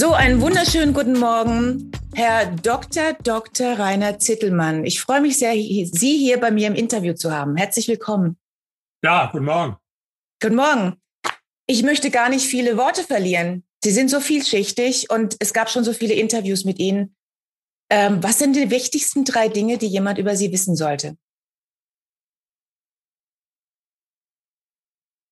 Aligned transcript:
So, 0.00 0.14
einen 0.14 0.40
wunderschönen 0.40 0.94
guten 0.94 1.18
Morgen, 1.18 1.92
Herr 2.14 2.46
Dr. 2.46 3.12
Dr. 3.22 3.78
Rainer 3.78 4.18
Zittelmann. 4.18 4.86
Ich 4.86 4.98
freue 4.98 5.20
mich 5.20 5.36
sehr, 5.36 5.52
Sie 5.52 6.16
hier 6.16 6.40
bei 6.40 6.50
mir 6.50 6.68
im 6.68 6.74
Interview 6.74 7.12
zu 7.12 7.30
haben. 7.30 7.54
Herzlich 7.58 7.86
willkommen. 7.86 8.38
Ja, 9.04 9.26
guten 9.30 9.44
Morgen. 9.44 9.76
Guten 10.40 10.56
Morgen. 10.56 10.96
Ich 11.66 11.82
möchte 11.82 12.10
gar 12.10 12.30
nicht 12.30 12.46
viele 12.46 12.78
Worte 12.78 13.02
verlieren. 13.02 13.62
Sie 13.84 13.90
sind 13.90 14.08
so 14.08 14.20
vielschichtig 14.20 15.10
und 15.10 15.36
es 15.38 15.52
gab 15.52 15.68
schon 15.68 15.84
so 15.84 15.92
viele 15.92 16.14
Interviews 16.14 16.64
mit 16.64 16.78
Ihnen. 16.78 17.14
Ähm, 17.90 18.22
was 18.22 18.38
sind 18.38 18.56
die 18.56 18.70
wichtigsten 18.70 19.26
drei 19.26 19.48
Dinge, 19.48 19.76
die 19.76 19.88
jemand 19.88 20.16
über 20.16 20.34
Sie 20.34 20.50
wissen 20.50 20.76
sollte? 20.76 21.18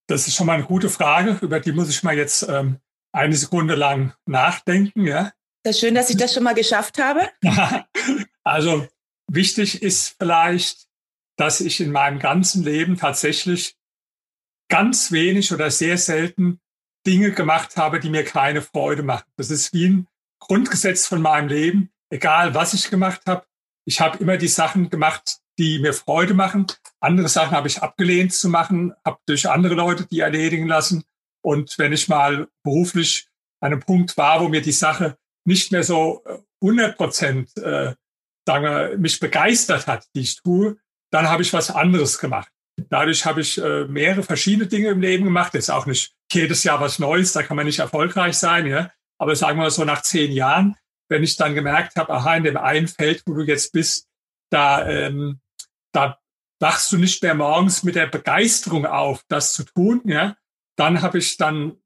Das 0.09 0.28
ist 0.28 0.34
schon 0.34 0.46
mal 0.46 0.56
eine 0.56 0.64
gute 0.64 0.90
Frage, 0.90 1.38
über 1.40 1.59
die 1.59 1.73
muss 1.73 1.88
ich 1.88 2.02
mal 2.02 2.18
jetzt 2.18 2.46
ähm, 2.46 2.80
eine 3.12 3.34
Sekunde 3.34 3.74
lang 3.74 4.14
nachdenken. 4.26 5.06
Ja. 5.06 5.32
Das 5.62 5.76
ist 5.76 5.80
schön, 5.80 5.94
dass 5.94 6.10
ich 6.10 6.16
das 6.16 6.34
schon 6.34 6.44
mal 6.44 6.54
geschafft 6.54 6.98
habe. 6.98 7.28
also 8.45 8.87
wichtig 9.30 9.82
ist 9.82 10.16
vielleicht, 10.18 10.87
dass 11.37 11.60
ich 11.60 11.80
in 11.80 11.92
meinem 11.92 12.18
ganzen 12.18 12.65
Leben 12.65 12.96
tatsächlich 12.96 13.76
ganz 14.68 15.12
wenig 15.12 15.52
oder 15.52 15.70
sehr 15.70 15.98
selten 15.98 16.60
Dinge 17.06 17.32
gemacht 17.32 17.76
habe, 17.76 18.00
die 18.00 18.10
mir 18.10 18.24
keine 18.24 18.62
Freude 18.62 19.02
machen. 19.02 19.24
Das 19.37 19.50
ist 19.50 19.72
wie 19.72 19.88
ein 19.88 20.09
Grundgesetz 20.40 21.06
von 21.06 21.22
meinem 21.22 21.48
Leben. 21.48 21.90
Egal, 22.10 22.54
was 22.54 22.74
ich 22.74 22.90
gemacht 22.90 23.22
habe, 23.26 23.45
ich 23.84 24.00
habe 24.00 24.18
immer 24.18 24.37
die 24.37 24.48
Sachen 24.48 24.90
gemacht, 24.90 25.38
die 25.59 25.78
mir 25.78 25.93
Freude 25.93 26.34
machen. 26.34 26.66
Andere 27.00 27.28
Sachen 27.28 27.56
habe 27.56 27.68
ich 27.68 27.82
abgelehnt 27.82 28.32
zu 28.32 28.48
machen, 28.48 28.95
habe 29.04 29.18
durch 29.26 29.48
andere 29.48 29.74
Leute 29.74 30.06
die 30.06 30.20
erledigen 30.20 30.66
lassen. 30.66 31.04
Und 31.42 31.78
wenn 31.78 31.92
ich 31.92 32.08
mal 32.08 32.48
beruflich 32.62 33.28
an 33.60 33.72
einem 33.72 33.80
Punkt 33.80 34.16
war, 34.16 34.40
wo 34.40 34.48
mir 34.48 34.62
die 34.62 34.72
Sache 34.72 35.16
nicht 35.44 35.72
mehr 35.72 35.82
so 35.82 36.22
100 36.62 36.90
äh, 36.90 36.96
Prozent 36.96 37.56
äh, 37.56 37.94
mich 38.96 39.20
begeistert 39.20 39.86
hat, 39.86 40.06
die 40.14 40.20
ich 40.20 40.36
tue, 40.36 40.76
dann 41.10 41.28
habe 41.28 41.42
ich 41.42 41.52
was 41.52 41.70
anderes 41.70 42.18
gemacht. 42.18 42.50
Dadurch 42.88 43.24
habe 43.24 43.40
ich 43.40 43.59
äh, 43.59 43.84
mehrere 43.86 44.22
verschiedene 44.22 44.68
Dinge 44.68 44.88
im 44.88 45.00
Leben 45.00 45.24
gemacht. 45.24 45.54
Ist 45.54 45.70
auch 45.70 45.86
nicht 45.86 46.14
jedes 46.32 46.64
Jahr 46.64 46.80
was 46.80 46.98
Neues, 46.98 47.32
da 47.32 47.42
kann 47.42 47.56
man 47.56 47.66
nicht 47.66 47.78
erfolgreich 47.78 48.36
sein. 48.36 48.66
Ja? 48.66 48.90
Aber 49.18 49.34
sagen 49.34 49.59
wir 49.59 49.64
mal 49.64 49.70
so 49.70 49.84
nach 49.84 50.02
zehn 50.02 50.30
Jahren, 50.32 50.76
wenn 51.09 51.24
ich 51.24 51.36
dann 51.36 51.54
gemerkt 51.54 51.96
habe, 51.96 52.12
aha, 52.12 52.36
in 52.36 52.44
dem 52.44 52.56
einen 52.56 52.88
Feld, 52.88 53.22
wo 53.26 53.34
du 53.34 53.42
jetzt 53.42 53.72
bist, 53.72 54.06
da, 54.50 54.86
ähm, 54.86 55.40
da 55.92 56.18
wachst 56.60 56.92
du 56.92 56.98
nicht 56.98 57.22
mehr 57.22 57.34
morgens 57.34 57.82
mit 57.82 57.94
der 57.94 58.06
Begeisterung 58.06 58.86
auf, 58.86 59.24
das 59.28 59.52
zu 59.54 59.64
tun, 59.64 60.02
ja, 60.04 60.36
dann 60.79 61.02
habe 61.02 61.18
ich 61.18 61.37
dann 61.37 61.76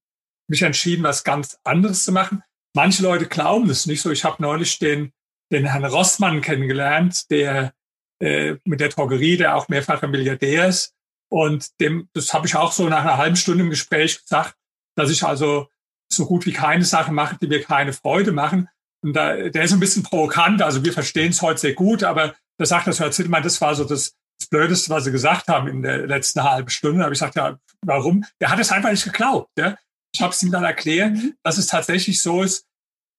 mich 0.48 0.62
entschieden, 0.62 1.02
was 1.02 1.24
ganz 1.24 1.58
anderes 1.64 2.04
zu 2.04 2.12
machen. 2.12 2.42
Manche 2.74 3.02
Leute 3.02 3.26
glauben 3.26 3.68
das 3.68 3.86
nicht 3.86 4.02
so. 4.02 4.10
Ich 4.10 4.24
habe 4.24 4.42
neulich 4.42 4.78
den, 4.78 5.12
den 5.50 5.66
Herrn 5.66 5.84
Rossmann 5.84 6.40
kennengelernt, 6.40 7.30
der 7.30 7.74
äh, 8.20 8.56
mit 8.64 8.80
der 8.80 8.90
Drogerie, 8.90 9.36
der 9.36 9.56
auch 9.56 9.68
mehrfacher 9.68 10.08
Milliardär 10.08 10.68
ist. 10.68 10.94
Und 11.30 11.80
dem, 11.80 12.08
das 12.12 12.34
habe 12.34 12.46
ich 12.46 12.54
auch 12.56 12.72
so 12.72 12.88
nach 12.88 13.00
einer 13.00 13.16
halben 13.16 13.36
Stunde 13.36 13.64
im 13.64 13.70
Gespräch 13.70 14.20
gesagt, 14.20 14.54
dass 14.94 15.10
ich 15.10 15.24
also 15.24 15.68
so 16.12 16.26
gut 16.26 16.44
wie 16.44 16.52
keine 16.52 16.84
Sachen 16.84 17.14
mache, 17.14 17.38
die 17.40 17.46
mir 17.46 17.62
keine 17.62 17.94
Freude 17.94 18.32
machen. 18.32 18.68
Und 19.02 19.14
da, 19.14 19.48
der 19.48 19.64
ist 19.64 19.72
ein 19.72 19.80
bisschen 19.80 20.02
provokant, 20.02 20.62
also 20.62 20.84
wir 20.84 20.92
verstehen 20.92 21.30
es 21.30 21.42
heute 21.42 21.60
sehr 21.60 21.72
gut, 21.72 22.04
aber 22.04 22.34
da 22.58 22.66
sagt 22.66 22.86
das 22.86 23.00
Herr 23.00 23.10
Zittelmann, 23.10 23.42
das 23.42 23.60
war 23.60 23.74
so 23.74 23.84
das, 23.84 24.14
das 24.38 24.48
Blödeste, 24.48 24.90
was 24.90 25.04
sie 25.04 25.12
gesagt 25.12 25.48
haben 25.48 25.68
in 25.68 25.82
der 25.82 26.06
letzten 26.06 26.42
halben 26.42 26.68
Stunde. 26.68 26.98
Da 26.98 27.04
habe 27.04 27.14
ich 27.14 27.20
gesagt, 27.20 27.36
ja, 27.36 27.58
warum? 27.84 28.24
Der 28.40 28.50
hat 28.50 28.58
es 28.58 28.72
einfach 28.72 28.90
nicht 28.90 29.04
geglaubt. 29.04 29.50
Ja? 29.58 29.76
Ich 30.14 30.20
habe 30.20 30.32
es 30.32 30.42
ihm 30.42 30.50
dann 30.50 30.64
erklärt, 30.64 31.12
mhm. 31.12 31.34
dass 31.42 31.58
es 31.58 31.66
tatsächlich 31.66 32.20
so 32.20 32.42
ist, 32.42 32.66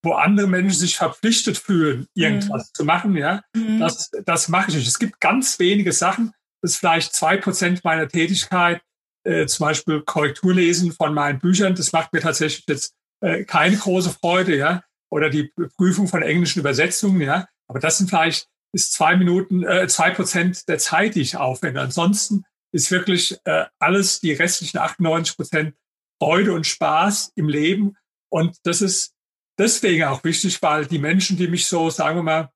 wo 0.03 0.13
andere 0.13 0.47
Menschen 0.47 0.77
sich 0.77 0.97
verpflichtet 0.97 1.57
fühlen, 1.57 2.07
irgendwas 2.13 2.67
mhm. 2.67 2.73
zu 2.73 2.85
machen. 2.85 3.15
Ja, 3.15 3.41
mhm. 3.55 3.79
das, 3.79 4.11
das 4.25 4.49
mache 4.49 4.69
ich 4.69 4.75
nicht. 4.75 4.87
Es 4.87 4.99
gibt 4.99 5.19
ganz 5.19 5.57
wenige 5.59 5.93
Sachen. 5.93 6.33
Das 6.61 6.71
ist 6.71 6.77
vielleicht 6.77 7.13
zwei 7.13 7.37
Prozent 7.37 7.83
meiner 7.83 8.07
Tätigkeit. 8.07 8.81
Äh, 9.25 9.45
zum 9.45 9.65
Beispiel 9.65 10.01
Korrekturlesen 10.01 10.91
von 10.91 11.13
meinen 11.13 11.39
Büchern. 11.39 11.75
Das 11.75 11.93
macht 11.93 12.11
mir 12.11 12.19
tatsächlich 12.19 12.65
jetzt 12.67 12.93
äh, 13.21 13.45
keine 13.45 13.77
große 13.77 14.09
Freude. 14.09 14.57
Ja, 14.57 14.83
oder 15.09 15.29
die 15.29 15.53
Prüfung 15.77 16.07
von 16.07 16.21
englischen 16.21 16.59
Übersetzungen. 16.59 17.21
Ja, 17.21 17.47
aber 17.67 17.79
das 17.79 17.97
sind 17.97 18.09
vielleicht 18.09 18.47
ist 18.73 18.93
zwei 18.93 19.15
Minuten, 19.15 19.63
äh, 19.63 19.87
zwei 19.87 20.11
Prozent 20.11 20.67
der 20.67 20.79
Zeit, 20.79 21.15
die 21.15 21.21
ich 21.21 21.37
aufwende. 21.37 21.81
Ansonsten 21.81 22.43
ist 22.73 22.91
wirklich 22.91 23.37
äh, 23.45 23.65
alles, 23.79 24.19
die 24.19 24.33
restlichen 24.33 24.79
98 24.79 25.37
Prozent 25.37 25.75
Freude 26.21 26.53
und 26.53 26.65
Spaß 26.65 27.33
im 27.35 27.47
Leben. 27.47 27.95
Und 28.29 28.57
das 28.63 28.81
ist 28.81 29.13
deswegen 29.59 30.05
auch 30.05 30.23
wichtig, 30.23 30.61
weil 30.61 30.85
die 30.85 30.99
Menschen, 30.99 31.37
die 31.37 31.47
mich 31.47 31.67
so, 31.67 31.89
sagen 31.89 32.17
wir 32.17 32.23
mal, 32.23 32.49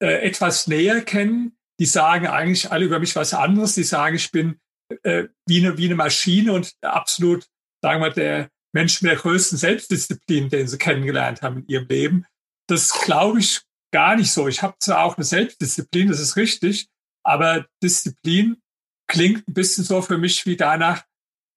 äh, 0.00 0.22
etwas 0.26 0.66
näher 0.66 1.02
kennen, 1.02 1.56
die 1.80 1.86
sagen 1.86 2.26
eigentlich 2.26 2.70
alle 2.70 2.84
über 2.84 3.00
mich 3.00 3.16
was 3.16 3.34
anderes. 3.34 3.74
Die 3.74 3.82
sagen, 3.82 4.16
ich 4.16 4.30
bin 4.30 4.60
äh, 5.02 5.24
wie, 5.46 5.64
eine, 5.64 5.78
wie 5.78 5.86
eine 5.86 5.96
Maschine 5.96 6.52
und 6.52 6.72
absolut, 6.82 7.46
sagen 7.82 8.02
wir, 8.02 8.10
der 8.10 8.50
Mensch 8.72 9.02
mit 9.02 9.10
der 9.10 9.18
größten 9.18 9.58
Selbstdisziplin, 9.58 10.48
den 10.48 10.68
sie 10.68 10.78
kennengelernt 10.78 11.42
haben 11.42 11.58
in 11.58 11.66
ihrem 11.66 11.88
Leben. 11.88 12.26
Das 12.68 12.92
glaube 13.00 13.40
ich 13.40 13.62
gar 13.90 14.16
nicht 14.16 14.32
so. 14.32 14.48
Ich 14.48 14.62
habe 14.62 14.74
zwar 14.78 15.04
auch 15.04 15.16
eine 15.16 15.24
Selbstdisziplin, 15.24 16.08
das 16.08 16.20
ist 16.20 16.36
richtig, 16.36 16.88
aber 17.22 17.66
Disziplin 17.82 18.60
klingt 19.06 19.48
ein 19.48 19.54
bisschen 19.54 19.84
so 19.84 20.02
für 20.02 20.18
mich 20.18 20.46
wie 20.46 20.56
danach, 20.56 21.04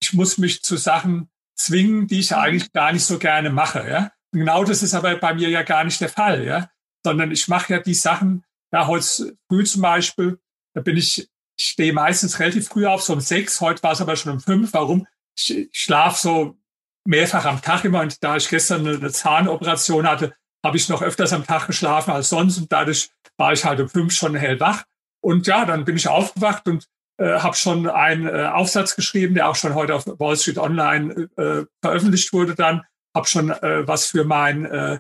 ich 0.02 0.14
muss 0.14 0.38
mich 0.38 0.64
zu 0.64 0.76
Sachen 0.76 1.30
zwingen, 1.56 2.08
die 2.08 2.20
ich 2.20 2.36
eigentlich 2.36 2.72
gar 2.72 2.92
nicht 2.92 3.06
so 3.06 3.20
gerne 3.20 3.50
mache. 3.50 3.88
Ja? 3.88 4.12
Genau 4.32 4.64
das 4.64 4.84
ist 4.84 4.94
aber 4.94 5.16
bei 5.18 5.34
mir 5.34 5.50
ja 5.50 5.62
gar 5.64 5.84
nicht 5.84 6.02
der 6.02 6.10
Fall, 6.10 6.46
ja. 6.46 6.70
Sondern 7.04 7.32
ich 7.32 7.48
mache 7.48 7.74
ja 7.74 7.80
die 7.80 7.94
Sachen, 7.94 8.44
ja, 8.72 8.88
heute 8.88 9.38
früh 9.48 9.64
zum 9.66 9.82
Beispiel, 9.82 10.40
da 10.74 10.82
bin 10.82 10.98
ich, 10.98 11.30
ich 11.58 11.66
stehe 11.66 11.94
meistens 11.94 12.40
relativ 12.40 12.68
früh 12.68 12.88
auf, 12.88 13.04
so 13.04 13.14
um 13.14 13.20
sechs, 13.20 13.62
heute 13.62 13.84
war 13.84 13.92
es 13.92 14.02
aber 14.02 14.16
schon 14.16 14.32
um 14.34 14.40
fünf. 14.40 14.74
Warum? 14.74 15.06
Ich, 15.38 15.56
ich 15.56 15.70
schlafe 15.74 16.20
so 16.20 16.58
mehrfach 17.06 17.46
am 17.46 17.62
Tag 17.62 17.86
immer 17.86 18.02
und 18.02 18.24
da 18.24 18.38
ich 18.38 18.50
gestern 18.50 18.88
eine, 18.88 18.98
eine 18.98 19.12
Zahnoperation 19.12 20.08
hatte, 20.08 20.34
habe 20.63 20.78
ich 20.78 20.90
noch 20.90 21.01
öfters 21.01 21.34
am 21.34 21.46
Tag 21.46 21.68
geschlafen 21.68 22.12
als 22.12 22.29
sonst 22.29 22.57
und 22.57 22.72
dadurch 22.72 23.09
war 23.38 23.53
ich 23.53 23.66
halt 23.66 23.79
um 23.79 23.90
fünf 23.90 24.13
schon 24.13 24.35
hellwach. 24.35 24.84
Und 25.22 25.47
ja, 25.47 25.66
dann 25.66 25.85
bin 25.85 25.96
ich 25.96 26.07
aufgewacht 26.07 26.68
und 26.68 26.85
äh, 27.18 27.40
habe 27.40 27.56
schon 27.56 27.90
einen 27.90 28.28
äh, 28.28 28.46
Aufsatz 28.46 28.96
geschrieben, 28.96 29.35
der 29.35 29.50
auch 29.50 29.56
schon 29.56 29.75
heute 29.75 29.96
auf 29.96 30.06
Wall 30.06 30.38
Street 30.38 30.57
Online 30.57 31.29
äh, 31.38 31.66
veröffentlicht 31.81 32.34
wurde 32.34 32.56
dann. 32.56 32.84
Habe 33.16 33.28
schon 33.28 33.51
äh, 33.51 33.88
was 33.88 34.07
für 34.07 34.24
mein 34.24 34.66
äh, 34.66 35.00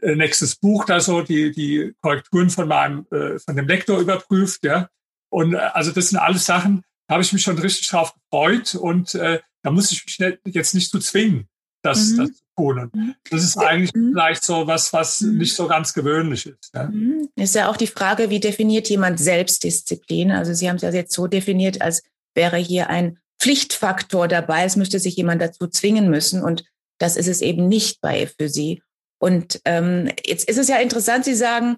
äh, 0.00 0.14
nächstes 0.14 0.56
Buch 0.56 0.84
da 0.84 1.00
so, 1.00 1.22
die, 1.22 1.52
die 1.52 1.94
Korrekturen 2.00 2.50
von 2.50 2.68
meinem, 2.68 3.06
äh, 3.10 3.38
von 3.38 3.56
dem 3.56 3.66
Lektor 3.66 3.98
überprüft, 3.98 4.64
ja. 4.64 4.88
Und 5.30 5.54
äh, 5.54 5.58
also 5.58 5.90
das 5.90 6.10
sind 6.10 6.18
alles 6.18 6.46
Sachen, 6.46 6.82
da 7.06 7.14
habe 7.14 7.22
ich 7.22 7.32
mich 7.32 7.42
schon 7.42 7.58
richtig 7.58 7.88
drauf 7.88 8.14
gefreut 8.14 8.74
und 8.74 9.14
äh, 9.14 9.40
da 9.62 9.70
muss 9.70 9.92
ich 9.92 10.04
mich 10.04 10.38
jetzt 10.46 10.74
nicht 10.74 10.90
zu 10.90 10.98
zwingen, 10.98 11.48
das, 11.82 12.10
mhm. 12.10 12.16
das 12.18 12.36
zu 12.36 12.43
tun. 12.56 12.90
Mhm. 12.92 13.14
Das 13.30 13.42
ist 13.42 13.56
eigentlich 13.56 13.92
mhm. 13.94 14.12
vielleicht 14.12 14.44
so 14.44 14.66
was, 14.66 14.92
was 14.92 15.20
mhm. 15.20 15.38
nicht 15.38 15.54
so 15.54 15.66
ganz 15.66 15.92
gewöhnlich 15.94 16.46
ist. 16.46 16.70
Ja. 16.74 16.84
Mhm. 16.84 17.28
Ist 17.36 17.54
ja 17.54 17.70
auch 17.70 17.76
die 17.76 17.86
Frage, 17.86 18.30
wie 18.30 18.40
definiert 18.40 18.88
jemand 18.88 19.18
Selbstdisziplin? 19.18 20.30
Also 20.30 20.54
Sie 20.54 20.68
haben 20.68 20.76
es 20.76 20.82
ja 20.82 20.90
jetzt 20.90 21.14
so 21.14 21.26
definiert, 21.26 21.82
als 21.82 22.02
wäre 22.34 22.56
hier 22.56 22.90
ein 22.90 23.18
Pflichtfaktor 23.40 24.28
dabei. 24.28 24.64
Es 24.64 24.76
müsste 24.76 24.98
sich 24.98 25.16
jemand 25.16 25.42
dazu 25.42 25.66
zwingen 25.66 26.08
müssen 26.08 26.42
und 26.42 26.64
das 26.98 27.16
ist 27.16 27.28
es 27.28 27.40
eben 27.40 27.68
nicht 27.68 28.00
bei 28.00 28.26
für 28.26 28.48
Sie. 28.48 28.82
Und 29.18 29.60
ähm, 29.64 30.10
jetzt 30.24 30.48
ist 30.48 30.58
es 30.58 30.68
ja 30.68 30.76
interessant, 30.76 31.24
Sie 31.24 31.34
sagen, 31.34 31.76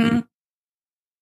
hm, 0.00 0.24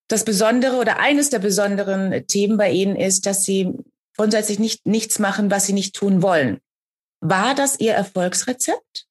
das 0.09 0.25
Besondere 0.25 0.77
oder 0.77 0.99
eines 0.99 1.31
der 1.31 1.39
besonderen 1.39 2.27
Themen 2.27 2.57
bei 2.57 2.71
Ihnen 2.71 2.97
ist, 2.97 3.27
dass 3.27 3.45
Sie 3.45 3.73
grundsätzlich 4.17 4.59
nicht 4.59 4.87
nichts 4.87 5.19
machen, 5.19 5.51
was 5.51 5.67
Sie 5.67 5.73
nicht 5.73 5.95
tun 5.95 6.23
wollen. 6.23 6.59
War 7.23 7.55
das 7.55 7.79
Ihr 7.79 7.95
Erfolgsrezept? 7.95 9.07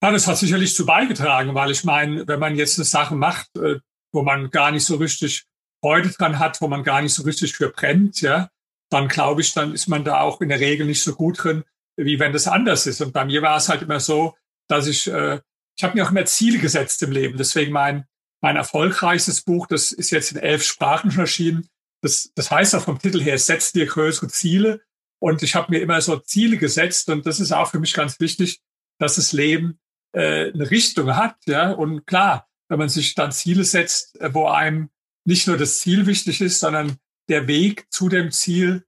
Ja, 0.00 0.12
das 0.12 0.28
hat 0.28 0.38
sicherlich 0.38 0.74
zu 0.76 0.86
beigetragen, 0.86 1.54
weil 1.54 1.72
ich 1.72 1.82
meine, 1.82 2.26
wenn 2.28 2.38
man 2.38 2.54
jetzt 2.54 2.78
eine 2.78 2.84
Sache 2.84 3.16
macht, 3.16 3.56
äh, 3.56 3.80
wo 4.12 4.22
man 4.22 4.50
gar 4.50 4.70
nicht 4.70 4.84
so 4.84 4.96
richtig 4.96 5.44
Freude 5.82 6.10
dran 6.10 6.38
hat, 6.38 6.60
wo 6.60 6.68
man 6.68 6.84
gar 6.84 7.02
nicht 7.02 7.14
so 7.14 7.24
richtig 7.24 7.54
für 7.54 7.70
brennt, 7.70 8.20
ja, 8.20 8.48
dann 8.90 9.08
glaube 9.08 9.40
ich, 9.40 9.52
dann 9.54 9.74
ist 9.74 9.88
man 9.88 10.04
da 10.04 10.20
auch 10.20 10.40
in 10.40 10.50
der 10.50 10.60
Regel 10.60 10.86
nicht 10.86 11.02
so 11.02 11.14
gut 11.14 11.42
drin, 11.42 11.64
wie 11.96 12.20
wenn 12.20 12.32
das 12.32 12.46
anders 12.46 12.86
ist. 12.86 13.00
Und 13.00 13.12
bei 13.12 13.24
mir 13.24 13.42
war 13.42 13.56
es 13.56 13.68
halt 13.68 13.82
immer 13.82 13.98
so, 13.98 14.36
dass 14.68 14.86
ich, 14.86 15.08
äh, 15.08 15.40
ich 15.76 15.82
habe 15.82 15.96
mir 15.96 16.06
auch 16.06 16.10
immer 16.12 16.24
Ziele 16.26 16.58
gesetzt 16.58 17.02
im 17.02 17.10
Leben. 17.10 17.38
Deswegen 17.38 17.72
mein, 17.72 18.04
mein 18.40 18.54
erfolgreichstes 18.54 19.42
Buch, 19.42 19.66
das 19.66 19.90
ist 19.90 20.10
jetzt 20.10 20.30
in 20.30 20.38
elf 20.38 20.62
Sprachen 20.62 21.10
schon 21.10 21.22
erschienen. 21.22 21.68
Das, 22.02 22.30
das 22.36 22.52
heißt 22.52 22.76
auch 22.76 22.84
vom 22.84 23.00
Titel 23.00 23.20
her, 23.20 23.38
setz 23.38 23.72
dir 23.72 23.86
größere 23.86 24.28
Ziele. 24.28 24.80
Und 25.22 25.44
ich 25.44 25.54
habe 25.54 25.70
mir 25.70 25.78
immer 25.78 26.00
so 26.00 26.16
Ziele 26.16 26.56
gesetzt. 26.56 27.08
Und 27.08 27.26
das 27.26 27.38
ist 27.38 27.52
auch 27.52 27.70
für 27.70 27.78
mich 27.78 27.94
ganz 27.94 28.18
wichtig, 28.18 28.60
dass 28.98 29.14
das 29.14 29.32
Leben 29.32 29.78
äh, 30.16 30.50
eine 30.52 30.68
Richtung 30.68 31.14
hat. 31.14 31.36
Ja, 31.46 31.70
und 31.70 32.08
klar, 32.08 32.48
wenn 32.68 32.80
man 32.80 32.88
sich 32.88 33.14
dann 33.14 33.30
Ziele 33.30 33.62
setzt, 33.62 34.20
äh, 34.20 34.34
wo 34.34 34.48
einem 34.48 34.90
nicht 35.24 35.46
nur 35.46 35.56
das 35.56 35.78
Ziel 35.78 36.06
wichtig 36.06 36.40
ist, 36.40 36.58
sondern 36.58 36.96
der 37.28 37.46
Weg 37.46 37.86
zu 37.92 38.08
dem 38.08 38.32
Ziel 38.32 38.84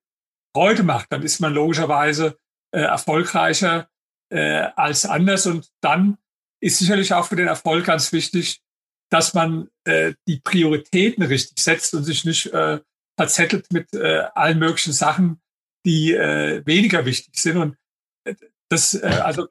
Freude 0.52 0.82
macht, 0.82 1.12
dann 1.12 1.22
ist 1.22 1.38
man 1.38 1.54
logischerweise 1.54 2.36
äh, 2.72 2.80
erfolgreicher 2.80 3.88
äh, 4.30 4.70
als 4.74 5.06
anders. 5.06 5.46
Und 5.46 5.70
dann 5.82 6.18
ist 6.60 6.80
sicherlich 6.80 7.14
auch 7.14 7.28
für 7.28 7.36
den 7.36 7.46
Erfolg 7.46 7.84
ganz 7.84 8.10
wichtig, 8.10 8.60
dass 9.08 9.34
man 9.34 9.68
äh, 9.84 10.14
die 10.26 10.40
Prioritäten 10.40 11.22
richtig 11.22 11.62
setzt 11.62 11.94
und 11.94 12.02
sich 12.02 12.24
nicht 12.24 12.46
äh, 12.46 12.80
verzettelt 13.16 13.72
mit 13.72 13.94
äh, 13.94 14.24
allen 14.34 14.58
möglichen 14.58 14.92
Sachen, 14.92 15.40
die 15.84 16.12
äh, 16.12 16.62
weniger 16.64 17.04
wichtig 17.04 17.36
sind. 17.36 17.56
Und 17.56 17.76
äh, 18.24 18.34
das, 18.68 18.94
äh, 18.94 19.06
also, 19.06 19.48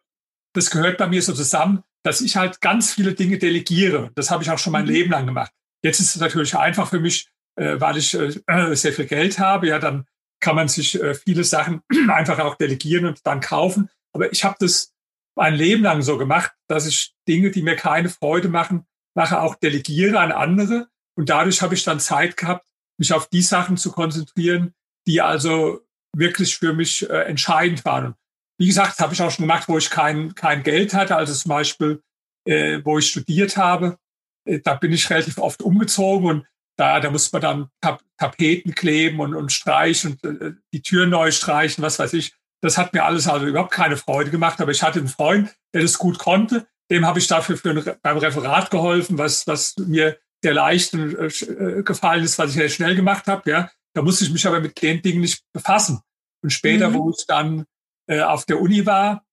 das 0.53 0.69
gehört 0.69 0.97
bei 0.97 1.07
mir 1.07 1.21
so 1.21 1.33
zusammen, 1.33 1.83
dass 2.03 2.21
ich 2.21 2.35
halt 2.35 2.61
ganz 2.61 2.93
viele 2.93 3.13
Dinge 3.13 3.37
delegiere. 3.37 4.11
Das 4.15 4.29
habe 4.29 4.43
ich 4.43 4.51
auch 4.51 4.59
schon 4.59 4.73
mein 4.73 4.85
mhm. 4.85 4.91
Leben 4.91 5.11
lang 5.11 5.25
gemacht. 5.25 5.51
Jetzt 5.83 5.99
ist 5.99 6.15
es 6.15 6.21
natürlich 6.21 6.55
einfach 6.55 6.89
für 6.89 6.99
mich, 6.99 7.29
äh, 7.55 7.79
weil 7.79 7.97
ich 7.97 8.13
äh, 8.13 8.75
sehr 8.75 8.93
viel 8.93 9.05
Geld 9.05 9.39
habe. 9.39 9.67
Ja, 9.67 9.79
dann 9.79 10.05
kann 10.39 10.55
man 10.55 10.67
sich 10.67 11.01
äh, 11.01 11.15
viele 11.15 11.43
Sachen 11.43 11.81
einfach 12.09 12.39
auch 12.39 12.55
delegieren 12.55 13.05
und 13.05 13.25
dann 13.25 13.39
kaufen. 13.39 13.89
Aber 14.13 14.31
ich 14.31 14.43
habe 14.43 14.55
das 14.59 14.93
mein 15.35 15.55
Leben 15.55 15.83
lang 15.83 16.01
so 16.01 16.17
gemacht, 16.17 16.51
dass 16.67 16.85
ich 16.85 17.15
Dinge, 17.27 17.51
die 17.51 17.63
mir 17.63 17.75
keine 17.75 18.09
Freude 18.09 18.49
machen, 18.49 18.85
nachher 19.15 19.41
auch 19.41 19.55
delegiere 19.55 20.19
an 20.19 20.31
andere. 20.31 20.87
Und 21.15 21.29
dadurch 21.29 21.61
habe 21.61 21.73
ich 21.73 21.83
dann 21.83 21.99
Zeit 21.99 22.37
gehabt, 22.37 22.67
mich 22.97 23.13
auf 23.13 23.27
die 23.29 23.41
Sachen 23.41 23.77
zu 23.77 23.91
konzentrieren, 23.91 24.73
die 25.07 25.21
also 25.21 25.81
wirklich 26.15 26.57
für 26.57 26.73
mich 26.73 27.09
äh, 27.09 27.23
entscheidend 27.23 27.85
waren. 27.85 28.15
Wie 28.59 28.67
gesagt, 28.67 28.99
habe 28.99 29.13
ich 29.13 29.21
auch 29.21 29.31
schon 29.31 29.43
gemacht, 29.43 29.67
wo 29.67 29.77
ich 29.77 29.89
kein, 29.89 30.35
kein 30.35 30.63
Geld 30.63 30.93
hatte, 30.93 31.15
also 31.15 31.33
zum 31.33 31.49
Beispiel, 31.49 32.01
äh, 32.47 32.79
wo 32.83 32.99
ich 32.99 33.09
studiert 33.09 33.57
habe. 33.57 33.97
Äh, 34.45 34.59
da 34.59 34.75
bin 34.75 34.91
ich 34.91 35.09
relativ 35.09 35.37
oft 35.37 35.61
umgezogen 35.61 36.29
und 36.29 36.45
da, 36.77 36.99
da 36.99 37.11
muss 37.11 37.31
man 37.31 37.41
dann 37.41 37.69
Tap 37.81 38.01
Tapeten 38.17 38.73
kleben 38.73 39.19
und, 39.19 39.35
und 39.35 39.51
streichen 39.51 40.17
und 40.23 40.41
äh, 40.41 40.53
die 40.73 40.81
Tür 40.81 41.05
neu 41.05 41.31
streichen, 41.31 41.83
was 41.83 41.99
weiß 41.99 42.13
ich. 42.13 42.33
Das 42.61 42.77
hat 42.77 42.93
mir 42.93 43.03
alles 43.03 43.27
also 43.27 43.45
überhaupt 43.45 43.71
keine 43.73 43.97
Freude 43.97 44.31
gemacht, 44.31 44.61
aber 44.61 44.71
ich 44.71 44.83
hatte 44.83 44.99
einen 44.99 45.07
Freund, 45.07 45.53
der 45.73 45.81
das 45.81 45.97
gut 45.97 46.17
konnte. 46.17 46.67
Dem 46.89 47.05
habe 47.05 47.19
ich 47.19 47.27
dafür 47.27 47.57
für 47.57 47.71
ein, 47.71 47.97
beim 48.01 48.17
Referat 48.17 48.71
geholfen, 48.71 49.17
was, 49.17 49.45
was 49.47 49.75
mir 49.77 50.17
sehr 50.43 50.53
leicht 50.53 50.93
äh, 50.93 51.83
gefallen 51.83 52.23
ist, 52.23 52.37
was 52.37 52.51
ich 52.51 52.55
sehr 52.55 52.69
schnell 52.69 52.95
gemacht 52.95 53.27
habe. 53.27 53.49
Ja. 53.49 53.71
Da 53.95 54.01
musste 54.01 54.25
ich 54.25 54.31
mich 54.31 54.45
aber 54.47 54.59
mit 54.59 54.81
den 54.81 55.01
Dingen 55.01 55.21
nicht 55.21 55.43
befassen. 55.53 56.01
Und 56.41 56.49
später, 56.49 56.89
mhm. 56.89 56.93
wo 56.95 57.09
ich 57.11 57.25
dann 57.27 57.65
äh, 58.07 58.21
auf 58.21 58.45
der 58.45 58.59
Uni 58.59 58.85
war, 58.85 59.25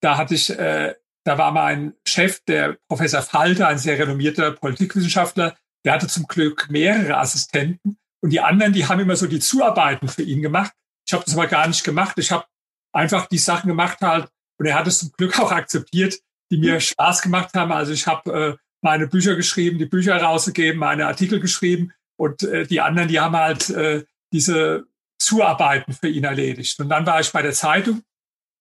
da 0.00 0.16
hatte 0.16 0.34
ich, 0.34 0.50
äh, 0.50 0.94
da 1.24 1.38
war 1.38 1.52
mein 1.52 1.94
Chef, 2.06 2.40
der 2.46 2.78
Professor 2.88 3.22
Falter, 3.22 3.68
ein 3.68 3.78
sehr 3.78 3.98
renommierter 3.98 4.52
Politikwissenschaftler, 4.52 5.56
der 5.84 5.92
hatte 5.92 6.06
zum 6.06 6.26
Glück 6.26 6.68
mehrere 6.70 7.18
Assistenten 7.18 7.98
und 8.22 8.30
die 8.30 8.40
anderen, 8.40 8.72
die 8.72 8.86
haben 8.86 9.00
immer 9.00 9.16
so 9.16 9.26
die 9.26 9.40
Zuarbeiten 9.40 10.08
für 10.08 10.22
ihn 10.22 10.40
gemacht. 10.40 10.72
Ich 11.06 11.12
habe 11.12 11.24
das 11.24 11.34
aber 11.34 11.46
gar 11.46 11.68
nicht 11.68 11.84
gemacht. 11.84 12.16
Ich 12.18 12.32
habe 12.32 12.46
einfach 12.92 13.26
die 13.26 13.38
Sachen 13.38 13.68
gemacht 13.68 14.00
halt 14.00 14.28
und 14.58 14.66
er 14.66 14.76
hat 14.76 14.86
es 14.86 15.00
zum 15.00 15.12
Glück 15.12 15.38
auch 15.38 15.52
akzeptiert, 15.52 16.18
die 16.50 16.56
mir 16.56 16.80
Spaß 16.80 17.20
gemacht 17.20 17.54
haben. 17.54 17.72
Also 17.72 17.92
ich 17.92 18.06
habe 18.06 18.32
äh, 18.32 18.56
meine 18.80 19.08
Bücher 19.08 19.36
geschrieben, 19.36 19.78
die 19.78 19.86
Bücher 19.86 20.16
rausgegeben, 20.16 20.78
meine 20.78 21.06
Artikel 21.06 21.40
geschrieben 21.40 21.92
und 22.16 22.42
äh, 22.42 22.66
die 22.66 22.80
anderen, 22.80 23.08
die 23.08 23.20
haben 23.20 23.36
halt 23.36 23.70
äh, 23.70 24.04
diese 24.32 24.86
Zuarbeiten 25.18 25.92
für 25.92 26.08
ihn 26.08 26.24
erledigt. 26.24 26.78
Und 26.80 26.88
dann 26.88 27.06
war 27.06 27.20
ich 27.20 27.32
bei 27.32 27.42
der 27.42 27.52
Zeitung. 27.52 28.02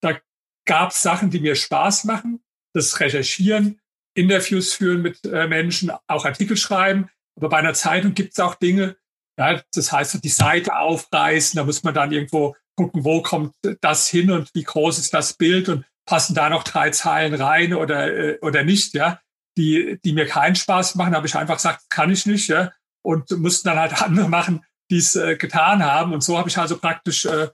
Da 0.01 0.19
gab 0.65 0.91
es 0.91 1.01
Sachen, 1.01 1.29
die 1.29 1.39
mir 1.39 1.55
Spaß 1.55 2.05
machen. 2.05 2.43
Das 2.73 2.99
Recherchieren, 2.99 3.81
Interviews 4.15 4.73
führen 4.73 5.01
mit 5.01 5.23
äh, 5.25 5.47
Menschen, 5.47 5.91
auch 6.07 6.25
Artikel 6.25 6.57
schreiben. 6.57 7.09
Aber 7.35 7.49
bei 7.49 7.57
einer 7.57 7.73
Zeitung 7.73 8.13
gibt 8.13 8.33
es 8.33 8.39
auch 8.39 8.55
Dinge, 8.55 8.95
ja, 9.37 9.61
das 9.73 9.91
heißt, 9.91 10.23
die 10.23 10.29
Seite 10.29 10.77
aufreißen, 10.77 11.57
da 11.57 11.63
muss 11.63 11.83
man 11.83 11.93
dann 11.93 12.11
irgendwo 12.11 12.55
gucken, 12.75 13.03
wo 13.03 13.21
kommt 13.21 13.55
das 13.81 14.07
hin 14.07 14.31
und 14.31 14.53
wie 14.53 14.63
groß 14.63 14.99
ist 14.99 15.13
das 15.13 15.33
Bild 15.33 15.69
und 15.69 15.85
passen 16.05 16.35
da 16.35 16.49
noch 16.49 16.63
drei 16.63 16.91
Zeilen 16.91 17.33
rein 17.33 17.73
oder, 17.73 18.13
äh, 18.13 18.39
oder 18.41 18.63
nicht, 18.63 18.93
ja. 18.93 19.19
Die, 19.55 19.99
die 20.03 20.13
mir 20.13 20.25
keinen 20.25 20.55
Spaß 20.55 20.95
machen, 20.95 21.15
habe 21.15 21.27
ich 21.27 21.35
einfach 21.35 21.57
gesagt, 21.57 21.83
kann 21.89 22.11
ich 22.11 22.25
nicht, 22.25 22.49
ja. 22.49 22.71
Und 23.03 23.29
mussten 23.31 23.67
dann 23.67 23.79
halt 23.79 24.01
andere 24.01 24.29
machen, 24.29 24.65
die 24.89 24.97
es 24.97 25.15
äh, 25.15 25.35
getan 25.35 25.83
haben. 25.83 26.13
Und 26.13 26.23
so 26.23 26.37
habe 26.37 26.49
ich 26.49 26.57
also 26.57 26.77
praktisch 26.77 27.25
äh, 27.25 27.49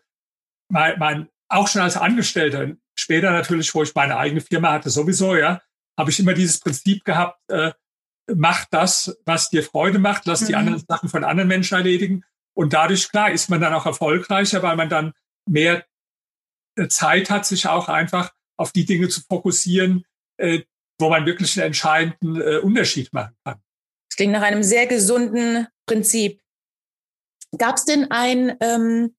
mein, 0.71 0.99
mein, 0.99 1.29
auch 1.49 1.67
schon 1.67 1.81
als 1.81 1.97
Angestellter, 1.97 2.75
später 2.95 3.31
natürlich, 3.31 3.73
wo 3.73 3.83
ich 3.83 3.95
meine 3.95 4.17
eigene 4.17 4.41
Firma 4.41 4.71
hatte, 4.71 4.89
sowieso, 4.89 5.35
ja, 5.35 5.61
habe 5.97 6.11
ich 6.11 6.19
immer 6.19 6.33
dieses 6.33 6.59
Prinzip 6.59 7.03
gehabt, 7.03 7.39
äh, 7.49 7.71
mach 8.35 8.65
das, 8.69 9.17
was 9.25 9.49
dir 9.49 9.63
Freude 9.63 9.99
macht, 9.99 10.25
lass 10.25 10.41
mhm. 10.41 10.45
die 10.47 10.55
anderen 10.55 10.83
Sachen 10.87 11.09
von 11.09 11.23
anderen 11.23 11.47
Menschen 11.47 11.75
erledigen. 11.75 12.23
Und 12.55 12.73
dadurch, 12.73 13.09
klar, 13.09 13.31
ist 13.31 13.49
man 13.49 13.61
dann 13.61 13.73
auch 13.73 13.85
erfolgreicher, 13.85 14.61
weil 14.61 14.75
man 14.75 14.89
dann 14.89 15.13
mehr 15.47 15.85
äh, 16.75 16.87
Zeit 16.87 17.29
hat, 17.29 17.45
sich 17.45 17.67
auch 17.67 17.89
einfach 17.89 18.31
auf 18.57 18.71
die 18.71 18.85
Dinge 18.85 19.07
zu 19.09 19.21
fokussieren, 19.21 20.05
äh, 20.37 20.63
wo 20.99 21.09
man 21.09 21.25
wirklich 21.25 21.57
einen 21.57 21.67
entscheidenden 21.67 22.41
äh, 22.41 22.57
Unterschied 22.57 23.13
machen 23.13 23.35
kann. 23.43 23.61
Klingt 24.19 24.33
nach 24.33 24.41
einem 24.41 24.63
sehr 24.63 24.85
gesunden 24.85 25.65
Prinzip. 25.85 26.41
Gab 27.57 27.77
es 27.77 27.85
denn 27.85 28.11
ein, 28.11 28.53
ähm, 28.59 29.15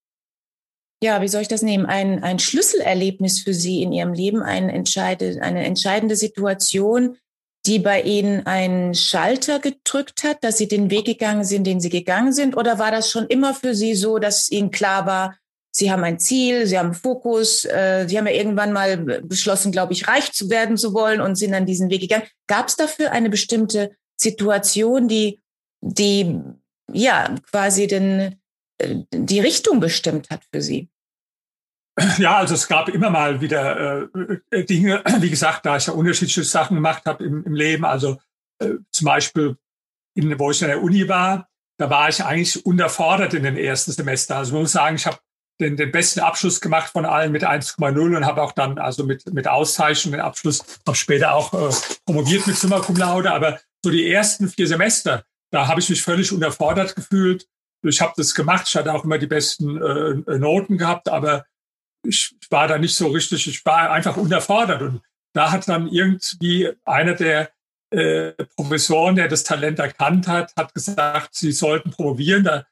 ja, 1.03 1.23
wie 1.23 1.29
soll 1.29 1.41
ich 1.41 1.49
das 1.49 1.63
nehmen, 1.63 1.87
ein, 1.87 2.23
ein 2.23 2.39
Schlüsselerlebnis 2.39 3.41
für 3.41 3.55
Sie 3.55 3.81
in 3.83 3.95
Ihrem 3.95 4.13
Leben, 4.13 4.43
ein 4.43 4.69
entscheide, 4.69 5.39
eine 5.41 5.65
entscheidende 5.65 6.17
Situation, 6.17 7.17
die 7.65 7.79
bei 7.79 8.03
Ihnen 8.03 8.45
einen 8.45 8.95
Schalter 8.95 9.59
gedrückt 9.59 10.23
hat, 10.23 10.45
dass 10.45 10.59
Sie 10.59 10.69
den 10.69 10.91
Weg 10.91 11.07
gegangen 11.07 11.45
sind, 11.45 11.67
den 11.67 11.81
Sie 11.81 11.89
gegangen 11.89 12.35
sind? 12.35 12.55
Oder 12.55 12.79
war 12.79 12.91
das 12.91 13.11
schon 13.11 13.27
immer 13.29 13.55
für 13.55 13.75
Sie 13.75 13.95
so, 13.95 14.19
dass 14.19 14.51
Ihnen 14.51 14.71
klar 14.71 15.07
war, 15.07 15.35
Sie 15.73 15.91
haben 15.91 16.05
ein 16.05 16.19
Ziel, 16.19 16.67
Sie 16.67 16.79
haben 16.79 16.93
Fokus, 16.93 17.65
äh, 17.65 18.05
Sie 18.07 18.19
haben 18.19 18.27
ja 18.27 18.35
irgendwann 18.35 18.75
mal 18.75 18.99
beschlossen, 18.99 19.73
glaube 19.73 19.95
ich, 19.95 20.09
reich 20.09 20.31
zu 20.33 20.51
werden 20.51 20.77
zu 20.77 20.93
wollen 20.93 21.23
und 21.23 21.37
sind 21.37 21.53
dann 21.53 21.65
diesen 21.65 21.89
Weg 21.89 22.03
gegangen. 22.03 22.27
Gab 22.49 22.69
es 22.69 22.77
dafür 22.77 23.13
eine 23.13 23.31
bestimmte 23.31 23.93
Situation, 24.21 25.09
die, 25.09 25.41
die 25.81 26.41
ja 26.93 27.35
quasi 27.51 27.87
den, 27.87 28.41
äh, 28.79 28.97
die 29.13 29.41
Richtung 29.41 29.81
bestimmt 29.81 30.31
hat 30.31 30.43
für 30.53 30.63
Sie? 30.63 30.91
Ja, 32.19 32.39
also 32.39 32.55
es 32.55 32.69
gab 32.69 32.89
immer 32.89 33.11
mal 33.11 33.41
wieder 33.41 34.09
äh, 34.15 34.39
äh, 34.51 34.65
Dinge, 34.65 35.03
wie 35.19 35.31
gesagt, 35.31 35.67
da 35.67 35.77
ich 35.77 35.87
ja 35.87 35.93
unterschiedliche 35.93 36.45
Sachen 36.45 36.77
gemacht 36.77 37.05
habe 37.07 37.25
im, 37.25 37.45
im 37.45 37.55
Leben. 37.55 37.85
Also 37.85 38.19
äh, 38.59 38.75
zum 38.91 39.05
Beispiel, 39.07 39.57
in, 40.15 40.39
wo 40.39 40.51
ich 40.51 40.63
an 40.63 40.71
der 40.71 40.83
Uni 40.83 41.09
war, 41.09 41.49
da 41.79 41.89
war 41.91 42.09
ich 42.09 42.23
eigentlich 42.23 42.65
unterfordert 42.65 43.35
in 43.35 43.43
den 43.43 43.57
ersten 43.57 43.93
Semester. 43.93 44.37
Also 44.37 44.53
man 44.53 44.63
muss 44.63 44.73
sagen, 44.73 44.97
ich 44.97 45.07
habe 45.07 45.19
den, 45.61 45.77
den 45.77 45.93
besten 45.93 46.21
Abschluss 46.21 46.61
gemacht 46.61 46.93
von 46.93 47.05
allen 47.05 47.33
mit 47.33 47.45
1,0 47.45 48.17
und 48.17 48.27
habe 48.27 48.43
auch 48.43 48.53
dann 48.53 48.79
also 48.79 49.05
mit, 49.05 49.33
mit 49.33 49.49
Auszeichnung 49.49 50.13
den 50.13 50.21
Abschluss, 50.21 50.63
habe 50.87 50.97
später 50.97 51.35
auch 51.35 51.53
äh, 51.53 51.75
promoviert 52.07 52.47
mit 52.47 52.57
Summa 52.57 52.81
Cum 52.81 52.97
Laude. 52.97 53.33
Aber 53.33 53.59
so 53.85 53.91
die 53.91 54.11
ersten 54.11 54.49
vier 54.49 54.67
Semester, 54.67 55.25
da 55.51 55.67
habe 55.67 55.81
ich 55.81 55.89
mich 55.89 56.03
völlig 56.03 56.33
unterfordert 56.33 56.95
gefühlt. 56.95 57.47
Ich 57.83 58.01
habe 58.01 58.13
das 58.17 58.35
gemacht, 58.35 58.67
ich 58.69 58.77
hatte 58.77 58.93
auch 58.93 59.05
immer 59.05 59.19
die 59.19 59.27
besten 59.27 59.81
äh, 59.81 60.39
Noten 60.39 60.79
gehabt, 60.79 61.09
aber 61.09 61.47
ich 62.03 62.35
war 62.51 62.69
da 62.69 62.79
nicht 62.79 62.95
so 62.95 63.09
richtig, 63.09 63.47
ich 63.47 63.65
war 63.65 63.91
einfach 63.91 64.17
unterfordert. 64.17 64.83
Und 64.83 65.03
da 65.33 65.51
hat 65.51 65.69
dann 65.69 65.89
irgendwie 65.89 66.71
einer 66.85 67.15
der 67.15 67.51
äh, 67.91 68.33
Professoren, 68.57 69.17
der 69.17 69.29
das 69.29 69.45
Talent 69.45 69.79
erkannt 69.79 70.29
hat, 70.29 70.55
hat 70.57 70.75
gesagt, 70.75 71.35
sie 71.35 71.53
sollten 71.53 71.91
promovieren. 71.91 72.45
Da 72.45 72.67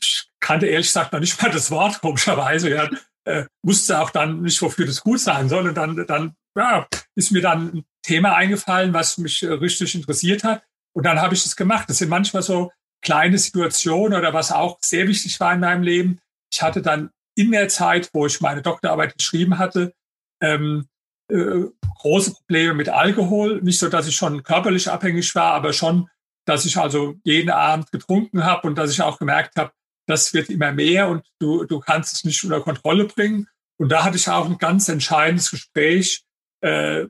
ich 0.00 0.28
kannte 0.40 0.66
ehrlich 0.66 0.86
gesagt 0.88 1.12
noch 1.12 1.20
nicht 1.20 1.40
mal 1.42 1.50
das 1.50 1.70
Wort, 1.70 2.00
komischerweise. 2.00 2.70
Ja, 2.70 2.88
äh, 3.24 3.44
wusste 3.62 4.00
auch 4.00 4.10
dann 4.10 4.42
nicht, 4.42 4.60
wofür 4.62 4.86
das 4.86 5.00
gut 5.00 5.20
sein 5.20 5.48
soll. 5.48 5.68
Und 5.68 5.74
dann, 5.74 6.06
dann 6.06 6.36
ja, 6.56 6.86
ist 7.14 7.30
mir 7.30 7.42
dann 7.42 7.68
ein 7.68 7.84
Thema 8.02 8.34
eingefallen, 8.34 8.92
was 8.92 9.18
mich 9.18 9.42
äh, 9.42 9.52
richtig 9.52 9.94
interessiert 9.94 10.44
hat. 10.44 10.62
Und 10.92 11.04
dann 11.06 11.20
habe 11.20 11.34
ich 11.34 11.44
es 11.44 11.56
gemacht. 11.56 11.88
Das 11.88 11.98
sind 11.98 12.08
manchmal 12.08 12.42
so 12.42 12.70
kleine 13.02 13.38
Situationen 13.38 14.18
oder 14.18 14.32
was 14.32 14.52
auch 14.52 14.78
sehr 14.80 15.08
wichtig 15.08 15.38
war 15.40 15.54
in 15.54 15.60
meinem 15.60 15.82
Leben. 15.82 16.20
Ich 16.52 16.62
hatte 16.62 16.82
dann 16.82 17.10
in 17.36 17.50
der 17.50 17.68
Zeit, 17.68 18.10
wo 18.12 18.26
ich 18.26 18.40
meine 18.40 18.62
Doktorarbeit 18.62 19.16
geschrieben 19.16 19.58
hatte, 19.58 19.92
ähm, 20.40 20.88
äh, 21.28 21.64
große 21.98 22.34
Probleme 22.34 22.74
mit 22.74 22.88
Alkohol. 22.88 23.60
Nicht 23.62 23.78
so, 23.78 23.88
dass 23.88 24.06
ich 24.06 24.16
schon 24.16 24.42
körperlich 24.42 24.88
abhängig 24.88 25.34
war, 25.34 25.52
aber 25.52 25.72
schon, 25.72 26.08
dass 26.46 26.64
ich 26.64 26.76
also 26.76 27.14
jeden 27.24 27.50
Abend 27.50 27.90
getrunken 27.90 28.44
habe 28.44 28.68
und 28.68 28.76
dass 28.76 28.90
ich 28.90 29.02
auch 29.02 29.18
gemerkt 29.18 29.56
habe, 29.56 29.72
das 30.06 30.34
wird 30.34 30.50
immer 30.50 30.72
mehr 30.72 31.08
und 31.08 31.26
du, 31.40 31.64
du 31.64 31.80
kannst 31.80 32.14
es 32.14 32.24
nicht 32.24 32.44
unter 32.44 32.60
Kontrolle 32.60 33.06
bringen. 33.06 33.48
Und 33.78 33.88
da 33.90 34.04
hatte 34.04 34.16
ich 34.16 34.28
auch 34.28 34.46
ein 34.46 34.58
ganz 34.58 34.88
entscheidendes 34.88 35.50
Gespräch 35.50 36.24
äh, 36.64 37.06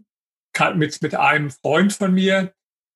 mit, 0.74 1.02
mit 1.02 1.14
einem 1.14 1.50
Freund 1.50 1.92
von 1.92 2.12
mir. 2.12 2.52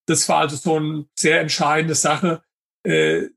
Das 0.07 0.29
war 0.29 0.41
also 0.41 0.57
so 0.57 0.77
eine 0.77 1.07
sehr 1.19 1.41
entscheidende 1.41 1.95
Sache, 1.95 2.43
äh, 2.85 3.29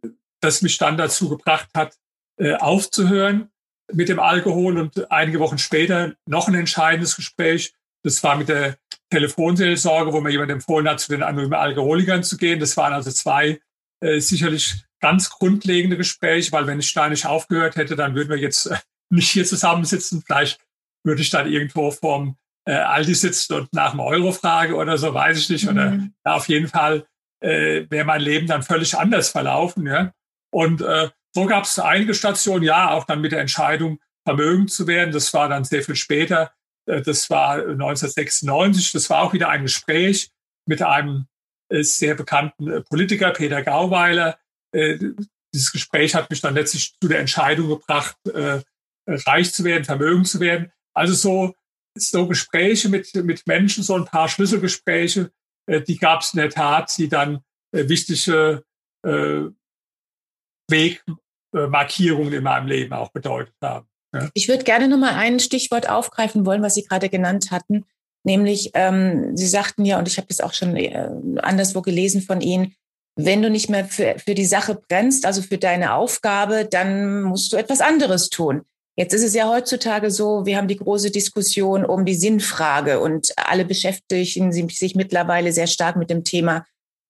das 0.42 0.62
mich 0.62 0.78
dann 0.78 0.98
dazu 0.98 1.30
gebracht 1.30 1.70
hat, 1.75 1.96
äh, 2.38 2.54
aufzuhören 2.56 3.50
mit 3.94 4.10
dem 4.10 4.20
Alkohol 4.20 4.78
und 4.78 5.12
einige 5.12 5.40
Wochen 5.40 5.58
später 5.58 6.13
noch 6.25 6.48
ein 6.48 6.56
entscheidendes 6.56 7.16
Gespräch. 7.16 7.74
Das 8.04 8.24
war 8.24 8.38
mit 8.38 8.50
der 8.50 8.78
Telefonseelsorge, 9.10 10.13
wo 10.13 10.22
mir 10.22 10.32
jemand 10.32 10.51
empfohlen 10.51 10.88
hat, 10.88 11.00
zu 11.00 11.12
den 11.12 11.24
anonymen 11.24 11.54
Alkoholikern 11.54 12.24
zu 12.24 12.38
gehen. 12.38 12.60
Das 12.60 12.78
waren 12.78 12.94
also 12.94 13.12
zwei 13.12 13.60
äh, 14.00 14.20
sicherlich 14.20 14.86
ganz 15.01 15.30
grundlegende 15.30 15.98
Gespräche, 15.98 16.51
weil 16.54 16.68
wenn 16.68 16.80
ich 16.80 16.94
da 16.94 17.10
nicht 17.10 17.25
aufgehört 17.25 17.75
hätte, 17.75 17.96
dann 17.96 18.16
würden 18.16 18.30
wir 18.30 18.38
jetzt 18.38 18.68
äh, 18.68 18.78
nicht 19.10 19.30
hier 19.30 19.46
zusammensitzen. 19.46 20.24
Vielleicht 20.25 20.60
würde 21.04 21.22
ich 21.22 21.30
dann 21.30 21.51
irgendwo 21.51 21.92
vorm 21.92 22.38
äh, 22.65 22.74
Aldi 22.74 23.15
sitzen 23.15 23.53
und 23.53 23.74
nach 23.74 23.91
dem 23.91 24.00
Euro 24.00 24.32
frage 24.32 24.75
oder 24.75 24.98
so, 24.98 25.13
weiß 25.13 25.38
ich 25.38 25.50
nicht. 25.50 25.65
Mhm. 25.65 25.72
Oder 25.72 25.91
ja, 26.25 26.36
auf 26.36 26.48
jeden 26.48 26.68
Fall 26.68 27.06
äh, 27.41 27.86
wäre 27.89 28.06
mein 28.06 28.22
Leben 28.22 28.48
dann 28.48 28.63
völlig 28.63 28.98
anders 28.98 29.30
verlaufen. 29.30 29.86
Ja? 29.88 30.12
Und 30.51 30.82
äh, 30.82 31.10
so 31.34 31.46
gab 31.46 31.63
es 31.63 31.80
einige 31.80 32.13
Stationen, 32.13 32.63
ja, 32.63 32.91
auch 32.91 33.06
dann 33.06 33.22
mit 33.22 33.32
der 33.32 33.39
Entscheidung, 33.39 34.00
vermögend 34.25 34.72
zu 34.72 34.88
werden. 34.88 35.12
Das 35.12 35.34
war 35.34 35.50
dann 35.50 35.63
sehr 35.63 35.84
viel 35.84 35.96
später. 35.96 36.51
Äh, 36.86 37.01
das 37.01 37.30
war 37.30 37.56
1996. 37.56 38.91
Das 38.91 39.10
war 39.10 39.24
auch 39.24 39.34
wieder 39.34 39.50
ein 39.50 39.63
Gespräch 39.63 40.30
mit 40.65 40.82
einem 40.82 41.27
äh, 41.70 41.84
sehr 41.84 42.15
bekannten 42.15 42.70
äh, 42.70 42.82
Politiker, 42.82 43.32
Peter 43.32 43.63
Gauweiler. 43.63 44.38
Dieses 44.74 45.74
Gespräch 45.74 46.15
hat 46.15 46.30
mich 46.30 46.39
dann 46.39 46.53
letztlich 46.53 46.96
zu 46.98 47.10
der 47.10 47.20
Entscheidung 47.20 47.68
gebracht, 47.68 48.15
reich 49.06 49.51
zu 49.51 49.65
werden, 49.65 49.84
vermögend 49.84 50.30
zu 50.30 50.39
werden. 50.39 50.72
Also 50.94 51.13
so, 51.13 51.56
so 51.98 52.27
Gespräche 52.27 52.89
mit, 52.89 53.13
mit 53.15 53.45
Menschen, 53.48 53.83
so 53.83 53.95
ein 53.95 54.05
paar 54.05 54.29
Schlüsselgespräche, 54.29 55.31
die 55.67 55.98
gab 55.98 56.21
es 56.21 56.33
in 56.33 56.39
der 56.39 56.50
Tat, 56.50 56.91
die 56.98 57.07
dann 57.07 57.39
wichtige 57.71 58.63
Wegmarkierungen 60.69 62.33
in 62.33 62.43
meinem 62.43 62.67
Leben 62.67 62.93
auch 62.93 63.10
bedeutet 63.12 63.55
haben. 63.62 63.88
Ja. 64.13 64.29
Ich 64.33 64.48
würde 64.48 64.63
gerne 64.63 64.88
nochmal 64.88 65.13
ein 65.13 65.39
Stichwort 65.39 65.89
aufgreifen 65.89 66.45
wollen, 66.45 66.62
was 66.62 66.75
Sie 66.75 66.83
gerade 66.83 67.10
genannt 67.10 67.51
hatten, 67.51 67.86
nämlich 68.24 68.71
ähm, 68.74 69.36
Sie 69.38 69.48
sagten 69.48 69.86
ja, 69.86 70.00
und 70.00 70.07
ich 70.07 70.17
habe 70.17 70.27
das 70.27 70.41
auch 70.41 70.53
schon 70.53 70.75
äh, 70.75 71.10
anderswo 71.41 71.81
gelesen 71.81 72.21
von 72.21 72.41
Ihnen, 72.41 72.75
wenn 73.15 73.41
du 73.41 73.50
nicht 73.50 73.69
mehr 73.69 73.86
für, 73.86 74.17
für 74.19 74.36
die 74.36 74.45
Sache 74.45 74.75
brennst, 74.88 75.25
also 75.25 75.41
für 75.41 75.57
deine 75.57 75.93
Aufgabe, 75.93 76.65
dann 76.69 77.24
musst 77.24 77.51
du 77.53 77.57
etwas 77.57 77.81
anderes 77.81 78.29
tun. 78.29 78.63
Jetzt 78.98 79.13
ist 79.13 79.24
es 79.24 79.33
ja 79.33 79.50
heutzutage 79.50 80.12
so, 80.12 80.45
wir 80.45 80.57
haben 80.57 80.67
die 80.67 80.77
große 80.77 81.12
Diskussion 81.12 81.86
um 81.86 82.05
die 82.05 82.15
Sinnfrage 82.15 83.00
und 83.00 83.31
alle 83.38 83.65
beschäftigen 83.65 84.51
sich 84.51 84.95
mittlerweile 84.95 85.53
sehr 85.53 85.67
stark 85.67 85.95
mit 85.95 86.10
dem 86.10 86.24
Thema 86.24 86.65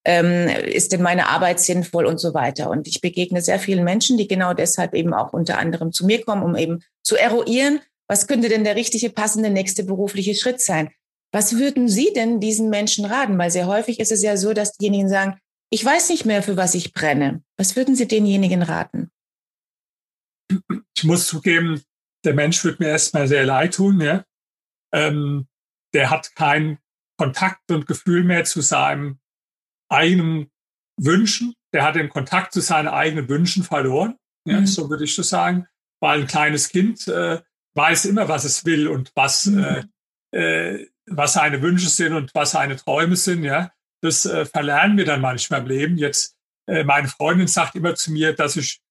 ähm, 0.05 0.47
ist 0.65 0.91
denn 0.91 1.01
meine 1.01 1.27
Arbeit 1.29 1.59
sinnvoll 1.59 2.05
und 2.05 2.19
so 2.19 2.33
weiter. 2.33 2.69
Und 2.69 2.87
ich 2.87 3.01
begegne 3.01 3.41
sehr 3.41 3.59
vielen 3.59 3.83
Menschen, 3.83 4.17
die 4.17 4.27
genau 4.27 4.53
deshalb 4.53 4.93
eben 4.93 5.13
auch 5.13 5.33
unter 5.33 5.57
anderem 5.57 5.91
zu 5.91 6.05
mir 6.05 6.23
kommen, 6.23 6.43
um 6.43 6.55
eben 6.55 6.83
zu 7.03 7.15
eruieren, 7.15 7.79
was 8.07 8.27
könnte 8.27 8.49
denn 8.49 8.63
der 8.63 8.75
richtige, 8.75 9.09
passende 9.09 9.49
nächste 9.49 9.83
berufliche 9.83 10.35
Schritt 10.35 10.59
sein. 10.59 10.89
Was 11.31 11.57
würden 11.57 11.87
Sie 11.87 12.11
denn 12.13 12.39
diesen 12.39 12.69
Menschen 12.69 13.05
raten? 13.05 13.37
Weil 13.37 13.51
sehr 13.51 13.67
häufig 13.67 13.99
ist 13.99 14.11
es 14.11 14.21
ja 14.21 14.35
so, 14.35 14.53
dass 14.53 14.73
diejenigen 14.73 15.07
sagen, 15.07 15.37
ich 15.69 15.85
weiß 15.85 16.09
nicht 16.09 16.25
mehr, 16.25 16.43
für 16.43 16.57
was 16.57 16.75
ich 16.75 16.93
brenne. 16.93 17.41
Was 17.57 17.77
würden 17.77 17.95
Sie 17.95 18.07
denjenigen 18.07 18.63
raten? 18.63 19.11
Ich 20.95 21.03
muss 21.03 21.27
zugeben, 21.27 21.81
der 22.23 22.33
Mensch 22.33 22.63
wird 22.63 22.79
mir 22.79 22.89
erstmal 22.89 23.27
sehr 23.27 23.45
leid 23.45 23.75
tun. 23.75 23.99
Ja? 24.01 24.23
Ähm, 24.93 25.47
der 25.93 26.09
hat 26.09 26.35
keinen 26.35 26.79
Kontakt 27.17 27.71
und 27.71 27.87
Gefühl 27.87 28.23
mehr 28.23 28.45
zu 28.45 28.61
seinem 28.61 29.19
eigenen 29.89 30.51
Wünschen. 30.97 31.53
Der 31.73 31.83
hat 31.83 31.95
den 31.95 32.09
Kontakt 32.09 32.53
zu 32.53 32.61
seinen 32.61 32.87
eigenen 32.87 33.29
Wünschen 33.29 33.63
verloren. 33.63 34.17
Ja, 34.45 34.61
mhm. 34.61 34.67
So 34.67 34.89
würde 34.89 35.03
ich 35.03 35.15
das 35.15 35.29
sagen. 35.29 35.67
Weil 35.99 36.21
ein 36.21 36.27
kleines 36.27 36.69
Kind 36.69 37.07
äh, 37.07 37.41
weiß 37.75 38.05
immer, 38.05 38.27
was 38.27 38.43
es 38.43 38.65
will 38.65 38.87
und 38.87 39.11
was, 39.15 39.45
mhm. 39.45 39.85
äh, 40.31 40.75
äh, 40.75 40.89
was 41.05 41.33
seine 41.33 41.61
Wünsche 41.61 41.89
sind 41.89 42.13
und 42.13 42.33
was 42.33 42.51
seine 42.51 42.75
Träume 42.75 43.15
sind. 43.15 43.43
Ja, 43.43 43.71
das 44.01 44.25
äh, 44.25 44.45
verlernen 44.45 44.97
wir 44.97 45.05
dann 45.05 45.21
manchmal 45.21 45.61
im 45.61 45.67
Leben. 45.67 45.97
Jetzt, 45.97 46.35
äh, 46.67 46.83
meine 46.83 47.07
Freundin 47.07 47.47
sagt 47.47 47.75
immer 47.75 47.95
zu 47.95 48.11
mir, 48.11 48.33
dass 48.33 48.55
ich 48.55 48.81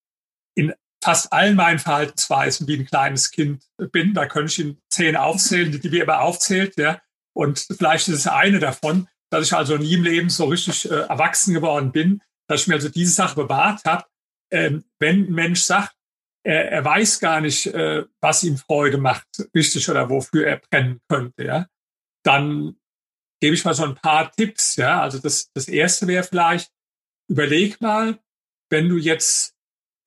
in 0.54 0.72
fast 1.02 1.32
allen 1.32 1.56
meinen 1.56 1.78
Verhaltensweisen 1.78 2.66
wie 2.66 2.78
ein 2.78 2.86
kleines 2.86 3.30
Kind 3.30 3.64
bin. 3.92 4.14
Da 4.14 4.26
könnte 4.26 4.52
ich 4.52 4.58
Ihnen 4.58 4.78
zehn 4.90 5.16
aufzählen, 5.16 5.72
die, 5.72 5.80
die 5.80 5.92
wir 5.92 6.02
immer 6.02 6.20
aufzählt. 6.20 6.76
Ja, 6.76 7.00
und 7.34 7.58
vielleicht 7.58 8.08
ist 8.08 8.18
es 8.18 8.26
eine 8.26 8.58
davon 8.58 9.08
dass 9.30 9.46
ich 9.46 9.54
also 9.54 9.76
nie 9.76 9.94
im 9.94 10.02
Leben 10.02 10.28
so 10.28 10.46
richtig 10.46 10.90
äh, 10.90 10.94
erwachsen 10.94 11.54
geworden 11.54 11.92
bin, 11.92 12.20
dass 12.48 12.62
ich 12.62 12.66
mir 12.66 12.74
also 12.74 12.88
diese 12.88 13.12
Sache 13.12 13.36
bewahrt 13.36 13.84
habe. 13.84 14.04
Ähm, 14.52 14.84
wenn 14.98 15.26
ein 15.26 15.32
Mensch 15.32 15.62
sagt, 15.62 15.94
er, 16.42 16.70
er 16.70 16.84
weiß 16.84 17.20
gar 17.20 17.40
nicht, 17.40 17.66
äh, 17.66 18.04
was 18.20 18.42
ihm 18.42 18.56
Freude 18.56 18.98
macht, 18.98 19.26
richtig 19.54 19.88
oder 19.88 20.10
wofür 20.10 20.46
er 20.46 20.56
brennen 20.56 21.00
könnte, 21.08 21.44
ja, 21.44 21.66
dann 22.24 22.76
gebe 23.40 23.54
ich 23.54 23.64
mal 23.64 23.74
so 23.74 23.84
ein 23.84 23.94
paar 23.94 24.32
Tipps, 24.32 24.76
ja. 24.76 25.00
Also 25.00 25.18
das, 25.18 25.50
das 25.52 25.68
erste 25.68 26.06
wäre 26.08 26.24
vielleicht, 26.24 26.72
überleg 27.28 27.80
mal, 27.80 28.18
wenn 28.68 28.88
du 28.88 28.96
jetzt 28.96 29.54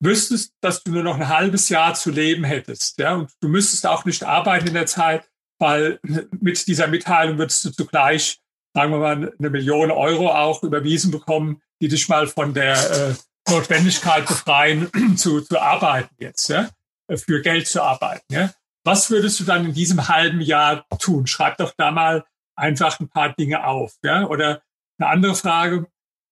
wüsstest, 0.04 0.52
dass 0.60 0.82
du 0.82 0.92
nur 0.92 1.02
noch 1.02 1.16
ein 1.16 1.28
halbes 1.28 1.68
Jahr 1.68 1.94
zu 1.94 2.10
leben 2.10 2.44
hättest, 2.44 2.98
ja, 2.98 3.14
und 3.14 3.30
du 3.40 3.48
müsstest 3.48 3.86
auch 3.86 4.04
nicht 4.04 4.22
arbeiten 4.22 4.68
in 4.68 4.74
der 4.74 4.86
Zeit, 4.86 5.28
weil 5.58 5.98
mit 6.02 6.66
dieser 6.66 6.88
Mitteilung 6.88 7.38
würdest 7.38 7.64
du 7.64 7.70
zugleich 7.70 8.40
sagen 8.74 8.90
wir 8.90 8.98
mal, 8.98 9.32
eine 9.38 9.50
Million 9.50 9.90
Euro 9.90 10.30
auch 10.30 10.62
überwiesen 10.62 11.10
bekommen, 11.10 11.62
die 11.80 11.88
dich 11.88 12.08
mal 12.08 12.26
von 12.26 12.54
der 12.54 12.74
äh, 12.74 13.14
Notwendigkeit 13.50 14.26
befreien, 14.26 14.90
zu, 15.16 15.40
zu 15.40 15.60
arbeiten 15.60 16.14
jetzt, 16.18 16.48
ja? 16.48 16.68
für 17.16 17.40
Geld 17.42 17.68
zu 17.68 17.82
arbeiten. 17.82 18.32
Ja? 18.32 18.50
Was 18.84 19.10
würdest 19.10 19.38
du 19.40 19.44
dann 19.44 19.66
in 19.66 19.74
diesem 19.74 20.08
halben 20.08 20.40
Jahr 20.40 20.86
tun? 20.98 21.26
Schreib 21.26 21.56
doch 21.58 21.72
da 21.76 21.90
mal 21.90 22.24
einfach 22.56 22.98
ein 23.00 23.08
paar 23.08 23.32
Dinge 23.34 23.66
auf. 23.66 23.94
Ja? 24.02 24.26
Oder 24.26 24.62
eine 24.98 25.08
andere 25.08 25.34
Frage, 25.34 25.86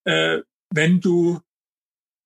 äh, 0.04 0.40
wenn 0.74 1.00
du 1.00 1.40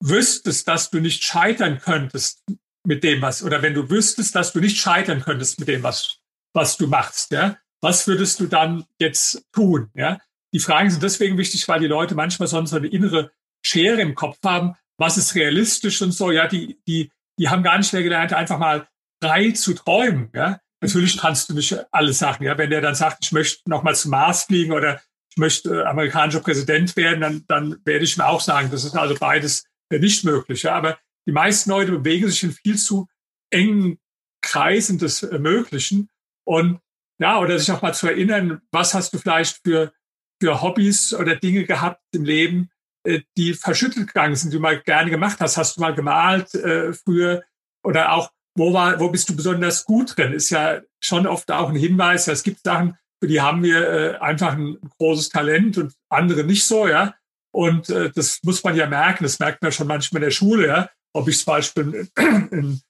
wüsstest, 0.00 0.68
dass 0.68 0.90
du 0.90 1.00
nicht 1.00 1.22
scheitern 1.22 1.80
könntest 1.80 2.42
mit 2.84 3.02
dem, 3.02 3.22
was, 3.22 3.42
oder 3.42 3.62
wenn 3.62 3.74
du 3.74 3.90
wüsstest, 3.90 4.34
dass 4.34 4.52
du 4.52 4.60
nicht 4.60 4.78
scheitern 4.78 5.22
könntest 5.22 5.58
mit 5.58 5.68
dem, 5.68 5.82
was, 5.82 6.18
was 6.52 6.76
du 6.76 6.86
machst, 6.86 7.32
ja, 7.32 7.56
was 7.82 8.06
würdest 8.06 8.40
du 8.40 8.46
dann 8.46 8.84
jetzt 8.98 9.44
tun? 9.52 9.90
Ja? 9.94 10.18
Die 10.52 10.60
Fragen 10.60 10.90
sind 10.90 11.02
deswegen 11.02 11.38
wichtig, 11.38 11.66
weil 11.68 11.80
die 11.80 11.86
Leute 11.86 12.14
manchmal 12.14 12.48
sonst 12.48 12.70
so 12.70 12.76
eine 12.76 12.88
innere 12.88 13.30
Schere 13.62 14.00
im 14.00 14.14
Kopf 14.14 14.38
haben, 14.44 14.74
was 14.98 15.18
ist 15.18 15.34
realistisch 15.34 16.00
und 16.02 16.12
so. 16.12 16.30
Ja, 16.30 16.46
die, 16.46 16.80
die, 16.86 17.10
die 17.38 17.48
haben 17.48 17.62
gar 17.62 17.76
nicht 17.76 17.92
mehr 17.92 18.02
gelernt, 18.02 18.32
einfach 18.32 18.58
mal 18.58 18.88
frei 19.22 19.50
zu 19.50 19.74
träumen. 19.74 20.30
Ja? 20.34 20.60
Natürlich 20.80 21.18
kannst 21.18 21.48
du 21.48 21.54
nicht 21.54 21.76
alles 21.92 22.18
sagen. 22.18 22.44
Ja? 22.44 22.56
Wenn 22.56 22.70
der 22.70 22.80
dann 22.80 22.94
sagt, 22.94 23.18
ich 23.22 23.32
möchte 23.32 23.68
noch 23.68 23.82
mal 23.82 23.94
zum 23.94 24.12
Mars 24.12 24.44
fliegen 24.44 24.72
oder 24.72 25.00
ich 25.30 25.36
möchte 25.36 25.82
äh, 25.82 25.84
amerikanischer 25.84 26.40
Präsident 26.40 26.96
werden, 26.96 27.20
dann, 27.20 27.44
dann 27.48 27.76
werde 27.84 28.04
ich 28.04 28.16
mir 28.16 28.26
auch 28.26 28.40
sagen, 28.40 28.70
das 28.70 28.84
ist 28.84 28.96
also 28.96 29.14
beides 29.18 29.64
nicht 29.90 30.24
möglich. 30.24 30.62
Ja? 30.62 30.74
Aber 30.74 30.98
die 31.26 31.32
meisten 31.32 31.70
Leute 31.70 31.92
bewegen 31.92 32.28
sich 32.28 32.42
in 32.42 32.52
viel 32.52 32.76
zu 32.76 33.08
engen 33.50 33.98
Kreisen 34.42 34.98
des 34.98 35.22
äh, 35.22 35.38
Möglichen. 35.38 36.08
Und 36.44 36.80
ja, 37.18 37.38
oder 37.38 37.58
sich 37.58 37.70
auch 37.72 37.82
mal 37.82 37.94
zu 37.94 38.06
erinnern, 38.08 38.60
was 38.70 38.94
hast 38.94 39.12
du 39.12 39.18
vielleicht 39.18 39.60
für, 39.64 39.92
für 40.40 40.62
Hobbys 40.62 41.14
oder 41.14 41.36
Dinge 41.36 41.64
gehabt 41.64 42.02
im 42.12 42.24
Leben, 42.24 42.70
äh, 43.04 43.22
die 43.36 43.54
verschüttet 43.54 44.08
gegangen 44.08 44.36
sind, 44.36 44.52
die 44.52 44.56
du 44.56 44.62
mal 44.62 44.80
gerne 44.80 45.10
gemacht 45.10 45.38
hast. 45.40 45.56
Hast 45.56 45.76
du 45.76 45.80
mal 45.80 45.94
gemalt 45.94 46.54
äh, 46.54 46.92
früher 46.92 47.42
oder 47.82 48.12
auch, 48.12 48.30
wo, 48.56 48.72
war, 48.72 48.98
wo 49.00 49.10
bist 49.10 49.28
du 49.28 49.36
besonders 49.36 49.84
gut 49.84 50.16
drin? 50.16 50.32
Ist 50.32 50.50
ja 50.50 50.80
schon 51.00 51.26
oft 51.26 51.50
auch 51.50 51.68
ein 51.68 51.76
Hinweis. 51.76 52.26
Ja, 52.26 52.32
es 52.32 52.42
gibt 52.42 52.60
Sachen, 52.64 52.96
für 53.20 53.28
die 53.28 53.40
haben 53.40 53.62
wir 53.62 53.88
äh, 53.88 54.16
einfach 54.18 54.52
ein 54.52 54.78
großes 54.98 55.30
Talent 55.30 55.78
und 55.78 55.94
andere 56.08 56.44
nicht 56.44 56.64
so, 56.64 56.86
ja. 56.86 57.14
Und 57.56 57.88
äh, 57.88 58.10
das 58.14 58.40
muss 58.42 58.62
man 58.62 58.76
ja 58.76 58.86
merken. 58.86 59.24
Das 59.24 59.38
merkt 59.38 59.62
man 59.62 59.72
schon 59.72 59.86
manchmal 59.86 60.20
in 60.20 60.26
der 60.26 60.30
Schule, 60.30 60.66
ja. 60.66 60.90
Ob 61.14 61.26
ich 61.26 61.38
zum 61.38 61.52
Beispiel 61.52 62.10
ein, 62.14 62.50
ein, 62.52 62.82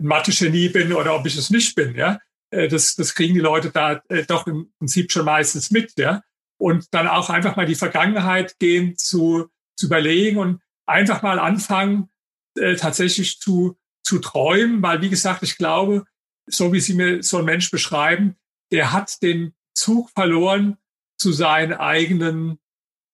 Mathe-Genie 0.00 0.70
bin 0.70 0.94
oder 0.94 1.14
ob 1.14 1.26
ich 1.26 1.36
es 1.36 1.50
nicht 1.50 1.74
bin, 1.74 1.94
ja. 1.94 2.18
Äh, 2.48 2.68
das, 2.68 2.94
das 2.94 3.14
kriegen 3.14 3.34
die 3.34 3.40
Leute 3.40 3.70
da 3.70 4.00
äh, 4.08 4.24
doch 4.24 4.46
im 4.46 4.72
Prinzip 4.78 5.12
schon 5.12 5.26
meistens 5.26 5.70
mit, 5.70 5.92
ja. 5.98 6.22
Und 6.56 6.86
dann 6.94 7.06
auch 7.06 7.28
einfach 7.28 7.56
mal 7.56 7.66
die 7.66 7.74
Vergangenheit 7.74 8.58
gehen 8.58 8.96
zu, 8.96 9.50
zu 9.76 9.86
überlegen 9.86 10.38
und 10.38 10.62
einfach 10.86 11.20
mal 11.20 11.38
anfangen, 11.38 12.08
äh, 12.56 12.76
tatsächlich 12.76 13.40
zu, 13.40 13.76
zu 14.06 14.20
träumen, 14.20 14.80
weil 14.80 15.02
wie 15.02 15.10
gesagt, 15.10 15.42
ich 15.42 15.58
glaube, 15.58 16.06
so 16.46 16.72
wie 16.72 16.80
Sie 16.80 16.94
mir 16.94 17.22
so 17.22 17.40
ein 17.40 17.44
Mensch 17.44 17.70
beschreiben, 17.70 18.36
der 18.72 18.90
hat 18.90 19.22
den 19.22 19.52
Zug 19.76 20.08
verloren 20.12 20.78
zu 21.18 21.30
seinen 21.30 21.74
eigenen 21.74 22.58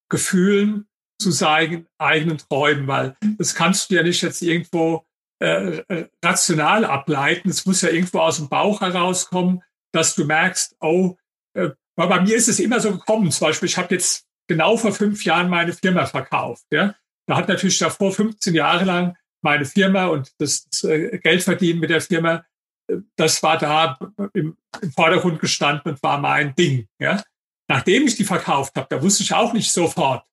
Gefühlen, 0.07 0.87
zu 1.21 1.31
seinen 1.31 1.87
eigenen 1.97 2.37
Träumen, 2.37 2.87
weil 2.87 3.15
das 3.37 3.55
kannst 3.55 3.89
du 3.89 3.95
ja 3.95 4.03
nicht 4.03 4.21
jetzt 4.21 4.41
irgendwo 4.41 5.05
äh, 5.39 6.05
rational 6.23 6.85
ableiten. 6.85 7.49
Es 7.49 7.65
muss 7.65 7.81
ja 7.81 7.89
irgendwo 7.89 8.19
aus 8.19 8.37
dem 8.37 8.49
Bauch 8.49 8.81
herauskommen, 8.81 9.63
dass 9.93 10.15
du 10.15 10.25
merkst, 10.25 10.75
oh, 10.81 11.17
äh, 11.53 11.69
bei 11.95 12.21
mir 12.21 12.35
ist 12.35 12.47
es 12.47 12.59
immer 12.59 12.79
so 12.79 12.91
gekommen. 12.91 13.31
Zum 13.31 13.47
Beispiel, 13.47 13.69
ich 13.69 13.77
habe 13.77 13.93
jetzt 13.93 14.25
genau 14.47 14.77
vor 14.77 14.91
fünf 14.91 15.23
Jahren 15.23 15.49
meine 15.49 15.73
Firma 15.73 16.05
verkauft. 16.05 16.65
Ja? 16.71 16.95
Da 17.27 17.37
hat 17.37 17.47
natürlich 17.47 17.77
davor 17.77 18.11
15 18.11 18.53
Jahre 18.53 18.85
lang 18.85 19.17
meine 19.43 19.65
Firma 19.65 20.05
und 20.07 20.31
das, 20.39 20.65
das 20.65 20.83
äh, 20.83 21.17
Geldverdienen 21.19 21.79
mit 21.79 21.89
der 21.89 22.01
Firma, 22.01 22.45
äh, 22.87 22.97
das 23.15 23.41
war 23.43 23.57
da 23.57 23.97
im, 24.33 24.57
im 24.81 24.91
Vordergrund 24.91 25.39
gestanden 25.39 25.93
und 25.93 26.03
war 26.03 26.19
mein 26.19 26.55
Ding. 26.55 26.87
Ja? 26.99 27.23
Nachdem 27.67 28.07
ich 28.07 28.15
die 28.15 28.25
verkauft 28.25 28.75
habe, 28.75 28.87
da 28.89 29.01
wusste 29.01 29.23
ich 29.23 29.33
auch 29.33 29.53
nicht 29.53 29.71
sofort, 29.71 30.25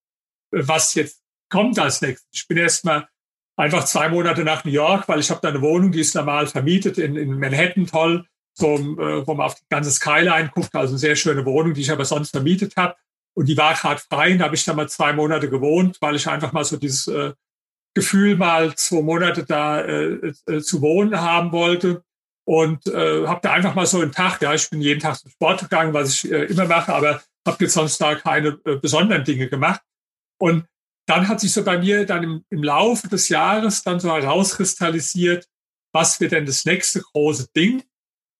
was 0.50 0.94
jetzt 0.94 1.22
kommt 1.50 1.78
als 1.78 2.00
nächstes. 2.00 2.28
Ich 2.32 2.46
bin 2.46 2.58
erst 2.58 2.84
mal 2.84 3.08
einfach 3.56 3.84
zwei 3.84 4.08
Monate 4.08 4.44
nach 4.44 4.64
New 4.64 4.70
York, 4.70 5.08
weil 5.08 5.20
ich 5.20 5.30
habe 5.30 5.40
da 5.42 5.48
eine 5.48 5.60
Wohnung, 5.60 5.92
die 5.92 6.00
ist 6.00 6.14
normal 6.14 6.46
vermietet 6.46 6.98
in, 6.98 7.16
in 7.16 7.38
Manhattan, 7.38 7.86
toll, 7.86 8.26
so, 8.54 8.76
äh, 8.76 9.26
wo 9.26 9.34
man 9.34 9.46
auf 9.46 9.54
die 9.54 9.64
ganze 9.68 9.90
Skyline 9.90 10.50
guckt, 10.54 10.74
also 10.74 10.92
eine 10.92 10.98
sehr 10.98 11.16
schöne 11.16 11.44
Wohnung, 11.44 11.74
die 11.74 11.80
ich 11.80 11.90
aber 11.90 12.04
sonst 12.04 12.30
vermietet 12.30 12.76
habe. 12.76 12.96
Und 13.34 13.48
die 13.48 13.56
war 13.56 13.74
gerade 13.74 14.00
frei 14.00 14.32
und 14.32 14.38
da 14.38 14.46
habe 14.46 14.56
ich 14.56 14.64
da 14.64 14.74
mal 14.74 14.88
zwei 14.88 15.12
Monate 15.12 15.48
gewohnt, 15.48 15.98
weil 16.00 16.16
ich 16.16 16.26
einfach 16.26 16.52
mal 16.52 16.64
so 16.64 16.76
dieses 16.76 17.06
äh, 17.06 17.32
Gefühl 17.94 18.36
mal 18.36 18.74
zwei 18.74 19.02
Monate 19.02 19.44
da 19.44 19.80
äh, 19.80 20.32
äh, 20.46 20.60
zu 20.60 20.80
wohnen 20.82 21.20
haben 21.20 21.52
wollte. 21.52 22.02
Und 22.44 22.86
äh, 22.86 23.26
habe 23.26 23.40
da 23.42 23.52
einfach 23.52 23.74
mal 23.74 23.86
so 23.86 24.00
einen 24.00 24.10
Tag, 24.10 24.40
ja, 24.40 24.54
ich 24.54 24.70
bin 24.70 24.80
jeden 24.80 25.00
Tag 25.00 25.18
zum 25.18 25.30
Sport 25.30 25.60
gegangen, 25.60 25.92
was 25.92 26.14
ich 26.14 26.32
äh, 26.32 26.44
immer 26.44 26.64
mache, 26.64 26.94
aber 26.94 27.22
habe 27.46 27.64
jetzt 27.64 27.74
sonst 27.74 28.00
da 28.00 28.14
keine 28.14 28.58
äh, 28.64 28.76
besonderen 28.76 29.24
Dinge 29.24 29.48
gemacht. 29.48 29.82
Und 30.40 30.66
dann 31.06 31.28
hat 31.28 31.40
sich 31.40 31.52
so 31.52 31.64
bei 31.64 31.78
mir 31.78 32.04
dann 32.04 32.22
im, 32.22 32.44
im 32.50 32.62
Laufe 32.62 33.08
des 33.08 33.28
Jahres 33.28 33.82
dann 33.82 33.98
so 33.98 34.12
herauskristallisiert, 34.12 35.48
was 35.92 36.20
wird 36.20 36.32
denn 36.32 36.46
das 36.46 36.64
nächste 36.64 37.00
große 37.00 37.48
Ding? 37.56 37.82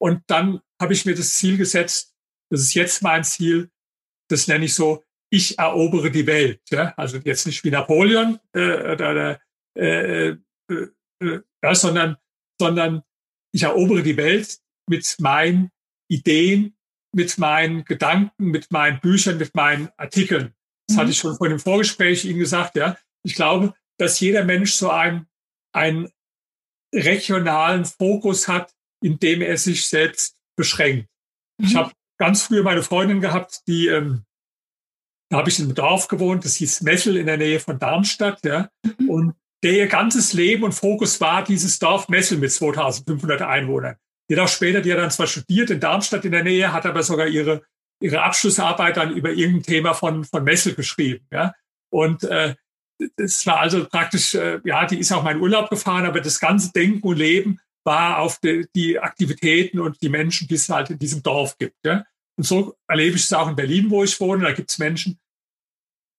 Und 0.00 0.22
dann 0.26 0.60
habe 0.80 0.92
ich 0.92 1.06
mir 1.06 1.14
das 1.14 1.34
Ziel 1.34 1.56
gesetzt, 1.56 2.14
das 2.50 2.60
ist 2.60 2.74
jetzt 2.74 3.02
mein 3.02 3.24
Ziel, 3.24 3.70
das 4.30 4.46
nenne 4.46 4.66
ich 4.66 4.74
so, 4.74 5.04
ich 5.30 5.58
erobere 5.58 6.10
die 6.10 6.26
Welt. 6.26 6.60
Ja? 6.70 6.94
Also 6.96 7.18
jetzt 7.18 7.46
nicht 7.46 7.64
wie 7.64 7.70
Napoleon, 7.70 8.38
äh, 8.52 8.92
oder, 8.92 9.40
äh, 9.76 10.28
äh, 10.28 10.38
äh, 10.68 11.40
ja, 11.62 11.74
sondern, 11.74 12.16
sondern 12.60 13.02
ich 13.52 13.62
erobere 13.62 14.02
die 14.02 14.16
Welt 14.16 14.58
mit 14.88 15.16
meinen 15.18 15.70
Ideen, 16.10 16.76
mit 17.14 17.38
meinen 17.38 17.84
Gedanken, 17.84 18.46
mit 18.46 18.70
meinen 18.70 19.00
Büchern, 19.00 19.38
mit 19.38 19.54
meinen 19.54 19.88
Artikeln. 19.96 20.54
Das 20.88 20.96
mhm. 20.96 21.00
hatte 21.00 21.10
ich 21.10 21.18
schon 21.18 21.36
vor 21.36 21.48
dem 21.48 21.60
Vorgespräch 21.60 22.24
Ihnen 22.24 22.38
gesagt. 22.38 22.76
Ja, 22.76 22.96
ich 23.22 23.34
glaube, 23.34 23.74
dass 23.98 24.20
jeder 24.20 24.44
Mensch 24.44 24.72
so 24.74 24.90
einen, 24.90 25.26
einen 25.72 26.10
regionalen 26.94 27.84
Fokus 27.84 28.48
hat, 28.48 28.74
in 29.02 29.18
dem 29.18 29.42
er 29.42 29.56
sich 29.56 29.86
selbst 29.86 30.36
beschränkt. 30.56 31.08
Mhm. 31.58 31.66
Ich 31.66 31.76
habe 31.76 31.92
ganz 32.18 32.42
früher 32.42 32.62
meine 32.62 32.82
Freundin 32.82 33.20
gehabt, 33.20 33.62
die 33.66 33.88
ähm, 33.88 34.24
da 35.30 35.38
habe 35.38 35.50
ich 35.50 35.58
in 35.58 35.66
einem 35.66 35.74
Dorf 35.74 36.08
gewohnt, 36.08 36.44
das 36.44 36.56
hieß 36.56 36.82
Messel 36.82 37.16
in 37.16 37.26
der 37.26 37.36
Nähe 37.36 37.60
von 37.60 37.78
Darmstadt, 37.78 38.44
ja. 38.44 38.70
Mhm. 38.98 39.10
Und 39.10 39.34
der 39.62 39.72
ihr 39.72 39.86
ganzes 39.88 40.32
Leben 40.32 40.62
und 40.62 40.72
Fokus 40.72 41.20
war 41.20 41.44
dieses 41.44 41.78
Dorf 41.78 42.08
Messel 42.08 42.38
mit 42.38 42.52
2500 42.52 43.42
Einwohnern. 43.42 43.96
Auch 44.38 44.48
später, 44.48 44.80
die 44.80 44.92
hat 44.92 44.98
dann 44.98 45.10
zwar 45.10 45.26
studiert 45.26 45.70
in 45.70 45.80
Darmstadt 45.80 46.24
in 46.24 46.32
der 46.32 46.44
Nähe, 46.44 46.72
hat 46.72 46.86
aber 46.86 47.02
sogar 47.02 47.26
ihre, 47.26 47.62
ihre 48.00 48.22
Abschlussarbeit 48.22 48.96
dann 48.96 49.16
über 49.16 49.30
irgendein 49.30 49.62
Thema 49.62 49.94
von, 49.94 50.24
von 50.24 50.44
Messel 50.44 50.74
geschrieben, 50.74 51.26
ja. 51.32 51.54
Und 51.90 52.24
äh, 52.24 52.54
das 53.16 53.46
war 53.46 53.60
also 53.60 53.86
praktisch, 53.86 54.34
äh, 54.34 54.60
ja, 54.64 54.86
die 54.86 54.98
ist 54.98 55.12
auch 55.12 55.22
mal 55.22 55.32
in 55.34 55.40
Urlaub 55.40 55.70
gefahren, 55.70 56.06
aber 56.06 56.20
das 56.20 56.40
ganze 56.40 56.72
Denken 56.72 57.06
und 57.06 57.16
Leben 57.16 57.60
war 57.84 58.18
auf 58.18 58.38
die, 58.40 58.66
die 58.74 58.98
Aktivitäten 58.98 59.80
und 59.80 60.02
die 60.02 60.08
Menschen, 60.08 60.48
die 60.48 60.56
es 60.56 60.68
halt 60.68 60.90
in 60.90 60.98
diesem 60.98 61.22
Dorf 61.22 61.56
gibt. 61.58 61.76
Ja? 61.84 62.04
Und 62.36 62.44
so 62.44 62.76
erlebe 62.86 63.16
ich 63.16 63.24
es 63.24 63.32
auch 63.32 63.48
in 63.48 63.56
Berlin, 63.56 63.90
wo 63.90 64.04
ich 64.04 64.20
wohne. 64.20 64.44
Da 64.44 64.52
gibt 64.52 64.70
es 64.70 64.78
Menschen, 64.78 65.18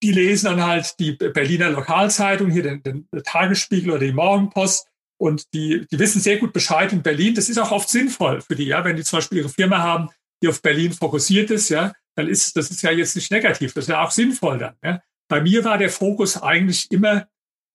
die 0.02 0.12
lesen 0.12 0.46
dann 0.46 0.64
halt 0.64 1.00
die 1.00 1.12
Berliner 1.12 1.70
Lokalzeitung, 1.70 2.50
hier 2.50 2.63
den, 2.63 2.82
den 2.84 3.08
Tagesspiegel 3.24 3.92
oder 3.92 4.06
die 4.06 4.13
Morgenpost. 4.13 4.88
Und 5.18 5.54
die, 5.54 5.86
die 5.92 6.00
wissen 6.00 6.22
sehr 6.22 6.38
gut 6.38 6.54
Bescheid 6.54 6.94
in 6.94 7.04
Berlin. 7.04 7.36
Das 7.36 7.50
ist 7.50 7.58
auch 7.58 7.72
oft 7.72 7.89
sinnvoll 7.89 8.42
für 8.42 8.56
die, 8.56 8.65
ja, 8.65 8.84
wenn 8.86 8.96
die 8.96 9.04
zum 9.04 9.18
Beispiel 9.18 9.39
ihre 9.39 9.50
Firma 9.50 9.80
haben, 9.80 10.10
die 10.41 10.47
auf 10.47 10.62
Berlin 10.62 10.93
fokussiert 10.93 11.52
ist, 11.52 11.69
ja, 11.69 11.93
dann 12.15 12.28
ist 12.28 12.56
das 12.56 12.69
ist 12.71 12.82
ja 12.82 12.91
jetzt 12.91 13.15
nicht 13.15 13.32
negativ, 13.32 13.73
das 13.73 13.86
ist 13.86 13.89
ja 13.89 14.04
auch 14.04 14.12
sinnvoll 14.12 14.58
dann. 14.58 14.75
Ja. 14.84 15.02
Bei 15.30 15.41
mir 15.41 15.63
war 15.63 15.78
der 15.78 15.89
Fokus 15.89 16.41
eigentlich 16.41 16.91
immer 16.91 17.28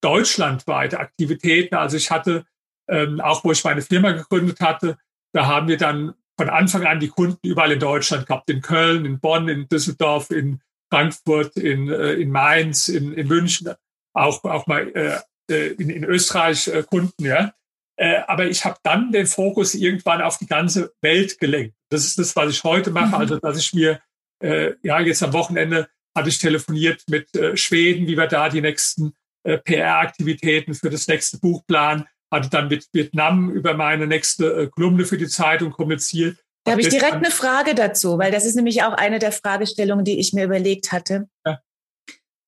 deutschlandweite 0.03 0.99
Aktivitäten. 0.99 1.77
Also 1.77 1.97
ich 1.97 2.11
hatte 2.11 2.45
ähm, 2.89 3.21
auch, 3.21 3.45
wo 3.45 3.53
ich 3.53 3.65
meine 3.65 3.81
Firma 3.81 4.13
gegründet 4.13 4.61
hatte, 4.61 4.99
da 5.33 5.47
haben 5.47 5.69
wir 5.69 5.79
dann 5.79 6.15
von 6.37 6.51
Anfang 6.51 6.85
an 6.85 7.01
die 7.01 7.09
Kunden 7.09 7.39
überall 7.47 7.73
in 7.73 7.81
Deutschland 7.81 8.27
gehabt, 8.27 8.51
in 8.51 8.61
Köln, 8.61 9.05
in 9.05 9.21
Bonn, 9.21 9.49
in 9.49 9.69
Düsseldorf, 9.69 10.31
in 10.31 10.61
Frankfurt, 10.93 11.57
in, 11.57 11.89
äh, 11.89 12.13
in 12.15 12.31
Mainz, 12.31 12.89
in, 12.89 13.13
in 13.15 13.29
München, 13.29 13.73
auch, 14.15 14.43
auch 14.45 14.67
mal 14.67 14.89
äh, 14.95 15.19
äh 15.51 15.73
in, 15.75 15.91
in 15.91 16.05
Österreich 16.05 16.69
äh, 16.69 16.83
Kunden, 16.83 17.25
ja. 17.25 17.55
Äh, 17.97 18.23
aber 18.27 18.47
ich 18.47 18.65
habe 18.65 18.77
dann 18.83 19.13
den 19.13 19.27
Fokus 19.27 19.75
irgendwann 19.75 20.21
auf 20.21 20.39
die 20.39 20.47
ganze 20.47 20.93
Welt 21.01 21.39
gelenkt. 21.39 21.77
Das 21.91 22.05
ist 22.05 22.19
das, 22.19 22.35
was 22.37 22.51
ich 22.51 22.65
heute 22.65 22.91
mache. 22.91 23.09
Mhm. 23.09 23.15
Also, 23.15 23.39
dass 23.39 23.59
ich 23.59 23.73
mir, 23.75 24.01
äh, 24.43 24.73
ja, 24.83 25.01
jetzt 25.01 25.23
am 25.23 25.33
Wochenende 25.33 25.89
hatte 26.17 26.29
ich 26.29 26.39
telefoniert 26.39 27.03
mit 27.09 27.35
äh, 27.35 27.57
Schweden, 27.57 28.07
wie 28.07 28.17
wir 28.17 28.27
da 28.27 28.49
die 28.49 28.61
nächsten 28.61 29.15
äh, 29.43 29.59
PR-Aktivitäten 29.59 30.75
für 30.75 30.91
das 30.91 31.09
nächste 31.09 31.39
Buch 31.39 31.67
planen 31.67 32.07
hatte 32.35 32.51
dann 32.51 32.69
mit 32.69 32.89
Vietnam 32.93 33.51
über 33.51 33.75
meine 33.75 34.07
nächste 34.07 34.63
äh, 34.63 34.67
Kolumne 34.69 35.05
für 35.05 35.17
die 35.17 35.29
Zeitung 35.29 35.71
kommuniziert. 35.71 36.39
Da 36.65 36.73
habe 36.73 36.81
ich 36.81 36.89
direkt 36.89 37.15
eine 37.15 37.31
Frage 37.31 37.75
dazu, 37.75 38.19
weil 38.19 38.33
das 38.33 38.47
ist 38.47 38.55
nämlich 38.57 38.83
auch 38.83 38.95
eine 38.95 39.19
der 39.19 39.33
Fragestellungen, 39.33 40.05
die 40.05 40.19
ich 40.19 40.33
mir 40.33 40.45
überlegt 40.45 40.93
hatte. 40.93 41.29
Ja. 41.47 41.61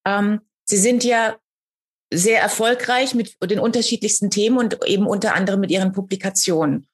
Ähm, 0.07 0.41
Sie 0.65 0.79
sind 0.79 1.05
ja 1.05 1.37
sehr 2.13 2.41
erfolgreich 2.41 3.15
mit 3.15 3.37
den 3.43 3.61
unterschiedlichsten 3.61 4.31
Themen 4.31 4.59
und 4.59 4.85
eben 4.87 5.07
unter 5.07 5.35
anderem 5.35 5.61
mit 5.61 5.71
Ihren 5.71 5.93
Publikationen. 5.93 6.89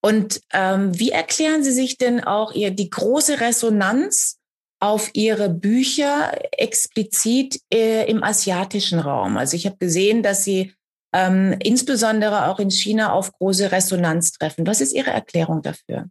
Und 0.00 0.40
ähm, 0.52 0.98
wie 0.98 1.10
erklären 1.10 1.64
Sie 1.64 1.72
sich 1.72 1.96
denn 1.96 2.22
auch 2.22 2.52
ihr, 2.52 2.70
die 2.70 2.90
große 2.90 3.40
Resonanz 3.40 4.38
auf 4.80 5.10
Ihre 5.14 5.48
Bücher 5.48 6.38
explizit 6.52 7.60
äh, 7.72 8.08
im 8.08 8.22
asiatischen 8.22 9.00
Raum? 9.00 9.36
Also 9.36 9.56
ich 9.56 9.66
habe 9.66 9.76
gesehen, 9.76 10.22
dass 10.22 10.44
Sie 10.44 10.72
ähm, 11.12 11.56
insbesondere 11.60 12.48
auch 12.48 12.60
in 12.60 12.70
China 12.70 13.12
auf 13.12 13.32
große 13.32 13.72
Resonanz 13.72 14.32
treffen. 14.32 14.66
Was 14.66 14.80
ist 14.80 14.92
Ihre 14.92 15.10
Erklärung 15.10 15.62
dafür? 15.62 16.08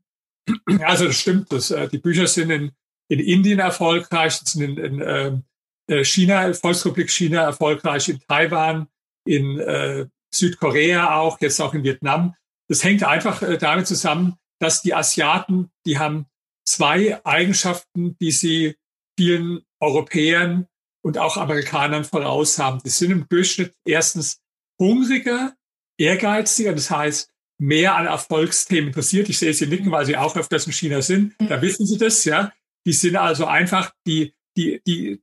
Also 0.81 1.05
das 1.05 1.15
stimmt. 1.15 1.51
Das, 1.51 1.71
äh, 1.71 1.87
die 1.87 1.99
Bücher 1.99 2.27
sind 2.27 2.49
in, 2.49 2.71
in 3.09 3.19
Indien 3.19 3.59
erfolgreich, 3.59 4.33
sind 4.33 4.77
in, 4.77 4.77
in 4.77 5.01
ähm, 5.05 5.43
äh, 5.87 6.03
China, 6.03 6.53
Volksrepublik 6.53 7.09
China 7.09 7.43
erfolgreich, 7.43 8.09
in 8.09 8.19
Taiwan, 8.27 8.87
in 9.25 9.59
äh, 9.59 10.05
Südkorea 10.33 11.15
auch, 11.17 11.39
jetzt 11.39 11.61
auch 11.61 11.73
in 11.73 11.83
Vietnam. 11.83 12.35
Das 12.69 12.83
hängt 12.83 13.03
einfach 13.03 13.41
äh, 13.41 13.57
damit 13.57 13.87
zusammen, 13.87 14.35
dass 14.59 14.81
die 14.81 14.93
Asiaten, 14.93 15.71
die 15.85 15.99
haben 15.99 16.25
zwei 16.65 17.23
Eigenschaften, 17.25 18.17
die 18.19 18.31
sie 18.31 18.75
vielen 19.17 19.61
Europäern 19.79 20.67
und 21.03 21.17
auch 21.17 21.37
Amerikanern 21.37 22.03
voraus 22.03 22.59
haben. 22.59 22.81
Die 22.83 22.89
sind 22.89 23.11
im 23.11 23.27
Durchschnitt 23.29 23.73
erstens 23.85 24.41
hungriger, 24.79 25.53
ehrgeiziger, 25.97 26.73
das 26.73 26.91
heißt 26.91 27.31
mehr 27.59 27.95
an 27.95 28.05
Erfolgsthemen 28.05 28.89
interessiert. 28.89 29.29
Ich 29.29 29.39
sehe 29.39 29.53
Sie 29.53 29.67
nicken, 29.67 29.91
weil 29.91 30.05
Sie 30.05 30.17
auch 30.17 30.35
öfters 30.35 30.67
in 30.67 30.73
China 30.73 31.01
sind. 31.01 31.35
Da 31.39 31.57
mhm. 31.57 31.61
wissen 31.61 31.87
Sie 31.87 31.97
das, 31.97 32.23
ja. 32.25 32.51
Die 32.85 32.93
sind 32.93 33.15
also 33.15 33.45
einfach, 33.45 33.91
die, 34.05 34.35
die, 34.55 34.81
die, 34.85 35.21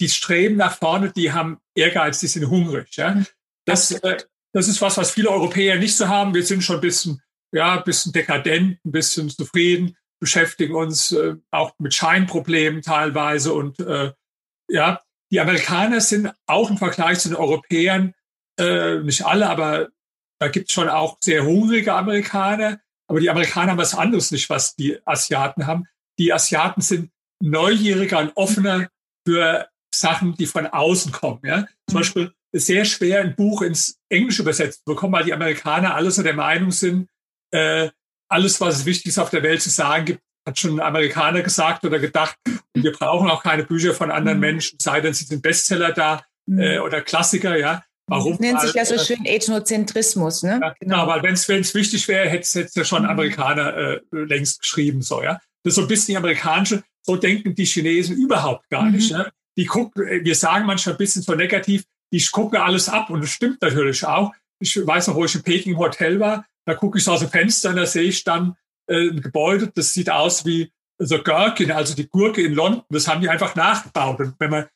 die 0.00 0.08
streben 0.08 0.56
nach 0.56 0.76
vorne, 0.76 1.10
die 1.12 1.32
haben 1.32 1.58
Ehrgeiz, 1.74 2.20
die 2.20 2.26
sind 2.26 2.48
hungrig, 2.48 2.96
ja. 2.96 3.14
Mhm. 3.14 3.26
Das, 3.64 3.92
äh, 3.92 4.18
das 4.52 4.68
ist 4.68 4.80
was, 4.80 4.96
was 4.96 5.12
viele 5.12 5.30
Europäer 5.30 5.78
nicht 5.78 5.96
so 5.96 6.08
haben. 6.08 6.34
Wir 6.34 6.44
sind 6.44 6.62
schon 6.62 6.76
ein 6.76 6.82
bisschen, 6.82 7.22
ja, 7.52 7.78
ein 7.78 7.84
bisschen 7.84 8.12
dekadent, 8.12 8.84
ein 8.84 8.92
bisschen 8.92 9.30
zufrieden, 9.30 9.96
beschäftigen 10.20 10.74
uns 10.74 11.12
äh, 11.12 11.36
auch 11.50 11.72
mit 11.78 11.94
Scheinproblemen 11.94 12.82
teilweise 12.82 13.52
und 13.52 13.78
äh, 13.80 14.12
ja, 14.68 15.00
die 15.32 15.40
Amerikaner 15.40 16.00
sind 16.00 16.32
auch 16.46 16.70
im 16.70 16.78
Vergleich 16.78 17.20
zu 17.20 17.28
den 17.28 17.36
Europäern 17.36 18.14
äh, 18.58 19.00
nicht 19.00 19.24
alle, 19.24 19.48
aber 19.48 19.88
da 20.40 20.48
gibt 20.48 20.68
es 20.68 20.74
schon 20.74 20.88
auch 20.88 21.18
sehr 21.20 21.44
hungrige 21.44 21.94
Amerikaner. 21.94 22.80
Aber 23.08 23.20
die 23.20 23.30
Amerikaner 23.30 23.72
haben 23.72 23.78
was 23.78 23.94
anderes 23.94 24.30
nicht, 24.30 24.48
was 24.48 24.74
die 24.74 24.98
Asiaten 25.04 25.66
haben. 25.66 25.84
Die 26.18 26.32
Asiaten 26.32 26.80
sind 26.80 27.10
neugieriger 27.42 28.18
und 28.18 28.32
offener 28.36 28.88
für 29.26 29.68
Sachen, 29.94 30.34
die 30.36 30.46
von 30.46 30.66
außen 30.66 31.12
kommen. 31.12 31.40
Ja? 31.44 31.66
Zum 31.88 31.94
mhm. 31.94 31.94
Beispiel 31.94 32.32
sehr 32.52 32.84
schwer, 32.84 33.20
ein 33.20 33.36
Buch 33.36 33.62
ins 33.62 33.98
Englische 34.08 34.42
übersetzt 34.42 34.80
zu 34.80 34.84
bekommen, 34.92 35.12
weil 35.12 35.24
die 35.24 35.32
Amerikaner 35.32 35.94
alle 35.94 36.10
so 36.10 36.22
der 36.22 36.34
Meinung 36.34 36.70
sind, 36.70 37.08
äh, 37.52 37.88
alles, 38.28 38.60
was 38.60 38.78
es 38.78 38.86
Wichtiges 38.86 39.18
auf 39.18 39.30
der 39.30 39.42
Welt 39.42 39.62
zu 39.62 39.70
sagen 39.70 40.04
gibt, 40.04 40.20
hat 40.46 40.58
schon 40.58 40.78
ein 40.78 40.86
Amerikaner 40.86 41.42
gesagt 41.42 41.84
oder 41.84 41.98
gedacht. 41.98 42.36
Und 42.46 42.84
wir 42.84 42.92
brauchen 42.92 43.28
auch 43.28 43.42
keine 43.42 43.64
Bücher 43.64 43.94
von 43.94 44.10
anderen 44.10 44.38
mhm. 44.38 44.42
Menschen, 44.42 44.78
sei 44.80 45.00
denn 45.00 45.14
sie 45.14 45.24
sind 45.24 45.42
Bestseller 45.42 45.92
da 45.92 46.24
äh, 46.48 46.78
oder 46.78 47.02
Klassiker, 47.02 47.56
ja. 47.56 47.82
Warum? 48.06 48.32
Das 48.32 48.40
nennt 48.40 48.60
sich 48.60 48.74
ja 48.74 48.84
so 48.84 48.98
schön 48.98 49.24
Ethnozentrismus, 49.24 50.42
ne? 50.42 50.58
Ja, 50.60 50.74
genau, 50.80 51.06
weil 51.06 51.22
wenn 51.22 51.34
es 51.34 51.74
wichtig 51.74 52.08
wäre, 52.08 52.28
hätte 52.28 52.60
es 52.60 52.74
ja 52.74 52.84
schon 52.84 53.02
mhm. 53.02 53.10
Amerikaner 53.10 53.76
äh, 53.76 54.00
längst 54.10 54.60
geschrieben, 54.60 55.02
so, 55.02 55.22
ja. 55.22 55.38
Das 55.62 55.72
ist 55.72 55.74
so 55.76 55.82
ein 55.82 55.88
bisschen 55.88 56.12
die 56.12 56.16
amerikanische, 56.16 56.82
so 57.02 57.16
denken 57.16 57.54
die 57.54 57.66
Chinesen 57.66 58.16
überhaupt 58.16 58.68
gar 58.70 58.84
mhm. 58.84 58.92
nicht. 58.92 59.12
Ne? 59.12 59.30
Die 59.56 59.66
gucken, 59.66 60.06
äh, 60.06 60.24
wir 60.24 60.34
sagen 60.34 60.66
manchmal 60.66 60.94
ein 60.94 60.98
bisschen 60.98 61.22
so 61.22 61.34
negativ, 61.34 61.84
die 62.12 62.24
gucken 62.26 62.58
alles 62.58 62.88
ab 62.88 63.10
und 63.10 63.22
das 63.22 63.30
stimmt 63.30 63.62
natürlich 63.62 64.04
auch. 64.04 64.32
Ich 64.58 64.76
weiß 64.76 65.08
noch, 65.08 65.14
wo 65.14 65.24
ich 65.24 65.34
im 65.34 65.42
Peking 65.42 65.76
Hotel 65.76 66.20
war, 66.20 66.44
da 66.66 66.74
gucke 66.74 66.98
ich 66.98 67.04
so 67.04 67.12
aus 67.12 67.20
dem 67.20 67.30
Fenster 67.30 67.70
und 67.70 67.76
da 67.76 67.86
sehe 67.86 68.02
ich 68.02 68.24
dann 68.24 68.56
äh, 68.86 69.08
ein 69.08 69.20
Gebäude, 69.20 69.70
das 69.74 69.92
sieht 69.92 70.10
aus 70.10 70.44
wie 70.44 70.70
so 70.98 71.22
Gherkin, 71.22 71.72
also 71.72 71.94
die 71.94 72.08
Gurke 72.08 72.42
in 72.42 72.52
London. 72.52 72.82
Das 72.90 73.08
haben 73.08 73.20
die 73.20 73.28
einfach 73.28 73.54
nachgebaut. 73.54 74.20
Und 74.20 74.34
wenn 74.38 74.50
man 74.50 74.66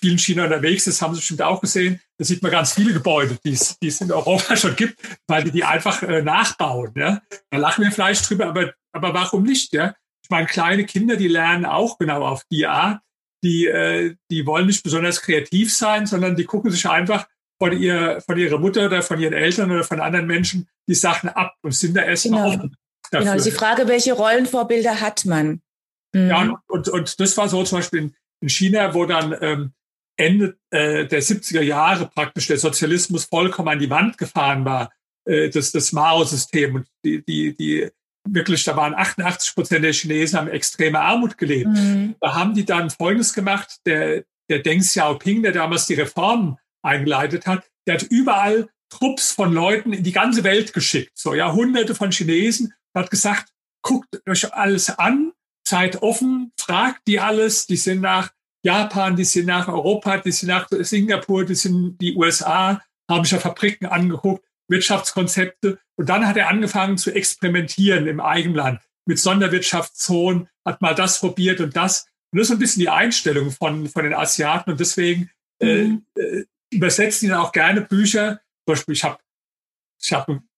viel 0.00 0.12
in 0.12 0.18
China 0.18 0.44
unterwegs 0.44 0.86
ist, 0.86 1.02
haben 1.02 1.14
Sie 1.14 1.20
bestimmt 1.20 1.42
auch 1.42 1.60
gesehen, 1.60 2.00
da 2.16 2.24
sieht 2.24 2.42
man 2.42 2.50
ganz 2.50 2.72
viele 2.72 2.92
Gebäude, 2.92 3.36
die 3.44 3.52
es, 3.52 3.78
die 3.78 3.88
es 3.88 4.00
in 4.00 4.10
Europa 4.10 4.56
schon 4.56 4.76
gibt, 4.76 4.98
weil 5.26 5.44
die 5.44 5.50
die 5.50 5.64
einfach 5.64 6.02
äh, 6.02 6.22
nachbauen. 6.22 6.92
Ja? 6.96 7.20
Da 7.50 7.58
lachen 7.58 7.84
wir 7.84 7.92
vielleicht 7.92 8.28
drüber, 8.28 8.46
aber, 8.46 8.72
aber 8.92 9.12
warum 9.12 9.42
nicht? 9.42 9.72
Ja? 9.74 9.94
Ich 10.22 10.30
meine, 10.30 10.46
kleine 10.46 10.84
Kinder, 10.84 11.16
die 11.16 11.28
lernen 11.28 11.66
auch 11.66 11.98
genau 11.98 12.24
auf 12.24 12.44
die 12.50 12.66
Art. 12.66 13.00
Die, 13.44 13.66
äh, 13.66 14.16
die 14.30 14.46
wollen 14.46 14.66
nicht 14.66 14.82
besonders 14.82 15.22
kreativ 15.22 15.72
sein, 15.72 16.06
sondern 16.06 16.34
die 16.34 16.44
gucken 16.44 16.70
sich 16.70 16.88
einfach 16.88 17.28
von, 17.58 17.78
ihr, 17.78 18.20
von 18.26 18.36
ihrer 18.36 18.58
Mutter 18.58 18.86
oder 18.86 19.02
von 19.02 19.20
ihren 19.20 19.34
Eltern 19.34 19.70
oder 19.70 19.84
von 19.84 20.00
anderen 20.00 20.26
Menschen 20.26 20.68
die 20.88 20.94
Sachen 20.94 21.28
ab 21.28 21.54
und 21.62 21.72
sind 21.72 21.96
da 21.96 22.02
erstmal 22.02 22.42
genau. 22.42 22.54
offen. 22.54 22.76
Dafür. 23.10 23.32
Genau, 23.32 23.44
die 23.44 23.50
Frage, 23.50 23.86
welche 23.86 24.14
Rollenvorbilder 24.14 25.00
hat 25.00 25.24
man? 25.24 25.60
Mhm. 26.12 26.28
Ja, 26.28 26.42
und, 26.42 26.58
und, 26.68 26.88
und 26.88 27.20
das 27.20 27.36
war 27.36 27.48
so 27.48 27.62
zum 27.64 27.78
Beispiel 27.78 28.00
in, 28.00 28.16
in 28.40 28.48
China, 28.48 28.94
wo 28.94 29.04
dann 29.04 29.36
ähm, 29.40 29.72
Ende 30.16 30.56
äh, 30.70 31.06
der 31.06 31.22
70er 31.22 31.60
Jahre 31.60 32.06
praktisch 32.06 32.46
der 32.46 32.58
Sozialismus 32.58 33.24
vollkommen 33.24 33.68
an 33.68 33.78
die 33.78 33.90
Wand 33.90 34.18
gefahren 34.18 34.64
war, 34.64 34.90
äh, 35.26 35.50
das, 35.50 35.72
das 35.72 35.92
Mao-System. 35.92 36.76
Und 36.76 36.86
die, 37.04 37.24
die, 37.24 37.54
die 37.54 37.90
wirklich, 38.28 38.64
da 38.64 38.76
waren 38.76 38.94
88 38.94 39.54
Prozent 39.54 39.84
der 39.84 39.92
Chinesen 39.92 40.38
haben 40.38 40.48
extreme 40.48 41.00
Armut 41.00 41.38
gelebt. 41.38 41.70
Mhm. 41.70 42.16
Da 42.20 42.34
haben 42.34 42.54
die 42.54 42.64
dann 42.64 42.90
Folgendes 42.90 43.34
gemacht. 43.34 43.80
Der, 43.86 44.24
der 44.48 44.60
Deng 44.60 44.80
Xiaoping, 44.80 45.42
der 45.42 45.52
damals 45.52 45.86
die 45.86 45.94
Reformen 45.94 46.58
eingeleitet 46.82 47.46
hat, 47.46 47.64
der 47.86 47.94
hat 47.94 48.02
überall 48.04 48.68
Trupps 48.90 49.32
von 49.32 49.52
Leuten 49.52 49.92
in 49.92 50.04
die 50.04 50.12
ganze 50.12 50.44
Welt 50.44 50.72
geschickt. 50.72 51.12
So, 51.14 51.34
ja, 51.34 51.52
hunderte 51.52 51.94
von 51.94 52.10
Chinesen. 52.10 52.72
hat 52.94 53.10
gesagt, 53.10 53.50
guckt 53.82 54.08
euch 54.28 54.52
alles 54.54 54.90
an, 54.98 55.32
seid 55.66 56.02
offen, 56.02 56.52
fragt 56.58 57.06
die 57.06 57.20
alles. 57.20 57.66
Die 57.66 57.76
sind 57.76 58.00
nach 58.00 58.30
Japan, 58.64 59.16
die 59.16 59.24
sind 59.24 59.46
nach 59.46 59.68
Europa, 59.68 60.18
die 60.18 60.32
sind 60.32 60.48
nach 60.48 60.68
Singapur, 60.70 61.44
die 61.44 61.54
sind 61.54 61.98
die 62.00 62.14
USA, 62.14 62.80
haben 63.10 63.24
sich 63.24 63.32
ja 63.32 63.38
Fabriken 63.38 63.86
angeguckt, 63.86 64.44
Wirtschaftskonzepte. 64.68 65.78
Und 65.96 66.08
dann 66.08 66.26
hat 66.26 66.36
er 66.36 66.48
angefangen 66.48 66.98
zu 66.98 67.12
experimentieren 67.12 68.06
im 68.06 68.20
Eigenland 68.20 68.80
mit 69.06 69.18
Sonderwirtschaftszonen, 69.18 70.48
hat 70.64 70.80
mal 70.80 70.94
das 70.94 71.20
probiert 71.20 71.60
und 71.60 71.76
das. 71.76 72.06
Und 72.32 72.38
das 72.38 72.48
ist 72.48 72.52
ein 72.52 72.58
bisschen 72.58 72.80
die 72.80 72.88
Einstellung 72.88 73.50
von, 73.50 73.86
von 73.88 74.04
den 74.04 74.14
Asiaten. 74.14 74.72
Und 74.72 74.80
deswegen 74.80 75.30
äh, 75.60 75.84
mhm. 75.84 76.06
äh, 76.16 76.44
übersetzen 76.72 77.28
die 77.28 77.34
auch 77.34 77.52
gerne 77.52 77.82
Bücher. 77.82 78.40
Zum 78.66 78.74
Beispiel, 78.74 78.94
ich 78.94 79.04
habe 79.04 79.18
ich 80.02 80.12
hab 80.12 80.28
ein 80.28 80.48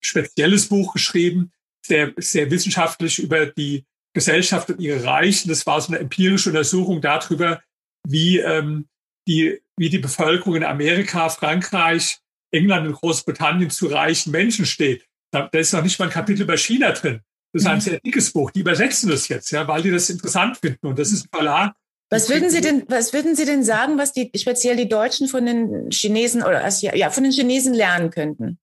spezielles 0.00 0.68
Buch 0.68 0.92
geschrieben, 0.92 1.52
sehr, 1.84 2.12
sehr 2.16 2.50
wissenschaftlich 2.50 3.18
über 3.18 3.46
die 3.46 3.86
Gesellschaft 4.14 4.70
und 4.70 4.80
ihre 4.80 5.04
Reichen. 5.04 5.48
Das 5.48 5.66
war 5.66 5.80
so 5.80 5.88
eine 5.92 6.00
empirische 6.00 6.50
Untersuchung 6.50 7.00
darüber, 7.00 7.62
wie, 8.06 8.38
ähm, 8.38 8.88
die, 9.26 9.60
wie 9.76 9.88
die 9.88 9.98
Bevölkerung 9.98 10.56
in 10.56 10.64
Amerika, 10.64 11.28
Frankreich, 11.28 12.18
England 12.52 12.86
und 12.86 12.94
Großbritannien 12.94 13.70
zu 13.70 13.86
reichen 13.86 14.30
Menschen 14.30 14.66
steht. 14.66 15.06
Da, 15.30 15.48
da 15.50 15.58
ist 15.58 15.72
noch 15.72 15.82
nicht 15.82 15.98
mal 15.98 16.06
ein 16.06 16.10
Kapitel 16.10 16.42
über 16.42 16.56
China 16.56 16.92
drin. 16.92 17.20
Das 17.52 17.62
ist 17.62 17.68
ein 17.68 17.76
mhm. 17.76 17.80
sehr 17.80 18.00
dickes 18.00 18.32
Buch. 18.32 18.50
Die 18.50 18.60
übersetzen 18.60 19.10
das 19.10 19.28
jetzt, 19.28 19.50
ja, 19.50 19.66
weil 19.66 19.82
die 19.82 19.90
das 19.90 20.10
interessant 20.10 20.58
finden. 20.58 20.86
Und 20.86 20.98
das 20.98 21.12
ist 21.12 21.24
ein 21.24 21.28
Verlag. 21.34 21.74
Was 22.10 22.28
würden 22.28 22.50
Sie 22.50 22.60
denn, 22.60 22.84
was 22.88 23.12
würden 23.12 23.34
Sie 23.34 23.46
denn 23.46 23.64
sagen, 23.64 23.96
was 23.96 24.12
die, 24.12 24.30
speziell 24.36 24.76
die 24.76 24.88
Deutschen 24.88 25.28
von 25.28 25.46
den 25.46 25.90
Chinesen 25.90 26.42
oder, 26.42 26.66
ja, 26.94 27.10
von 27.10 27.24
den 27.24 27.32
Chinesen 27.32 27.72
lernen 27.72 28.10
könnten? 28.10 28.58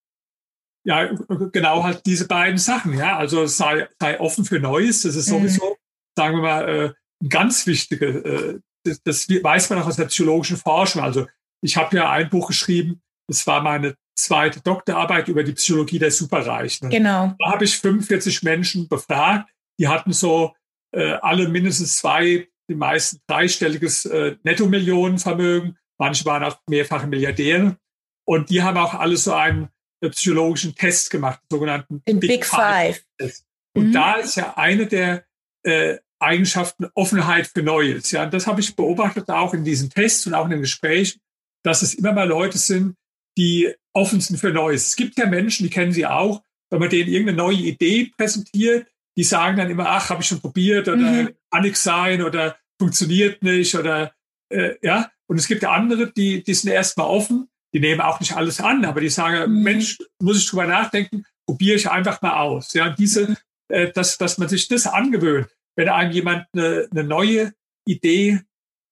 ja, 0.83 1.09
genau 1.51 1.83
halt 1.83 2.05
diese 2.05 2.27
beiden 2.27 2.57
Sachen. 2.57 2.97
Ja, 2.97 3.17
also 3.17 3.45
sei, 3.45 3.87
sei 3.99 4.19
offen 4.19 4.45
für 4.45 4.59
Neues. 4.59 5.03
Das 5.03 5.15
ist 5.15 5.27
mhm. 5.27 5.33
sowieso, 5.33 5.69
mhm. 5.69 5.75
sagen 6.15 6.37
wir 6.37 6.41
mal, 6.41 6.69
äh, 6.69 6.93
ein 7.23 7.29
ganz 7.29 7.67
wichtige. 7.67 8.05
Äh, 8.07 8.59
das, 8.83 9.01
das 9.03 9.29
weiß 9.29 9.69
man 9.69 9.79
auch 9.79 9.87
aus 9.87 9.97
der 9.97 10.05
psychologischen 10.05 10.57
Forschung. 10.57 11.03
Also 11.03 11.27
ich 11.61 11.77
habe 11.77 11.95
ja 11.97 12.09
ein 12.09 12.29
Buch 12.29 12.47
geschrieben. 12.47 13.01
Das 13.29 13.45
war 13.45 13.61
meine 13.61 13.95
zweite 14.15 14.59
Doktorarbeit 14.61 15.27
über 15.27 15.43
die 15.43 15.53
Psychologie 15.53 15.99
der 15.99 16.11
Superreichen. 16.11 16.89
Genau. 16.89 17.33
Da 17.39 17.51
habe 17.51 17.65
ich 17.65 17.77
45 17.77 18.43
Menschen 18.43 18.87
befragt. 18.87 19.49
Die 19.79 19.87
hatten 19.87 20.11
so 20.11 20.55
äh, 20.91 21.13
alle 21.21 21.47
mindestens 21.47 21.97
zwei, 21.97 22.47
die 22.69 22.75
meisten 22.75 23.19
dreistelliges 23.27 24.05
äh, 24.05 24.35
Nettomillionenvermögen. 24.43 25.77
Manche 25.99 26.25
waren 26.25 26.43
auch 26.43 26.57
mehrfache 26.67 27.07
Milliardäre. 27.07 27.77
Und 28.25 28.49
die 28.49 28.61
haben 28.61 28.77
auch 28.77 28.93
alle 28.93 29.17
so 29.17 29.33
einen 29.33 29.69
psychologischen 30.01 30.75
Test 30.75 31.09
gemacht, 31.09 31.41
sogenannten 31.49 32.01
Den 32.07 32.19
Big, 32.19 32.29
Big 32.29 32.45
Five. 32.45 33.03
Five. 33.19 33.39
Und 33.75 33.89
mhm. 33.89 33.93
da 33.93 34.13
ist 34.15 34.35
ja 34.35 34.55
eine 34.55 34.87
der 34.87 35.25
äh, 35.63 35.97
Eigenschaften 36.19 36.87
Offenheit 36.95 37.47
für 37.47 37.63
Neues. 37.63 38.11
Ja, 38.11 38.23
und 38.23 38.33
das 38.33 38.47
habe 38.47 38.61
ich 38.61 38.75
beobachtet 38.75 39.29
auch 39.29 39.53
in 39.53 39.63
diesen 39.63 39.89
Tests 39.89 40.25
und 40.27 40.33
auch 40.33 40.45
in 40.45 40.51
den 40.51 40.61
Gesprächen, 40.61 41.21
dass 41.63 41.81
es 41.81 41.93
immer 41.93 42.13
mal 42.13 42.27
Leute 42.27 42.57
sind, 42.57 42.95
die 43.37 43.73
offen 43.93 44.21
sind 44.21 44.37
für 44.37 44.51
Neues. 44.51 44.87
Es 44.87 44.95
gibt 44.95 45.17
ja 45.17 45.25
Menschen, 45.25 45.63
die 45.63 45.69
kennen 45.69 45.91
Sie 45.91 46.05
auch, 46.05 46.43
wenn 46.69 46.79
man 46.79 46.89
denen 46.89 47.09
irgendeine 47.09 47.37
neue 47.37 47.57
Idee 47.57 48.11
präsentiert, 48.15 48.87
die 49.17 49.23
sagen 49.23 49.57
dann 49.57 49.69
immer, 49.69 49.87
ach, 49.89 50.09
habe 50.09 50.21
ich 50.21 50.27
schon 50.27 50.41
probiert 50.41 50.87
oder 50.87 50.97
mhm. 50.97 51.29
kann 51.51 51.63
nichts 51.63 51.83
sein 51.83 52.21
oder 52.21 52.57
funktioniert 52.79 53.41
nicht 53.43 53.75
oder 53.75 54.13
äh, 54.49 54.75
ja. 54.81 55.11
Und 55.27 55.37
es 55.37 55.47
gibt 55.47 55.63
ja 55.63 55.71
andere, 55.71 56.11
die, 56.11 56.43
die 56.43 56.53
sind 56.53 56.71
erstmal 56.71 57.07
offen 57.07 57.49
die 57.73 57.79
nehmen 57.79 58.01
auch 58.01 58.19
nicht 58.19 58.35
alles 58.35 58.59
an, 58.59 58.85
aber 58.85 59.01
die 59.01 59.09
sagen, 59.09 59.51
mhm. 59.51 59.63
Mensch, 59.63 59.97
muss 60.19 60.37
ich 60.37 60.49
drüber 60.49 60.65
nachdenken, 60.65 61.25
probiere 61.45 61.75
ich 61.75 61.89
einfach 61.89 62.21
mal 62.21 62.39
aus. 62.39 62.73
Ja, 62.73 62.89
diese, 62.89 63.35
äh, 63.69 63.91
dass, 63.91 64.17
dass 64.17 64.37
man 64.37 64.49
sich 64.49 64.67
das 64.67 64.87
angewöhnt, 64.87 65.47
wenn 65.75 65.89
einem 65.89 66.11
jemand 66.11 66.47
eine, 66.53 66.87
eine 66.91 67.03
neue 67.03 67.53
Idee 67.85 68.41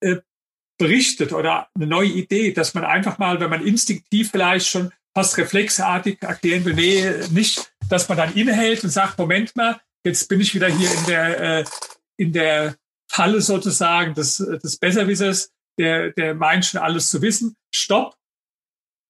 äh, 0.02 0.18
berichtet 0.78 1.34
oder 1.34 1.68
eine 1.76 1.88
neue 1.88 2.10
Idee, 2.10 2.52
dass 2.54 2.74
man 2.74 2.86
einfach 2.86 3.18
mal, 3.18 3.40
wenn 3.40 3.50
man 3.50 3.66
instinktiv 3.66 4.32
vielleicht 4.32 4.68
schon 4.68 4.92
fast 5.16 5.38
reflexartig 5.38 6.22
erklären 6.22 6.66
will, 6.66 6.76
nee, 6.76 7.04
nicht, 7.32 7.72
dass 7.90 8.08
man 8.08 8.18
dann 8.18 8.34
innehält 8.36 8.84
und 8.84 8.92
sagt, 8.92 9.18
Moment 9.18 9.56
mal, 9.56 9.80
jetzt 10.06 10.30
bin 10.30 10.40
ich 10.40 10.54
wieder 10.54 10.68
hier 10.68 10.92
in 10.92 11.06
der, 11.08 11.40
äh, 11.40 11.66
in 12.18 12.34
der 12.34 12.76
Falle 13.10 13.42
sozusagen 13.42 14.14
des, 14.14 14.38
des 14.38 14.78
Besserwissers, 14.78 15.52
der, 15.80 16.12
der 16.12 16.36
meint 16.36 16.66
schon 16.66 16.82
alles 16.82 17.10
zu 17.10 17.22
wissen. 17.22 17.56
Stopp, 17.74 18.16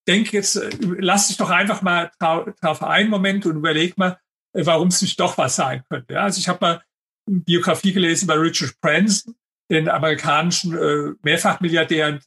denke 0.08 0.38
jetzt, 0.38 0.56
äh, 0.56 0.70
lass 0.80 1.28
dich 1.28 1.38
doch 1.38 1.50
einfach 1.50 1.82
mal 1.82 2.12
drauf 2.20 2.84
einen 2.84 3.10
Moment 3.10 3.46
und 3.46 3.58
überleg 3.58 3.98
mal, 3.98 4.20
äh, 4.54 4.66
warum 4.66 4.88
es 4.88 5.02
nicht 5.02 5.20
doch 5.20 5.38
was 5.38 5.56
sein 5.56 5.84
könnte. 5.90 6.14
Ja, 6.14 6.24
also 6.24 6.40
ich 6.40 6.48
habe 6.48 6.60
mal 6.62 6.84
eine 7.28 7.42
Biografie 7.42 7.94
gelesen 7.94 8.28
bei 8.28 8.36
Richard 8.36 8.80
Branson, 8.80 9.36
den 9.70 9.90
amerikanischen 9.90 10.78
äh, 10.78 11.14
Mehrfachmilliardär 11.24 12.20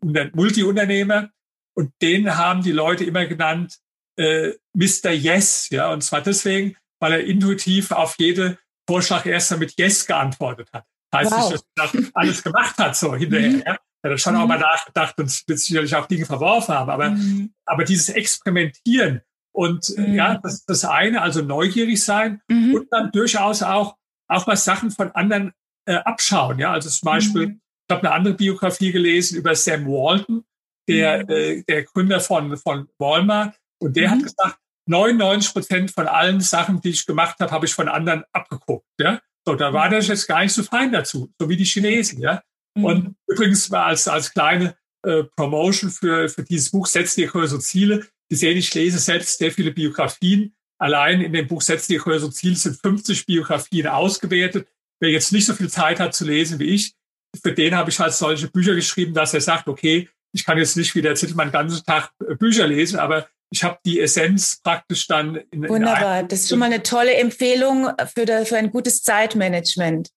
und 0.00 0.16
äh, 0.16 0.30
Multiunternehmer. 0.34 1.30
Und 1.76 1.92
den 2.02 2.36
haben 2.36 2.62
die 2.62 2.72
Leute 2.72 3.04
immer 3.04 3.26
genannt 3.26 3.78
äh, 4.16 4.52
Mr. 4.74 5.10
Yes. 5.10 5.68
Ja, 5.70 5.92
und 5.92 6.02
zwar 6.02 6.20
deswegen, 6.20 6.76
weil 7.00 7.12
er 7.12 7.24
intuitiv 7.24 7.90
auf 7.90 8.14
jede 8.18 8.58
Vorschlag 8.88 9.26
erst 9.26 9.50
mal 9.50 9.58
mit 9.58 9.78
Yes 9.78 10.06
geantwortet 10.06 10.68
hat. 10.72 10.84
Das 11.10 11.20
heißt 11.20 11.32
wow. 11.32 11.52
nicht, 11.52 11.64
dass 11.74 11.94
er 11.94 12.02
alles 12.14 12.42
gemacht 12.42 12.78
hat 12.78 12.96
so 12.96 13.14
hinterher. 13.14 13.50
Mhm. 13.50 13.62
Ja. 13.66 13.78
Er 14.02 14.12
hat 14.12 14.20
schon 14.20 14.34
mhm. 14.34 14.40
auch 14.40 14.46
mal 14.46 14.58
nachgedacht 14.58 15.18
und 15.18 15.48
wird 15.48 15.58
sicherlich 15.58 15.96
auch 15.96 16.06
Dinge 16.06 16.26
verworfen 16.26 16.74
haben. 16.74 16.90
Aber, 16.90 17.10
mhm. 17.10 17.54
aber 17.64 17.84
dieses 17.84 18.10
Experimentieren 18.10 19.22
und 19.52 19.88
äh, 19.96 20.00
mhm. 20.00 20.14
ja, 20.14 20.38
das, 20.42 20.64
das 20.66 20.84
eine, 20.84 21.22
also 21.22 21.40
neugierig 21.40 22.02
sein 22.04 22.42
mhm. 22.48 22.74
und 22.74 22.92
dann 22.92 23.10
durchaus 23.12 23.62
auch, 23.62 23.96
auch 24.28 24.46
mal 24.46 24.56
Sachen 24.56 24.90
von 24.90 25.10
anderen 25.12 25.52
äh, 25.86 25.94
abschauen. 25.94 26.58
Ja, 26.58 26.72
also 26.72 26.88
zum 26.88 27.06
Beispiel, 27.06 27.46
mhm. 27.46 27.60
ich 27.88 27.94
habe 27.94 28.06
eine 28.06 28.14
andere 28.14 28.34
Biografie 28.34 28.92
gelesen 28.92 29.38
über 29.38 29.54
Sam 29.54 29.86
Walton, 29.86 30.44
der, 30.88 31.24
mhm. 31.24 31.30
äh, 31.30 31.62
der 31.62 31.84
Gründer 31.84 32.20
von, 32.20 32.56
von 32.56 32.88
Walmart. 32.98 33.56
Und 33.80 33.96
der 33.96 34.10
hat 34.10 34.22
gesagt, 34.22 34.58
99 34.86 35.52
Prozent 35.52 35.90
von 35.90 36.06
allen 36.06 36.40
Sachen, 36.40 36.80
die 36.80 36.90
ich 36.90 37.06
gemacht 37.06 37.38
habe, 37.40 37.50
habe 37.50 37.66
ich 37.66 37.74
von 37.74 37.88
anderen 37.88 38.24
abgeguckt. 38.32 38.86
Ja? 39.00 39.20
So, 39.46 39.54
da 39.54 39.72
war 39.72 39.88
der 39.88 40.00
jetzt 40.00 40.26
gar 40.26 40.42
nicht 40.42 40.52
so 40.52 40.62
fein 40.62 40.92
dazu, 40.92 41.32
so 41.38 41.48
wie 41.48 41.56
die 41.56 41.64
Chinesen. 41.64 42.20
Ja? 42.20 42.42
Mhm. 42.76 42.84
Und 42.84 43.16
übrigens 43.26 43.68
mal 43.70 43.84
als, 43.84 44.08
als 44.08 44.32
kleine 44.32 44.76
äh, 45.04 45.24
Promotion 45.36 45.90
für, 45.90 46.28
für 46.28 46.42
dieses 46.42 46.70
Buch 46.70 46.86
Setz 46.86 47.14
dir 47.14 47.28
größere 47.28 47.60
Ziele. 47.60 48.06
Sie 48.30 48.36
sehen, 48.36 48.56
ich 48.56 48.72
lese 48.74 48.98
selbst 48.98 49.38
sehr 49.38 49.52
viele 49.52 49.70
Biografien. 49.70 50.54
Allein 50.78 51.20
in 51.20 51.32
dem 51.32 51.46
Buch 51.46 51.62
Setz 51.62 51.86
dir 51.86 51.98
größere 51.98 52.30
Ziele 52.30 52.56
sind 52.56 52.80
50 52.80 53.26
Biografien 53.26 53.86
ausgewertet. 53.86 54.66
Wer 55.04 55.10
jetzt 55.10 55.32
nicht 55.32 55.44
so 55.44 55.52
viel 55.52 55.68
Zeit 55.68 56.00
hat 56.00 56.14
zu 56.14 56.24
lesen 56.24 56.58
wie 56.58 56.74
ich, 56.74 56.94
für 57.42 57.52
den 57.52 57.74
habe 57.74 57.90
ich 57.90 57.98
halt 57.98 58.14
solche 58.14 58.48
Bücher 58.48 58.74
geschrieben, 58.74 59.12
dass 59.12 59.34
er 59.34 59.42
sagt, 59.42 59.68
okay, 59.68 60.08
ich 60.32 60.46
kann 60.46 60.56
jetzt 60.56 60.78
nicht 60.78 60.94
wie 60.94 61.02
der 61.02 61.14
Zittelmann 61.14 61.48
den 61.48 61.52
ganzen 61.52 61.84
Tag 61.84 62.10
äh, 62.26 62.34
Bücher 62.36 62.66
lesen, 62.66 62.98
aber 62.98 63.28
ich 63.52 63.62
habe 63.62 63.78
die 63.84 64.00
Essenz 64.00 64.62
praktisch 64.62 65.06
dann 65.06 65.36
in 65.50 65.68
Wunderbar, 65.68 66.20
in 66.20 66.28
das 66.28 66.40
ist 66.40 66.48
schon 66.48 66.58
mal 66.58 66.66
eine 66.72 66.82
tolle 66.82 67.14
Empfehlung 67.16 67.90
für, 68.14 68.24
der, 68.24 68.46
für 68.46 68.56
ein 68.56 68.70
gutes 68.70 69.02
Zeitmanagement. 69.02 70.08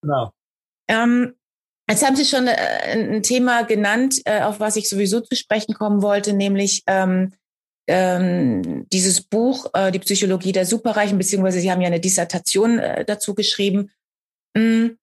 Genau. 0.00 0.32
Ähm, 0.88 1.34
jetzt 1.86 2.02
haben 2.02 2.16
Sie 2.16 2.24
schon 2.24 2.46
äh, 2.46 2.54
ein 2.54 3.22
Thema 3.22 3.64
genannt, 3.64 4.22
äh, 4.24 4.40
auf 4.40 4.58
was 4.58 4.76
ich 4.76 4.88
sowieso 4.88 5.20
zu 5.20 5.36
sprechen 5.36 5.74
kommen 5.74 6.00
wollte, 6.00 6.32
nämlich 6.32 6.82
ähm, 6.86 7.34
ähm, 7.86 8.86
dieses 8.92 9.20
Buch, 9.22 9.66
äh, 9.74 9.90
die 9.90 9.98
Psychologie 9.98 10.52
der 10.52 10.66
Superreichen, 10.66 11.18
beziehungsweise 11.18 11.60
Sie 11.60 11.70
haben 11.70 11.80
ja 11.80 11.88
eine 11.88 12.00
Dissertation 12.00 12.78
äh, 12.78 13.04
dazu 13.04 13.34
geschrieben. 13.34 13.90
Mhm. 14.54 14.98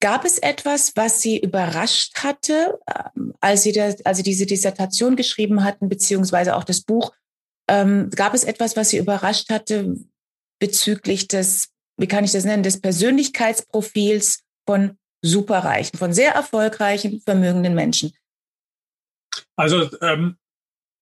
Gab 0.00 0.24
es 0.24 0.38
etwas, 0.38 0.94
was 0.96 1.22
Sie 1.22 1.38
überrascht 1.38 2.16
hatte, 2.22 2.78
ähm, 3.16 3.34
als 3.40 3.62
Sie, 3.62 3.72
das, 3.72 4.04
als 4.04 4.18
Sie 4.18 4.24
diese 4.24 4.46
Dissertation 4.46 5.16
geschrieben 5.16 5.64
hatten, 5.64 5.88
beziehungsweise 5.88 6.56
auch 6.56 6.64
das 6.64 6.82
Buch? 6.82 7.14
Ähm, 7.68 8.10
gab 8.10 8.34
es 8.34 8.44
etwas, 8.44 8.76
was 8.76 8.90
Sie 8.90 8.98
überrascht 8.98 9.50
hatte 9.50 9.96
bezüglich 10.58 11.28
des, 11.28 11.70
wie 11.96 12.08
kann 12.08 12.24
ich 12.24 12.32
das 12.32 12.44
nennen, 12.44 12.62
des 12.62 12.80
Persönlichkeitsprofils 12.80 14.44
von 14.66 14.98
Superreichen, 15.22 15.98
von 15.98 16.12
sehr 16.12 16.32
erfolgreichen, 16.32 17.20
vermögenden 17.20 17.74
Menschen? 17.74 18.12
Also 19.56 19.90
ähm, 20.02 20.36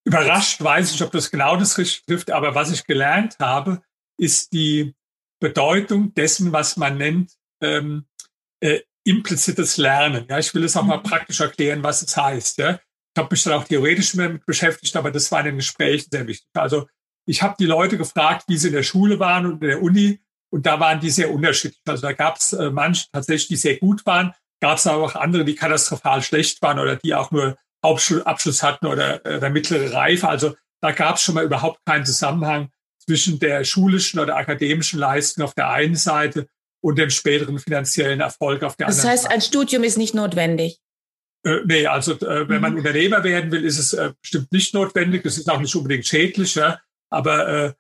überrascht 0.05 0.63
weiß 0.63 0.95
ich, 0.95 1.03
ob 1.03 1.13
das 1.13 1.31
genau 1.31 1.57
das 1.57 1.79
richtig 1.79 2.05
trifft, 2.07 2.31
aber 2.31 2.55
was 2.55 2.71
ich 2.71 2.85
gelernt 2.85 3.37
habe, 3.41 3.83
ist 4.19 4.53
die 4.53 4.95
Bedeutung 5.41 6.15
dessen, 6.15 6.53
was 6.53 6.77
man 6.77 6.99
nennt 6.99 7.33
ähm, 7.61 8.07
äh, 8.61 8.81
implizites 9.05 9.77
Lernen. 9.77 10.27
Ja, 10.29 10.39
ich 10.39 10.55
will 10.55 10.65
es 10.65 10.77
auch 10.77 10.83
mal 10.83 10.99
mhm. 10.99 11.03
praktisch 11.03 11.41
erklären, 11.41 11.83
was 11.83 12.03
es 12.03 12.17
heißt. 12.17 12.59
Ja. 12.59 12.75
Ich 12.75 13.19
habe 13.19 13.29
mich 13.31 13.43
dann 13.43 13.55
auch 13.55 13.65
theoretisch 13.65 14.13
damit 14.13 14.45
beschäftigt, 14.47 14.97
aber 14.97 15.11
das 15.11 15.31
war 15.31 15.41
in 15.41 15.47
den 15.47 15.57
Gesprächen 15.57 16.09
sehr 16.11 16.27
wichtig. 16.27 16.49
Also 16.55 16.87
ich 17.27 17.43
habe 17.43 17.57
die 17.59 17.67
Leute 17.67 17.97
gefragt, 17.97 18.45
wie 18.49 18.57
sie 18.57 18.69
in 18.69 18.75
der 18.75 18.83
Schule 18.83 19.19
waren 19.19 19.47
und 19.47 19.63
in 19.63 19.69
der 19.69 19.83
Uni, 19.83 20.21
und 20.51 20.67
da 20.67 20.79
waren 20.79 21.01
die 21.01 21.11
sehr 21.11 21.33
unterschiedlich. 21.33 21.81
Also 21.87 22.03
da 22.03 22.13
gab 22.13 22.37
es 22.37 22.53
äh, 22.53 22.71
manche 22.71 23.07
tatsächlich, 23.13 23.49
die 23.49 23.57
sehr 23.57 23.77
gut 23.79 24.07
waren, 24.07 24.33
gab 24.61 24.79
es 24.79 24.87
aber 24.87 25.03
auch 25.03 25.15
andere, 25.17 25.45
die 25.45 25.57
katastrophal 25.57 26.23
schlecht 26.23 26.63
waren 26.63 26.79
oder 26.79 26.97
die 26.97 27.15
auch 27.15 27.31
nur 27.31 27.57
Hauptschulabschluss 27.85 28.63
hatten 28.63 28.87
oder, 28.87 29.25
äh, 29.25 29.39
der 29.39 29.51
mittlere 29.51 29.93
Reife. 29.93 30.29
Also 30.29 30.57
da 30.81 30.91
gab 30.91 31.17
es 31.17 31.23
schon 31.23 31.37
mal 31.37 31.45
überhaupt 31.45 31.79
keinen 31.87 32.05
Zusammenhang 32.05 32.71
zwischen 32.99 33.39
der 33.39 33.65
schulischen 33.65 34.19
oder 34.19 34.37
akademischen 34.37 34.99
Leistung 34.99 35.45
auf 35.45 35.55
der 35.55 35.71
einen 35.71 35.95
Seite 35.95 36.49
und 36.83 36.99
dem 36.99 37.11
späteren 37.11 37.59
finanziellen 37.59 38.21
Erfolg 38.21 38.63
auf 38.63 38.77
der 38.77 38.89
das 38.89 38.99
anderen 38.99 39.17
Seite. 39.17 39.23
Das 39.23 39.31
heißt, 39.31 39.35
ein 39.35 39.41
Studium 39.43 39.85
ist 39.85 39.99
nicht 39.99 40.15
notwendig. 40.15 40.81
Äh, 41.45 41.61
nee, 41.67 41.87
also 41.87 42.13
äh, 42.15 42.49
wenn 42.49 42.61
man 42.61 42.73
mhm. 42.73 42.79
Unternehmer 42.79 43.23
werden 43.23 43.53
will, 43.53 43.65
ist 43.65 43.79
es 43.79 43.93
äh, 43.93 44.13
bestimmt 44.21 44.51
nicht 44.53 44.75
notwendig. 44.75 45.25
Es 45.25 45.39
ist 45.39 45.51
auch 45.51 45.61
nicht 45.61 45.75
unbedingt 45.75 46.07
schädlich. 46.07 46.55
Ja? 46.55 46.81
Aber 47.11 47.49
äh, 47.49 47.73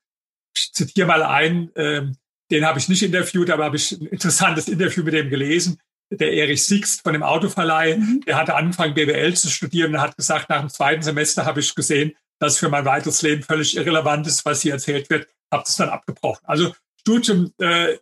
ich 0.55 0.73
zitiere 0.73 1.09
mal 1.09 1.23
einen, 1.23 1.75
äh, 1.75 2.07
den 2.51 2.65
habe 2.65 2.79
ich 2.79 2.89
nicht 2.89 3.03
interviewt, 3.03 3.51
aber 3.51 3.65
habe 3.65 3.77
ich 3.77 3.93
ein 3.93 4.07
interessantes 4.07 4.69
Interview 4.69 5.03
mit 5.03 5.15
dem 5.15 5.31
gelesen 5.31 5.81
der 6.17 6.33
Erich 6.33 6.65
Sixt 6.67 7.03
von 7.03 7.13
dem 7.13 7.23
Autoverleih, 7.23 7.97
mhm. 7.97 8.21
der 8.27 8.37
hatte 8.37 8.55
angefangen, 8.55 8.95
BWL 8.95 9.35
zu 9.35 9.49
studieren 9.49 9.95
und 9.95 10.01
hat 10.01 10.17
gesagt, 10.17 10.49
nach 10.49 10.61
dem 10.61 10.71
zweiten 10.71 11.03
Semester 11.03 11.45
habe 11.45 11.61
ich 11.61 11.75
gesehen, 11.75 12.13
dass 12.39 12.59
für 12.59 12.69
mein 12.69 12.85
weiteres 12.85 13.23
Leben 13.23 13.43
völlig 13.43 13.77
irrelevant 13.77 14.27
ist, 14.27 14.45
was 14.45 14.63
hier 14.63 14.73
erzählt 14.73 15.09
wird, 15.11 15.29
habe 15.53 15.65
das 15.65 15.77
dann 15.77 15.89
abgebrochen. 15.89 16.45
Also 16.45 16.73
Studium 17.01 17.53
äh, 17.59 17.99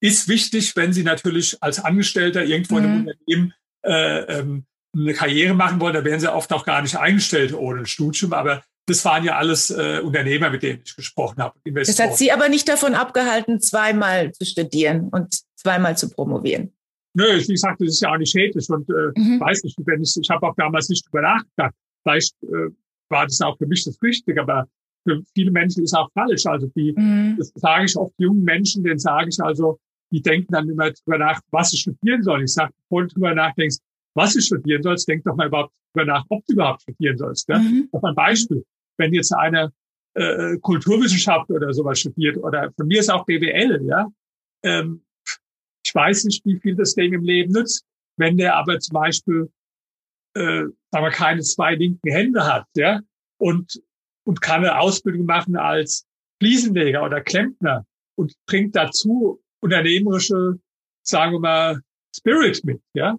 ist 0.00 0.28
wichtig, 0.28 0.76
wenn 0.76 0.92
Sie 0.92 1.02
natürlich 1.02 1.62
als 1.62 1.84
Angestellter 1.84 2.44
irgendwo 2.44 2.76
mhm. 2.76 2.84
in 2.84 2.84
einem 2.84 3.02
mhm. 3.02 3.08
Unternehmen 3.08 3.54
äh, 3.82 4.38
ähm, 4.38 4.66
eine 4.96 5.14
Karriere 5.14 5.54
machen 5.54 5.80
wollen, 5.80 5.94
da 5.94 6.04
werden 6.04 6.20
Sie 6.20 6.32
oft 6.32 6.52
auch 6.52 6.64
gar 6.64 6.82
nicht 6.82 6.96
eingestellt 6.96 7.52
ohne 7.52 7.80
ein 7.80 7.86
Studium, 7.86 8.32
aber 8.32 8.62
das 8.86 9.04
waren 9.04 9.22
ja 9.22 9.36
alles 9.36 9.70
äh, 9.70 10.00
Unternehmer, 10.02 10.50
mit 10.50 10.62
denen 10.62 10.82
ich 10.84 10.96
gesprochen 10.96 11.42
habe. 11.42 11.58
Das 11.72 11.98
hat 11.98 12.16
Sie 12.16 12.32
aber 12.32 12.48
nicht 12.48 12.68
davon 12.68 12.94
abgehalten, 12.94 13.60
zweimal 13.60 14.32
zu 14.32 14.46
studieren 14.46 15.08
und 15.10 15.40
zweimal 15.58 15.96
zu 15.96 16.08
promovieren. 16.10 16.72
Nö, 17.14 17.24
wie 17.24 17.52
gesagt, 17.52 17.80
das 17.80 17.88
ist 17.88 18.00
ja 18.00 18.12
auch 18.12 18.18
nicht 18.18 18.30
schädlich 18.30 18.68
und 18.70 18.88
äh, 18.90 19.18
mhm. 19.18 19.40
weiß 19.40 19.64
nicht, 19.64 19.76
wenn 19.84 20.02
ich, 20.02 20.16
ich 20.20 20.30
habe 20.30 20.46
auch 20.46 20.54
damals 20.56 20.88
nicht 20.88 21.06
drüber 21.06 21.22
nachgedacht. 21.22 21.74
Vielleicht 22.02 22.34
äh, 22.42 22.70
war 23.08 23.26
das 23.26 23.40
auch 23.40 23.56
für 23.58 23.66
mich 23.66 23.84
das 23.84 24.00
Richtige, 24.02 24.42
aber 24.42 24.68
für 25.06 25.22
viele 25.34 25.50
Menschen 25.50 25.82
ist 25.82 25.94
auch 25.94 26.10
falsch. 26.12 26.46
Also 26.46 26.68
die, 26.76 26.92
mhm. 26.96 27.36
das 27.38 27.52
sage 27.54 27.86
ich 27.86 27.96
oft 27.96 28.14
jungen 28.18 28.44
Menschen, 28.44 28.84
denen 28.84 28.98
sage 28.98 29.30
ich 29.30 29.40
also, 29.42 29.78
die 30.12 30.22
denken 30.22 30.52
dann 30.52 30.68
immer 30.68 30.90
drüber 30.90 31.18
nach, 31.18 31.40
was 31.50 31.70
sie 31.70 31.78
studieren 31.78 32.22
sollen. 32.22 32.44
Ich 32.44 32.52
sage, 32.52 32.72
bevor 32.82 33.02
du 33.02 33.08
drüber 33.08 33.34
nachdenkst, 33.34 33.78
was 34.14 34.34
du 34.34 34.40
studieren 34.40 34.82
sollst, 34.82 35.08
denk 35.08 35.24
doch 35.24 35.34
mal 35.34 35.48
überhaupt 35.48 35.72
drüber 35.92 36.06
nach, 36.06 36.24
ob 36.28 36.44
du 36.46 36.54
überhaupt 36.54 36.82
studieren 36.82 37.18
sollst. 37.18 37.48
Ja? 37.48 37.58
Mhm. 37.58 37.88
Noch 37.92 38.02
ein 38.04 38.14
Beispiel 38.14 38.64
wenn 38.98 39.14
jetzt 39.14 39.32
eine 39.32 39.72
äh, 40.14 40.58
Kulturwissenschaft 40.58 41.50
oder 41.50 41.72
sowas 41.72 42.00
studiert 42.00 42.36
oder 42.36 42.70
von 42.76 42.86
mir 42.86 43.00
ist 43.00 43.10
auch 43.10 43.24
BWL, 43.24 43.86
ja, 43.86 44.06
ähm, 44.64 45.02
ich 45.88 45.94
weiß 45.94 46.24
nicht, 46.24 46.44
wie 46.44 46.58
viel 46.60 46.76
das 46.76 46.94
Ding 46.94 47.14
im 47.14 47.22
Leben 47.22 47.52
nützt, 47.52 47.82
wenn 48.18 48.36
der 48.36 48.56
aber 48.56 48.78
zum 48.78 48.92
Beispiel, 48.92 49.50
äh, 50.34 50.64
sagen 50.90 51.04
wir, 51.04 51.10
keine 51.10 51.40
zwei 51.40 51.74
linken 51.74 52.10
Hände 52.10 52.44
hat, 52.44 52.66
ja, 52.76 53.00
und 53.38 53.80
und 54.24 54.42
kann 54.42 54.58
eine 54.58 54.78
Ausbildung 54.78 55.24
machen 55.24 55.56
als 55.56 56.06
Fliesenleger 56.38 57.02
oder 57.02 57.22
Klempner 57.22 57.86
und 58.18 58.34
bringt 58.46 58.76
dazu 58.76 59.42
unternehmerische, 59.60 60.60
sagen 61.02 61.32
wir 61.32 61.40
mal, 61.40 61.80
Spirit 62.14 62.62
mit, 62.62 62.82
ja, 62.92 63.16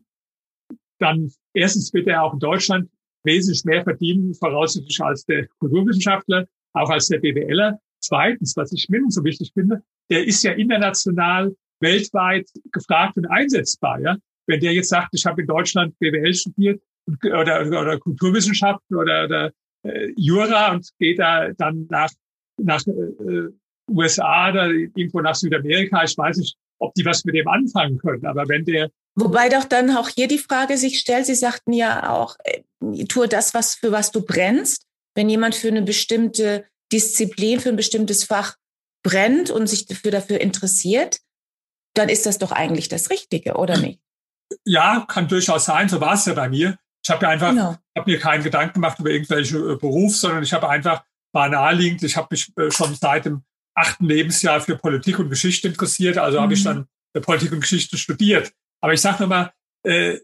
dann 0.99 1.31
erstens 1.55 1.91
wird 1.93 2.07
er 2.07 2.21
auch 2.21 2.33
in 2.33 2.39
Deutschland 2.39 2.91
wesentlich 3.23 3.65
mehr 3.65 3.83
verdienen, 3.83 4.35
voraussichtlich 4.35 5.01
als 5.01 5.25
der 5.25 5.47
Kulturwissenschaftler, 5.57 6.45
auch 6.73 6.89
als 6.91 7.07
der 7.07 7.17
BWLer. 7.17 7.79
Zweitens, 7.99 8.55
was 8.55 8.71
ich 8.71 8.87
mindestens 8.89 9.15
so 9.15 9.23
wichtig 9.23 9.51
finde, 9.55 9.81
der 10.11 10.27
ist 10.27 10.43
ja 10.43 10.51
international, 10.51 11.55
weltweit 11.79 12.47
gefragt 12.71 13.17
und 13.17 13.25
einsetzbar. 13.27 13.99
Ja? 13.99 14.17
Wenn 14.47 14.59
der 14.59 14.73
jetzt 14.73 14.89
sagt, 14.89 15.09
ich 15.13 15.25
habe 15.25 15.41
in 15.41 15.47
Deutschland 15.47 15.97
BWL 15.99 16.33
studiert 16.33 16.81
oder, 17.23 17.65
oder 17.65 17.99
Kulturwissenschaften 17.99 18.97
oder, 18.97 19.25
oder 19.25 19.51
äh, 19.83 20.11
Jura 20.15 20.71
und 20.71 20.89
geht 20.99 21.19
da 21.19 21.51
dann 21.53 21.87
nach, 21.89 22.09
nach 22.57 22.85
äh, 22.87 23.49
USA 23.89 24.49
oder 24.49 24.69
irgendwo 24.69 25.21
nach 25.21 25.35
Südamerika, 25.35 26.03
ich 26.03 26.17
weiß 26.17 26.37
nicht, 26.37 26.55
ob 26.79 26.93
die 26.93 27.05
was 27.05 27.25
mit 27.25 27.35
dem 27.35 27.47
anfangen 27.47 27.97
können. 27.97 28.25
Aber 28.25 28.47
wenn 28.47 28.65
der 28.65 28.89
Wobei 29.15 29.49
doch 29.49 29.65
dann 29.65 29.95
auch 29.97 30.07
hier 30.07 30.27
die 30.27 30.37
Frage 30.37 30.77
sich 30.77 30.99
stellt, 30.99 31.25
Sie 31.25 31.35
sagten 31.35 31.73
ja 31.73 32.09
auch, 32.09 32.37
äh, 32.43 33.05
tue 33.05 33.27
das, 33.27 33.53
was, 33.53 33.75
für 33.75 33.91
was 33.91 34.11
du 34.11 34.21
brennst. 34.21 34.85
Wenn 35.13 35.29
jemand 35.29 35.55
für 35.55 35.67
eine 35.67 35.81
bestimmte 35.81 36.65
Disziplin, 36.93 37.59
für 37.59 37.69
ein 37.69 37.75
bestimmtes 37.75 38.23
Fach 38.23 38.55
brennt 39.03 39.49
und 39.49 39.67
sich 39.67 39.87
dafür, 39.87 40.11
dafür 40.11 40.39
interessiert, 40.39 41.19
dann 41.99 42.09
ist 42.09 42.25
das 42.25 42.37
doch 42.37 42.51
eigentlich 42.51 42.87
das 42.87 43.09
Richtige, 43.09 43.55
oder 43.55 43.77
nicht? 43.77 43.99
Ja, 44.65 45.05
kann 45.07 45.27
durchaus 45.27 45.65
sein. 45.65 45.89
So 45.89 46.01
war 46.01 46.13
es 46.13 46.25
ja 46.25 46.33
bei 46.33 46.49
mir. 46.49 46.77
Ich 47.03 47.09
habe 47.09 47.25
ja 47.25 47.29
einfach, 47.29 47.49
genau. 47.49 47.77
habe 47.97 48.11
mir 48.11 48.19
keinen 48.19 48.43
Gedanken 48.43 48.73
gemacht 48.73 48.99
über 48.99 49.09
irgendwelche 49.09 49.57
äh, 49.57 49.75
Beruf, 49.75 50.15
sondern 50.15 50.43
ich 50.43 50.53
habe 50.53 50.67
einfach, 50.67 51.03
war 51.31 51.49
naheliegend, 51.49 52.03
ich 52.03 52.17
habe 52.17 52.27
mich 52.31 52.51
äh, 52.57 52.71
schon 52.71 52.95
seit 52.95 53.25
dem 53.25 53.43
achten 53.75 54.05
Lebensjahr 54.05 54.59
für 54.61 54.75
Politik 54.75 55.19
und 55.19 55.29
Geschichte 55.29 55.67
interessiert, 55.67 56.17
also 56.17 56.37
mhm. 56.37 56.43
habe 56.43 56.53
ich 56.53 56.63
dann 56.63 56.87
Politik 57.21 57.51
und 57.51 57.61
Geschichte 57.61 57.97
studiert. 57.97 58.51
Aber 58.81 58.93
ich 58.93 59.01
sage 59.01 59.23
nochmal, 59.23 59.51
äh, 59.83 60.19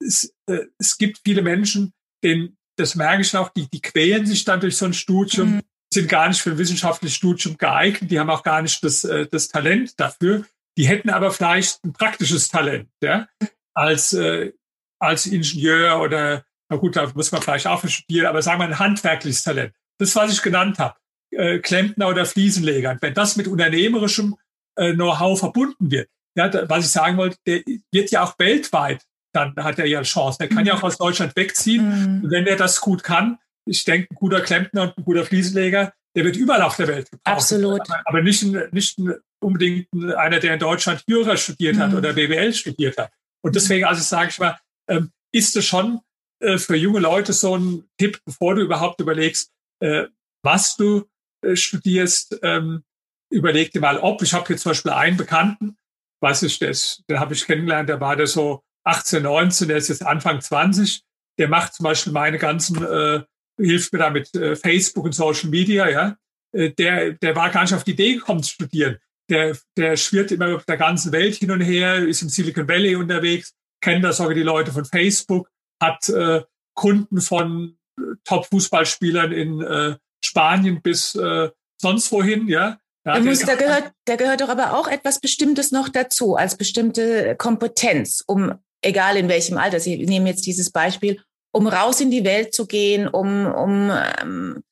es, 0.00 0.34
äh, 0.46 0.66
es 0.78 0.98
gibt 0.98 1.20
viele 1.24 1.42
Menschen, 1.42 1.92
denen, 2.22 2.56
das 2.76 2.94
merke 2.94 3.22
ich 3.22 3.36
auch, 3.36 3.50
die, 3.50 3.68
die 3.70 3.80
quälen 3.80 4.26
sich 4.26 4.44
dann 4.44 4.60
durch 4.60 4.76
so 4.76 4.86
ein 4.86 4.94
Studium, 4.94 5.56
mhm. 5.56 5.60
sind 5.92 6.08
gar 6.08 6.28
nicht 6.28 6.40
für 6.40 6.50
ein 6.50 6.58
wissenschaftliches 6.58 7.16
Studium 7.16 7.56
geeignet, 7.56 8.10
die 8.10 8.18
haben 8.18 8.30
auch 8.30 8.42
gar 8.42 8.62
nicht 8.62 8.82
das, 8.82 9.04
äh, 9.04 9.26
das 9.30 9.48
Talent 9.48 9.98
dafür. 9.98 10.44
Die 10.78 10.88
hätten 10.88 11.10
aber 11.10 11.30
vielleicht 11.30 11.84
ein 11.84 11.92
praktisches 11.92 12.48
Talent, 12.48 12.88
ja, 13.02 13.28
als, 13.74 14.12
äh, 14.12 14.52
als 14.98 15.26
Ingenieur 15.26 16.00
oder, 16.00 16.44
na 16.68 16.76
gut, 16.76 16.96
da 16.96 17.10
muss 17.14 17.32
man 17.32 17.42
vielleicht 17.42 17.66
auch 17.66 17.86
studieren, 17.86 18.26
aber 18.26 18.42
sagen 18.42 18.60
wir 18.60 18.66
ein 18.66 18.78
handwerkliches 18.78 19.42
Talent. 19.42 19.74
Das, 19.98 20.16
was 20.16 20.32
ich 20.32 20.42
genannt 20.42 20.78
habe, 20.78 20.96
äh, 21.30 21.58
Klempner 21.58 22.08
oder 22.08 22.26
Fliesenleger. 22.26 22.96
wenn 23.00 23.14
das 23.14 23.36
mit 23.36 23.48
unternehmerischem 23.48 24.36
äh, 24.76 24.92
Know-how 24.92 25.38
verbunden 25.38 25.90
wird, 25.90 26.08
ja, 26.36 26.50
was 26.68 26.86
ich 26.86 26.90
sagen 26.90 27.16
wollte, 27.16 27.36
der 27.46 27.62
wird 27.92 28.10
ja 28.10 28.22
auch 28.22 28.38
weltweit, 28.38 29.02
dann 29.34 29.54
hat 29.56 29.78
er 29.78 29.86
ja 29.86 29.98
eine 29.98 30.06
Chance. 30.06 30.38
Der 30.38 30.48
kann 30.48 30.66
ja 30.66 30.74
auch 30.74 30.82
aus 30.82 30.98
Deutschland 30.98 31.34
wegziehen. 31.36 31.88
Mhm. 32.18 32.24
Und 32.24 32.30
wenn 32.30 32.46
er 32.46 32.56
das 32.56 32.80
gut 32.80 33.02
kann, 33.02 33.38
ich 33.66 33.84
denke, 33.84 34.08
ein 34.10 34.16
guter 34.16 34.40
Klempner 34.40 34.82
und 34.82 34.98
ein 34.98 35.04
guter 35.04 35.24
Fliesenleger, 35.24 35.92
der 36.14 36.24
wird 36.24 36.36
überall 36.36 36.62
auf 36.62 36.76
der 36.76 36.88
Welt 36.88 37.10
gebraucht. 37.10 37.36
Absolut. 37.36 37.80
Aber, 37.80 38.02
aber 38.04 38.22
nicht, 38.22 38.44
nicht 38.72 38.98
unbedingt 39.42 39.88
einer, 40.16 40.40
der 40.40 40.54
in 40.54 40.60
Deutschland 40.60 41.02
Jura 41.06 41.36
studiert 41.36 41.76
hat 41.78 41.90
mhm. 41.90 41.98
oder 41.98 42.12
BWL 42.12 42.52
studiert 42.52 42.96
hat. 42.98 43.12
Und 43.42 43.56
deswegen, 43.56 43.84
also 43.84 44.02
sage 44.02 44.30
ich 44.30 44.38
mal, 44.38 44.58
ähm, 44.88 45.10
ist 45.32 45.56
es 45.56 45.64
schon 45.64 46.00
äh, 46.40 46.58
für 46.58 46.76
junge 46.76 47.00
Leute 47.00 47.32
so 47.32 47.56
ein 47.56 47.84
Tipp, 47.98 48.20
bevor 48.24 48.54
du 48.54 48.62
überhaupt 48.62 49.00
überlegst, 49.00 49.50
äh, 49.80 50.06
was 50.42 50.76
du 50.76 51.08
äh, 51.44 51.56
studierst, 51.56 52.38
ähm, 52.42 52.84
überleg 53.30 53.72
dir 53.72 53.80
mal, 53.80 53.98
ob. 53.98 54.22
Ich 54.22 54.34
habe 54.34 54.52
jetzt 54.52 54.62
zum 54.62 54.70
Beispiel 54.70 54.92
einen 54.92 55.16
Bekannten, 55.16 55.76
weiß 56.20 56.42
ich, 56.44 56.58
das, 56.58 57.02
den 57.08 57.18
habe 57.18 57.34
ich 57.34 57.46
kennengelernt, 57.46 57.88
der 57.88 58.00
war 58.00 58.16
da 58.16 58.26
so 58.26 58.62
18, 58.84 59.22
19, 59.22 59.68
der 59.68 59.76
ist 59.76 59.88
jetzt 59.88 60.04
Anfang 60.04 60.40
20 60.40 61.02
der 61.38 61.48
macht 61.48 61.74
zum 61.74 61.84
Beispiel 61.84 62.12
meine 62.12 62.38
ganzen, 62.38 62.84
äh, 62.84 63.22
hilft 63.58 63.92
mir 63.92 63.98
da 64.00 64.10
mit 64.10 64.34
äh, 64.34 64.56
Facebook 64.56 65.04
und 65.04 65.12
Social 65.12 65.50
Media, 65.50 65.88
ja. 65.88 66.16
Äh, 66.52 66.70
der, 66.70 67.12
der 67.12 67.36
war 67.36 67.50
gar 67.50 67.62
nicht 67.62 67.74
auf 67.74 67.84
die 67.84 67.92
Idee 67.92 68.14
gekommen 68.14 68.42
zu 68.42 68.52
studieren. 68.52 68.98
Der, 69.30 69.56
der 69.76 69.96
schwirrt 69.96 70.32
immer 70.32 70.56
auf 70.56 70.64
der 70.64 70.76
ganzen 70.76 71.12
Welt 71.12 71.36
hin 71.36 71.50
und 71.50 71.60
her, 71.60 71.98
ist 72.06 72.22
im 72.22 72.28
Silicon 72.28 72.68
Valley 72.68 72.96
unterwegs, 72.96 73.54
kennt 73.80 74.04
das 74.04 74.18
sogar 74.18 74.34
die 74.34 74.42
Leute 74.42 74.72
von 74.72 74.84
Facebook, 74.84 75.48
hat 75.80 76.08
äh, 76.08 76.42
Kunden 76.74 77.20
von 77.20 77.76
äh, 77.98 78.02
Top-Fußballspielern 78.24 79.32
in 79.32 79.60
äh, 79.60 79.96
Spanien 80.24 80.82
bis 80.82 81.14
äh, 81.14 81.50
sonst 81.80 82.10
wohin, 82.12 82.48
ja. 82.48 82.78
Da, 83.04 83.18
muss, 83.18 83.40
da, 83.40 83.56
gehört, 83.56 83.92
da 84.04 84.14
gehört 84.14 84.40
doch 84.40 84.48
aber 84.48 84.78
auch 84.78 84.86
etwas 84.86 85.18
Bestimmtes 85.18 85.72
noch 85.72 85.88
dazu, 85.88 86.36
als 86.36 86.56
bestimmte 86.56 87.34
Kompetenz, 87.36 88.22
um, 88.26 88.54
egal 88.80 89.16
in 89.16 89.28
welchem 89.28 89.58
Alter, 89.58 89.80
Sie 89.80 90.04
nehmen 90.06 90.26
jetzt 90.28 90.46
dieses 90.46 90.70
Beispiel, 90.70 91.20
um 91.52 91.66
raus 91.66 92.00
in 92.00 92.12
die 92.12 92.24
Welt 92.24 92.54
zu 92.54 92.66
gehen, 92.66 93.08
um, 93.08 93.46
um 93.46 93.90
ähm, 94.20 94.62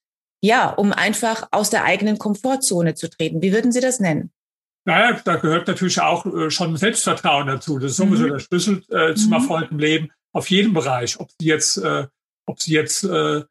ja, 0.43 0.71
um 0.71 0.93
einfach 0.93 1.49
aus 1.51 1.71
der 1.71 1.85
eigenen 1.85 2.19
Komfortzone 2.19 2.95
zu 2.95 3.11
treten. 3.11 3.43
Wie 3.43 3.53
würden 3.53 3.73
Sie 3.73 3.81
das 3.81 4.01
nennen? 4.01 4.33
Naja, 4.87 5.21
da 5.25 5.37
gehört 5.37 5.69
natürlich 5.69 6.01
auch 6.01 6.25
äh, 6.27 6.51
schon 6.51 6.77
Selbstvertrauen 6.77 7.47
dazu. 7.47 7.79
Das 7.79 7.93
ist 7.93 7.97
sowieso 7.99 8.25
mhm. 8.25 8.31
der 8.31 8.39
Schlüssel 8.39 8.83
äh, 8.89 9.15
zum 9.15 9.29
mhm. 9.29 9.33
Erfolg 9.35 9.71
im 9.71 9.79
Leben 9.79 10.11
auf 10.33 10.49
jedem 10.51 10.73
Bereich. 10.73 11.21
Ob 11.21 11.31
Sie 11.39 11.47
jetzt, 11.47 11.77
äh, 11.77 12.07
ob 12.47 12.61
Sie 12.61 12.73
jetzt 12.73 13.05
äh, 13.05 13.39
äh, 13.39 13.45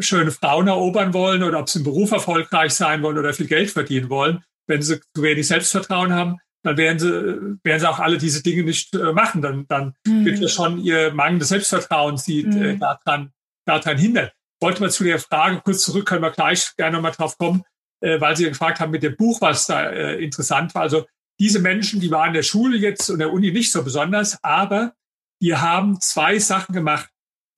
schöne 0.00 0.30
Frauen 0.30 0.66
erobern 0.66 1.14
wollen 1.14 1.42
oder 1.42 1.60
ob 1.60 1.68
Sie 1.68 1.78
im 1.78 1.84
Beruf 1.84 2.10
erfolgreich 2.10 2.72
sein 2.72 3.02
wollen 3.02 3.18
oder 3.18 3.32
viel 3.32 3.46
Geld 3.46 3.70
verdienen 3.70 4.10
wollen. 4.10 4.42
Wenn 4.66 4.82
Sie 4.82 5.00
zu 5.14 5.22
wenig 5.22 5.46
Selbstvertrauen 5.46 6.12
haben, 6.12 6.38
dann 6.64 6.76
werden 6.76 6.98
Sie, 6.98 7.58
werden 7.62 7.80
Sie 7.80 7.88
auch 7.88 8.00
alle 8.00 8.18
diese 8.18 8.42
Dinge 8.42 8.64
nicht 8.64 8.94
äh, 8.94 9.12
machen. 9.12 9.42
Dann, 9.42 9.66
dann 9.68 9.94
mhm. 10.04 10.24
wird 10.24 10.40
ja 10.40 10.48
schon 10.48 10.78
Ihr 10.78 11.12
mangelndes 11.12 11.48
Selbstvertrauen 11.48 12.16
Sie 12.16 12.40
äh, 12.40 12.74
mhm. 12.74 12.80
daran, 12.80 13.32
daran 13.64 13.96
hindern 13.96 14.30
wollte 14.60 14.80
mal 14.80 14.90
zu 14.90 15.04
der 15.04 15.18
Frage 15.18 15.60
kurz 15.64 15.82
zurück, 15.82 16.06
können 16.06 16.22
wir 16.22 16.30
gleich 16.30 16.74
gerne 16.76 16.96
nochmal 16.96 17.12
drauf 17.12 17.38
kommen, 17.38 17.64
äh, 18.00 18.20
weil 18.20 18.36
Sie 18.36 18.44
gefragt 18.44 18.80
haben 18.80 18.92
mit 18.92 19.02
dem 19.02 19.16
Buch, 19.16 19.40
was 19.40 19.66
da 19.66 19.90
äh, 19.90 20.22
interessant 20.22 20.74
war. 20.74 20.82
Also 20.82 21.06
diese 21.40 21.60
Menschen, 21.60 22.00
die 22.00 22.10
waren 22.10 22.28
in 22.28 22.34
der 22.34 22.42
Schule 22.42 22.76
jetzt 22.76 23.10
und 23.10 23.18
der 23.20 23.32
Uni 23.32 23.52
nicht 23.52 23.70
so 23.70 23.82
besonders, 23.84 24.42
aber 24.42 24.94
die 25.40 25.54
haben 25.54 26.00
zwei 26.00 26.38
Sachen 26.38 26.74
gemacht. 26.74 27.08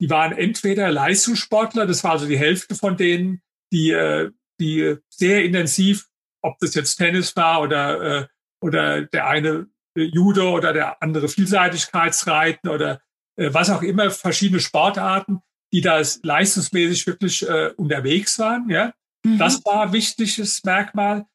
Die 0.01 0.11
waren 0.11 0.33
entweder 0.33 0.91
Leistungssportler, 0.91 1.87
das 1.87 2.05
war 2.05 2.13
also 2.13 2.27
die 2.27 2.39
Hälfte 2.39 2.75
von 2.75 2.97
denen, 2.97 3.43
die, 3.73 3.91
äh, 3.91 4.31
die 4.59 4.97
sehr 5.09 5.45
intensiv, 5.45 6.07
ob 6.43 6.59
das 6.59 6.75
jetzt 6.75 6.97
Tennis 6.97 7.37
war 7.37 7.61
oder, 7.61 8.01
äh, 8.01 8.27
oder 8.63 9.03
der 9.03 9.27
eine 9.27 9.67
Judo 9.95 10.53
oder 10.53 10.73
der 10.73 11.03
andere 11.03 11.29
Vielseitigkeitsreiten 11.29 12.71
oder 12.71 13.01
äh, 13.37 13.53
was 13.53 13.71
auch 13.71 13.83
immer, 13.83 14.11
verschiedene 14.11 14.61
Sportarten, 14.61 15.41
die 15.73 15.81
da 15.81 16.03
leistungsmäßig 16.23 17.07
wirklich 17.07 17.49
äh, 17.49 17.73
unterwegs 17.77 18.39
waren. 18.39 18.69
Ja, 18.71 18.93
mhm. 19.25 19.39
das 19.39 19.65
war 19.65 19.83
ein 19.83 19.93
wichtiges 19.93 20.63
Merkmal. 20.65 21.27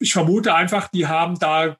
Ich 0.00 0.12
vermute 0.12 0.54
einfach, 0.54 0.88
die 0.88 1.06
haben 1.06 1.38
da 1.38 1.76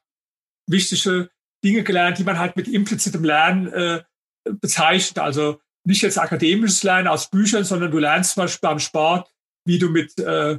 wichtige 0.66 1.30
Dinge 1.64 1.82
gelernt, 1.82 2.18
die 2.18 2.24
man 2.24 2.38
halt 2.38 2.56
mit 2.56 2.68
implizitem 2.68 3.24
Lernen 3.24 3.68
äh, 3.72 4.02
bezeichnet. 4.44 5.18
Also 5.18 5.60
nicht 5.84 6.02
jetzt 6.02 6.18
akademisches 6.18 6.82
Lernen 6.82 7.08
aus 7.08 7.30
Büchern, 7.30 7.64
sondern 7.64 7.90
du 7.90 7.98
lernst 7.98 8.34
zum 8.34 8.42
Beispiel 8.42 8.68
beim 8.68 8.78
Sport, 8.78 9.32
wie 9.64 9.78
du 9.78 9.90
mit 9.90 10.18
äh, 10.18 10.58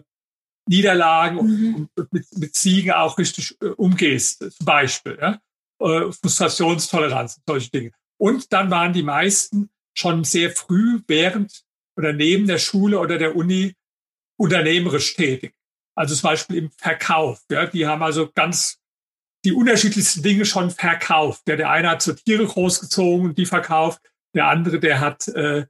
Niederlagen 0.67 1.35
mhm. 1.37 1.89
und 1.95 2.13
mit, 2.13 2.25
mit 2.37 2.55
Siegen 2.55 2.91
auch 2.91 3.17
richtig 3.17 3.57
äh, 3.61 3.67
umgehst, 3.67 4.39
zum 4.39 4.65
Beispiel. 4.65 5.17
Ja? 5.19 5.39
Äh, 5.81 6.11
Frustrationstoleranz, 6.11 7.41
solche 7.47 7.71
Dinge. 7.71 7.91
Und 8.17 8.51
dann 8.53 8.69
waren 8.69 8.93
die 8.93 9.03
meisten 9.03 9.69
schon 9.97 10.23
sehr 10.23 10.51
früh 10.51 11.01
während 11.07 11.63
oder 11.97 12.13
neben 12.13 12.47
der 12.47 12.59
Schule 12.59 12.99
oder 12.99 13.17
der 13.17 13.35
Uni 13.35 13.75
unternehmerisch 14.39 15.15
tätig. 15.15 15.53
Also 15.95 16.15
zum 16.15 16.29
Beispiel 16.29 16.57
im 16.57 16.71
Verkauf. 16.71 17.41
Ja, 17.51 17.65
die 17.65 17.85
haben 17.85 18.01
also 18.01 18.29
ganz 18.33 18.79
die 19.45 19.51
unterschiedlichsten 19.51 20.21
Dinge 20.21 20.45
schon 20.45 20.71
verkauft. 20.71 21.43
Ja, 21.47 21.55
der 21.55 21.69
eine 21.69 21.89
hat 21.89 22.01
so 22.01 22.13
Tiere 22.13 22.45
großgezogen 22.45 23.27
und 23.27 23.37
die 23.37 23.45
verkauft. 23.45 24.01
Der 24.33 24.47
andere, 24.47 24.79
der 24.79 24.99
hat, 24.99 25.27
äh, 25.29 25.65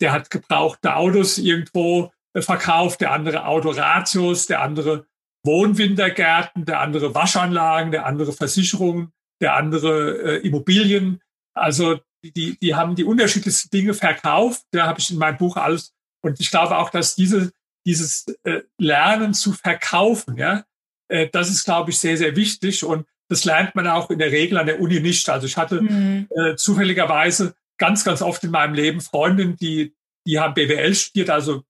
der 0.00 0.12
hat 0.12 0.30
gebrauchte 0.30 0.96
Autos 0.96 1.38
irgendwo 1.38 2.12
äh, 2.32 2.42
verkauft. 2.42 3.00
Der 3.00 3.12
andere 3.12 3.46
Autoratios, 3.46 4.46
der 4.46 4.62
andere 4.62 5.06
Wohnwintergärten, 5.44 6.64
der 6.64 6.80
andere 6.80 7.14
Waschanlagen, 7.14 7.92
der 7.92 8.06
andere 8.06 8.32
Versicherungen, 8.32 9.12
der 9.40 9.54
andere 9.54 10.38
äh, 10.38 10.46
Immobilien. 10.46 11.20
Also 11.54 12.00
die, 12.24 12.58
die 12.58 12.74
haben 12.74 12.96
die 12.96 13.04
unterschiedlichsten 13.04 13.70
Dinge 13.70 13.94
verkauft. 13.94 14.64
Da 14.72 14.86
habe 14.86 14.98
ich 14.98 15.10
in 15.10 15.18
meinem 15.18 15.38
Buch 15.38 15.56
alles. 15.56 15.94
Und 16.20 16.40
ich 16.40 16.50
glaube 16.50 16.76
auch, 16.78 16.90
dass 16.90 17.14
diese, 17.14 17.52
dieses 17.88 18.26
äh, 18.44 18.60
Lernen 18.78 19.32
zu 19.32 19.52
verkaufen, 19.52 20.36
ja, 20.36 20.64
äh, 21.08 21.28
das 21.32 21.48
ist, 21.48 21.64
glaube 21.64 21.90
ich, 21.90 21.98
sehr, 21.98 22.18
sehr 22.18 22.36
wichtig. 22.36 22.84
Und 22.84 23.06
das 23.28 23.44
lernt 23.44 23.74
man 23.74 23.86
auch 23.86 24.10
in 24.10 24.18
der 24.18 24.30
Regel 24.30 24.58
an 24.58 24.66
der 24.66 24.80
Uni 24.80 25.00
nicht. 25.00 25.28
Also 25.28 25.46
ich 25.46 25.56
hatte 25.56 25.80
mhm. 25.80 26.28
äh, 26.30 26.54
zufälligerweise 26.56 27.54
ganz, 27.78 28.04
ganz 28.04 28.20
oft 28.20 28.44
in 28.44 28.50
meinem 28.50 28.74
Leben 28.74 29.00
Freundinnen, 29.00 29.56
die, 29.56 29.94
die 30.26 30.38
haben 30.38 30.54
BWL 30.54 30.94
studiert, 30.94 31.30
also 31.30 31.62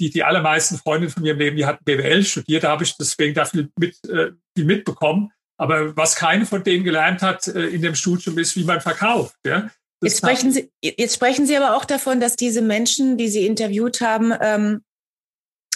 die, 0.00 0.10
die 0.10 0.24
allermeisten 0.24 0.78
Freundinnen 0.78 1.12
von 1.12 1.22
mir 1.22 1.32
im 1.32 1.38
Leben, 1.38 1.56
die 1.56 1.66
hatten 1.66 1.84
BWL 1.84 2.24
studiert, 2.24 2.64
da 2.64 2.70
habe 2.70 2.84
ich 2.84 2.96
deswegen 2.96 3.34
da 3.34 3.44
viel, 3.44 3.70
mit, 3.78 4.02
äh, 4.08 4.32
viel 4.54 4.64
mitbekommen. 4.64 5.30
Aber 5.58 5.96
was 5.96 6.16
keine 6.16 6.46
von 6.46 6.62
denen 6.62 6.84
gelernt 6.84 7.22
hat 7.22 7.48
äh, 7.48 7.66
in 7.66 7.82
dem 7.82 7.94
Studium 7.94 8.38
ist, 8.38 8.56
wie 8.56 8.64
man 8.64 8.80
verkauft. 8.80 9.36
Ja? 9.46 9.70
Jetzt 10.02 10.18
sprechen, 10.18 10.52
Sie, 10.52 10.70
jetzt 10.82 11.14
sprechen 11.14 11.46
Sie 11.46 11.56
aber 11.56 11.76
auch 11.76 11.86
davon, 11.86 12.20
dass 12.20 12.36
diese 12.36 12.60
Menschen, 12.60 13.16
die 13.16 13.28
Sie 13.28 13.46
interviewt 13.46 14.02
haben, 14.02 14.32
ähm, 14.40 14.82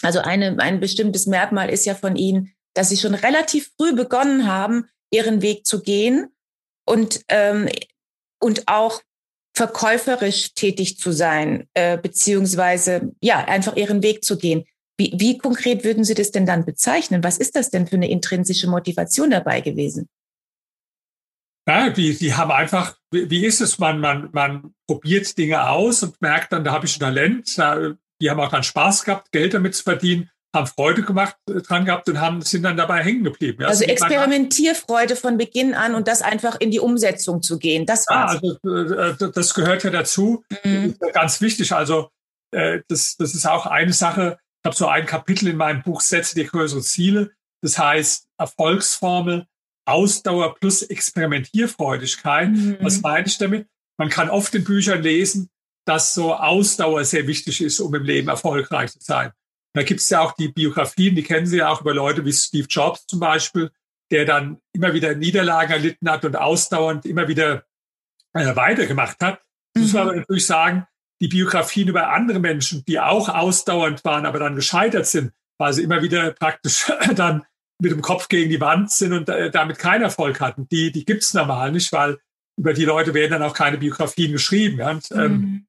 also 0.02 0.20
eine, 0.20 0.58
ein 0.58 0.80
bestimmtes 0.80 1.26
Merkmal 1.26 1.70
ist 1.70 1.84
ja 1.86 1.94
von 1.94 2.16
Ihnen, 2.16 2.52
dass 2.74 2.88
Sie 2.88 2.96
schon 2.96 3.14
relativ 3.14 3.70
früh 3.76 3.94
begonnen 3.94 4.46
haben, 4.46 4.86
Ihren 5.12 5.42
Weg 5.42 5.66
zu 5.66 5.82
gehen 5.82 6.28
und, 6.86 7.24
ähm, 7.28 7.68
und 8.40 8.68
auch 8.68 9.02
verkäuferisch 9.54 10.54
tätig 10.54 10.98
zu 10.98 11.12
sein, 11.12 11.68
äh, 11.74 11.98
beziehungsweise 11.98 13.12
ja, 13.20 13.44
einfach 13.44 13.76
Ihren 13.76 14.02
Weg 14.02 14.24
zu 14.24 14.38
gehen. 14.38 14.64
Wie, 14.96 15.12
wie 15.16 15.38
konkret 15.38 15.82
würden 15.84 16.04
Sie 16.04 16.14
das 16.14 16.30
denn 16.30 16.46
dann 16.46 16.64
bezeichnen? 16.64 17.24
Was 17.24 17.38
ist 17.38 17.56
das 17.56 17.70
denn 17.70 17.86
für 17.86 17.96
eine 17.96 18.10
intrinsische 18.10 18.68
Motivation 18.68 19.30
dabei 19.30 19.60
gewesen? 19.60 20.08
Ja, 21.66 21.90
die, 21.90 22.16
die 22.16 22.34
haben 22.34 22.50
einfach, 22.50 22.96
wie, 23.10 23.30
wie 23.30 23.44
ist 23.44 23.60
es, 23.60 23.78
man, 23.78 24.00
man, 24.00 24.30
man 24.32 24.74
probiert 24.86 25.36
Dinge 25.36 25.68
aus 25.68 26.02
und 26.02 26.20
merkt 26.20 26.52
dann, 26.52 26.64
da 26.64 26.72
habe 26.72 26.86
ich 26.86 26.96
ein 26.96 27.00
Talent, 27.00 27.58
da, 27.58 27.94
die 28.20 28.30
haben 28.30 28.40
auch 28.40 28.50
dann 28.50 28.62
Spaß 28.62 29.04
gehabt, 29.04 29.32
Geld 29.32 29.54
damit 29.54 29.74
zu 29.74 29.82
verdienen, 29.82 30.30
haben 30.54 30.66
Freude 30.66 31.02
gemacht 31.02 31.36
äh, 31.48 31.60
dran 31.60 31.84
gehabt 31.84 32.08
und 32.08 32.20
haben, 32.20 32.42
sind 32.42 32.62
dann 32.62 32.76
dabei 32.76 33.02
hängen 33.02 33.24
geblieben. 33.24 33.62
Ja, 33.62 33.68
also 33.68 33.84
Experimentierfreude 33.84 35.16
von 35.16 35.38
Beginn 35.38 35.74
an 35.74 35.94
und 35.94 36.08
das 36.08 36.22
einfach 36.22 36.60
in 36.60 36.70
die 36.70 36.80
Umsetzung 36.80 37.42
zu 37.42 37.58
gehen, 37.58 37.86
das 37.86 38.06
war 38.08 38.34
ja, 38.34 38.40
also, 38.40 39.26
äh, 39.26 39.32
das 39.32 39.54
gehört 39.54 39.84
ja 39.84 39.90
dazu, 39.90 40.44
mhm. 40.64 40.96
ganz 41.12 41.40
wichtig. 41.40 41.72
Also 41.72 42.10
äh, 42.52 42.80
das, 42.88 43.16
das 43.16 43.34
ist 43.34 43.46
auch 43.46 43.66
eine 43.66 43.92
Sache, 43.92 44.38
ich 44.62 44.68
habe 44.68 44.76
so 44.76 44.88
ein 44.88 45.06
Kapitel 45.06 45.48
in 45.48 45.56
meinem 45.56 45.82
Buch 45.82 46.00
Setze 46.00 46.34
dir 46.34 46.44
größere 46.44 46.82
Ziele. 46.82 47.30
Das 47.62 47.78
heißt 47.78 48.26
Erfolgsformel, 48.38 49.46
Ausdauer 49.86 50.54
plus 50.56 50.82
Experimentierfreudigkeit. 50.82 52.50
Mhm. 52.50 52.76
Was 52.80 53.00
meine 53.00 53.26
ich 53.26 53.38
damit? 53.38 53.68
Man 53.98 54.08
kann 54.08 54.30
oft 54.30 54.54
in 54.54 54.64
Büchern 54.64 55.02
lesen, 55.02 55.48
dass 55.90 56.14
so 56.14 56.36
Ausdauer 56.36 57.04
sehr 57.04 57.26
wichtig 57.26 57.60
ist, 57.60 57.80
um 57.80 57.92
im 57.96 58.04
Leben 58.04 58.28
erfolgreich 58.28 58.92
zu 58.92 59.00
sein. 59.00 59.32
Da 59.74 59.82
gibt 59.82 59.98
es 59.98 60.08
ja 60.08 60.20
auch 60.20 60.34
die 60.34 60.46
Biografien, 60.46 61.16
die 61.16 61.24
kennen 61.24 61.46
Sie 61.46 61.56
ja 61.56 61.68
auch 61.68 61.80
über 61.80 61.92
Leute 61.92 62.24
wie 62.24 62.32
Steve 62.32 62.68
Jobs 62.70 63.06
zum 63.06 63.18
Beispiel, 63.18 63.72
der 64.12 64.24
dann 64.24 64.60
immer 64.72 64.94
wieder 64.94 65.16
Niederlagen 65.16 65.72
erlitten 65.72 66.08
hat 66.08 66.24
und 66.24 66.36
ausdauernd 66.36 67.06
immer 67.06 67.26
wieder 67.26 67.64
äh, 68.34 68.54
weitergemacht 68.54 69.20
hat. 69.20 69.40
Mhm. 69.74 69.82
Muss 69.82 69.92
man 69.92 70.02
aber 70.02 70.16
natürlich 70.16 70.46
sagen, 70.46 70.86
die 71.20 71.26
Biografien 71.26 71.88
über 71.88 72.10
andere 72.10 72.38
Menschen, 72.38 72.84
die 72.84 73.00
auch 73.00 73.28
ausdauernd 73.28 74.04
waren, 74.04 74.26
aber 74.26 74.38
dann 74.38 74.54
gescheitert 74.54 75.06
sind, 75.06 75.32
weil 75.58 75.72
sie 75.72 75.82
immer 75.82 76.02
wieder 76.02 76.30
praktisch 76.34 76.92
dann 77.16 77.44
mit 77.82 77.90
dem 77.90 78.00
Kopf 78.00 78.28
gegen 78.28 78.48
die 78.48 78.60
Wand 78.60 78.92
sind 78.92 79.12
und 79.12 79.28
äh, 79.28 79.50
damit 79.50 79.80
keinen 79.80 80.02
Erfolg 80.02 80.40
hatten. 80.40 80.68
Die, 80.68 80.92
die 80.92 81.04
gibt's 81.04 81.34
normal 81.34 81.72
nicht, 81.72 81.90
weil 81.90 82.18
über 82.56 82.74
die 82.74 82.84
Leute 82.84 83.12
werden 83.12 83.32
dann 83.32 83.42
auch 83.42 83.54
keine 83.54 83.78
Biografien 83.78 84.30
geschrieben. 84.30 84.78
Ja? 84.78 84.90
Und, 84.90 85.10
ähm, 85.10 85.32
mhm. 85.32 85.66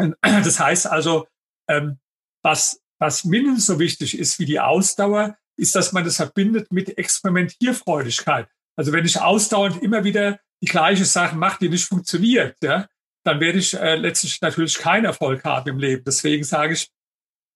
das 0.22 0.58
heißt 0.58 0.86
also, 0.86 1.26
ähm, 1.68 1.98
was, 2.42 2.80
was 2.98 3.24
mindestens 3.24 3.66
so 3.66 3.78
wichtig 3.78 4.18
ist 4.18 4.38
wie 4.38 4.46
die 4.46 4.60
Ausdauer, 4.60 5.36
ist, 5.56 5.74
dass 5.74 5.92
man 5.92 6.04
das 6.04 6.16
verbindet 6.16 6.72
mit 6.72 6.96
Experimentierfreudigkeit. 6.96 8.48
Also 8.76 8.92
wenn 8.92 9.04
ich 9.04 9.20
ausdauernd 9.20 9.82
immer 9.82 10.04
wieder 10.04 10.40
die 10.62 10.68
gleiche 10.68 11.04
Sache 11.04 11.36
mache, 11.36 11.58
die 11.60 11.68
nicht 11.68 11.84
funktioniert, 11.84 12.56
ja, 12.62 12.88
dann 13.24 13.40
werde 13.40 13.58
ich 13.58 13.74
äh, 13.74 13.96
letztlich 13.96 14.40
natürlich 14.40 14.78
keinen 14.78 15.04
Erfolg 15.04 15.44
haben 15.44 15.68
im 15.68 15.78
Leben. 15.78 16.02
Deswegen 16.04 16.44
sage 16.44 16.74
ich, 16.74 16.90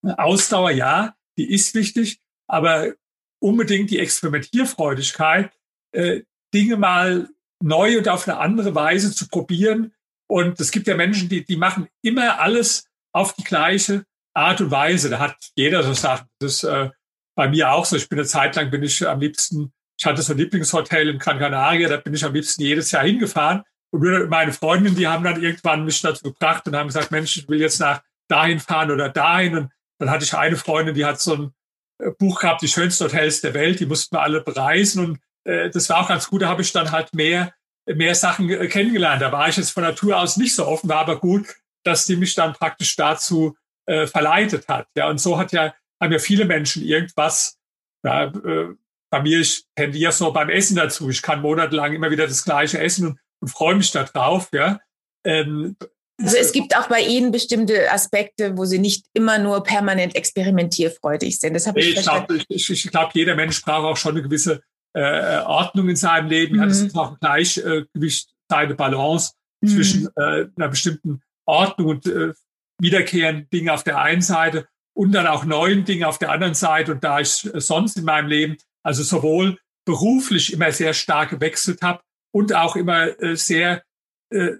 Ausdauer 0.03 0.71
ja, 0.71 1.15
die 1.39 1.51
ist 1.51 1.75
wichtig, 1.75 2.21
aber 2.47 2.93
unbedingt 3.41 3.91
die 3.91 3.99
Experimentierfreudigkeit, 3.99 5.51
äh, 5.93 6.23
Dinge 6.53 6.77
mal 6.77 7.31
neu 7.63 7.97
und 7.99 8.09
auf 8.09 8.29
eine 8.29 8.39
andere 8.39 8.75
Weise 8.75 9.15
zu 9.15 9.29
probieren 9.29 9.94
Und 10.27 10.61
es 10.61 10.71
gibt 10.71 10.87
ja 10.87 10.97
Menschen, 10.97 11.29
die, 11.29 11.45
die 11.45 11.57
machen 11.57 11.89
immer 12.03 12.41
alles 12.41 12.87
auf 13.13 13.35
die 13.35 13.45
gleiche 13.45 14.05
Art 14.35 14.61
und 14.61 14.71
Weise. 14.71 15.11
Da 15.11 15.19
hat 15.19 15.37
jeder 15.55 15.83
so 15.83 15.93
Sachen. 15.93 16.27
Das 16.39 16.55
ist 16.55 16.65
äh, 16.65 16.91
bei 17.35 17.49
mir 17.49 17.73
auch 17.73 17.85
so. 17.85 17.97
Ich 17.97 18.09
bin 18.09 18.19
eine 18.19 18.27
Zeit 18.27 18.57
lang 18.57 18.71
bin 18.71 18.83
ich 18.83 19.07
am 19.07 19.21
liebsten, 19.21 19.73
ich 19.99 20.07
hatte 20.07 20.23
so 20.23 20.33
ein 20.33 20.39
Lieblingshotel 20.39 21.09
in 21.09 21.19
Gran 21.19 21.39
Canaria, 21.39 21.89
da 21.89 21.97
bin 21.99 22.15
ich 22.15 22.25
am 22.25 22.35
liebsten 22.35 22.63
jedes 22.63 22.91
Jahr 22.91 23.05
hingefahren. 23.05 23.63
Und 23.91 24.29
meine 24.29 24.53
Freundinnen, 24.53 24.97
die 24.97 25.07
haben 25.07 25.23
dann 25.23 25.41
irgendwann 25.41 25.85
mich 25.85 26.01
dazu 26.01 26.25
gebracht 26.25 26.67
und 26.67 26.75
haben 26.75 26.89
gesagt, 26.89 27.13
Mensch, 27.13 27.37
ich 27.37 27.49
will 27.49 27.61
jetzt 27.61 27.79
nach 27.79 28.03
dahin 28.29 28.59
fahren 28.59 28.91
oder 28.91 29.09
dahin. 29.09 29.57
Und 29.57 29.73
dann 29.99 30.11
hatte 30.11 30.25
ich 30.25 30.35
eine 30.35 30.57
Freundin, 30.57 30.95
die 30.95 31.05
hat 31.05 31.21
so 31.21 31.35
ein 31.35 31.55
äh, 31.99 32.11
Buch 32.19 32.41
gehabt, 32.41 32.63
die 32.63 32.69
schönsten 32.69 33.05
Hotels 33.05 33.41
der 33.41 33.55
Welt, 33.55 33.79
die 33.79 33.87
mussten 33.87 34.17
wir 34.17 34.23
alle 34.23 34.41
bereisen. 34.41 35.05
Und 35.05 35.21
äh, 35.45 35.71
das 35.71 35.89
war 35.91 36.01
auch 36.01 36.09
ganz 36.09 36.29
gut, 36.29 36.43
da 36.43 36.49
habe 36.49 36.63
ich 36.63 36.73
dann 36.73 36.91
halt 36.91 37.15
mehr, 37.15 37.55
mehr 37.87 38.15
Sachen 38.15 38.49
äh, 38.51 38.67
kennengelernt. 38.69 39.23
Da 39.23 39.33
war 39.33 39.49
ich 39.49 39.57
jetzt 39.57 39.71
von 39.71 39.83
Natur 39.83 40.19
aus 40.19 40.37
nicht 40.37 40.55
so 40.55 40.67
offen, 40.67 40.89
war 40.89 41.01
aber 41.01 41.19
gut, 41.19 41.47
dass 41.85 42.07
die 42.07 42.17
mich 42.17 42.35
dann 42.35 42.53
praktisch 42.55 42.97
dazu 42.97 43.57
äh, 43.87 44.07
verleitet 44.07 44.69
hat. 44.69 44.87
Ja, 44.97 45.09
und 45.09 45.19
so 45.19 45.39
hat 45.39 45.53
ja, 45.53 45.75
haben 46.01 46.13
ja 46.13 46.19
viele 46.19 46.45
Menschen 46.45 46.83
irgendwas, 46.83 47.59
ja, 48.05 48.25
äh, 48.25 48.75
bei 49.11 49.23
mir, 49.23 49.41
ich 49.41 49.65
tendiere 49.77 50.13
so 50.13 50.33
beim 50.33 50.49
Essen 50.49 50.77
dazu. 50.77 51.09
Ich 51.09 51.23
kann 51.23 51.41
monatelang 51.41 51.93
immer 51.93 52.11
wieder 52.11 52.27
das 52.27 52.45
Gleiche 52.45 52.81
essen 52.81 53.07
und 53.07 53.19
und 53.45 53.51
freue 53.51 53.75
mich 53.75 53.91
darauf. 53.91 54.49
Ja. 54.53 54.81
Ähm, 55.25 55.77
also 56.19 56.37
es 56.37 56.53
gibt 56.53 56.75
auch 56.77 56.89
bei 56.89 57.01
Ihnen 57.01 57.31
bestimmte 57.31 57.93
Aspekte, 57.93 58.57
wo 58.57 58.65
Sie 58.65 58.79
nicht 58.79 59.05
immer 59.13 59.39
nur 59.39 59.63
permanent 59.63 60.17
experimentierfreudig 60.17 61.39
sind. 61.39 61.53
Das 61.55 61.67
habe 61.67 61.81
ich, 61.81 61.95
ich 61.95 62.03
glaube, 62.03 62.39
ich, 62.49 62.71
ich 62.71 62.91
glaub, 62.91 63.15
jeder 63.15 63.35
Mensch 63.35 63.61
braucht 63.63 63.85
auch 63.85 63.97
schon 63.97 64.13
eine 64.13 64.23
gewisse 64.23 64.63
äh, 64.95 65.39
Ordnung 65.41 65.89
in 65.89 65.97
seinem 65.97 66.29
Leben. 66.29 66.57
Mhm. 66.57 66.61
Ja, 66.63 66.67
das 66.67 66.81
ist 66.81 66.97
auch 66.97 67.13
ein 67.13 67.19
Gleichgewicht, 67.21 68.31
eine 68.49 68.75
Balance 68.75 69.33
mhm. 69.61 69.69
zwischen 69.69 70.09
äh, 70.17 70.47
einer 70.57 70.69
bestimmten 70.69 71.23
Ordnung 71.47 71.89
und 71.89 72.07
äh, 72.07 72.33
wiederkehrenden 72.81 73.49
Dingen 73.51 73.71
auf 73.71 73.85
der 73.85 74.01
einen 74.01 74.23
Seite 74.23 74.67
und 74.97 75.13
dann 75.13 75.27
auch 75.27 75.45
neuen 75.45 75.85
Dingen 75.85 76.05
auf 76.05 76.19
der 76.19 76.31
anderen 76.31 76.55
Seite. 76.55 76.93
Und 76.93 77.05
da 77.05 77.21
ich 77.21 77.51
sonst 77.55 77.97
in 77.97 78.05
meinem 78.05 78.29
Leben 78.29 78.57
also 78.83 79.03
sowohl 79.03 79.59
beruflich 79.85 80.53
immer 80.53 80.73
sehr 80.73 80.95
stark 80.95 81.31
gewechselt 81.31 81.83
habe, 81.83 82.01
und 82.35 82.53
auch 82.53 82.75
immer 82.75 83.21
äh, 83.23 83.37
sehr 83.37 83.85
äh, 84.31 84.55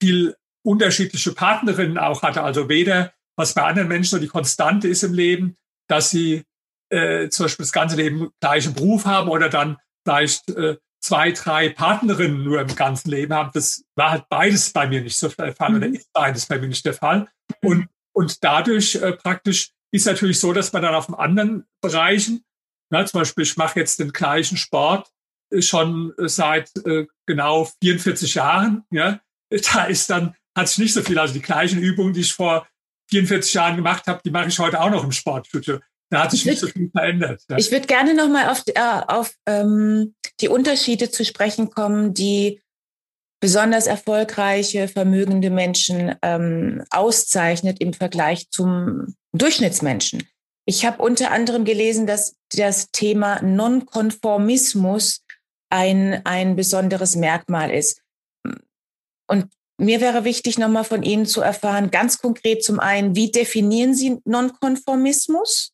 viel 0.00 0.36
unterschiedliche 0.64 1.32
Partnerinnen 1.32 1.98
auch 1.98 2.22
hatte. 2.22 2.42
Also 2.42 2.68
weder, 2.68 3.12
was 3.36 3.54
bei 3.54 3.62
anderen 3.62 3.88
Menschen 3.88 4.10
so 4.10 4.18
die 4.18 4.28
Konstante 4.28 4.86
ist 4.86 5.02
im 5.02 5.14
Leben, 5.14 5.56
dass 5.88 6.10
sie 6.10 6.44
äh, 6.90 7.28
zum 7.28 7.44
Beispiel 7.44 7.64
das 7.64 7.72
ganze 7.72 7.96
Leben 7.96 8.30
gleichen 8.40 8.74
Beruf 8.74 9.04
haben 9.04 9.28
oder 9.28 9.48
dann 9.48 9.78
vielleicht 10.04 10.48
äh, 10.50 10.76
zwei, 11.00 11.32
drei 11.32 11.68
Partnerinnen 11.68 12.42
nur 12.42 12.60
im 12.60 12.74
ganzen 12.74 13.10
Leben 13.10 13.34
haben. 13.34 13.50
Das 13.54 13.84
war 13.94 14.10
halt 14.10 14.28
beides 14.28 14.72
bei 14.72 14.86
mir 14.86 15.00
nicht 15.00 15.16
so 15.16 15.28
der 15.28 15.54
Fall 15.54 15.76
oder 15.76 15.88
mhm. 15.88 15.94
ist 15.94 16.12
beides 16.12 16.46
bei 16.46 16.58
mir 16.58 16.68
nicht 16.68 16.84
der 16.84 16.94
Fall. 16.94 17.28
Und, 17.62 17.88
und 18.12 18.42
dadurch 18.42 18.96
äh, 18.96 19.12
praktisch 19.12 19.70
ist 19.92 20.06
natürlich 20.06 20.40
so, 20.40 20.52
dass 20.52 20.72
man 20.72 20.82
dann 20.82 20.94
auf 20.94 21.16
anderen 21.18 21.66
Bereichen, 21.80 22.44
na, 22.90 23.04
zum 23.06 23.20
Beispiel 23.20 23.44
ich 23.44 23.56
mache 23.56 23.78
jetzt 23.78 24.00
den 24.00 24.12
gleichen 24.12 24.56
Sport 24.56 25.10
schon 25.60 26.12
seit 26.18 26.70
äh, 26.84 27.06
genau 27.26 27.68
44 27.82 28.34
Jahren. 28.34 28.84
Ja, 28.90 29.20
da 29.72 29.84
ist 29.84 30.10
dann 30.10 30.34
hat 30.56 30.68
sich 30.68 30.78
nicht 30.78 30.94
so 30.94 31.02
viel. 31.02 31.18
Also 31.18 31.34
die 31.34 31.42
gleichen 31.42 31.80
Übungen, 31.80 32.12
die 32.12 32.20
ich 32.20 32.34
vor 32.34 32.66
44 33.10 33.54
Jahren 33.54 33.76
gemacht 33.76 34.06
habe, 34.06 34.20
die 34.24 34.30
mache 34.30 34.48
ich 34.48 34.58
heute 34.58 34.80
auch 34.80 34.90
noch 34.90 35.04
im 35.04 35.12
Sportstudio. 35.12 35.80
Da 36.10 36.24
hat 36.24 36.30
sich 36.30 36.46
nicht 36.46 36.60
so 36.60 36.68
viel 36.68 36.90
verändert. 36.90 37.42
Ja. 37.48 37.58
Ich 37.58 37.70
würde 37.70 37.86
gerne 37.86 38.14
noch 38.14 38.28
mal 38.28 38.50
auf, 38.50 38.62
äh, 38.66 39.02
auf 39.06 39.34
ähm, 39.46 40.14
die 40.40 40.48
Unterschiede 40.48 41.10
zu 41.10 41.24
sprechen 41.24 41.70
kommen, 41.70 42.14
die 42.14 42.62
besonders 43.40 43.86
erfolgreiche, 43.86 44.88
vermögende 44.88 45.50
Menschen 45.50 46.14
ähm, 46.22 46.82
auszeichnet 46.90 47.80
im 47.80 47.92
Vergleich 47.92 48.50
zum 48.50 49.14
Durchschnittsmenschen. 49.32 50.26
Ich 50.64 50.84
habe 50.84 51.02
unter 51.02 51.30
anderem 51.30 51.64
gelesen, 51.64 52.06
dass 52.06 52.36
das 52.54 52.90
Thema 52.90 53.40
Nonkonformismus 53.42 55.24
ein, 55.70 56.24
ein 56.24 56.56
besonderes 56.56 57.16
Merkmal 57.16 57.70
ist. 57.70 58.02
Und 59.28 59.46
mir 59.80 60.00
wäre 60.00 60.24
wichtig, 60.24 60.58
nochmal 60.58 60.84
von 60.84 61.02
Ihnen 61.02 61.26
zu 61.26 61.40
erfahren, 61.40 61.90
ganz 61.90 62.18
konkret 62.18 62.64
zum 62.64 62.80
einen, 62.80 63.14
wie 63.14 63.30
definieren 63.30 63.94
Sie 63.94 64.18
Nonkonformismus? 64.24 65.72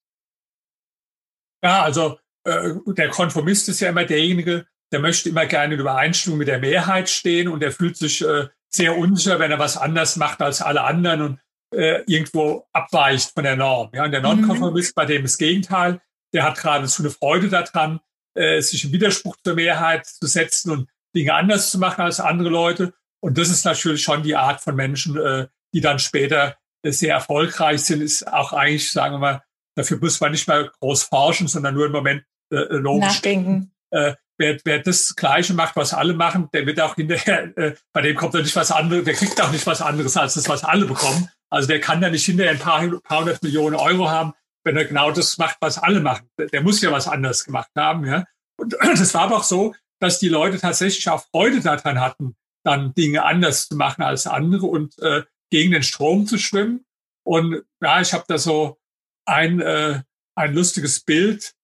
Ja, 1.64 1.82
also 1.82 2.18
äh, 2.44 2.74
der 2.86 3.08
Konformist 3.08 3.68
ist 3.70 3.80
ja 3.80 3.88
immer 3.88 4.04
derjenige, 4.04 4.66
der 4.92 5.00
möchte 5.00 5.30
immer 5.30 5.46
gerne 5.46 5.74
in 5.74 5.80
Übereinstimmung 5.80 6.38
mit 6.38 6.48
der 6.48 6.58
Mehrheit 6.58 7.08
stehen 7.08 7.48
und 7.48 7.60
der 7.60 7.72
fühlt 7.72 7.96
sich 7.96 8.22
äh, 8.22 8.48
sehr 8.68 8.96
unsicher, 8.98 9.38
wenn 9.38 9.50
er 9.50 9.58
was 9.58 9.78
anders 9.78 10.16
macht 10.16 10.42
als 10.42 10.60
alle 10.60 10.82
anderen 10.82 11.22
und 11.22 11.40
äh, 11.74 12.02
irgendwo 12.06 12.66
abweicht 12.72 13.32
von 13.32 13.44
der 13.44 13.56
Norm. 13.56 13.90
Ja, 13.94 14.04
und 14.04 14.12
der 14.12 14.20
mhm. 14.20 14.40
Nonkonformist, 14.40 14.90
mhm. 14.90 15.00
bei 15.00 15.06
dem 15.06 15.24
ist 15.24 15.32
das 15.32 15.38
Gegenteil, 15.38 16.00
der 16.34 16.44
hat 16.44 16.60
geradezu 16.60 17.02
eine 17.02 17.10
Freude 17.10 17.48
daran, 17.48 18.00
äh, 18.34 18.60
sich 18.60 18.84
im 18.84 18.92
Widerspruch 18.92 19.36
zur 19.42 19.54
Mehrheit 19.54 20.06
zu 20.06 20.26
setzen 20.26 20.70
und 20.70 20.90
Dinge 21.16 21.32
anders 21.32 21.70
zu 21.70 21.78
machen 21.78 22.02
als 22.02 22.20
andere 22.20 22.50
Leute. 22.50 22.92
Und 23.20 23.38
das 23.38 23.48
ist 23.48 23.64
natürlich 23.64 24.02
schon 24.02 24.22
die 24.22 24.36
Art 24.36 24.60
von 24.60 24.76
Menschen, 24.76 25.16
äh, 25.16 25.46
die 25.72 25.80
dann 25.80 25.98
später 25.98 26.56
äh, 26.82 26.90
sehr 26.90 27.14
erfolgreich 27.14 27.82
sind, 27.82 28.02
ist 28.02 28.30
auch 28.30 28.52
eigentlich, 28.52 28.90
sagen 28.90 29.14
wir 29.14 29.18
mal, 29.18 29.42
dafür 29.74 29.98
muss 29.98 30.20
man 30.20 30.32
nicht 30.32 30.48
mehr 30.48 30.70
groß 30.80 31.04
forschen, 31.04 31.48
sondern 31.48 31.74
nur 31.74 31.86
im 31.86 31.92
Moment 31.92 32.24
äh, 32.52 32.56
äh 32.56 32.76
logisch 32.76 33.08
nachdenken. 33.08 33.72
Äh, 33.90 34.14
wer, 34.38 34.58
wer 34.64 34.78
das 34.80 35.14
Gleiche 35.14 35.54
macht, 35.54 35.76
was 35.76 35.94
alle 35.94 36.14
machen, 36.14 36.48
der 36.52 36.66
wird 36.66 36.80
auch 36.80 36.94
hinterher, 36.94 37.52
äh, 37.56 37.74
bei 37.92 38.02
dem 38.02 38.16
kommt 38.16 38.34
er 38.34 38.42
nicht 38.42 38.56
was 38.56 38.70
anderes, 38.70 39.04
der 39.04 39.14
kriegt 39.14 39.40
auch 39.40 39.52
nicht 39.52 39.66
was 39.66 39.80
anderes 39.80 40.16
als 40.16 40.34
das, 40.34 40.48
was 40.48 40.64
alle 40.64 40.86
bekommen. 40.86 41.28
Also 41.50 41.68
der 41.68 41.80
kann 41.80 42.00
da 42.00 42.10
nicht 42.10 42.24
hinterher 42.24 42.52
ein 42.52 42.58
paar, 42.58 42.86
paar 43.00 43.20
hundert 43.20 43.42
Millionen 43.42 43.76
Euro 43.76 44.10
haben, 44.10 44.32
wenn 44.64 44.76
er 44.76 44.86
genau 44.86 45.10
das 45.10 45.38
macht, 45.38 45.56
was 45.60 45.78
alle 45.78 46.00
machen. 46.00 46.28
Der 46.38 46.62
muss 46.62 46.80
ja 46.80 46.90
was 46.90 47.06
anderes 47.06 47.44
gemacht 47.44 47.70
haben. 47.76 48.06
Ja? 48.06 48.24
Und 48.56 48.74
das 48.80 49.14
war 49.14 49.22
aber 49.22 49.36
auch 49.36 49.44
so, 49.44 49.74
dass 50.00 50.18
die 50.18 50.28
Leute 50.28 50.58
tatsächlich 50.58 51.08
auch 51.08 51.24
Freude 51.30 51.60
daran 51.60 52.00
hatten, 52.00 52.34
dann 52.64 52.94
Dinge 52.94 53.24
anders 53.24 53.68
zu 53.68 53.76
machen 53.76 54.02
als 54.02 54.26
andere 54.26 54.66
und 54.66 54.98
äh, 54.98 55.22
gegen 55.50 55.72
den 55.72 55.82
Strom 55.82 56.26
zu 56.26 56.38
schwimmen. 56.38 56.84
Und 57.24 57.62
ja, 57.80 58.00
ich 58.00 58.12
habe 58.12 58.24
da 58.26 58.38
so 58.38 58.78
ein, 59.26 59.60
äh, 59.60 60.02
ein 60.36 60.54
lustiges 60.54 61.00
Bild. 61.00 61.54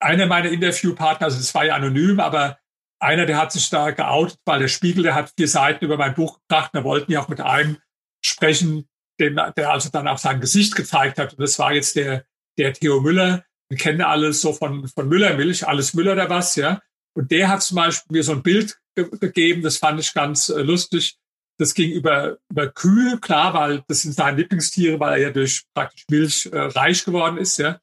Einer 0.00 0.26
meiner 0.26 0.50
Interviewpartner, 0.50 1.26
also 1.26 1.38
das 1.38 1.54
war 1.54 1.64
ja 1.64 1.76
anonym, 1.76 2.20
aber 2.20 2.58
einer, 3.00 3.26
der 3.26 3.38
hat 3.38 3.52
sich 3.52 3.68
da 3.70 3.90
geoutet, 3.90 4.38
weil 4.44 4.60
der 4.60 4.68
Spiegel, 4.68 5.02
der 5.02 5.14
hat 5.14 5.32
vier 5.36 5.48
Seiten 5.48 5.84
über 5.84 5.96
mein 5.96 6.14
Buch 6.14 6.40
gebracht. 6.40 6.70
Da 6.72 6.84
wollten 6.84 7.10
die 7.10 7.18
auch 7.18 7.28
mit 7.28 7.40
einem 7.40 7.78
sprechen, 8.24 8.88
dem, 9.20 9.38
der 9.56 9.70
also 9.70 9.90
dann 9.90 10.08
auch 10.08 10.18
sein 10.18 10.40
Gesicht 10.40 10.74
gezeigt 10.74 11.18
hat. 11.18 11.32
Und 11.32 11.40
das 11.40 11.58
war 11.58 11.72
jetzt 11.72 11.96
der, 11.96 12.24
der 12.58 12.72
Theo 12.72 13.00
Müller. 13.00 13.44
Wir 13.68 13.78
kennen 13.78 14.00
alles 14.00 14.40
so 14.40 14.52
von, 14.52 14.88
von 14.88 15.08
Müllermilch, 15.08 15.66
alles 15.66 15.94
Müller 15.94 16.14
da 16.14 16.28
was, 16.28 16.56
ja. 16.56 16.80
Und 17.16 17.30
der 17.30 17.48
hat 17.48 17.62
zum 17.62 17.76
Beispiel 17.76 18.16
mir 18.16 18.24
so 18.24 18.32
ein 18.32 18.42
Bild 18.42 18.78
ge 18.94 19.08
gegeben, 19.20 19.62
das 19.62 19.78
fand 19.78 20.00
ich 20.00 20.12
ganz 20.14 20.48
äh, 20.48 20.62
lustig. 20.62 21.16
Das 21.58 21.74
ging 21.74 21.90
über, 21.90 22.38
über 22.50 22.68
Kühe, 22.68 23.18
klar, 23.20 23.54
weil 23.54 23.84
das 23.86 24.02
sind 24.02 24.14
seine 24.14 24.38
Lieblingstiere, 24.38 24.98
weil 24.98 25.14
er 25.14 25.28
ja 25.28 25.30
durch 25.30 25.64
praktisch 25.72 26.04
Milch 26.10 26.46
äh, 26.46 26.58
reich 26.58 27.04
geworden 27.04 27.38
ist, 27.38 27.58
ja. 27.58 27.80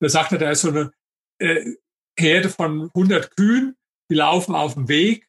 Da 0.00 0.08
sagte 0.08 0.36
er, 0.36 0.38
da 0.38 0.50
ist 0.50 0.60
so 0.60 0.68
eine 0.68 0.92
äh, 1.38 1.74
Herde 2.18 2.50
von 2.50 2.90
100 2.94 3.36
Kühen, 3.36 3.76
die 4.10 4.14
laufen 4.14 4.54
auf 4.54 4.74
dem 4.74 4.88
Weg 4.88 5.28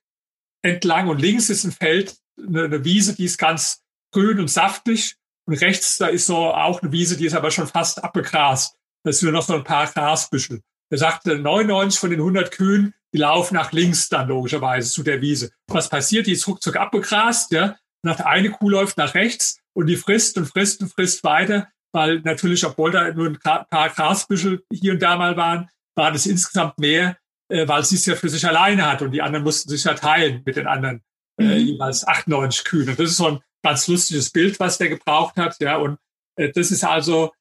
entlang 0.62 1.08
und 1.08 1.22
links 1.22 1.50
ist 1.50 1.64
ein 1.64 1.72
Feld, 1.72 2.18
eine, 2.38 2.66
eine 2.66 2.84
Wiese, 2.84 3.16
die 3.16 3.26
ist 3.26 3.38
ganz 3.38 3.84
grün 4.12 4.40
und 4.40 4.50
saftig 4.50 5.16
und 5.46 5.56
rechts, 5.56 5.98
da 5.98 6.08
ist 6.08 6.26
so 6.26 6.36
auch 6.36 6.82
eine 6.82 6.92
Wiese, 6.92 7.18
die 7.18 7.26
ist 7.26 7.36
aber 7.36 7.52
schon 7.52 7.68
fast 7.68 8.04
abgegrast. 8.04 8.76
Da 9.04 9.12
ist 9.12 9.22
nur 9.22 9.32
noch 9.32 9.44
so 9.44 9.54
ein 9.54 9.64
paar 9.64 9.86
Grasbüschel. 9.88 10.62
Er 10.90 10.98
sagte, 10.98 11.38
99 11.38 12.00
von 12.00 12.10
den 12.10 12.20
100 12.20 12.52
Kühen, 12.52 12.94
die 13.14 13.20
laufen 13.20 13.54
nach 13.54 13.72
links 13.72 14.10
dann 14.10 14.28
logischerweise 14.28 14.90
zu 14.90 15.04
der 15.04 15.22
Wiese. 15.22 15.52
Was 15.68 15.90
passiert? 15.90 16.28
Die 16.28 16.34
ist 16.34 16.48
ruckzuck 16.48 16.76
abgegrast, 16.76 17.52
ja. 17.52 17.78
Und 18.08 18.26
eine 18.26 18.52
Kuh 18.52 18.70
läuft 18.70 18.98
nach 18.98 19.14
rechts 19.16 19.60
und 19.74 19.88
die 19.88 19.96
frisst 19.96 20.38
und 20.38 20.46
frisst 20.46 20.82
und 20.82 20.90
frisst 20.90 21.24
weiter, 21.24 21.68
weil 21.92 22.20
natürlich, 22.22 22.66
obwohl 22.66 22.92
da 22.92 23.12
nur 23.14 23.28
ein 23.28 23.40
paar 23.40 23.90
Grasbüschel 23.90 24.64
hier 24.72 24.94
und 24.94 25.02
da 25.02 25.16
mal 25.18 25.38
waren, 25.38 25.70
war 25.96 26.12
das 26.12 26.26
insgesamt 26.26 26.78
mehr, 26.78 27.18
äh, 27.50 27.68
weil 27.68 27.84
sie 27.84 27.96
es 27.96 28.06
ja 28.06 28.16
für 28.16 28.30
sich 28.30 28.46
alleine 28.46 28.86
hat 28.86 29.02
und 29.02 29.12
die 29.12 29.22
anderen 29.22 29.44
mussten 29.44 29.70
sich 29.70 29.84
ja 29.84 29.94
teilen 29.94 30.42
mit 30.46 30.56
den 30.56 30.68
anderen 30.68 31.02
äh, 31.40 31.44
mhm. 31.44 31.68
jeweils 31.68 32.06
98 32.06 32.66
Kühen. 32.66 32.90
Und 32.90 33.00
das 33.00 33.12
ist 33.12 33.18
so 33.18 33.28
ein 33.28 33.40
ganz 33.64 33.88
lustiges 33.88 34.30
Bild, 34.30 34.60
was 34.60 34.78
der 34.78 34.90
gebraucht 34.90 35.38
hat. 35.38 35.60
Ja, 35.60 35.78
und 35.78 35.98
äh, 36.36 36.52
das 36.52 36.72
ist 36.72 36.84
also 36.84 37.34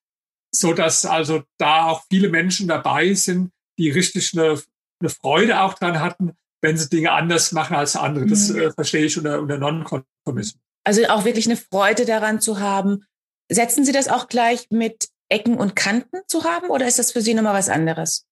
so, 0.55 0.73
dass 0.73 1.05
also 1.05 1.43
da 1.59 1.87
auch 1.87 2.05
viele 2.09 2.29
Menschen 2.29 2.69
dabei 2.69 3.15
sind, 3.15 3.51
die 3.79 3.91
richtig 3.91 4.33
eine, 4.35 4.61
eine 5.01 5.11
Freude 5.11 5.61
auch 5.61 5.75
dran 5.75 6.01
hatten, 6.01 6.33
wenn 6.65 6.79
sie 6.79 6.89
Dinge 6.89 7.13
anders 7.13 7.53
machen 7.53 7.77
als 7.77 7.95
andere. 7.95 8.27
Das 8.27 8.49
mhm. 8.49 8.61
äh, 8.61 8.73
verstehe 8.73 9.05
ich 9.05 9.19
unter, 9.19 9.39
unter 9.39 9.59
Nonkonformismus. 9.59 10.61
Also 10.83 11.05
auch 11.09 11.25
wirklich 11.25 11.47
eine 11.47 11.59
Freude 11.59 12.07
daran 12.07 12.41
zu 12.41 12.59
haben. 12.59 13.05
Setzen 13.51 13.85
Sie 13.85 13.93
das 13.93 14.09
auch 14.09 14.29
gleich 14.29 14.67
mit 14.71 15.09
Ecken 15.29 15.57
und 15.57 15.77
Kanten 15.77 16.21
zu 16.27 16.45
haben 16.45 16.71
oder 16.71 16.87
ist 16.87 16.99
das 16.99 17.13
für 17.13 17.21
Sie 17.21 17.35
nochmal 17.35 17.55
was 17.55 17.69
anderes? 17.69 18.27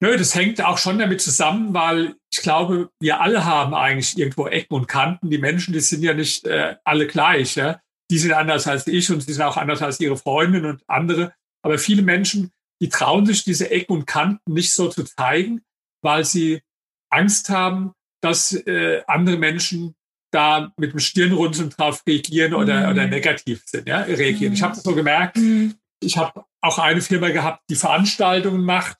Nö, 0.00 0.16
das 0.16 0.36
hängt 0.36 0.64
auch 0.64 0.78
schon 0.78 1.00
damit 1.00 1.20
zusammen, 1.20 1.74
weil 1.74 2.14
ich 2.32 2.40
glaube, 2.40 2.90
wir 3.00 3.20
alle 3.20 3.44
haben 3.44 3.74
eigentlich 3.74 4.16
irgendwo 4.16 4.46
Ecken 4.46 4.74
und 4.74 4.86
Kanten. 4.86 5.28
Die 5.28 5.38
Menschen, 5.38 5.72
die 5.72 5.80
sind 5.80 6.04
ja 6.04 6.14
nicht 6.14 6.46
äh, 6.46 6.76
alle 6.84 7.08
gleich. 7.08 7.56
Ja? 7.56 7.80
Die 8.08 8.18
sind 8.18 8.32
anders 8.32 8.68
als 8.68 8.86
ich 8.86 9.10
und 9.10 9.26
die 9.26 9.32
sind 9.32 9.42
auch 9.42 9.56
anders 9.56 9.82
als 9.82 9.98
ihre 9.98 10.16
Freundin 10.16 10.64
und 10.64 10.84
andere. 10.86 11.34
Aber 11.62 11.78
viele 11.78 12.02
Menschen, 12.02 12.52
die 12.80 12.88
trauen 12.88 13.26
sich 13.26 13.42
diese 13.42 13.68
Ecken 13.72 13.94
und 13.94 14.06
Kanten 14.06 14.52
nicht 14.52 14.72
so 14.72 14.88
zu 14.88 15.02
zeigen, 15.02 15.62
weil 16.02 16.24
sie 16.24 16.62
Angst 17.10 17.48
haben, 17.50 17.92
dass 18.20 18.52
äh, 18.52 19.02
andere 19.06 19.36
Menschen 19.36 19.94
da 20.30 20.72
mit 20.76 20.92
dem 20.92 20.98
Stirnrunzeln 20.98 21.70
drauf 21.70 22.02
reagieren 22.06 22.54
oder, 22.54 22.86
mhm. 22.86 22.92
oder 22.92 23.06
negativ 23.06 23.62
sind, 23.66 23.88
ja, 23.88 24.00
reagieren. 24.00 24.52
Mhm. 24.52 24.56
Ich 24.56 24.62
habe 24.62 24.74
das 24.74 24.82
so 24.82 24.94
gemerkt. 24.94 25.36
Mhm. 25.36 25.74
Ich 26.00 26.16
habe 26.16 26.44
auch 26.60 26.78
eine 26.78 27.00
Firma 27.00 27.30
gehabt, 27.30 27.62
die 27.70 27.76
Veranstaltungen 27.76 28.62
macht. 28.62 28.98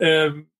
Ähm, 0.00 0.50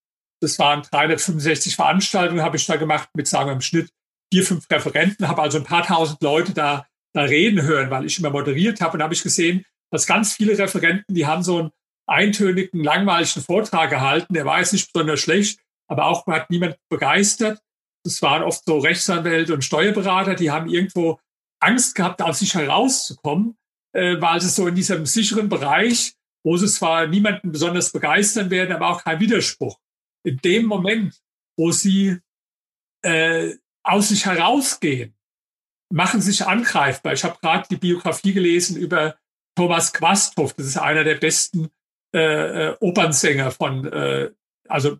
das 0.40 0.58
waren 0.58 0.82
365 0.82 1.76
Veranstaltungen, 1.76 2.42
habe 2.42 2.56
ich 2.56 2.66
da 2.66 2.76
gemacht 2.76 3.08
mit, 3.14 3.28
sagen 3.28 3.48
wir 3.48 3.54
im 3.54 3.60
Schnitt 3.60 3.90
vier, 4.32 4.44
fünf 4.44 4.68
Referenten, 4.70 5.28
habe 5.28 5.42
also 5.42 5.58
ein 5.58 5.64
paar 5.64 5.86
tausend 5.86 6.22
Leute 6.22 6.52
da, 6.52 6.86
da 7.12 7.22
reden 7.22 7.62
hören, 7.62 7.90
weil 7.90 8.06
ich 8.06 8.18
immer 8.18 8.30
moderiert 8.30 8.80
habe. 8.80 8.96
Und 8.96 9.02
habe 9.02 9.14
ich 9.14 9.22
gesehen, 9.22 9.64
dass 9.90 10.06
ganz 10.06 10.34
viele 10.34 10.58
Referenten, 10.58 11.14
die 11.14 11.26
haben 11.26 11.42
so 11.42 11.58
einen 11.58 11.70
eintönigen, 12.08 12.82
langweiligen 12.82 13.42
Vortrag 13.42 13.90
gehalten. 13.90 14.34
Der 14.34 14.44
war 14.44 14.58
jetzt 14.58 14.72
nicht 14.72 14.92
besonders 14.92 15.20
schlecht, 15.20 15.60
aber 15.88 16.06
auch 16.06 16.26
hat 16.26 16.50
niemand 16.50 16.76
begeistert. 16.88 17.60
Das 18.04 18.20
waren 18.22 18.42
oft 18.42 18.64
so 18.64 18.78
Rechtsanwälte 18.78 19.54
und 19.54 19.64
Steuerberater, 19.64 20.34
die 20.34 20.50
haben 20.50 20.68
irgendwo 20.68 21.20
Angst 21.60 21.94
gehabt, 21.94 22.20
aus 22.22 22.40
sich 22.40 22.54
herauszukommen, 22.54 23.56
äh, 23.92 24.20
weil 24.20 24.40
sie 24.40 24.48
so 24.48 24.66
in 24.66 24.74
diesem 24.74 25.06
sicheren 25.06 25.48
Bereich, 25.48 26.14
wo 26.44 26.56
sie 26.56 26.66
zwar 26.66 27.06
niemanden 27.06 27.52
besonders 27.52 27.92
begeistern 27.92 28.50
werden, 28.50 28.74
aber 28.74 28.88
auch 28.88 29.04
kein 29.04 29.20
Widerspruch. 29.20 29.78
In 30.24 30.38
dem 30.38 30.66
Moment, 30.66 31.20
wo 31.56 31.70
sie 31.70 32.18
äh, 33.02 33.54
aus 33.84 34.08
sich 34.08 34.26
herausgehen, 34.26 35.14
machen 35.92 36.20
sich 36.20 36.46
angreifbar. 36.46 37.12
Ich 37.12 37.24
habe 37.24 37.38
gerade 37.40 37.68
die 37.70 37.76
Biografie 37.76 38.32
gelesen 38.32 38.76
über 38.76 39.16
Thomas 39.56 39.92
Quasthoff. 39.92 40.54
Das 40.54 40.66
ist 40.66 40.78
einer 40.78 41.04
der 41.04 41.16
besten 41.16 41.68
äh, 42.14 42.68
äh, 42.68 42.76
Opernsänger 42.80 43.50
von, 43.50 43.86
äh, 43.92 44.30
also 44.68 44.98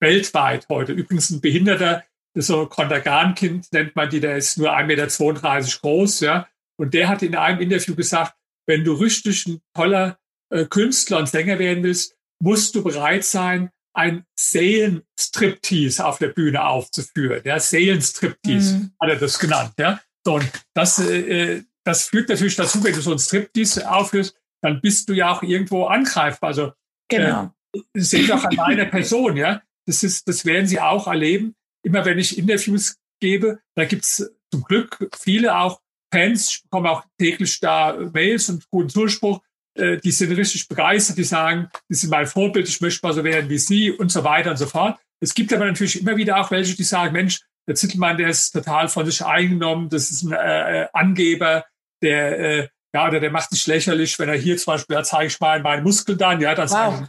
weltweit 0.00 0.68
heute. 0.68 0.92
Übrigens 0.92 1.30
ein 1.30 1.40
Behinderter, 1.40 2.04
so 2.34 2.66
Kontergan-Kind 2.66 3.72
nennt 3.72 3.96
man 3.96 4.10
die, 4.10 4.20
der 4.20 4.36
ist 4.36 4.58
nur 4.58 4.72
1,32 4.72 4.86
Meter 4.86 5.78
groß, 5.80 6.20
ja. 6.20 6.48
Und 6.76 6.94
der 6.94 7.08
hat 7.08 7.22
in 7.22 7.34
einem 7.34 7.60
Interview 7.60 7.94
gesagt, 7.94 8.34
wenn 8.66 8.84
du 8.84 8.92
richtig 8.92 9.46
ein 9.46 9.60
toller 9.74 10.18
äh, 10.50 10.64
Künstler 10.66 11.18
und 11.18 11.28
Sänger 11.28 11.58
werden 11.58 11.82
willst, 11.82 12.16
musst 12.40 12.74
du 12.74 12.84
bereit 12.84 13.24
sein, 13.24 13.70
ein 13.94 14.24
Seelenstriptease 14.38 16.04
auf 16.04 16.18
der 16.18 16.28
Bühne 16.28 16.64
aufzuführen. 16.64 17.42
Ja, 17.44 17.58
Seelenstriptease 17.58 18.74
mhm. 18.74 18.92
hat 19.00 19.10
er 19.10 19.16
das 19.16 19.38
genannt. 19.38 19.72
Ja, 19.78 20.00
so, 20.24 20.34
und 20.34 20.48
das, 20.74 21.00
äh, 21.00 21.54
äh 21.56 21.62
das 21.84 22.04
führt 22.04 22.28
natürlich 22.28 22.54
dazu, 22.54 22.84
wenn 22.84 22.92
du 22.92 23.00
so 23.00 23.12
ein 23.12 23.18
Striptease 23.18 23.90
aufführst, 23.90 24.36
dann 24.62 24.80
bist 24.82 25.08
du 25.08 25.14
ja 25.14 25.32
auch 25.32 25.42
irgendwo 25.42 25.86
angreifbar. 25.86 26.48
Also 26.48 26.72
genau. 27.08 27.50
äh, 27.74 27.80
seht 27.94 28.28
doch 28.28 28.44
an 28.44 28.54
meiner 28.54 28.84
Person, 28.90 29.36
ja. 29.36 29.62
Das 29.88 30.02
ist, 30.02 30.28
das 30.28 30.44
werden 30.44 30.66
sie 30.66 30.80
auch 30.80 31.06
erleben. 31.06 31.54
Immer 31.82 32.04
wenn 32.04 32.18
ich 32.18 32.36
Interviews 32.36 32.98
gebe, 33.20 33.58
da 33.74 33.86
gibt's 33.86 34.30
zum 34.52 34.62
Glück 34.62 35.08
viele 35.18 35.56
auch 35.56 35.80
Fans, 36.12 36.50
ich 36.50 36.62
bekomme 36.62 36.90
auch 36.90 37.04
täglich 37.18 37.58
da 37.60 37.96
Mails 38.12 38.50
und 38.50 38.68
guten 38.70 38.90
Zuspruch, 38.90 39.40
äh, 39.74 39.96
die 39.98 40.10
sind 40.10 40.32
richtig 40.32 40.68
begeistert, 40.68 41.16
die 41.16 41.24
sagen, 41.24 41.68
die 41.88 41.94
sind 41.94 42.10
mein 42.10 42.26
Vorbild, 42.26 42.68
ich 42.68 42.80
möchte 42.80 43.06
mal 43.06 43.14
so 43.14 43.24
werden 43.24 43.48
wie 43.48 43.58
sie 43.58 43.90
und 43.90 44.12
so 44.12 44.24
weiter 44.24 44.50
und 44.50 44.56
so 44.58 44.66
fort. 44.66 44.98
Es 45.20 45.34
gibt 45.34 45.52
aber 45.52 45.64
natürlich 45.64 46.00
immer 46.00 46.16
wieder 46.16 46.38
auch 46.38 46.50
welche, 46.50 46.76
die 46.76 46.84
sagen, 46.84 47.14
Mensch, 47.14 47.40
der 47.66 47.74
Zittelmann, 47.74 48.18
der 48.18 48.28
ist 48.28 48.52
total 48.52 48.88
von 48.88 49.06
sich 49.06 49.24
eingenommen, 49.24 49.88
das 49.88 50.10
ist 50.10 50.22
ein 50.22 50.32
äh, 50.32 50.82
äh 50.82 50.88
Angeber, 50.92 51.64
der 52.02 52.38
äh, 52.38 52.68
ja, 52.94 53.06
oder 53.06 53.20
der 53.20 53.30
macht 53.30 53.50
sich 53.50 53.66
lächerlich, 53.66 54.18
wenn 54.18 54.28
er 54.28 54.36
hier 54.36 54.56
zum 54.56 54.72
Beispiel, 54.72 54.96
da 54.96 55.04
zeige 55.04 55.26
ich 55.26 55.40
mal 55.40 55.60
meinen 55.60 55.82
Muskel 55.82 56.16
dann, 56.16 56.40
ja, 56.40 56.54
das 56.54 56.72
wow. 56.72 57.04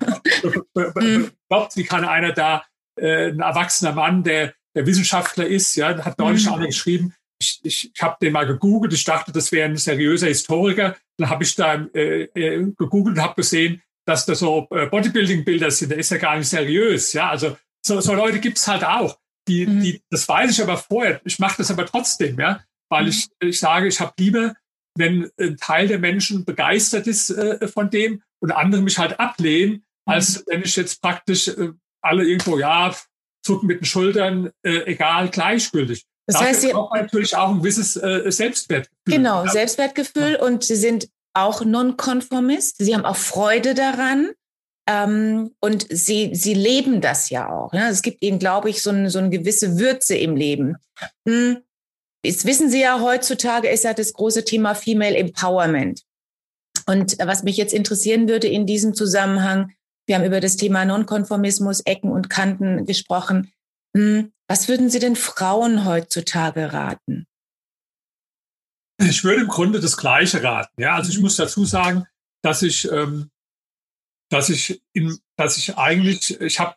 Mhm. 0.95 1.31
glaubt, 1.49 1.75
wie 1.75 1.83
kann 1.83 2.03
einer 2.03 2.33
da, 2.33 2.63
äh, 2.99 3.29
ein 3.29 3.39
erwachsener 3.39 3.93
Mann, 3.93 4.23
der, 4.23 4.53
der 4.75 4.85
Wissenschaftler 4.85 5.47
ist, 5.47 5.75
ja, 5.75 6.03
hat 6.03 6.19
neulich 6.19 6.45
mhm. 6.45 6.53
einer 6.53 6.65
geschrieben, 6.67 7.13
ich, 7.41 7.59
ich, 7.63 7.91
ich 7.93 8.01
habe 8.01 8.17
den 8.21 8.33
mal 8.33 8.45
gegoogelt, 8.45 8.93
ich 8.93 9.05
dachte, 9.05 9.31
das 9.31 9.51
wäre 9.51 9.69
ein 9.69 9.77
seriöser 9.77 10.27
Historiker, 10.27 10.97
dann 11.17 11.29
habe 11.29 11.43
ich 11.43 11.55
da 11.55 11.75
äh, 11.93 12.23
äh, 12.23 12.73
gegoogelt 12.77 13.17
und 13.17 13.23
habe 13.23 13.35
gesehen, 13.35 13.81
dass 14.05 14.25
das 14.25 14.39
so 14.39 14.67
äh, 14.71 14.87
Bodybuilding-Bilder 14.87 15.71
sind, 15.71 15.91
der 15.91 15.99
ist 15.99 16.11
ja 16.11 16.17
gar 16.17 16.37
nicht 16.37 16.49
seriös, 16.49 17.13
ja, 17.13 17.29
also 17.29 17.57
so, 17.85 18.01
so 18.01 18.13
Leute 18.13 18.39
gibt's 18.39 18.67
halt 18.67 18.83
auch, 18.83 19.17
die, 19.47 19.65
mhm. 19.65 19.81
die, 19.81 20.01
das 20.09 20.27
weiß 20.27 20.51
ich 20.51 20.61
aber 20.61 20.75
vorher, 20.75 21.21
ich 21.23 21.39
mache 21.39 21.57
das 21.57 21.71
aber 21.71 21.85
trotzdem, 21.85 22.37
ja, 22.37 22.61
weil 22.89 23.03
mhm. 23.03 23.09
ich, 23.09 23.27
ich 23.39 23.59
sage, 23.59 23.87
ich 23.87 23.99
habe 24.01 24.13
lieber 24.19 24.53
wenn 24.99 25.29
ein 25.39 25.57
Teil 25.57 25.87
der 25.87 25.99
Menschen 25.99 26.45
begeistert 26.45 27.07
ist 27.07 27.31
äh, 27.31 27.67
von 27.67 27.89
dem 27.89 28.21
und 28.39 28.51
andere 28.51 28.81
mich 28.81 28.97
halt 28.97 29.19
ablehnen, 29.19 29.73
mhm. 29.73 29.83
als 30.13 30.43
wenn 30.47 30.61
ich 30.61 30.75
jetzt 30.75 31.01
praktisch 31.01 31.47
äh, 31.47 31.71
alle 32.01 32.23
irgendwo, 32.25 32.57
ja, 32.57 32.95
zucken 33.43 33.67
mit 33.67 33.81
den 33.81 33.85
Schultern, 33.85 34.51
äh, 34.63 34.83
egal, 34.85 35.29
gleichgültig. 35.29 36.05
Das 36.27 36.35
Dafür 36.35 36.47
heißt, 36.49 36.61
Sie 36.61 36.73
auch 36.73 36.93
natürlich 36.93 37.35
auch 37.35 37.49
ein 37.49 37.59
gewisses 37.59 37.95
äh, 37.95 38.31
Selbstwertgefühl. 38.31 39.17
Genau, 39.17 39.45
ja. 39.45 39.51
Selbstwertgefühl 39.51 40.35
und 40.35 40.63
Sie 40.63 40.75
sind 40.75 41.09
auch 41.33 41.63
Nonkonformist. 41.63 42.77
Sie 42.77 42.93
haben 42.93 43.05
auch 43.05 43.15
Freude 43.15 43.73
daran. 43.73 44.31
Ähm, 44.87 45.51
und 45.59 45.85
sie, 45.89 46.31
sie 46.33 46.55
leben 46.55 46.99
das 46.99 47.29
ja 47.29 47.47
auch. 47.47 47.71
Ne? 47.73 47.89
Es 47.89 48.01
gibt 48.01 48.23
ihnen, 48.23 48.39
glaube 48.39 48.71
ich, 48.71 48.81
so, 48.81 48.89
ein, 48.89 49.09
so 49.09 49.19
eine 49.19 49.29
gewisse 49.29 49.77
Würze 49.77 50.15
im 50.15 50.35
Leben. 50.35 50.77
Hm. 51.27 51.57
Jetzt 52.23 52.45
wissen 52.45 52.69
Sie 52.69 52.81
ja, 52.81 52.99
heutzutage 52.99 53.69
ist 53.69 53.83
ja 53.83 53.93
das 53.93 54.13
große 54.13 54.43
Thema 54.43 54.75
Female 54.75 55.15
Empowerment. 55.15 56.03
Und 56.85 57.17
was 57.19 57.43
mich 57.43 57.57
jetzt 57.57 57.73
interessieren 57.73 58.27
würde 58.27 58.47
in 58.47 58.65
diesem 58.65 58.93
Zusammenhang, 58.93 59.73
wir 60.07 60.15
haben 60.15 60.25
über 60.25 60.41
das 60.41 60.57
Thema 60.57 60.85
Nonkonformismus, 60.85 61.81
Ecken 61.81 62.11
und 62.11 62.29
Kanten 62.29 62.85
gesprochen. 62.85 63.51
Hm, 63.95 64.33
was 64.47 64.67
würden 64.67 64.89
Sie 64.89 64.99
denn 64.99 65.15
Frauen 65.15 65.85
heutzutage 65.85 66.73
raten? 66.73 67.27
Ich 68.99 69.23
würde 69.23 69.41
im 69.41 69.47
Grunde 69.47 69.79
das 69.79 69.97
Gleiche 69.97 70.43
raten. 70.43 70.81
Ja, 70.81 70.95
also 70.95 71.09
ich 71.09 71.17
mhm. 71.17 71.23
muss 71.23 71.37
dazu 71.37 71.63
sagen, 71.63 72.05
dass 72.41 72.63
ich, 72.63 72.91
ähm, 72.91 73.29
dass 74.29 74.49
ich, 74.49 74.81
in, 74.93 75.17
dass 75.37 75.57
ich 75.57 75.77
eigentlich, 75.77 76.41
ich 76.41 76.59
habe 76.59 76.75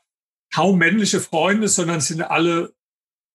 kaum 0.54 0.78
männliche 0.78 1.20
Freunde, 1.20 1.68
sondern 1.68 2.00
sind 2.00 2.22
alle 2.22 2.74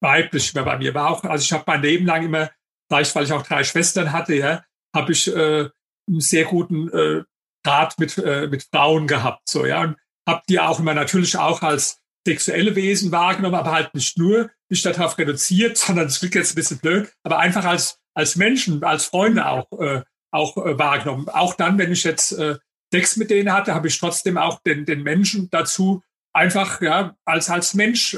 weiblich 0.02 0.54
mehr 0.54 0.64
bei 0.64 0.78
mir. 0.78 0.94
War 0.94 1.10
auch, 1.10 1.24
also 1.24 1.44
ich 1.44 1.52
habe 1.54 1.64
mein 1.68 1.82
Leben 1.82 2.06
lang 2.06 2.24
immer, 2.24 2.50
vielleicht 2.90 3.16
weil 3.16 3.24
ich 3.24 3.32
auch 3.32 3.46
drei 3.46 3.64
Schwestern 3.64 4.12
hatte, 4.12 4.36
ja, 4.36 4.64
habe 4.96 5.12
ich 5.12 5.28
äh, 5.28 5.70
einen 6.10 6.22
sehr 6.22 6.46
guten 6.46 6.90
äh, 6.90 7.24
Draht 7.64 8.00
mit, 8.00 8.18
äh, 8.18 8.48
mit 8.48 8.64
Frauen 8.64 9.08
gehabt. 9.08 9.50
So, 9.50 9.66
ja, 9.66 9.84
und 9.84 9.98
habe 10.28 10.42
die 10.48 10.60
auch 10.60 10.80
immer 10.80 10.94
natürlich 10.94 11.38
auch 11.38 11.62
als 11.62 12.00
sexuelle 12.26 12.76
Wesen 12.76 13.12
wahrgenommen, 13.12 13.56
aber 13.56 13.72
halt 13.72 13.94
nicht 13.94 14.18
nur, 14.18 14.50
nicht 14.70 14.86
darauf 14.86 15.18
reduziert, 15.18 15.78
sondern 15.78 16.08
es 16.08 16.20
klingt 16.20 16.36
jetzt 16.36 16.54
ein 16.54 16.56
bisschen 16.56 16.80
blöd, 16.80 17.12
aber 17.24 17.40
einfach 17.40 17.66
als, 17.66 18.00
als 18.14 18.36
Menschen, 18.36 18.84
als 18.84 19.06
Freunde 19.06 19.48
auch, 19.48 19.72
äh, 19.80 20.04
auch 20.32 20.58
äh, 20.58 20.78
wahrgenommen. 20.78 21.30
Auch 21.30 21.56
dann, 21.56 21.78
wenn 21.78 21.92
ich 21.92 22.04
jetzt 22.04 22.34
äh, 22.34 22.58
Sex 22.94 23.18
mit 23.18 23.30
denen 23.30 23.52
hatte, 23.52 23.74
habe 23.74 23.88
ich 23.88 24.00
trotzdem 24.00 24.38
auch 24.38 24.60
den, 24.62 24.86
den 24.86 25.04
Menschen 25.04 25.50
dazu 25.50 26.04
einfach 26.34 26.82
ja, 26.82 27.16
als, 27.26 27.50
als 27.50 27.74
Mensch 27.74 28.18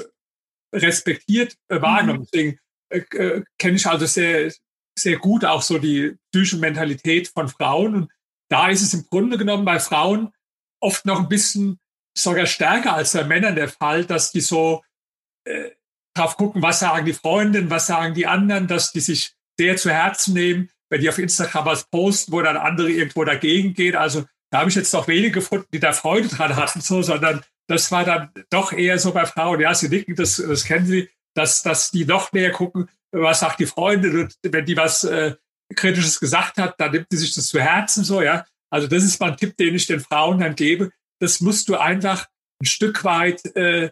respektiert 0.73 1.55
äh, 1.67 1.81
wahrgenommen. 1.81 2.21
Mhm. 2.21 2.27
Deswegen 2.31 2.59
äh, 2.89 2.99
äh, 3.15 3.43
kenne 3.57 3.75
ich 3.75 3.87
also 3.87 4.05
sehr, 4.05 4.51
sehr 4.97 5.17
gut 5.17 5.45
auch 5.45 5.61
so 5.61 5.77
die 5.77 6.15
psychische 6.31 6.57
Mentalität 6.57 7.27
von 7.27 7.47
Frauen. 7.47 7.95
Und 7.95 8.11
da 8.49 8.69
ist 8.69 8.81
es 8.81 8.93
im 8.93 9.05
Grunde 9.09 9.37
genommen 9.37 9.65
bei 9.65 9.79
Frauen 9.79 10.31
oft 10.81 11.05
noch 11.05 11.19
ein 11.19 11.29
bisschen 11.29 11.79
sogar 12.17 12.45
stärker 12.45 12.95
als 12.95 13.13
bei 13.13 13.23
Männern 13.23 13.55
der 13.55 13.69
Fall, 13.69 14.05
dass 14.05 14.31
die 14.31 14.41
so 14.41 14.83
äh, 15.45 15.71
drauf 16.15 16.37
gucken, 16.37 16.61
was 16.61 16.79
sagen 16.79 17.05
die 17.05 17.13
Freundinnen, 17.13 17.69
was 17.69 17.87
sagen 17.87 18.13
die 18.13 18.27
anderen, 18.27 18.67
dass 18.67 18.91
die 18.91 18.99
sich 18.99 19.33
sehr 19.57 19.77
zu 19.77 19.91
Herzen 19.91 20.33
nehmen, 20.33 20.69
wenn 20.89 21.01
die 21.01 21.09
auf 21.09 21.17
Instagram 21.19 21.65
was 21.65 21.89
posten, 21.89 22.31
wo 22.31 22.41
dann 22.41 22.57
andere 22.57 22.89
irgendwo 22.89 23.23
dagegen 23.23 23.73
gehen. 23.73 23.95
Also 23.95 24.25
da 24.51 24.59
habe 24.59 24.69
ich 24.69 24.75
jetzt 24.75 24.93
noch 24.93 25.07
wenige 25.07 25.31
gefunden, 25.31 25.67
die 25.71 25.79
da 25.79 25.93
Freude 25.93 26.27
dran 26.27 26.55
hatten, 26.55 26.81
so, 26.81 27.01
sondern 27.01 27.43
das 27.69 27.91
war 27.91 28.03
dann 28.03 28.31
doch 28.49 28.73
eher 28.73 28.97
so 28.97 29.13
bei 29.13 29.25
Frauen, 29.25 29.61
ja, 29.61 29.73
sie 29.75 29.89
nicken, 29.89 30.15
das, 30.15 30.37
das 30.37 30.63
kennen 30.63 30.87
sie, 30.87 31.09
dass, 31.35 31.61
dass 31.61 31.91
die 31.91 32.03
noch 32.03 32.33
mehr 32.33 32.51
gucken, 32.51 32.89
was 33.11 33.41
sagt 33.41 33.59
die 33.59 33.67
Freundin 33.67 34.19
und 34.19 34.35
wenn 34.41 34.65
die 34.65 34.75
was 34.75 35.03
äh, 35.03 35.35
Kritisches 35.75 36.19
gesagt 36.19 36.57
hat, 36.57 36.79
dann 36.79 36.91
nimmt 36.91 37.11
die 37.11 37.17
sich 37.17 37.33
das 37.33 37.47
zu 37.47 37.61
Herzen 37.61 38.03
so, 38.03 38.21
ja. 38.23 38.45
Also 38.71 38.87
das 38.87 39.03
ist 39.03 39.19
mal 39.19 39.31
ein 39.31 39.37
Tipp, 39.37 39.55
den 39.57 39.75
ich 39.75 39.85
den 39.85 39.99
Frauen 39.99 40.39
dann 40.39 40.55
gebe. 40.55 40.91
Das 41.19 41.41
musst 41.41 41.69
du 41.69 41.75
einfach 41.75 42.25
ein 42.59 42.65
Stück 42.65 43.03
weit 43.03 43.45
äh, 43.55 43.91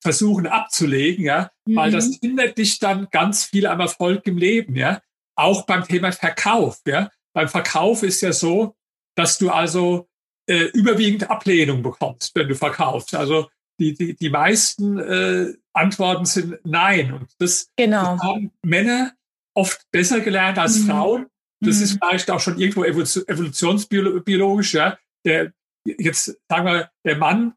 versuchen 0.00 0.46
abzulegen, 0.46 1.24
ja, 1.24 1.50
mhm. 1.66 1.76
weil 1.76 1.90
das 1.90 2.08
mhm. 2.08 2.18
hindert 2.22 2.58
dich 2.58 2.78
dann 2.78 3.08
ganz 3.10 3.44
viel 3.44 3.66
am 3.66 3.80
Erfolg 3.80 4.24
im 4.26 4.38
Leben, 4.38 4.76
ja. 4.76 5.00
Auch 5.34 5.66
beim 5.66 5.84
Thema 5.84 6.12
Verkauf, 6.12 6.78
ja. 6.86 7.10
Beim 7.34 7.48
Verkauf 7.48 8.04
ist 8.04 8.20
ja 8.20 8.32
so, 8.32 8.76
dass 9.16 9.38
du 9.38 9.50
also 9.50 10.08
äh, 10.46 10.64
überwiegend 10.74 11.30
Ablehnung 11.30 11.82
bekommst, 11.82 12.34
wenn 12.34 12.48
du 12.48 12.54
verkaufst. 12.54 13.14
Also 13.14 13.48
die, 13.78 13.94
die, 13.94 14.16
die 14.16 14.30
meisten 14.30 14.98
äh, 14.98 15.54
Antworten 15.72 16.24
sind 16.24 16.58
nein. 16.64 17.12
Und 17.12 17.28
das, 17.38 17.70
genau. 17.76 18.14
das 18.14 18.22
haben 18.22 18.52
Männer 18.62 19.12
oft 19.54 19.82
besser 19.90 20.20
gelernt 20.20 20.58
als 20.58 20.78
mhm. 20.78 20.86
Frauen. 20.86 21.26
Das 21.60 21.76
mhm. 21.76 21.82
ist 21.82 21.98
vielleicht 21.98 22.30
auch 22.30 22.40
schon 22.40 22.58
irgendwo 22.58 22.84
evolutionsbiologisch, 22.84 24.74
ja. 24.74 24.98
Der, 25.24 25.52
jetzt 25.84 26.36
sagen 26.48 26.66
wir, 26.66 26.90
der 27.04 27.16
Mann, 27.16 27.54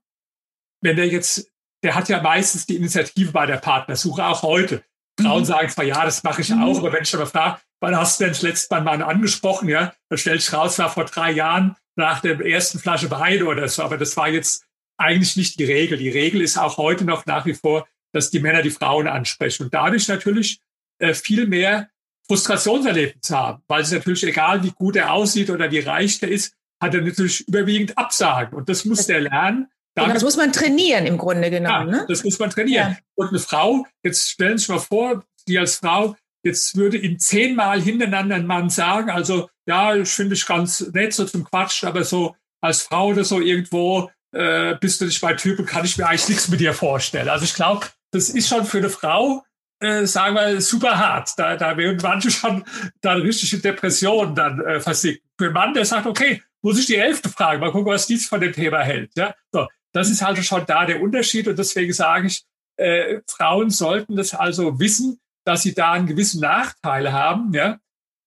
wenn 0.81 0.95
der 0.95 1.07
jetzt, 1.07 1.51
der 1.83 1.95
hat 1.95 2.09
ja 2.09 2.21
meistens 2.21 2.65
die 2.65 2.77
Initiative 2.77 3.31
bei 3.31 3.45
der 3.45 3.57
Partnersuche, 3.57 4.25
auch 4.25 4.43
heute. 4.43 4.83
Frauen 5.19 5.41
mhm. 5.41 5.45
sagen 5.45 5.69
zwar, 5.69 5.85
ja, 5.85 6.03
das 6.05 6.23
mache 6.23 6.41
ich 6.41 6.49
mhm. 6.49 6.63
auch, 6.63 6.79
aber 6.79 6.93
wenn 6.93 7.03
ich 7.03 7.13
aber 7.13 7.25
frage, 7.25 7.59
wann 7.81 7.95
hast 7.95 8.19
du 8.19 8.23
denn 8.23 8.33
das 8.33 8.41
letzte 8.41 8.73
Mal 8.73 8.77
einen 8.77 8.85
Mann 8.85 9.01
angesprochen, 9.01 9.69
ja, 9.69 9.93
dann 10.09 10.17
stellt 10.17 10.41
sich 10.41 10.53
raus, 10.53 10.79
war 10.79 10.89
vor 10.89 11.05
drei 11.05 11.31
Jahren 11.31 11.75
nach 11.99 12.21
der 12.21 12.39
ersten 12.39 12.79
Flasche 12.79 13.11
Wein 13.11 13.43
oder 13.43 13.67
so, 13.67 13.83
aber 13.83 13.97
das 13.97 14.17
war 14.17 14.29
jetzt 14.29 14.65
eigentlich 14.97 15.35
nicht 15.35 15.59
die 15.59 15.65
Regel. 15.65 15.97
Die 15.97 16.09
Regel 16.09 16.41
ist 16.41 16.57
auch 16.57 16.77
heute 16.77 17.05
noch 17.05 17.25
nach 17.25 17.45
wie 17.45 17.53
vor, 17.53 17.87
dass 18.11 18.31
die 18.31 18.39
Männer 18.39 18.63
die 18.63 18.71
Frauen 18.71 19.07
ansprechen 19.07 19.63
und 19.63 19.73
dadurch 19.73 20.07
natürlich 20.07 20.59
äh, 20.97 21.13
viel 21.13 21.45
mehr 21.45 21.89
Frustrationserlebnisse 22.27 23.37
haben, 23.37 23.63
weil 23.67 23.81
es 23.81 23.91
natürlich 23.91 24.23
egal, 24.23 24.63
wie 24.63 24.71
gut 24.71 24.95
er 24.95 25.13
aussieht 25.13 25.49
oder 25.49 25.71
wie 25.71 25.79
reich 25.79 26.19
der 26.19 26.29
ist, 26.29 26.53
hat 26.81 26.93
er 26.93 27.01
natürlich 27.01 27.47
überwiegend 27.47 27.97
Absagen 27.97 28.57
und 28.57 28.69
das 28.69 28.85
muss 28.85 29.05
der 29.05 29.21
lernen. 29.21 29.67
Genau, 29.95 30.13
das 30.13 30.23
muss 30.23 30.37
man 30.37 30.53
trainieren 30.53 31.05
im 31.05 31.17
Grunde 31.17 31.49
genommen. 31.49 31.89
Ja, 31.89 31.97
ne? 32.01 32.05
Das 32.07 32.23
muss 32.23 32.39
man 32.39 32.49
trainieren. 32.49 32.91
Ja. 32.91 32.97
Und 33.15 33.29
eine 33.29 33.39
Frau, 33.39 33.85
jetzt 34.03 34.29
stellen 34.29 34.57
Sie 34.57 34.65
sich 34.65 34.69
mal 34.69 34.79
vor, 34.79 35.23
die 35.47 35.59
als 35.59 35.75
Frau, 35.75 36.15
jetzt 36.43 36.77
würde 36.77 36.97
ihm 36.97 37.19
zehnmal 37.19 37.81
hintereinander 37.81 38.35
ein 38.35 38.45
Mann 38.45 38.69
sagen, 38.69 39.09
also 39.09 39.49
ja, 39.69 39.95
ich 39.95 40.09
finde 40.09 40.35
ich 40.35 40.45
ganz 40.45 40.81
nett 40.93 41.13
so 41.13 41.25
zum 41.25 41.43
Quatschen, 41.43 41.87
aber 41.87 42.03
so 42.03 42.35
als 42.59 42.81
Frau 42.81 43.07
oder 43.07 43.23
so 43.23 43.39
irgendwo 43.39 44.11
äh, 44.31 44.75
bist 44.75 44.99
du 44.99 45.05
nicht 45.05 45.21
mein 45.21 45.37
Typ 45.37 45.59
und 45.59 45.65
kann 45.65 45.85
ich 45.85 45.97
mir 45.97 46.07
eigentlich 46.07 46.27
nichts 46.27 46.49
mit 46.49 46.59
dir 46.59 46.73
vorstellen. 46.73 47.29
Also 47.29 47.45
ich 47.45 47.53
glaube, 47.53 47.87
das 48.11 48.29
ist 48.29 48.49
schon 48.49 48.65
für 48.65 48.79
eine 48.79 48.89
Frau 48.89 49.43
äh, 49.79 50.05
sagen 50.05 50.35
wir, 50.35 50.59
super 50.61 50.97
hart. 50.97 51.31
Da, 51.37 51.55
da 51.55 51.77
werden 51.77 51.99
manche 52.01 52.31
schon 52.31 52.63
dann 53.01 53.21
richtig 53.21 53.53
in 53.53 53.61
Depressionen 53.61 54.35
dann 54.35 54.59
äh, 54.61 54.79
versinken. 54.79 55.23
Für 55.37 55.45
einen 55.45 55.53
Mann, 55.53 55.73
der 55.73 55.85
sagt, 55.85 56.05
okay, 56.05 56.41
muss 56.61 56.79
ich 56.79 56.87
die 56.87 56.99
Hälfte 56.99 57.29
fragen, 57.29 57.61
mal 57.61 57.71
gucken, 57.71 57.93
was 57.93 58.07
dies 58.07 58.27
von 58.27 58.41
dem 58.41 58.53
Thema 58.53 58.81
hält. 58.81 59.11
Ja? 59.15 59.33
So, 59.51 59.67
das 59.93 60.09
ist 60.09 60.21
halt 60.21 60.43
schon 60.43 60.65
da 60.65 60.85
der 60.85 61.01
Unterschied 61.01 61.47
und 61.47 61.57
deswegen 61.57 61.93
sage 61.93 62.27
ich, 62.27 62.43
äh, 62.77 63.21
Frauen 63.27 63.69
sollten 63.69 64.15
das 64.15 64.33
also 64.33 64.79
wissen, 64.79 65.19
dass 65.45 65.63
sie 65.63 65.73
da 65.73 65.93
einen 65.93 66.07
gewissen 66.07 66.41
Nachteil 66.41 67.11
haben. 67.13 67.53
Ja? 67.53 67.79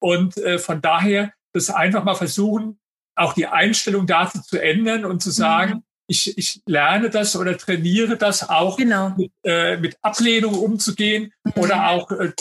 Und 0.03 0.36
äh, 0.38 0.59
von 0.59 0.82
daher 0.82 1.32
das 1.53 1.70
einfach 1.70 2.05
mal 2.05 2.14
versuchen, 2.14 2.78
auch 3.14 3.34
die 3.34 3.46
Einstellung 3.46 4.07
dazu 4.07 4.42
zu 4.42 4.61
ändern 4.61 5.05
und 5.05 5.22
zu 5.22 5.30
sagen, 5.30 5.74
mhm 5.74 5.82
ich, 6.12 6.36
ich 6.36 6.62
lerne 6.66 7.11
das 7.11 7.36
oder 7.36 7.57
trainiere 7.57 8.16
das 8.16 8.48
auch 8.48 8.76
genau. 8.76 9.11
mit, 9.16 9.32
äh, 9.44 9.76
mit 9.78 9.96
Ablehnung 10.03 10.55
umzugehen 10.55 11.32
mhm. 11.44 11.53
oder 11.57 11.88
auch 11.88 12.11
äh, 12.11 12.32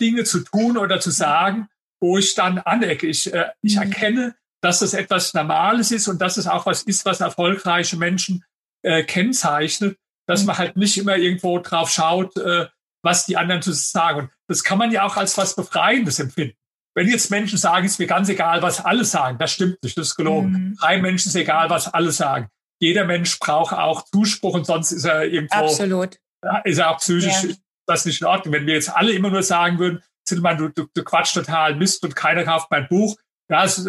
Dinge 0.00 0.24
zu 0.24 0.40
tun 0.40 0.76
oder 0.76 1.00
zu 1.00 1.10
sagen, 1.10 1.68
wo 2.00 2.18
ich 2.18 2.34
dann 2.34 2.58
anecke. 2.58 3.06
Ich, 3.06 3.32
äh, 3.32 3.50
ich 3.62 3.76
mhm. 3.76 3.82
erkenne, 3.82 4.34
dass 4.62 4.80
das 4.80 4.94
etwas 4.94 5.34
Normales 5.34 5.90
ist 5.90 6.08
und 6.08 6.20
dass 6.20 6.36
es 6.36 6.46
auch 6.46 6.66
was 6.66 6.82
ist, 6.82 7.04
was 7.04 7.20
erfolgreiche 7.20 7.96
Menschen 7.96 8.44
äh, 8.82 9.02
kennzeichnet, 9.04 9.98
dass 10.26 10.40
mhm. 10.40 10.46
man 10.48 10.58
halt 10.58 10.76
nicht 10.76 10.96
immer 10.96 11.16
irgendwo 11.16 11.58
drauf 11.58 11.90
schaut, 11.90 12.36
äh, 12.36 12.66
was 13.02 13.26
die 13.26 13.36
anderen 13.36 13.62
zu 13.62 13.72
sagen. 13.72 14.20
Und 14.20 14.30
das 14.48 14.64
kann 14.64 14.78
man 14.78 14.90
ja 14.92 15.04
auch 15.04 15.16
als 15.16 15.36
was 15.36 15.56
Befreiendes 15.56 16.18
empfinden. 16.18 16.56
Wenn 16.94 17.08
jetzt 17.08 17.30
Menschen 17.30 17.58
sagen, 17.58 17.86
ist 17.86 17.98
mir 17.98 18.06
ganz 18.06 18.28
egal, 18.28 18.62
was 18.62 18.84
alle 18.84 19.04
sagen, 19.04 19.38
das 19.38 19.52
stimmt 19.52 19.82
nicht, 19.82 19.96
das 19.96 20.08
ist 20.08 20.16
gelogen. 20.16 20.50
Mhm. 20.50 20.76
Drei 20.80 21.00
Menschen 21.00 21.28
ist 21.28 21.36
egal, 21.36 21.70
was 21.70 21.92
alle 21.92 22.10
sagen 22.10 22.48
jeder 22.80 23.04
Mensch 23.04 23.38
braucht 23.38 23.74
auch 23.74 24.04
Zuspruch 24.06 24.54
und 24.54 24.66
sonst 24.66 24.90
ist 24.90 25.04
er 25.04 25.24
irgendwo, 25.24 25.54
Absolut. 25.54 26.18
ist 26.64 26.78
er 26.78 26.90
auch 26.90 26.98
psychisch 26.98 27.42
ja. 27.44 27.54
das 27.86 28.06
nicht 28.06 28.20
in 28.20 28.26
Ordnung. 28.26 28.54
Wenn 28.54 28.66
wir 28.66 28.74
jetzt 28.74 28.94
alle 28.94 29.12
immer 29.12 29.30
nur 29.30 29.42
sagen 29.42 29.78
würden, 29.78 30.02
Zillmann, 30.24 30.56
du, 30.56 30.68
du, 30.68 30.86
du 30.92 31.04
quatsch 31.04 31.34
total 31.34 31.76
Mist 31.76 32.02
und 32.02 32.16
keiner 32.16 32.44
kauft 32.44 32.70
mein 32.70 32.88
Buch, 32.88 33.16
das, 33.48 33.86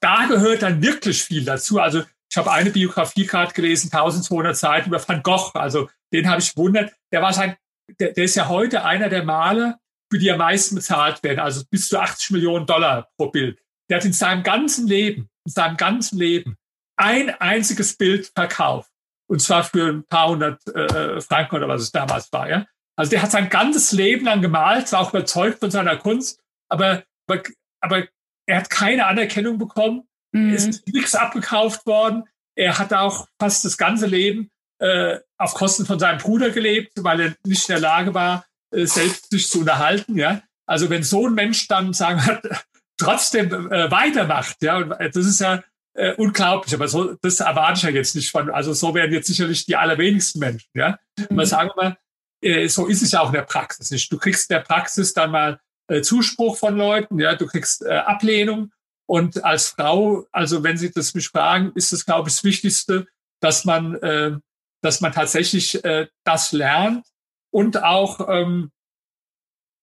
da 0.00 0.26
gehört 0.26 0.62
dann 0.62 0.82
wirklich 0.82 1.24
viel 1.24 1.44
dazu. 1.44 1.80
Also 1.80 2.02
ich 2.30 2.36
habe 2.36 2.52
eine 2.52 2.70
Biografie 2.70 3.26
gerade 3.26 3.52
gelesen, 3.52 3.90
1200 3.92 4.56
Seiten 4.56 4.88
über 4.88 5.08
Van 5.08 5.22
Gogh. 5.22 5.52
Also 5.54 5.88
den 6.12 6.28
habe 6.28 6.40
ich 6.40 6.54
gewundert. 6.54 6.92
Der 7.12 7.22
war 7.22 7.32
sein, 7.32 7.56
der, 8.00 8.12
der 8.12 8.24
ist 8.24 8.34
ja 8.34 8.48
heute 8.48 8.84
einer 8.84 9.08
der 9.08 9.24
Maler, 9.24 9.78
für 10.14 10.18
die 10.20 10.30
am 10.30 10.38
meisten 10.38 10.76
bezahlt 10.76 11.24
werden. 11.24 11.40
Also 11.40 11.64
bis 11.68 11.88
zu 11.88 11.98
80 11.98 12.30
Millionen 12.30 12.66
Dollar 12.66 13.08
pro 13.16 13.30
Bild. 13.30 13.58
Der 13.90 13.96
hat 13.96 14.04
in 14.04 14.12
seinem 14.12 14.44
ganzen 14.44 14.86
Leben, 14.86 15.28
in 15.44 15.50
seinem 15.50 15.76
ganzen 15.76 16.18
Leben 16.18 16.56
ein 16.96 17.30
einziges 17.40 17.96
Bild 17.96 18.30
verkauft. 18.32 18.92
Und 19.26 19.40
zwar 19.40 19.64
für 19.64 19.88
ein 19.88 20.04
paar 20.04 20.28
hundert 20.28 20.64
äh, 20.68 21.20
Franken 21.20 21.56
oder 21.56 21.66
was 21.66 21.82
es 21.82 21.90
damals 21.90 22.32
war. 22.32 22.48
Ja? 22.48 22.64
Also 22.94 23.10
der 23.10 23.22
hat 23.22 23.32
sein 23.32 23.48
ganzes 23.48 23.90
Leben 23.90 24.24
lang 24.24 24.40
gemalt, 24.40 24.92
war 24.92 25.00
auch 25.00 25.10
überzeugt 25.10 25.58
von 25.58 25.72
seiner 25.72 25.96
Kunst, 25.96 26.38
aber, 26.68 27.02
aber, 27.26 27.42
aber 27.80 28.04
er 28.46 28.58
hat 28.58 28.70
keine 28.70 29.06
Anerkennung 29.06 29.58
bekommen. 29.58 30.06
Mhm. 30.30 30.54
Ist 30.54 30.86
nichts 30.86 31.16
abgekauft 31.16 31.86
worden. 31.86 32.22
Er 32.54 32.78
hat 32.78 32.92
auch 32.92 33.26
fast 33.40 33.64
das 33.64 33.76
ganze 33.76 34.06
Leben 34.06 34.52
äh, 34.78 35.18
auf 35.38 35.54
Kosten 35.54 35.86
von 35.86 35.98
seinem 35.98 36.18
Bruder 36.18 36.50
gelebt, 36.50 36.92
weil 36.98 37.20
er 37.20 37.36
nicht 37.44 37.68
in 37.68 37.72
der 37.72 37.80
Lage 37.80 38.14
war, 38.14 38.44
äh, 38.44 38.53
selbst 38.82 39.30
sich 39.30 39.48
zu 39.48 39.60
unterhalten. 39.60 40.16
Ja? 40.16 40.42
Also 40.66 40.90
wenn 40.90 41.02
so 41.02 41.26
ein 41.26 41.34
Mensch 41.34 41.68
dann 41.68 41.92
sagen 41.92 42.20
wir, 42.24 42.40
trotzdem 42.98 43.70
äh, 43.70 43.90
weitermacht, 43.90 44.62
ja, 44.62 44.76
und 44.76 44.90
das 44.90 45.26
ist 45.26 45.40
ja 45.40 45.62
äh, 45.94 46.14
unglaublich. 46.14 46.74
Aber 46.74 46.88
so, 46.88 47.14
das 47.22 47.40
erwarte 47.40 47.78
ich 47.78 47.82
ja 47.82 47.90
jetzt 47.90 48.14
nicht 48.14 48.30
von, 48.30 48.50
also 48.50 48.72
so 48.72 48.94
werden 48.94 49.12
jetzt 49.12 49.26
sicherlich 49.26 49.66
die 49.66 49.76
allerwenigsten 49.76 50.38
Menschen, 50.38 50.70
ja. 50.74 50.98
Mhm. 51.18 51.26
Aber 51.30 51.46
sagen 51.46 51.70
wir 51.74 51.82
mal, 51.82 51.96
äh, 52.42 52.68
so 52.68 52.86
ist 52.86 53.02
es 53.02 53.12
ja 53.12 53.20
auch 53.20 53.28
in 53.28 53.34
der 53.34 53.42
Praxis 53.42 53.90
nicht. 53.90 54.12
Du 54.12 54.18
kriegst 54.18 54.50
in 54.50 54.56
der 54.56 54.62
Praxis 54.62 55.12
dann 55.12 55.30
mal 55.30 55.60
äh, 55.88 56.02
Zuspruch 56.02 56.56
von 56.56 56.76
Leuten, 56.76 57.18
ja, 57.18 57.34
du 57.34 57.46
kriegst 57.46 57.82
äh, 57.82 57.90
Ablehnung. 57.90 58.70
Und 59.06 59.44
als 59.44 59.68
Frau, 59.68 60.26
also 60.32 60.62
wenn 60.62 60.78
Sie 60.78 60.90
das 60.90 61.14
mich 61.14 61.28
fragen, 61.28 61.72
ist 61.74 61.92
das, 61.92 62.06
glaube 62.06 62.28
ich, 62.28 62.36
das 62.36 62.44
Wichtigste, 62.44 63.06
dass 63.40 63.66
man, 63.66 63.96
äh, 63.96 64.36
dass 64.82 65.02
man 65.02 65.12
tatsächlich 65.12 65.84
äh, 65.84 66.06
das 66.24 66.52
lernt 66.52 67.04
und 67.54 67.84
auch, 67.84 68.28
ähm, 68.28 68.72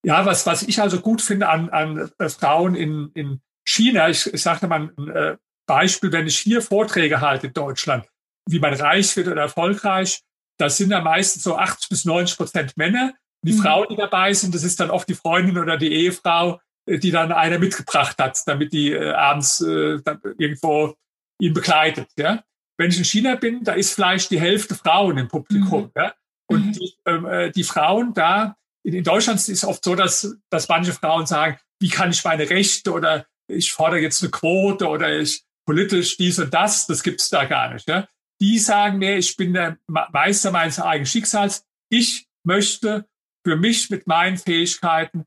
ja, 0.05 0.26
was, 0.26 0.45
was 0.45 0.63
ich 0.63 0.82
also 0.82 0.99
gut 0.99 1.22
finde 1.22 1.47
an, 1.47 1.69
an 1.69 2.11
äh, 2.19 2.28
Frauen 2.28 2.76
in, 2.76 3.11
in 3.13 3.41
China, 3.65 4.09
ich, 4.09 4.32
ich 4.34 4.41
sagte 4.41 4.67
mal, 4.67 4.91
äh, 5.13 5.38
Beispiel, 5.65 6.11
wenn 6.11 6.28
ich 6.28 6.38
hier 6.38 6.61
Vorträge 6.61 7.22
halte 7.22 7.47
in 7.47 7.53
Deutschland, 7.53 8.05
wie 8.49 8.59
man 8.59 8.74
reich 8.74 9.15
wird 9.15 9.30
oder 9.30 9.43
erfolgreich, 9.43 10.22
das 10.59 10.76
sind 10.78 10.89
dann 10.89 11.05
meistens 11.05 11.43
so 11.43 11.55
80 11.55 11.89
bis 11.89 12.03
90 12.03 12.38
Prozent 12.38 12.78
Männer. 12.78 13.13
Die 13.41 13.53
mhm. 13.53 13.61
Frauen, 13.61 13.88
die 13.89 13.95
dabei 13.95 14.34
sind, 14.34 14.53
das 14.53 14.63
ist 14.63 14.80
dann 14.82 14.91
oft 14.91 15.07
die 15.07 15.15
Freundin 15.15 15.57
oder 15.57 15.78
die 15.78 15.93
Ehefrau, 15.93 16.59
äh, 16.88 16.97
die 16.97 17.11
dann 17.11 17.32
einer 17.32 17.57
mitgebracht 17.57 18.17
hat, 18.19 18.38
damit 18.47 18.74
die 18.74 18.91
äh, 18.91 19.13
abends 19.13 19.61
äh, 19.61 19.97
irgendwo 20.38 20.93
ihn 21.39 21.53
begleitet. 21.53 22.09
Ja? 22.17 22.43
Wenn 22.78 22.89
ich 22.89 22.97
in 22.97 23.05
China 23.05 23.36
bin, 23.36 23.63
da 23.63 23.74
ist 23.74 23.93
vielleicht 23.93 24.30
die 24.30 24.41
Hälfte 24.41 24.76
Frauen 24.76 25.17
im 25.17 25.30
Publikum. 25.30 25.84
Mhm. 25.84 25.91
Ja? 25.95 26.13
Und 26.51 26.67
mhm. 26.67 26.71
die, 26.73 26.93
ähm, 27.05 27.25
äh, 27.25 27.51
die 27.51 27.63
Frauen 27.63 28.13
da, 28.13 28.55
in, 28.83 28.93
in 28.93 29.03
Deutschland 29.03 29.39
ist 29.39 29.49
es 29.49 29.65
oft 29.65 29.83
so, 29.83 29.95
dass, 29.95 30.35
dass 30.49 30.67
manche 30.67 30.93
Frauen 30.93 31.25
sagen, 31.25 31.57
wie 31.79 31.89
kann 31.89 32.11
ich 32.11 32.23
meine 32.23 32.49
Rechte 32.49 32.91
oder 32.91 33.25
ich 33.47 33.71
fordere 33.71 33.99
jetzt 33.99 34.21
eine 34.21 34.31
Quote 34.31 34.87
oder 34.87 35.19
ich 35.19 35.43
politisch 35.65 36.17
dies 36.17 36.39
und 36.39 36.53
das, 36.53 36.87
das 36.87 37.03
gibt's 37.03 37.29
da 37.29 37.45
gar 37.45 37.73
nicht. 37.73 37.87
Ja? 37.87 38.07
Die 38.39 38.59
sagen 38.59 38.97
mir, 38.97 39.17
ich 39.17 39.35
bin 39.37 39.53
der 39.53 39.77
Meister 39.87 40.51
meines 40.51 40.79
eigenen 40.79 41.05
Schicksals. 41.05 41.65
Ich 41.89 42.27
möchte 42.43 43.05
für 43.45 43.55
mich 43.55 43.89
mit 43.89 44.07
meinen 44.07 44.37
Fähigkeiten 44.37 45.25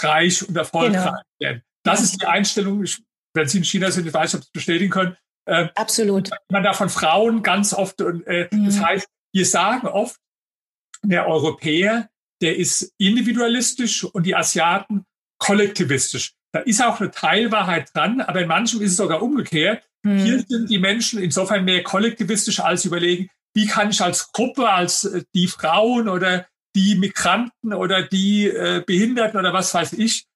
reich 0.00 0.46
und 0.46 0.56
erfolgreich 0.56 1.04
genau. 1.04 1.20
werden. 1.40 1.62
Das 1.84 2.00
ja. 2.00 2.04
ist 2.04 2.22
die 2.22 2.26
Einstellung, 2.26 2.82
ich, 2.84 3.02
wenn 3.34 3.48
Sie 3.48 3.58
in 3.58 3.64
China 3.64 3.90
sind, 3.90 4.06
ich 4.06 4.14
weiß 4.14 4.32
nicht, 4.32 4.40
ob 4.40 4.44
Sie 4.44 4.48
es 4.48 4.52
bestätigen 4.52 4.90
können. 4.90 5.16
Äh, 5.44 5.68
Absolut. 5.74 6.30
Man 6.50 6.62
da 6.62 6.72
von 6.72 6.88
Frauen 6.88 7.42
ganz 7.42 7.74
oft, 7.74 8.00
und 8.00 8.26
äh, 8.26 8.48
mhm. 8.50 8.66
das 8.66 8.80
heißt, 8.80 9.06
wir 9.32 9.46
sagen 9.46 9.86
oft, 9.88 10.16
der 11.04 11.26
Europäer, 11.26 12.08
der 12.40 12.56
ist 12.56 12.92
individualistisch 12.98 14.04
und 14.04 14.24
die 14.24 14.34
Asiaten 14.34 15.04
kollektivistisch. 15.38 16.34
Da 16.52 16.60
ist 16.60 16.82
auch 16.82 17.00
eine 17.00 17.10
Teilwahrheit 17.10 17.90
dran, 17.94 18.20
aber 18.20 18.42
in 18.42 18.48
manchen 18.48 18.80
ist 18.82 18.92
es 18.92 18.96
sogar 18.96 19.22
umgekehrt. 19.22 19.84
Hm. 20.04 20.18
Hier 20.18 20.44
sind 20.46 20.70
die 20.70 20.78
Menschen 20.78 21.22
insofern 21.22 21.64
mehr 21.64 21.82
kollektivistisch 21.82 22.60
als 22.60 22.84
überlegen, 22.84 23.28
wie 23.54 23.66
kann 23.66 23.90
ich 23.90 24.00
als 24.00 24.32
Gruppe, 24.32 24.70
als 24.70 25.04
äh, 25.04 25.24
die 25.34 25.46
Frauen 25.46 26.08
oder 26.08 26.46
die 26.74 26.94
Migranten 26.96 27.74
oder 27.74 28.02
die 28.02 28.46
äh, 28.46 28.82
Behinderten 28.86 29.38
oder 29.38 29.52
was 29.52 29.74
weiß 29.74 29.92
ich, 29.94 30.26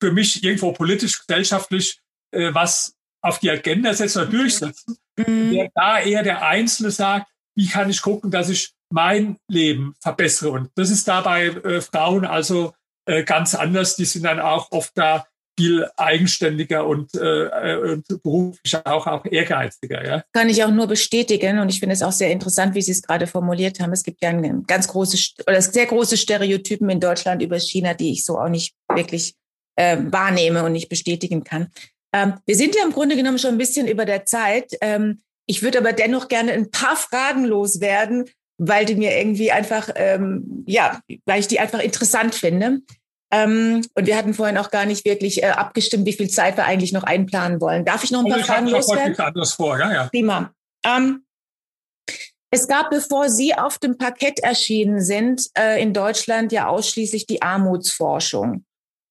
für 0.00 0.12
mich 0.12 0.42
irgendwo 0.42 0.72
politisch, 0.72 1.24
gesellschaftlich 1.26 2.00
äh, 2.32 2.52
was 2.52 2.94
auf 3.22 3.38
die 3.38 3.50
Agenda 3.50 3.92
setzen 3.94 4.22
oder 4.22 4.30
durchsetzen. 4.30 4.96
Mhm. 5.16 5.52
Der, 5.52 5.70
da 5.74 6.00
eher 6.00 6.22
der 6.22 6.44
Einzelne 6.46 6.90
sagt, 6.90 7.30
wie 7.56 7.68
kann 7.68 7.90
ich 7.90 8.02
gucken, 8.02 8.30
dass 8.30 8.48
ich 8.48 8.72
mein 8.90 9.36
Leben 9.48 9.94
verbessere. 10.00 10.50
Und 10.50 10.70
das 10.74 10.90
ist 10.90 11.08
dabei 11.08 11.46
äh, 11.46 11.80
Frauen 11.80 12.24
also 12.24 12.72
äh, 13.06 13.24
ganz 13.24 13.54
anders. 13.54 13.96
Die 13.96 14.04
sind 14.04 14.24
dann 14.24 14.40
auch 14.40 14.70
oft 14.72 14.92
da 14.96 15.24
viel 15.58 15.86
eigenständiger 15.96 16.86
und, 16.86 17.14
äh, 17.14 17.76
und 17.76 18.22
beruflich 18.22 18.74
auch, 18.86 19.06
auch 19.06 19.26
ehrgeiziger. 19.26 20.06
Ja? 20.06 20.24
Kann 20.32 20.48
ich 20.48 20.64
auch 20.64 20.70
nur 20.70 20.86
bestätigen 20.86 21.58
und 21.58 21.68
ich 21.68 21.80
finde 21.80 21.94
es 21.94 22.02
auch 22.02 22.12
sehr 22.12 22.30
interessant, 22.30 22.74
wie 22.74 22.82
Sie 22.82 22.92
es 22.92 23.02
gerade 23.02 23.26
formuliert 23.26 23.78
haben. 23.78 23.92
Es 23.92 24.02
gibt 24.02 24.22
ja 24.22 24.30
ein 24.30 24.64
ganz 24.64 24.88
großes 24.88 25.34
oder 25.46 25.60
sehr 25.60 25.86
große 25.86 26.16
Stereotypen 26.16 26.88
in 26.88 27.00
Deutschland 27.00 27.42
über 27.42 27.58
China, 27.60 27.94
die 27.94 28.12
ich 28.12 28.24
so 28.24 28.38
auch 28.38 28.48
nicht 28.48 28.74
wirklich 28.88 29.34
äh, 29.76 29.98
wahrnehme 30.00 30.64
und 30.64 30.72
nicht 30.72 30.88
bestätigen 30.88 31.44
kann. 31.44 31.68
Ähm, 32.14 32.34
wir 32.46 32.56
sind 32.56 32.74
ja 32.74 32.84
im 32.84 32.92
Grunde 32.92 33.16
genommen 33.16 33.38
schon 33.38 33.52
ein 33.52 33.58
bisschen 33.58 33.86
über 33.86 34.04
der 34.04 34.24
Zeit. 34.24 34.72
Ähm, 34.80 35.22
ich 35.46 35.62
würde 35.62 35.78
aber 35.78 35.92
dennoch 35.92 36.28
gerne 36.28 36.52
ein 36.52 36.70
paar 36.70 36.96
Fragen 36.96 37.44
loswerden, 37.44 38.30
weil 38.60 38.84
die 38.84 38.94
mir 38.94 39.16
irgendwie 39.16 39.50
einfach, 39.50 39.88
ähm, 39.94 40.64
ja, 40.66 41.00
weil 41.24 41.40
ich 41.40 41.48
die 41.48 41.60
einfach 41.60 41.80
interessant 41.80 42.34
finde. 42.34 42.80
Ähm, 43.32 43.82
und 43.94 44.06
wir 44.06 44.16
hatten 44.16 44.34
vorhin 44.34 44.58
auch 44.58 44.70
gar 44.70 44.84
nicht 44.84 45.06
wirklich 45.06 45.42
äh, 45.42 45.46
abgestimmt, 45.46 46.04
wie 46.04 46.12
viel 46.12 46.28
Zeit 46.28 46.56
wir 46.58 46.66
eigentlich 46.66 46.92
noch 46.92 47.04
einplanen 47.04 47.60
wollen. 47.60 47.84
Darf 47.84 48.04
ich 48.04 48.10
noch 48.10 48.20
ein 48.20 48.26
paar 48.26 48.40
also 48.40 48.52
Fragen 48.52 48.66
loswerden? 48.68 49.18
Anders 49.18 49.54
vor, 49.54 49.78
ja, 49.78 49.92
ja. 49.92 50.08
Prima. 50.08 50.52
Ähm, 50.84 51.24
es 52.50 52.68
gab, 52.68 52.90
bevor 52.90 53.30
Sie 53.30 53.54
auf 53.54 53.78
dem 53.78 53.96
Parkett 53.96 54.40
erschienen 54.40 55.00
sind, 55.00 55.46
äh, 55.56 55.80
in 55.80 55.94
Deutschland 55.94 56.52
ja 56.52 56.66
ausschließlich 56.66 57.26
die 57.26 57.40
Armutsforschung. 57.40 58.64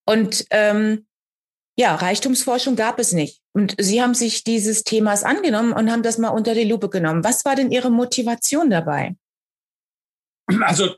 Und 0.06 0.46
ähm, 0.52 1.08
ja, 1.76 1.96
Reichtumsforschung 1.96 2.76
gab 2.76 3.00
es 3.00 3.14
nicht. 3.14 3.42
Und 3.54 3.76
Sie 3.80 4.02
haben 4.02 4.14
sich 4.14 4.44
dieses 4.44 4.84
Themas 4.84 5.24
angenommen 5.24 5.72
und 5.72 5.90
haben 5.90 6.04
das 6.04 6.18
mal 6.18 6.30
unter 6.30 6.54
die 6.54 6.66
Lupe 6.66 6.90
genommen. 6.90 7.24
Was 7.24 7.46
war 7.46 7.56
denn 7.56 7.72
Ihre 7.72 7.90
Motivation 7.90 8.70
dabei? 8.70 9.16
Also 10.62 10.96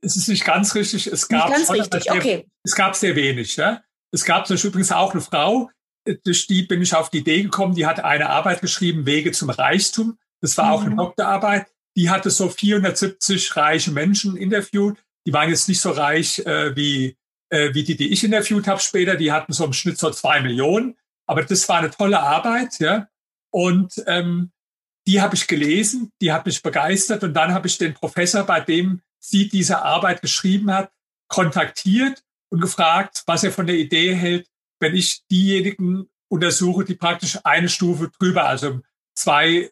es 0.00 0.16
ist 0.16 0.28
nicht 0.28 0.44
ganz 0.44 0.74
richtig. 0.74 1.06
Es 1.06 1.28
gab, 1.28 1.48
nicht 1.50 1.68
ganz 1.68 1.70
richtig. 1.70 2.10
Okay. 2.10 2.46
es 2.64 2.74
gab 2.74 2.96
sehr 2.96 3.14
wenig. 3.16 3.56
Ja? 3.56 3.82
Es 4.12 4.24
gab 4.24 4.46
zum 4.46 4.54
Beispiel 4.54 4.70
übrigens 4.70 4.92
auch 4.92 5.12
eine 5.12 5.20
Frau, 5.20 5.70
äh, 6.04 6.16
durch 6.24 6.46
die 6.46 6.62
bin 6.62 6.82
ich 6.82 6.94
auf 6.94 7.10
die 7.10 7.18
Idee 7.18 7.42
gekommen, 7.42 7.74
die 7.74 7.86
hat 7.86 8.00
eine 8.00 8.30
Arbeit 8.30 8.60
geschrieben, 8.60 9.06
Wege 9.06 9.32
zum 9.32 9.50
Reichtum. 9.50 10.18
Das 10.40 10.56
war 10.56 10.66
mhm. 10.66 10.72
auch 10.72 10.80
eine 10.82 10.90
mhm. 10.90 10.96
Doktorarbeit. 10.96 11.66
Die 11.96 12.10
hatte 12.10 12.30
so 12.30 12.48
470 12.48 13.56
reiche 13.56 13.90
Menschen 13.90 14.36
interviewt. 14.36 14.98
Die 15.26 15.32
waren 15.32 15.50
jetzt 15.50 15.68
nicht 15.68 15.80
so 15.80 15.90
reich 15.90 16.38
äh, 16.40 16.74
wie, 16.76 17.16
äh, 17.50 17.74
wie 17.74 17.84
die, 17.84 17.96
die 17.96 18.12
ich 18.12 18.24
interviewt 18.24 18.66
habe 18.66 18.80
später. 18.80 19.16
Die 19.16 19.32
hatten 19.32 19.52
so 19.52 19.64
im 19.64 19.72
Schnitt 19.72 19.98
so 19.98 20.10
zwei 20.10 20.40
Millionen. 20.40 20.96
Aber 21.26 21.42
das 21.42 21.68
war 21.68 21.78
eine 21.78 21.90
tolle 21.90 22.20
Arbeit, 22.20 22.78
ja. 22.78 23.08
Und 23.50 24.02
ähm, 24.06 24.52
die 25.08 25.22
habe 25.22 25.34
ich 25.34 25.46
gelesen, 25.46 26.12
die 26.20 26.32
hat 26.32 26.44
mich 26.44 26.62
begeistert. 26.62 27.24
Und 27.24 27.32
dann 27.32 27.54
habe 27.54 27.66
ich 27.66 27.78
den 27.78 27.94
Professor, 27.94 28.44
bei 28.44 28.60
dem 28.60 29.00
sie 29.18 29.48
diese 29.48 29.80
Arbeit 29.80 30.20
geschrieben 30.20 30.70
hat, 30.70 30.92
kontaktiert 31.28 32.22
und 32.50 32.60
gefragt, 32.60 33.22
was 33.24 33.42
er 33.42 33.50
von 33.50 33.66
der 33.66 33.76
Idee 33.76 34.14
hält, 34.14 34.46
wenn 34.80 34.94
ich 34.94 35.22
diejenigen 35.30 36.10
untersuche, 36.30 36.84
die 36.84 36.94
praktisch 36.94 37.38
eine 37.42 37.70
Stufe 37.70 38.10
drüber, 38.18 38.44
also 38.44 38.68
im 38.68 38.84
zwei- 39.14 39.70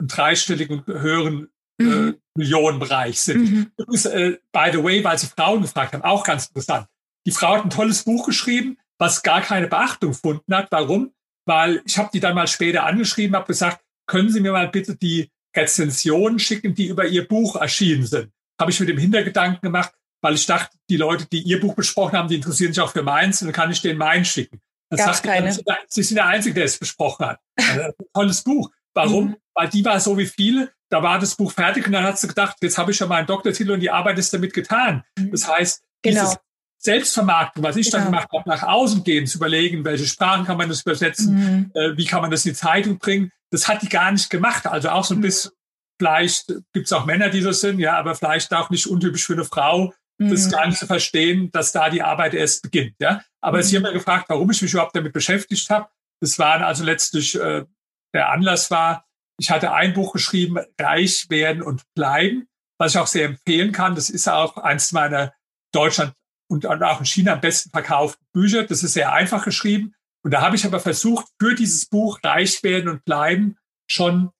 und 0.00 0.16
dreistelligen 0.16 0.82
höheren 0.86 1.50
äh, 1.78 1.82
mhm. 1.82 2.18
Millionenbereich 2.34 3.20
sind. 3.20 3.50
Mhm. 3.50 3.72
Übrigens, 3.76 4.06
äh, 4.06 4.38
by 4.50 4.70
the 4.72 4.82
way, 4.82 5.04
weil 5.04 5.18
Sie 5.18 5.26
Frauen 5.26 5.60
gefragt 5.60 5.92
haben, 5.92 6.04
auch 6.04 6.24
ganz 6.24 6.46
interessant. 6.46 6.86
Die 7.26 7.32
Frau 7.32 7.56
hat 7.56 7.64
ein 7.64 7.70
tolles 7.70 8.04
Buch 8.04 8.24
geschrieben, 8.24 8.78
was 8.96 9.22
gar 9.22 9.42
keine 9.42 9.68
Beachtung 9.68 10.12
gefunden 10.12 10.54
hat. 10.54 10.68
Warum? 10.70 11.12
Weil 11.44 11.82
ich 11.84 11.98
habe 11.98 12.08
die 12.14 12.20
dann 12.20 12.34
mal 12.34 12.46
später 12.46 12.86
angeschrieben, 12.86 13.36
habe 13.36 13.46
gesagt, 13.46 13.84
können 14.10 14.30
Sie 14.30 14.40
mir 14.40 14.52
mal 14.52 14.68
bitte 14.68 14.96
die 14.96 15.30
Rezensionen 15.56 16.38
schicken, 16.38 16.74
die 16.74 16.86
über 16.86 17.06
Ihr 17.06 17.26
Buch 17.26 17.56
erschienen 17.56 18.06
sind 18.06 18.30
habe 18.60 18.70
ich 18.70 18.78
mit 18.78 18.88
dem 18.88 18.98
Hintergedanken 18.98 19.60
gemacht, 19.62 19.92
weil 20.20 20.34
ich 20.34 20.46
dachte, 20.46 20.76
die 20.90 20.98
Leute, 20.98 21.26
die 21.26 21.40
ihr 21.40 21.58
Buch 21.60 21.74
besprochen 21.74 22.16
haben, 22.16 22.28
die 22.28 22.36
interessieren 22.36 22.72
sich 22.72 22.82
auch 22.82 22.92
für 22.92 23.02
meins 23.02 23.40
und 23.40 23.48
dann 23.48 23.54
kann 23.54 23.70
ich 23.72 23.80
denen 23.80 23.98
meinen 23.98 24.24
schicken. 24.24 24.60
Das 24.90 25.00
Gab's 25.00 25.22
keine. 25.22 25.52
Sie, 25.52 25.62
Sie 25.88 26.02
sind 26.02 26.16
der 26.16 26.26
Einzige, 26.26 26.54
der 26.54 26.64
es 26.64 26.78
besprochen 26.78 27.26
hat. 27.26 27.40
Also, 27.56 27.92
tolles 28.12 28.42
Buch. 28.42 28.70
Warum? 28.92 29.28
Mhm. 29.28 29.36
Weil 29.54 29.68
die 29.68 29.84
war 29.84 29.98
so 29.98 30.18
wie 30.18 30.26
viele. 30.26 30.72
Da 30.90 31.02
war 31.02 31.18
das 31.18 31.36
Buch 31.36 31.52
fertig 31.52 31.86
und 31.86 31.92
dann 31.92 32.02
hat 32.02 32.18
sie 32.18 32.26
gedacht, 32.26 32.56
jetzt 32.60 32.76
habe 32.76 32.90
ich 32.90 32.96
schon 32.96 33.08
meinen 33.08 33.26
Doktortitel 33.26 33.70
und 33.70 33.80
die 33.80 33.90
Arbeit 33.90 34.18
ist 34.18 34.34
damit 34.34 34.52
getan. 34.52 35.04
Mhm. 35.16 35.30
Das 35.30 35.48
heißt, 35.48 35.82
genau. 36.02 36.20
dieses 36.20 36.36
Selbstvermarktung, 36.82 37.62
was 37.62 37.76
ich 37.76 37.90
genau. 37.90 38.04
dann 38.04 38.12
gemacht 38.12 38.28
habe, 38.32 38.48
nach 38.48 38.62
außen 38.62 39.04
gehen, 39.04 39.26
zu 39.26 39.38
überlegen, 39.38 39.84
welche 39.84 40.06
Sprachen 40.06 40.46
kann 40.46 40.56
man 40.56 40.68
das 40.68 40.82
übersetzen, 40.82 41.34
mhm. 41.34 41.70
äh, 41.74 41.96
wie 41.96 42.06
kann 42.06 42.22
man 42.22 42.30
das 42.30 42.46
in 42.46 42.52
die 42.52 42.58
Zeitung 42.58 42.98
bringen, 42.98 43.30
das 43.50 43.68
hat 43.68 43.82
die 43.82 43.88
gar 43.88 44.10
nicht 44.10 44.30
gemacht. 44.30 44.66
Also 44.66 44.88
auch 44.90 45.04
so 45.04 45.14
ein 45.14 45.18
mhm. 45.18 45.22
bisschen 45.22 45.52
Vielleicht 46.00 46.46
gibt 46.72 46.86
es 46.86 46.94
auch 46.94 47.04
Männer, 47.04 47.28
die 47.28 47.42
so 47.42 47.52
sind, 47.52 47.78
ja, 47.78 47.98
aber 47.98 48.14
vielleicht 48.14 48.54
auch 48.54 48.70
nicht 48.70 48.86
untypisch 48.86 49.26
für 49.26 49.34
eine 49.34 49.44
Frau, 49.44 49.92
mhm. 50.16 50.30
das 50.30 50.46
nicht 50.46 50.78
zu 50.78 50.86
verstehen, 50.86 51.50
dass 51.50 51.72
da 51.72 51.90
die 51.90 52.00
Arbeit 52.00 52.32
erst 52.32 52.62
beginnt. 52.62 52.94
Ja. 52.98 53.20
Aber 53.42 53.58
mhm. 53.58 53.62
Sie 53.64 53.76
haben 53.76 53.84
ja 53.84 53.90
gefragt, 53.90 54.24
warum 54.30 54.50
ich 54.50 54.62
mich 54.62 54.72
überhaupt 54.72 54.96
damit 54.96 55.12
beschäftigt 55.12 55.68
habe. 55.68 55.90
Das 56.22 56.38
war 56.38 56.62
also 56.62 56.84
letztlich 56.84 57.38
äh, 57.38 57.66
der 58.14 58.30
Anlass 58.30 58.70
war, 58.70 59.04
ich 59.38 59.50
hatte 59.50 59.72
ein 59.72 59.92
Buch 59.92 60.14
geschrieben, 60.14 60.58
Reich 60.80 61.28
werden 61.28 61.60
und 61.60 61.82
bleiben, 61.94 62.48
was 62.78 62.94
ich 62.94 62.98
auch 62.98 63.06
sehr 63.06 63.26
empfehlen 63.26 63.72
kann. 63.72 63.94
Das 63.94 64.08
ist 64.08 64.26
auch 64.26 64.56
eins 64.56 64.92
meiner 64.92 65.34
Deutschland 65.70 66.14
und 66.50 66.66
auch 66.66 67.00
in 67.00 67.06
China 67.06 67.34
am 67.34 67.40
besten 67.40 67.70
verkauften 67.70 68.26
Bücher. 68.32 68.64
Das 68.64 68.82
ist 68.82 68.94
sehr 68.94 69.12
einfach 69.12 69.44
geschrieben. 69.44 69.94
Und 70.22 70.32
da 70.32 70.42
habe 70.42 70.56
ich 70.56 70.64
aber 70.66 70.80
versucht, 70.80 71.26
für 71.40 71.54
dieses 71.54 71.86
Buch 71.86 72.18
Reich 72.22 72.62
werden 72.62 72.90
und 72.90 73.04
bleiben 73.04 73.56
schon 73.88 74.30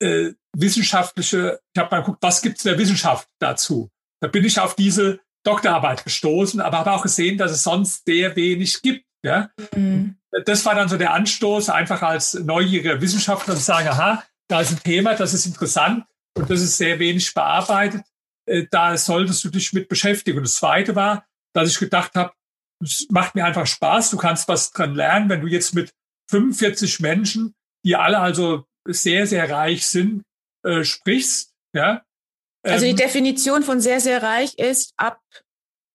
äh, 0.00 0.32
wissenschaftliche, 0.56 1.60
ich 1.74 1.80
habe 1.80 1.90
mal 1.90 2.00
geguckt, 2.00 2.22
was 2.22 2.40
gibt 2.42 2.58
es 2.58 2.64
in 2.64 2.70
der 2.70 2.78
Wissenschaft 2.78 3.28
dazu? 3.38 3.90
Da 4.20 4.28
bin 4.28 4.44
ich 4.44 4.58
auf 4.58 4.74
diese 4.74 5.20
Doktorarbeit 5.44 6.04
gestoßen, 6.04 6.60
aber 6.60 6.78
habe 6.78 6.92
auch 6.92 7.02
gesehen, 7.02 7.38
dass 7.38 7.52
es 7.52 7.62
sonst 7.62 8.04
sehr 8.06 8.34
wenig 8.36 8.80
gibt. 8.82 9.04
Ja? 9.24 9.50
Mhm. 9.74 10.16
Das 10.44 10.64
war 10.64 10.74
dann 10.74 10.88
so 10.88 10.96
der 10.96 11.12
Anstoß, 11.12 11.70
einfach 11.70 12.02
als 12.02 12.34
neugieriger 12.34 13.00
Wissenschaftler 13.00 13.54
zu 13.54 13.62
sagen, 13.62 13.88
aha, 13.88 14.22
da 14.48 14.60
ist 14.60 14.72
ein 14.72 14.82
Thema, 14.82 15.14
das 15.14 15.34
ist 15.34 15.46
interessant 15.46 16.04
und 16.36 16.48
das 16.50 16.60
ist 16.60 16.76
sehr 16.76 16.98
wenig 16.98 17.34
bearbeitet. 17.34 18.02
Äh, 18.46 18.66
da 18.70 18.96
solltest 18.96 19.44
du 19.44 19.50
dich 19.50 19.72
mit 19.72 19.88
beschäftigen. 19.88 20.38
Und 20.38 20.44
das 20.44 20.56
Zweite 20.56 20.94
war, 20.94 21.27
dass 21.54 21.70
ich 21.70 21.78
gedacht 21.78 22.14
habe, 22.14 22.32
es 22.82 23.06
macht 23.10 23.34
mir 23.34 23.44
einfach 23.44 23.66
Spaß, 23.66 24.10
du 24.10 24.16
kannst 24.16 24.48
was 24.48 24.70
dran 24.70 24.94
lernen, 24.94 25.28
wenn 25.28 25.40
du 25.40 25.48
jetzt 25.48 25.74
mit 25.74 25.92
45 26.30 27.00
Menschen, 27.00 27.54
die 27.84 27.96
alle 27.96 28.18
also 28.18 28.64
sehr, 28.86 29.26
sehr 29.26 29.50
reich 29.50 29.86
sind, 29.86 30.22
äh, 30.64 30.84
sprichst. 30.84 31.52
Ja? 31.74 32.02
Also 32.62 32.84
die 32.84 32.90
ähm, 32.92 32.96
Definition 32.96 33.62
von 33.62 33.80
sehr, 33.80 34.00
sehr 34.00 34.22
reich 34.22 34.58
ist 34.58 34.92
ab 34.96 35.20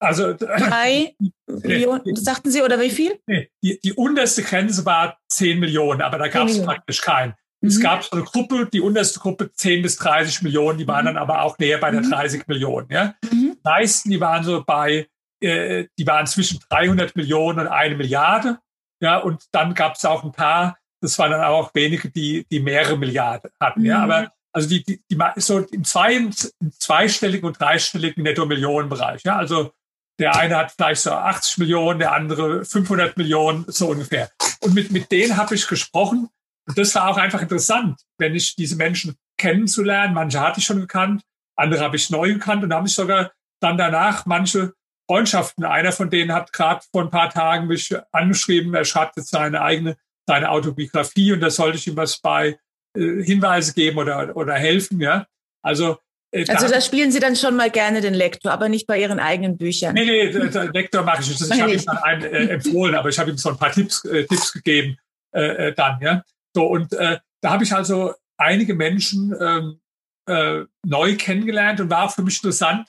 also 0.03 0.33
drei 0.33 1.15
Millionen, 1.47 2.15
sagten 2.15 2.51
Sie, 2.51 2.61
oder 2.61 2.79
wie 2.79 2.89
viel? 2.89 3.19
Nee, 3.25 3.49
die, 3.63 3.79
die 3.81 3.93
unterste 3.93 4.43
Grenze 4.43 4.85
war 4.85 5.17
10 5.29 5.59
Millionen, 5.59 6.01
aber 6.01 6.17
da 6.17 6.27
gab 6.27 6.49
es 6.49 6.61
praktisch 6.61 7.01
keinen. 7.01 7.33
Mhm. 7.61 7.69
Es 7.69 7.79
gab 7.79 8.03
so 8.03 8.11
eine 8.11 8.25
Gruppe, 8.25 8.67
die 8.71 8.81
unterste 8.81 9.19
Gruppe 9.19 9.51
10 9.53 9.81
bis 9.81 9.95
30 9.95 10.41
Millionen, 10.41 10.77
die 10.77 10.87
waren 10.87 11.05
mhm. 11.05 11.07
dann 11.07 11.17
aber 11.17 11.41
auch 11.41 11.57
näher 11.57 11.77
bei 11.77 11.89
der 11.89 12.01
30 12.01 12.41
mhm. 12.41 12.53
Millionen. 12.53 12.87
Ja? 12.91 13.15
Mhm. 13.23 13.55
Die 13.55 13.59
meisten, 13.63 14.09
die 14.09 14.19
waren 14.19 14.43
so 14.43 14.63
bei, 14.65 15.07
äh, 15.43 15.87
die 15.97 16.07
waren 16.07 16.25
zwischen 16.25 16.59
300 16.69 17.15
Millionen 17.15 17.59
und 17.59 17.67
eine 17.67 17.95
Milliarde. 17.95 18.59
Ja, 19.01 19.17
und 19.17 19.43
dann 19.51 19.73
gab 19.73 19.95
es 19.95 20.05
auch 20.05 20.23
ein 20.23 20.31
paar, 20.31 20.77
das 21.01 21.19
waren 21.19 21.31
dann 21.31 21.43
auch 21.43 21.73
wenige, 21.73 22.09
die, 22.09 22.45
die 22.49 22.59
mehrere 22.59 22.97
Milliarden 22.97 23.51
hatten. 23.59 23.83
Ja, 23.85 23.97
mhm. 23.97 24.03
aber 24.03 24.31
also 24.53 24.69
die, 24.69 24.83
die, 24.83 25.01
die 25.09 25.17
so 25.37 25.59
im, 25.59 25.83
zwei, 25.83 26.13
im 26.13 26.31
zweistelligen 26.31 27.45
und 27.45 27.59
dreistelligen 27.59 28.23
Netto-Millionen-Bereich. 28.23 29.23
Ja, 29.23 29.35
also 29.35 29.71
der 30.19 30.35
eine 30.35 30.57
hat 30.57 30.71
vielleicht 30.71 31.01
so 31.01 31.11
80 31.11 31.57
Millionen, 31.57 31.99
der 31.99 32.13
andere 32.13 32.63
500 32.63 33.17
Millionen, 33.17 33.65
so 33.67 33.89
ungefähr. 33.89 34.29
Und 34.61 34.75
mit, 34.75 34.91
mit 34.91 35.11
denen 35.11 35.37
habe 35.37 35.55
ich 35.55 35.67
gesprochen. 35.67 36.29
Und 36.67 36.77
das 36.77 36.93
war 36.95 37.09
auch 37.09 37.17
einfach 37.17 37.41
interessant, 37.41 37.99
wenn 38.19 38.35
ich 38.35 38.55
diese 38.55 38.75
Menschen 38.75 39.15
kennenzulernen. 39.37 40.13
Manche 40.13 40.39
hatte 40.39 40.59
ich 40.59 40.65
schon 40.65 40.79
gekannt, 40.79 41.23
andere 41.55 41.83
habe 41.83 41.95
ich 41.95 42.09
neu 42.09 42.33
gekannt 42.33 42.63
und 42.63 42.73
habe 42.73 42.87
ich 42.87 42.93
sogar 42.93 43.31
dann 43.59 43.77
danach 43.77 44.25
manche 44.25 44.73
Freundschaften. 45.07 45.65
Einer 45.65 45.91
von 45.91 46.09
denen 46.09 46.33
hat 46.33 46.53
gerade 46.53 46.81
vor 46.91 47.03
ein 47.03 47.09
paar 47.09 47.29
Tagen 47.29 47.67
mich 47.67 47.95
angeschrieben, 48.11 48.73
er 48.73 48.85
schreibt 48.85 49.17
jetzt 49.17 49.29
seine 49.29 49.61
eigene, 49.61 49.97
seine 50.27 50.49
Autobiografie 50.49 51.33
und 51.33 51.41
da 51.41 51.49
sollte 51.49 51.77
ich 51.77 51.87
ihm 51.87 51.95
was 51.95 52.19
bei 52.19 52.57
äh, 52.95 53.23
Hinweise 53.23 53.73
geben 53.73 53.97
oder, 53.97 54.35
oder 54.35 54.53
helfen, 54.53 55.01
ja. 55.01 55.27
Also, 55.61 55.97
äh, 56.31 56.45
also 56.47 56.67
da, 56.67 56.81
spielen 56.81 57.11
Sie 57.11 57.19
dann 57.19 57.35
schon 57.35 57.55
mal 57.55 57.69
gerne 57.69 58.01
den 58.01 58.13
Lektor, 58.13 58.51
aber 58.51 58.69
nicht 58.69 58.87
bei 58.87 58.99
Ihren 58.99 59.19
eigenen 59.19 59.57
Büchern. 59.57 59.93
Nee, 59.93 60.05
nee, 60.05 60.29
der 60.31 60.71
Lektor 60.71 61.03
mache 61.03 61.21
ich 61.21 61.29
nicht. 61.29 61.41
Ich 61.41 61.61
habe 61.61 61.73
ihm 61.73 61.85
dann 61.85 61.97
einen 61.97 62.23
äh, 62.23 62.45
empfohlen, 62.53 62.95
aber 62.95 63.09
ich 63.09 63.19
habe 63.19 63.31
ihm 63.31 63.37
so 63.37 63.49
ein 63.49 63.57
paar 63.57 63.71
Tipps, 63.71 64.03
äh, 64.05 64.25
Tipps 64.25 64.53
gegeben 64.53 64.97
äh, 65.33 65.69
äh, 65.69 65.73
dann, 65.73 65.99
ja. 66.01 66.23
So, 66.55 66.65
und 66.65 66.93
äh, 66.93 67.17
da 67.41 67.51
habe 67.51 67.63
ich 67.63 67.73
also 67.73 68.13
einige 68.37 68.75
Menschen 68.75 69.35
ähm, 69.39 69.79
äh, 70.27 70.65
neu 70.85 71.15
kennengelernt 71.17 71.81
und 71.81 71.89
war 71.89 72.05
auch 72.05 72.13
für 72.13 72.21
mich 72.21 72.37
interessant, 72.37 72.87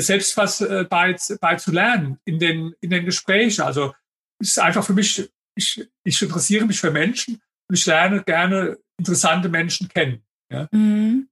selbst 0.00 0.36
was 0.36 0.60
äh, 0.60 0.84
bei, 0.88 1.14
zu 1.14 1.70
lernen 1.70 2.18
in 2.24 2.38
den, 2.38 2.74
in 2.80 2.90
den 2.90 3.04
Gesprächen. 3.04 3.62
Also 3.62 3.92
es 4.40 4.50
ist 4.50 4.58
einfach 4.58 4.84
für 4.84 4.94
mich, 4.94 5.30
ich, 5.54 5.88
ich 6.04 6.22
interessiere 6.22 6.66
mich 6.66 6.80
für 6.80 6.90
Menschen 6.90 7.40
und 7.68 7.78
ich 7.78 7.86
lerne 7.86 8.22
gerne 8.22 8.78
interessante 8.98 9.48
Menschen 9.48 9.88
kennen. 9.88 10.22
Ja? 10.50 10.68
Mhm. 10.72 11.28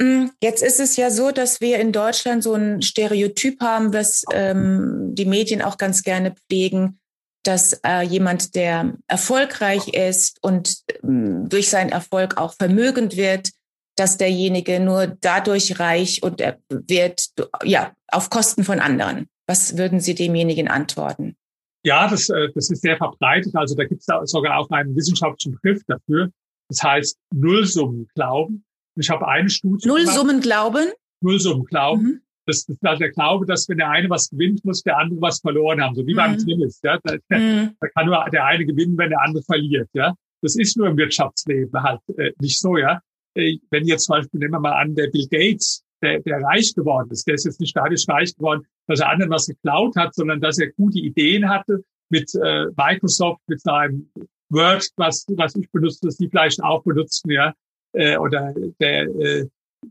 Mm, 0.00 0.26
jetzt 0.42 0.62
ist 0.62 0.80
es 0.80 0.96
ja 0.96 1.10
so, 1.10 1.30
dass 1.30 1.60
wir 1.60 1.78
in 1.78 1.92
Deutschland 1.92 2.42
so 2.42 2.54
ein 2.54 2.82
Stereotyp 2.82 3.60
haben, 3.60 3.92
was 3.92 4.24
ähm, 4.32 5.14
die 5.14 5.26
Medien 5.26 5.62
auch 5.62 5.76
ganz 5.76 6.02
gerne 6.02 6.34
pflegen. 6.48 6.98
dass 7.44 7.72
äh, 7.84 8.02
jemand, 8.02 8.54
der 8.54 8.94
erfolgreich 9.08 9.88
ist 9.88 10.38
und 10.42 10.78
äh, 10.86 10.98
durch 11.02 11.68
seinen 11.70 11.90
Erfolg 11.90 12.36
auch 12.36 12.54
vermögend 12.54 13.16
wird, 13.16 13.50
dass 13.96 14.16
derjenige 14.16 14.80
nur 14.80 15.06
dadurch 15.06 15.78
reich 15.78 16.22
und 16.22 16.40
er 16.40 16.58
wird, 16.68 17.28
ja, 17.64 17.92
auf 18.08 18.30
Kosten 18.30 18.64
von 18.64 18.80
anderen. 18.80 19.28
Was 19.46 19.76
würden 19.76 20.00
Sie 20.00 20.14
demjenigen 20.14 20.68
antworten? 20.68 21.36
Ja, 21.84 22.08
das, 22.08 22.28
äh, 22.28 22.48
das 22.54 22.70
ist 22.70 22.82
sehr 22.82 22.96
verbreitet. 22.96 23.54
Also 23.56 23.74
da 23.74 23.84
gibt 23.84 24.02
es 24.02 24.30
sogar 24.30 24.58
auch 24.58 24.70
einen 24.70 24.94
wissenschaftlichen 24.94 25.52
Begriff 25.52 25.82
dafür. 25.86 26.30
Das 26.68 26.82
heißt 26.82 27.18
Nullsummenglauben. 27.34 28.64
Ich 28.96 29.10
habe 29.10 29.26
eine 29.26 29.50
Studie. 29.50 29.88
Nullsummenglauben? 29.88 30.92
Nullsummenglauben. 31.22 32.04
Mhm. 32.04 32.20
Das, 32.46 32.64
das 32.66 32.76
ist 32.76 32.84
also 32.84 32.98
der 32.98 33.10
Glaube, 33.10 33.46
dass 33.46 33.68
wenn 33.68 33.78
der 33.78 33.90
eine 33.90 34.10
was 34.10 34.28
gewinnt, 34.30 34.64
muss 34.64 34.82
der 34.82 34.98
andere 34.98 35.20
was 35.20 35.40
verloren 35.40 35.82
haben. 35.82 35.94
So 35.94 36.06
wie 36.06 36.12
mhm. 36.12 36.16
beim 36.16 36.38
Tennis. 36.38 36.80
Ja? 36.82 36.98
Da, 37.02 37.14
mhm. 37.36 37.76
da, 37.80 37.88
kann 37.88 38.06
nur 38.06 38.24
der 38.32 38.44
eine 38.44 38.64
gewinnen, 38.64 38.96
wenn 38.96 39.10
der 39.10 39.22
andere 39.22 39.42
verliert. 39.42 39.88
Ja? 39.92 40.14
Das 40.40 40.56
ist 40.56 40.76
nur 40.76 40.88
im 40.88 40.96
Wirtschaftsleben 40.96 41.82
halt 41.82 42.00
äh, 42.16 42.32
nicht 42.40 42.58
so. 42.58 42.76
Ja? 42.76 43.00
Äh, 43.34 43.58
wenn 43.70 43.86
jetzt 43.86 44.04
zum 44.04 44.16
Beispiel, 44.16 44.40
nehmen 44.40 44.54
wir 44.54 44.60
mal 44.60 44.80
an, 44.80 44.94
der 44.94 45.08
Bill 45.08 45.26
Gates, 45.28 45.82
der, 46.02 46.20
der 46.20 46.42
reich 46.42 46.74
geworden 46.74 47.10
ist, 47.10 47.26
der 47.26 47.34
ist 47.34 47.44
jetzt 47.44 47.60
nicht 47.60 47.76
dadurch 47.76 48.06
reich 48.08 48.34
geworden, 48.36 48.66
dass 48.88 49.00
er 49.00 49.10
anderen 49.10 49.30
was 49.30 49.46
geklaut 49.46 49.94
hat, 49.96 50.14
sondern 50.14 50.40
dass 50.40 50.58
er 50.58 50.72
gute 50.72 50.98
Ideen 50.98 51.48
hatte 51.48 51.84
mit 52.10 52.34
äh, 52.34 52.66
Microsoft, 52.76 53.40
mit 53.46 53.60
seinem 53.60 54.10
Word, 54.50 54.86
was, 54.96 55.24
was 55.36 55.56
ich 55.56 55.70
benutze, 55.70 56.00
das 56.02 56.16
die 56.16 56.28
vielleicht 56.28 56.62
auch 56.62 56.82
benutzen, 56.82 57.30
ja, 57.30 57.54
äh, 57.92 58.16
oder 58.16 58.52
der, 58.80 59.02
äh, 59.04 59.46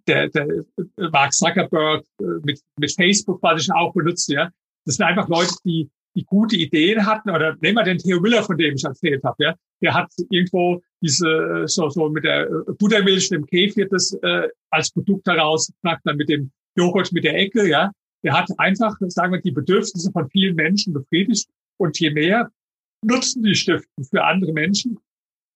der, 0.07 0.29
der 0.29 0.65
Mark 1.11 1.33
Zuckerberg 1.33 2.05
äh, 2.19 2.23
mit, 2.43 2.61
mit 2.77 2.91
Facebook, 2.93 3.41
was 3.41 3.63
ich 3.63 3.73
auch 3.73 3.93
benutze, 3.93 4.33
ja. 4.33 4.49
Das 4.85 4.95
sind 4.95 5.05
einfach 5.05 5.29
Leute, 5.29 5.53
die, 5.63 5.89
die 6.15 6.25
gute 6.25 6.55
Ideen 6.55 7.05
hatten, 7.05 7.29
oder 7.29 7.55
nehmen 7.61 7.77
wir 7.77 7.83
den 7.83 7.97
Theo 7.97 8.19
Müller, 8.19 8.43
von 8.43 8.57
dem 8.57 8.75
ich 8.75 8.83
erzählt 8.83 9.23
habe, 9.23 9.43
ja. 9.43 9.55
Der 9.81 9.93
hat 9.93 10.11
irgendwo 10.29 10.81
diese, 11.01 11.63
so, 11.65 11.89
so 11.89 12.09
mit 12.09 12.23
der 12.23 12.47
Buttermilch 12.77 13.31
im 13.31 13.45
Käfig 13.45 13.87
das 13.89 14.13
äh, 14.21 14.47
als 14.69 14.91
Produkt 14.91 15.25
herausgebracht, 15.27 16.01
dann 16.03 16.17
mit 16.17 16.29
dem 16.29 16.51
Joghurt 16.75 17.11
mit 17.11 17.23
der 17.23 17.35
Ecke, 17.37 17.67
ja. 17.67 17.91
Der 18.23 18.37
hat 18.37 18.49
einfach, 18.57 18.95
sagen 19.07 19.33
wir, 19.33 19.41
die 19.41 19.51
Bedürfnisse 19.51 20.11
von 20.11 20.29
vielen 20.29 20.55
Menschen 20.55 20.93
befriedigt. 20.93 21.47
Und 21.77 21.99
je 21.99 22.11
mehr 22.11 22.51
Nutzen 23.03 23.41
die 23.41 23.55
stiften 23.55 24.03
für 24.03 24.23
andere 24.23 24.53
Menschen, 24.53 24.99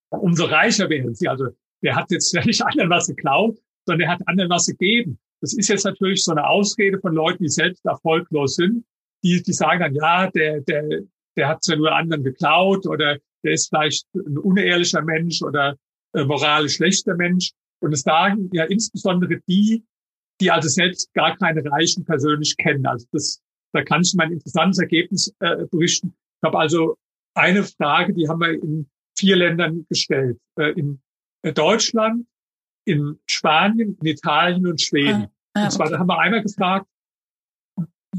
umso 0.10 0.46
reicher 0.46 0.90
werden 0.90 1.14
sie. 1.14 1.28
Also 1.28 1.50
der 1.84 1.96
hat 1.96 2.10
jetzt 2.10 2.34
nicht 2.34 2.66
anderen 2.66 2.90
was 2.90 3.08
geklaut, 3.08 3.60
sondern 3.86 4.00
der 4.00 4.10
hat 4.10 4.28
anderen 4.28 4.50
was 4.50 4.66
gegeben. 4.66 5.20
Das 5.42 5.54
ist 5.54 5.70
jetzt 5.70 5.86
natürlich 5.86 6.24
so 6.24 6.32
eine 6.32 6.48
Ausrede 6.48 7.00
von 7.00 7.14
Leuten, 7.14 7.44
die 7.44 7.50
selbst 7.50 7.86
erfolglos 7.86 8.56
sind, 8.56 8.84
die, 9.26 9.42
die 9.42 9.54
sagen 9.54 9.80
dann, 9.80 9.96
ja, 9.96 10.30
der, 10.30 10.62
der, 10.62 11.02
der 11.36 11.48
hat 11.48 11.66
ja 11.66 11.76
nur 11.76 11.92
anderen 11.92 12.24
geklaut 12.24 12.86
oder 12.86 13.18
der 13.44 13.54
ist 13.54 13.70
vielleicht 13.70 14.06
ein 14.14 14.38
unehrlicher 14.38 15.02
Mensch 15.02 15.42
oder 15.42 15.76
äh, 16.14 16.24
moralisch 16.24 16.76
schlechter 16.76 17.16
Mensch. 17.16 17.52
Und 17.82 17.92
es 17.92 18.02
sagen 18.02 18.50
ja 18.54 18.66
insbesondere 18.66 19.42
die, 19.48 19.84
die 20.40 20.52
also 20.52 20.70
selbst 20.70 21.12
gar 21.14 21.36
keine 21.38 21.64
Reichen 21.66 22.06
persönlich 22.06 22.56
kennen. 22.58 22.86
Also 22.86 23.08
das, 23.12 23.42
da 23.74 23.84
kann 23.84 24.02
ich 24.02 24.14
mal 24.14 24.26
ein 24.26 24.34
interessantes 24.34 24.80
Ergebnis 24.80 25.34
äh, 25.40 25.66
berichten. 25.72 26.16
Ich 26.42 26.48
habe 26.48 26.60
also 26.60 26.96
eine 27.34 27.64
Frage, 27.64 28.14
die 28.14 28.30
haben 28.30 28.40
wir 28.40 28.52
in 28.54 28.88
vier 29.18 29.38
Ländern 29.38 29.88
gestellt. 29.90 30.38
Äh, 30.60 30.72
in 30.80 31.02
äh, 31.42 31.52
Deutschland, 31.52 32.28
in 32.86 33.20
Spanien, 33.28 33.98
in 34.00 34.08
Italien 34.08 34.68
und 34.68 34.82
Schweden. 34.82 35.28
Ah, 35.54 35.62
ah, 35.62 35.64
und 35.66 35.72
zwar, 35.72 35.88
okay. 35.88 35.94
da 35.94 36.00
haben 36.00 36.08
wir 36.08 36.20
einmal 36.20 36.44
gefragt, 36.44 36.88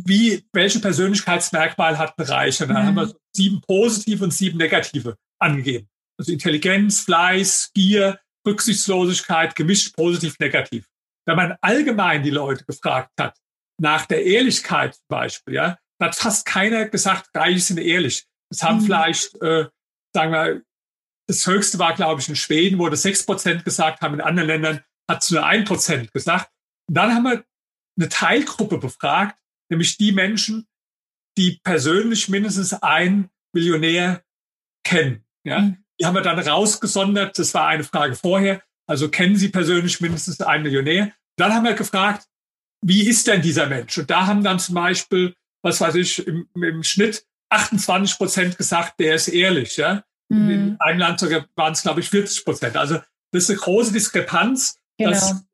wie, 0.05 0.45
welche 0.53 0.81
Persönlichkeitsmerkmal 0.81 1.99
hat 1.99 2.19
ein 2.19 2.27
Reicher? 2.27 2.67
Da 2.67 2.75
mhm. 2.75 2.87
haben 2.87 2.95
wir 2.97 3.15
sieben 3.35 3.61
positive 3.63 4.25
und 4.25 4.33
sieben 4.33 4.59
negative 4.59 5.17
angegeben. 5.39 5.89
Also 6.19 6.33
Intelligenz, 6.33 7.01
Fleiß, 7.01 7.71
Gier, 7.75 8.21
Rücksichtslosigkeit, 8.47 9.55
gemischt 9.55 9.95
positiv, 9.97 10.39
negativ. 10.39 10.87
Wenn 11.27 11.37
man 11.37 11.57
allgemein 11.61 12.23
die 12.23 12.31
Leute 12.31 12.65
gefragt 12.65 13.11
hat, 13.19 13.37
nach 13.81 14.07
der 14.07 14.25
Ehrlichkeit 14.25 14.95
zum 14.95 15.07
Beispiel, 15.09 15.55
ja, 15.55 15.79
da 15.99 16.07
hat 16.07 16.17
fast 16.17 16.47
keiner 16.47 16.89
gesagt, 16.89 17.31
Reiche 17.35 17.61
sind 17.61 17.79
ehrlich. 17.79 18.27
Das 18.51 18.63
haben 18.63 18.79
mhm. 18.79 18.85
vielleicht, 18.85 19.35
äh, 19.43 19.67
sagen 20.15 20.33
wir, 20.33 20.63
das 21.29 21.47
höchste 21.47 21.79
war, 21.79 21.95
glaube 21.95 22.21
ich, 22.21 22.29
in 22.29 22.37
Schweden, 22.37 22.79
wo 22.79 22.89
das 22.89 23.03
sechs 23.03 23.27
Prozent 23.27 23.65
gesagt 23.65 24.01
haben. 24.01 24.15
In 24.15 24.21
anderen 24.21 24.49
Ländern 24.49 24.85
hat 25.11 25.23
es 25.23 25.31
nur 25.31 25.45
ein 25.45 25.65
Prozent 25.65 26.13
gesagt. 26.13 26.51
Und 26.89 26.97
dann 26.97 27.15
haben 27.15 27.25
wir 27.25 27.45
eine 27.99 28.09
Teilgruppe 28.09 28.79
befragt, 28.79 29.39
nämlich 29.71 29.97
die 29.97 30.13
Menschen, 30.13 30.67
die 31.37 31.61
persönlich 31.63 32.29
mindestens 32.29 32.73
ein 32.73 33.31
Millionär 33.53 34.23
kennen. 34.85 35.25
Ja, 35.45 35.61
mhm. 35.61 35.85
die 36.01 36.07
haben 36.07 36.15
wir 36.15 36.23
dann 36.23 36.39
rausgesondert. 36.39 37.39
Das 37.39 37.55
war 37.55 37.69
eine 37.69 37.85
Frage 37.85 38.15
vorher. 38.15 38.63
Also 38.89 39.09
kennen 39.09 39.37
Sie 39.37 39.49
persönlich 39.49 40.01
mindestens 40.01 40.41
einen 40.41 40.63
Millionär? 40.63 41.13
Dann 41.37 41.53
haben 41.53 41.65
wir 41.65 41.75
gefragt, 41.75 42.27
wie 42.83 43.07
ist 43.09 43.27
denn 43.27 43.43
dieser 43.43 43.67
Mensch? 43.67 43.97
Und 43.99 44.11
da 44.11 44.27
haben 44.27 44.45
dann 44.45 44.59
zum 44.59 44.75
Beispiel, 44.75 45.35
was 45.63 45.81
weiß 45.81 45.97
ich, 45.97 46.27
im, 46.27 46.49
im 46.55 46.83
Schnitt 46.83 47.27
28 47.51 48.17
Prozent 48.17 48.59
gesagt, 48.59 49.01
der 49.01 49.15
ist 49.15 49.29
ehrlich. 49.29 49.77
Ja? 49.77 50.05
Mhm. 50.29 50.51
In 50.51 50.77
einem 50.81 51.01
Land 51.01 51.23
waren 51.57 51.73
es, 51.73 51.83
glaube 51.83 52.01
ich, 52.01 52.09
40 52.11 52.45
Prozent. 52.45 52.77
Also 52.77 53.01
das 53.33 53.45
ist 53.45 53.51
eine 53.51 53.59
große 53.59 53.93
Diskrepanz. 53.93 54.79
Genau. 54.99 55.11
Das, 55.11 55.45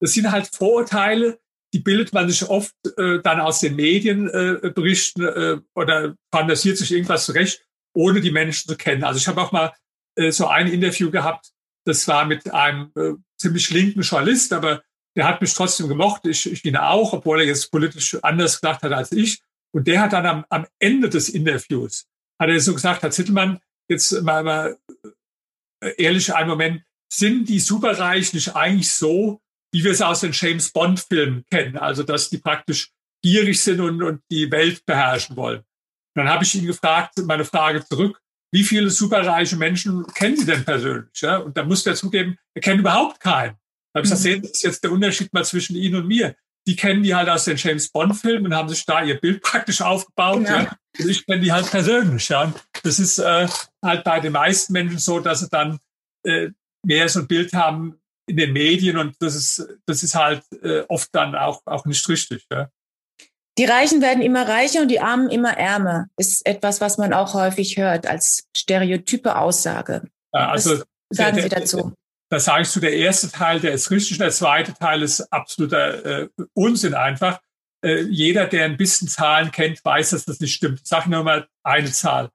das 0.00 0.12
sind 0.12 0.30
halt 0.30 0.48
Vorurteile, 0.48 1.38
die 1.72 1.80
bildet 1.80 2.12
man 2.12 2.28
sich 2.28 2.48
oft 2.48 2.74
äh, 2.96 3.20
dann 3.22 3.40
aus 3.40 3.60
den 3.60 3.76
Medienberichten 3.76 5.24
äh, 5.24 5.52
äh, 5.52 5.60
oder 5.74 6.14
fantasiert 6.32 6.78
sich 6.78 6.92
irgendwas 6.92 7.26
zurecht, 7.26 7.64
ohne 7.94 8.20
die 8.20 8.30
Menschen 8.32 8.68
zu 8.68 8.76
kennen. 8.76 9.04
Also 9.04 9.18
ich 9.18 9.28
habe 9.28 9.40
auch 9.40 9.52
mal 9.52 9.72
äh, 10.16 10.32
so 10.32 10.46
ein 10.46 10.68
Interview 10.68 11.10
gehabt, 11.10 11.52
das 11.84 12.06
war 12.08 12.24
mit 12.24 12.52
einem 12.52 12.92
äh, 12.96 13.12
ziemlich 13.38 13.70
linken 13.70 14.02
Journalist, 14.02 14.52
aber 14.52 14.82
der 15.16 15.26
hat 15.26 15.40
mich 15.40 15.54
trotzdem 15.54 15.88
gemocht. 15.88 16.26
Ich, 16.26 16.50
ich 16.50 16.64
ihn 16.64 16.76
auch, 16.76 17.12
obwohl 17.12 17.40
er 17.40 17.46
jetzt 17.46 17.70
politisch 17.70 18.16
anders 18.22 18.60
gedacht 18.60 18.82
hat 18.82 18.92
als 18.92 19.12
ich. 19.12 19.40
Und 19.72 19.86
der 19.86 20.00
hat 20.00 20.12
dann 20.12 20.26
am, 20.26 20.44
am 20.48 20.66
Ende 20.78 21.08
des 21.08 21.28
Interviews, 21.28 22.06
hat 22.38 22.48
er 22.48 22.60
so 22.60 22.74
gesagt, 22.74 23.02
Herr 23.02 23.10
Zittelmann, 23.10 23.60
jetzt 23.88 24.22
mal, 24.22 24.42
mal 24.42 24.78
äh, 25.80 25.94
ehrlich 25.96 26.34
einen 26.34 26.48
Moment, 26.48 26.82
sind 27.12 27.48
die 27.48 27.60
Superreichen 27.60 28.36
nicht 28.36 28.54
eigentlich 28.54 28.92
so, 28.92 29.40
wie 29.72 29.84
wir 29.84 29.92
es 29.92 30.02
aus 30.02 30.20
den 30.20 30.32
James 30.32 30.70
Bond-Filmen 30.72 31.44
kennen, 31.50 31.76
also 31.76 32.02
dass 32.02 32.30
die 32.30 32.38
praktisch 32.38 32.90
gierig 33.22 33.60
sind 33.62 33.80
und, 33.80 34.02
und 34.02 34.22
die 34.30 34.50
Welt 34.50 34.84
beherrschen 34.86 35.36
wollen. 35.36 35.62
dann 36.14 36.28
habe 36.28 36.44
ich 36.44 36.54
ihn 36.54 36.66
gefragt, 36.66 37.18
meine 37.24 37.44
Frage 37.44 37.84
zurück, 37.84 38.20
wie 38.52 38.64
viele 38.64 38.90
superreiche 38.90 39.56
Menschen 39.56 40.06
kennen 40.08 40.36
Sie 40.36 40.46
denn 40.46 40.64
persönlich? 40.64 41.20
Ja? 41.20 41.38
Und 41.38 41.56
da 41.56 41.64
musste 41.64 41.90
er 41.90 41.96
zugeben, 41.96 42.36
er 42.54 42.62
kennt 42.62 42.80
überhaupt 42.80 43.20
keinen. 43.20 43.56
Da 43.92 43.98
habe 43.98 44.06
ich 44.06 44.10
gesagt, 44.10 44.20
mhm. 44.20 44.22
sehen, 44.22 44.42
das 44.42 44.50
ist 44.52 44.62
jetzt 44.62 44.84
der 44.84 44.92
Unterschied 44.92 45.32
mal 45.32 45.44
zwischen 45.44 45.76
Ihnen 45.76 45.96
und 45.96 46.08
mir. 46.08 46.34
Die 46.66 46.76
kennen 46.76 47.02
die 47.02 47.14
halt 47.14 47.28
aus 47.28 47.44
den 47.44 47.56
James 47.56 47.88
Bond-Filmen 47.90 48.46
und 48.46 48.54
haben 48.54 48.68
sich 48.68 48.84
da 48.84 49.02
ihr 49.02 49.18
Bild 49.18 49.42
praktisch 49.42 49.80
aufgebaut. 49.80 50.42
Ja. 50.44 50.62
ja. 50.62 50.76
Und 50.98 51.08
ich 51.08 51.24
kenne 51.24 51.40
die 51.40 51.52
halt 51.52 51.70
persönlich. 51.70 52.28
Ja. 52.28 52.42
Und 52.42 52.56
das 52.82 52.98
ist 52.98 53.18
äh, 53.18 53.48
halt 53.82 54.04
bei 54.04 54.20
den 54.20 54.32
meisten 54.32 54.72
Menschen 54.72 54.98
so, 54.98 55.20
dass 55.20 55.40
sie 55.40 55.48
dann 55.48 55.78
äh, 56.24 56.50
mehr 56.84 57.08
so 57.08 57.20
ein 57.20 57.28
Bild 57.28 57.52
haben, 57.52 57.99
in 58.30 58.36
den 58.36 58.52
Medien 58.52 58.96
und 58.96 59.16
das 59.20 59.34
ist, 59.34 59.68
das 59.86 60.02
ist 60.02 60.14
halt 60.14 60.42
äh, 60.62 60.82
oft 60.88 61.08
dann 61.12 61.34
auch, 61.34 61.60
auch 61.66 61.84
nicht 61.84 62.08
richtig. 62.08 62.46
Ja. 62.50 62.70
Die 63.58 63.64
Reichen 63.64 64.00
werden 64.00 64.22
immer 64.22 64.48
reicher 64.48 64.82
und 64.82 64.88
die 64.88 65.00
Armen 65.00 65.28
immer 65.28 65.56
ärmer. 65.56 66.06
Ist 66.16 66.46
etwas, 66.46 66.80
was 66.80 66.96
man 66.96 67.12
auch 67.12 67.34
häufig 67.34 67.76
hört 67.76 68.06
als 68.06 68.48
stereotype 68.56 69.36
Aussage. 69.36 70.08
Also 70.32 70.78
was 70.78 70.86
sagen 71.10 71.36
der, 71.36 71.42
Sie 71.42 71.48
dazu? 71.48 71.92
Da 72.30 72.38
sage 72.38 72.62
ich 72.62 72.70
zu, 72.70 72.80
der 72.80 72.94
erste 72.94 73.30
Teil, 73.30 73.58
der 73.58 73.72
ist 73.72 73.90
richtig, 73.90 74.18
der 74.18 74.30
zweite 74.30 74.72
Teil 74.74 75.02
ist 75.02 75.20
absoluter 75.32 76.22
äh, 76.22 76.28
Unsinn 76.54 76.94
einfach. 76.94 77.40
Äh, 77.84 78.02
jeder, 78.02 78.46
der 78.46 78.66
ein 78.66 78.76
bisschen 78.76 79.08
Zahlen 79.08 79.50
kennt, 79.50 79.84
weiß, 79.84 80.10
dass 80.10 80.24
das 80.24 80.38
nicht 80.38 80.54
stimmt. 80.54 80.80
Ich 80.82 80.88
sage 80.88 81.10
nur 81.10 81.24
mal 81.24 81.48
eine 81.64 81.90
Zahl. 81.90 82.30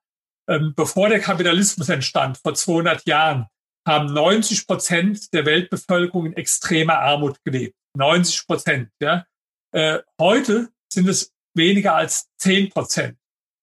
Ähm, 0.50 0.74
bevor 0.76 1.10
der 1.10 1.22
Kapitalismus 1.22 1.88
entstand, 1.90 2.38
vor 2.38 2.54
200 2.54 3.08
Jahren, 3.08 3.48
haben 3.88 4.14
90 4.14 4.68
Prozent 4.68 5.34
der 5.34 5.46
Weltbevölkerung 5.46 6.28
in 6.28 6.34
extremer 6.34 7.00
Armut 7.00 7.38
gelebt. 7.44 7.76
90 7.98 8.48
Prozent. 8.48 8.90
Ja. 9.02 9.26
Äh, 9.72 10.00
heute 10.20 10.70
sind 10.92 11.08
es 11.08 11.32
weniger 11.56 11.96
als 11.96 12.28
10 12.40 12.70
Prozent. 12.70 13.18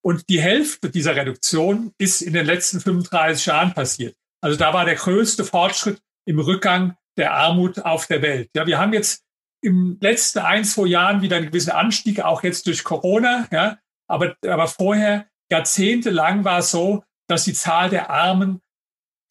Und 0.05 0.29
die 0.29 0.41
Hälfte 0.41 0.91
dieser 0.91 1.15
Reduktion 1.15 1.93
ist 1.99 2.23
in 2.23 2.33
den 2.33 2.47
letzten 2.47 2.81
35 2.81 3.47
Jahren 3.47 3.73
passiert. 3.73 4.17
Also 4.43 4.59
da 4.59 4.75
war 4.75 4.85
der 4.85 4.97
größte 4.97 5.45
Fortschritt 5.45 6.01
im 6.27 6.39
Rückgang 6.39 6.97
der 7.17 7.35
Armut 7.35 7.79
auf 7.81 8.07
der 8.07 8.23
Welt. 8.23 8.51
Ja, 8.57 8.67
wir 8.67 8.79
haben 8.79 8.93
jetzt 8.93 9.25
im 9.63 9.99
letzten 10.01 10.41
ein, 10.41 10.65
zwei 10.65 10.87
Jahren 10.87 11.23
wieder 11.23 11.37
einen 11.37 11.47
gewissen 11.47 11.71
Anstieg, 11.71 12.21
auch 12.21 12.43
jetzt 12.43 12.67
durch 12.67 12.83
Corona. 12.83 13.47
Ja, 13.53 13.79
aber, 14.09 14.37
aber 14.45 14.67
vorher, 14.67 15.29
jahrzehntelang 15.51 16.45
war 16.45 16.59
es 16.59 16.71
so, 16.71 17.05
dass 17.29 17.45
die 17.45 17.53
Zahl 17.53 17.91
der 17.91 18.11
Armen 18.11 18.61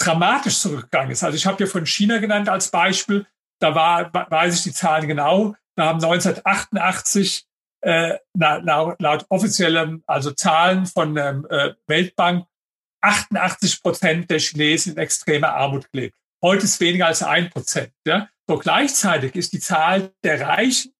dramatisch 0.05 0.59
zurückgegangen 0.59 1.11
ist. 1.11 1.23
Also 1.23 1.35
ich 1.35 1.45
habe 1.45 1.57
hier 1.57 1.67
von 1.67 1.85
China 1.85 2.17
genannt 2.17 2.49
als 2.49 2.69
Beispiel. 2.69 3.25
Da 3.59 3.75
war, 3.75 4.11
weiß 4.13 4.55
ich 4.55 4.63
die 4.63 4.73
Zahlen 4.73 5.07
genau. 5.07 5.55
Da 5.75 5.85
haben 5.85 6.03
1988 6.03 7.45
äh, 7.81 8.17
laut, 8.33 8.99
laut 8.99 9.25
offiziellen, 9.29 10.03
also 10.05 10.31
Zahlen 10.31 10.85
von 10.85 11.15
der 11.15 11.43
äh, 11.49 11.73
Weltbank, 11.87 12.45
88 13.01 13.81
Prozent 13.81 14.29
der 14.29 14.39
Chinesen 14.39 14.93
in 14.93 14.99
extremer 14.99 15.53
Armut 15.53 15.87
lebt. 15.91 16.15
Heute 16.43 16.65
ist 16.65 16.79
weniger 16.79 17.07
als 17.07 17.23
ein 17.23 17.49
Prozent. 17.49 17.93
Ja? 18.05 18.29
So 18.47 18.57
gleichzeitig 18.57 19.35
ist 19.35 19.53
die 19.53 19.59
Zahl 19.59 20.13
der 20.23 20.41
Reichen 20.41 20.93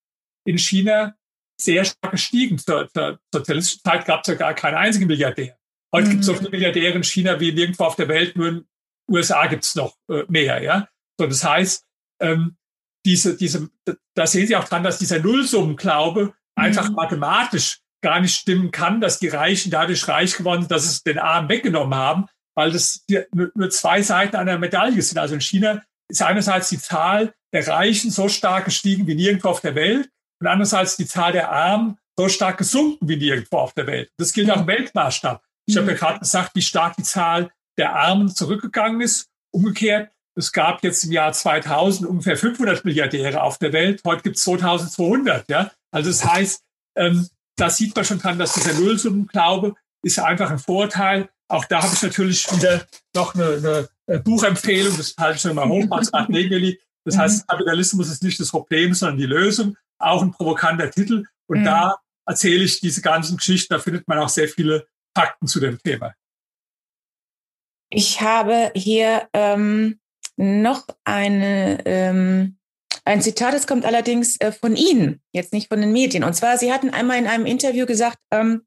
in 0.45 0.57
China 0.57 1.15
sehr 1.59 1.85
stark 1.85 2.11
gestiegen. 2.11 2.57
Zur, 2.57 2.89
zur 2.91 3.19
sozialistischen 3.33 3.83
Zeit 3.83 4.05
gab 4.05 4.21
es 4.21 4.27
ja 4.27 4.35
gar 4.35 4.53
keinen 4.53 4.75
einzigen 4.75 5.07
Milliardär. 5.07 5.57
Heute 5.93 6.07
mhm. 6.07 6.11
gibt 6.11 6.21
es 6.21 6.27
so 6.27 6.33
viele 6.33 6.49
Milliardäre 6.49 6.95
in 6.95 7.03
China 7.03 7.39
wie 7.39 7.51
nirgendwo 7.51 7.83
auf 7.83 7.95
der 7.95 8.07
Welt, 8.07 8.35
nur 8.35 8.47
in 8.47 8.65
USA 9.11 9.47
gibt 9.47 9.63
es 9.63 9.75
noch 9.75 9.95
äh, 10.09 10.23
mehr. 10.27 10.61
Ja? 10.61 10.87
So, 11.19 11.27
das 11.27 11.43
heißt, 11.43 11.85
ähm, 12.21 12.57
diese, 13.05 13.35
diese, 13.35 13.69
da 14.15 14.27
sehen 14.27 14.47
Sie 14.47 14.55
auch 14.55 14.67
dran, 14.67 14.83
dass 14.83 14.99
dieser 14.99 15.19
Nullsummenglaube 15.19 16.25
mhm. 16.25 16.33
einfach 16.55 16.89
mathematisch 16.89 17.79
gar 18.03 18.19
nicht 18.19 18.35
stimmen 18.35 18.71
kann, 18.71 19.01
dass 19.01 19.19
die 19.19 19.27
Reichen 19.27 19.71
dadurch 19.71 20.07
reich 20.07 20.35
geworden 20.35 20.61
sind, 20.61 20.71
dass 20.71 20.85
es 20.85 21.03
den 21.03 21.19
Armen 21.19 21.49
weggenommen 21.49 21.97
haben, 21.97 22.25
weil 22.55 22.71
das 22.71 23.05
nur 23.33 23.69
zwei 23.69 24.01
Seiten 24.01 24.35
einer 24.35 24.57
Medaille 24.57 25.01
sind. 25.01 25.17
Also 25.17 25.35
in 25.35 25.41
China 25.41 25.83
ist 26.09 26.21
einerseits 26.21 26.69
die 26.69 26.79
Zahl 26.79 27.33
der 27.53 27.67
Reichen 27.67 28.11
so 28.11 28.27
stark 28.27 28.65
gestiegen 28.65 29.07
wie 29.07 29.15
nirgendwo 29.15 29.49
auf 29.49 29.61
der 29.61 29.75
Welt 29.75 30.09
und 30.39 30.47
andererseits 30.47 30.97
die 30.97 31.05
Zahl 31.05 31.31
der 31.31 31.51
Armen 31.51 31.97
so 32.17 32.27
stark 32.27 32.57
gesunken 32.57 33.07
wie 33.07 33.17
nirgendwo 33.17 33.57
auf 33.57 33.73
der 33.73 33.87
Welt. 33.87 34.11
Das 34.17 34.33
gilt 34.33 34.49
auch 34.51 34.61
im 34.61 34.67
Weltmaßstab. 34.67 35.43
Ich 35.65 35.77
habe 35.77 35.91
ja 35.91 35.97
gerade 35.97 36.19
gesagt, 36.19 36.55
wie 36.55 36.61
stark 36.61 36.95
die 36.95 37.03
Zahl 37.03 37.51
der 37.77 37.95
Armen 37.95 38.29
zurückgegangen 38.29 39.01
ist. 39.01 39.29
Umgekehrt, 39.51 40.11
es 40.35 40.51
gab 40.51 40.83
jetzt 40.83 41.03
im 41.03 41.11
Jahr 41.11 41.33
2000 41.33 42.09
ungefähr 42.09 42.37
500 42.37 42.85
Milliardäre 42.85 43.43
auf 43.43 43.57
der 43.57 43.73
Welt. 43.73 44.01
Heute 44.05 44.23
gibt 44.23 44.37
es 44.37 44.43
2200. 44.43 45.49
Ja? 45.49 45.71
Also 45.91 46.09
das 46.09 46.25
heißt, 46.25 46.63
ähm, 46.95 47.27
da 47.57 47.69
sieht 47.69 47.95
man 47.95 48.05
schon 48.05 48.19
dran, 48.19 48.39
dass 48.39 48.53
dieser 48.53 48.79
Nullsummenglaube 48.79 49.75
ist 50.03 50.19
einfach 50.19 50.49
ein 50.49 50.59
Vorteil. 50.59 51.29
Auch 51.47 51.65
da 51.65 51.83
habe 51.83 51.93
ich 51.93 52.01
natürlich 52.01 52.49
wieder 52.55 52.85
noch 53.13 53.35
eine, 53.35 53.89
eine 54.07 54.19
Buchempfehlung, 54.19 54.95
das 54.95 55.15
halte 55.19 55.35
ich 55.35 55.41
schon 55.41 55.55
mal 55.55 55.67
hoch, 55.67 55.85
als 55.91 56.11
Negeli. 56.29 56.79
Das 57.03 57.17
heißt, 57.17 57.43
mhm. 57.43 57.47
Kapitalismus 57.47 58.09
ist 58.09 58.23
nicht 58.23 58.39
das 58.39 58.49
Problem, 58.49 58.93
sondern 58.93 59.17
die 59.17 59.25
Lösung. 59.25 59.75
Auch 59.99 60.21
ein 60.21 60.31
provokanter 60.31 60.89
Titel. 60.89 61.25
Und 61.47 61.59
mhm. 61.59 61.65
da 61.65 61.97
erzähle 62.25 62.63
ich 62.63 62.79
diese 62.79 63.01
ganzen 63.01 63.37
Geschichten, 63.37 63.73
da 63.73 63.79
findet 63.79 64.07
man 64.07 64.19
auch 64.19 64.29
sehr 64.29 64.47
viele 64.47 64.87
Fakten 65.15 65.47
zu 65.47 65.59
dem 65.59 65.77
Thema. 65.77 66.13
Ich 67.93 68.21
habe 68.21 68.71
hier 68.73 69.27
ähm, 69.33 69.99
noch 70.37 70.87
eine, 71.03 71.85
ähm, 71.85 72.57
ein 73.03 73.21
Zitat, 73.21 73.53
das 73.53 73.67
kommt 73.67 73.85
allerdings 73.85 74.39
äh, 74.39 74.53
von 74.53 74.77
Ihnen, 74.77 75.21
jetzt 75.33 75.51
nicht 75.51 75.67
von 75.67 75.81
den 75.81 75.91
Medien. 75.91 76.23
Und 76.23 76.33
zwar, 76.33 76.57
Sie 76.57 76.71
hatten 76.71 76.89
einmal 76.89 77.17
in 77.17 77.27
einem 77.27 77.45
Interview 77.45 77.85
gesagt, 77.85 78.17
ähm, 78.31 78.65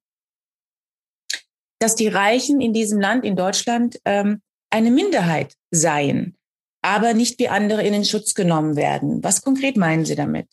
dass 1.81 1.97
die 1.97 2.09
Reichen 2.09 2.61
in 2.61 2.75
diesem 2.75 3.01
Land, 3.01 3.25
in 3.25 3.35
Deutschland, 3.35 3.99
ähm, 4.05 4.43
eine 4.71 4.91
Minderheit 4.91 5.55
seien, 5.71 6.37
aber 6.83 7.15
nicht 7.15 7.39
wie 7.39 7.49
andere 7.49 7.83
in 7.83 7.95
den 7.95 8.05
Schutz 8.05 8.35
genommen 8.35 8.77
werden. 8.77 9.25
Was 9.25 9.41
konkret 9.41 9.79
meinen 9.79 10.05
Sie 10.05 10.17
damit? 10.17 10.49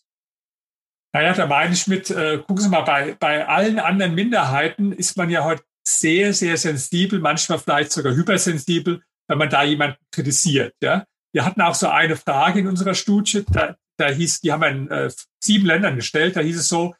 Naja, 1.13 1.33
da 1.33 1.45
meine 1.45 1.73
ich 1.73 1.87
mit, 1.87 2.09
äh, 2.09 2.37
gucken 2.37 2.57
Sie 2.57 2.69
mal, 2.69 2.83
bei, 2.83 3.17
bei 3.19 3.45
allen 3.45 3.79
anderen 3.79 4.15
Minderheiten 4.15 4.93
ist 4.93 5.17
man 5.17 5.29
ja 5.29 5.43
heute 5.43 5.63
sehr, 5.99 6.33
sehr 6.33 6.57
sensibel, 6.57 7.19
manchmal 7.19 7.59
vielleicht 7.59 7.91
sogar 7.91 8.13
hypersensibel, 8.13 9.01
wenn 9.27 9.37
man 9.37 9.49
da 9.49 9.63
jemanden 9.63 9.97
kritisiert. 10.11 10.73
Ja? 10.81 11.05
Wir 11.33 11.45
hatten 11.45 11.61
auch 11.61 11.75
so 11.75 11.87
eine 11.87 12.15
Frage 12.15 12.59
in 12.59 12.67
unserer 12.67 12.95
Studie, 12.95 13.45
da, 13.51 13.75
da 13.97 14.09
hieß, 14.09 14.41
die 14.41 14.51
haben 14.51 14.61
wir 14.61 14.69
in 14.69 14.89
äh, 14.89 15.11
sieben 15.43 15.65
Ländern 15.65 15.95
gestellt, 15.95 16.35
da 16.35 16.41
hieß 16.41 16.59
es 16.59 16.67
so, 16.67 16.95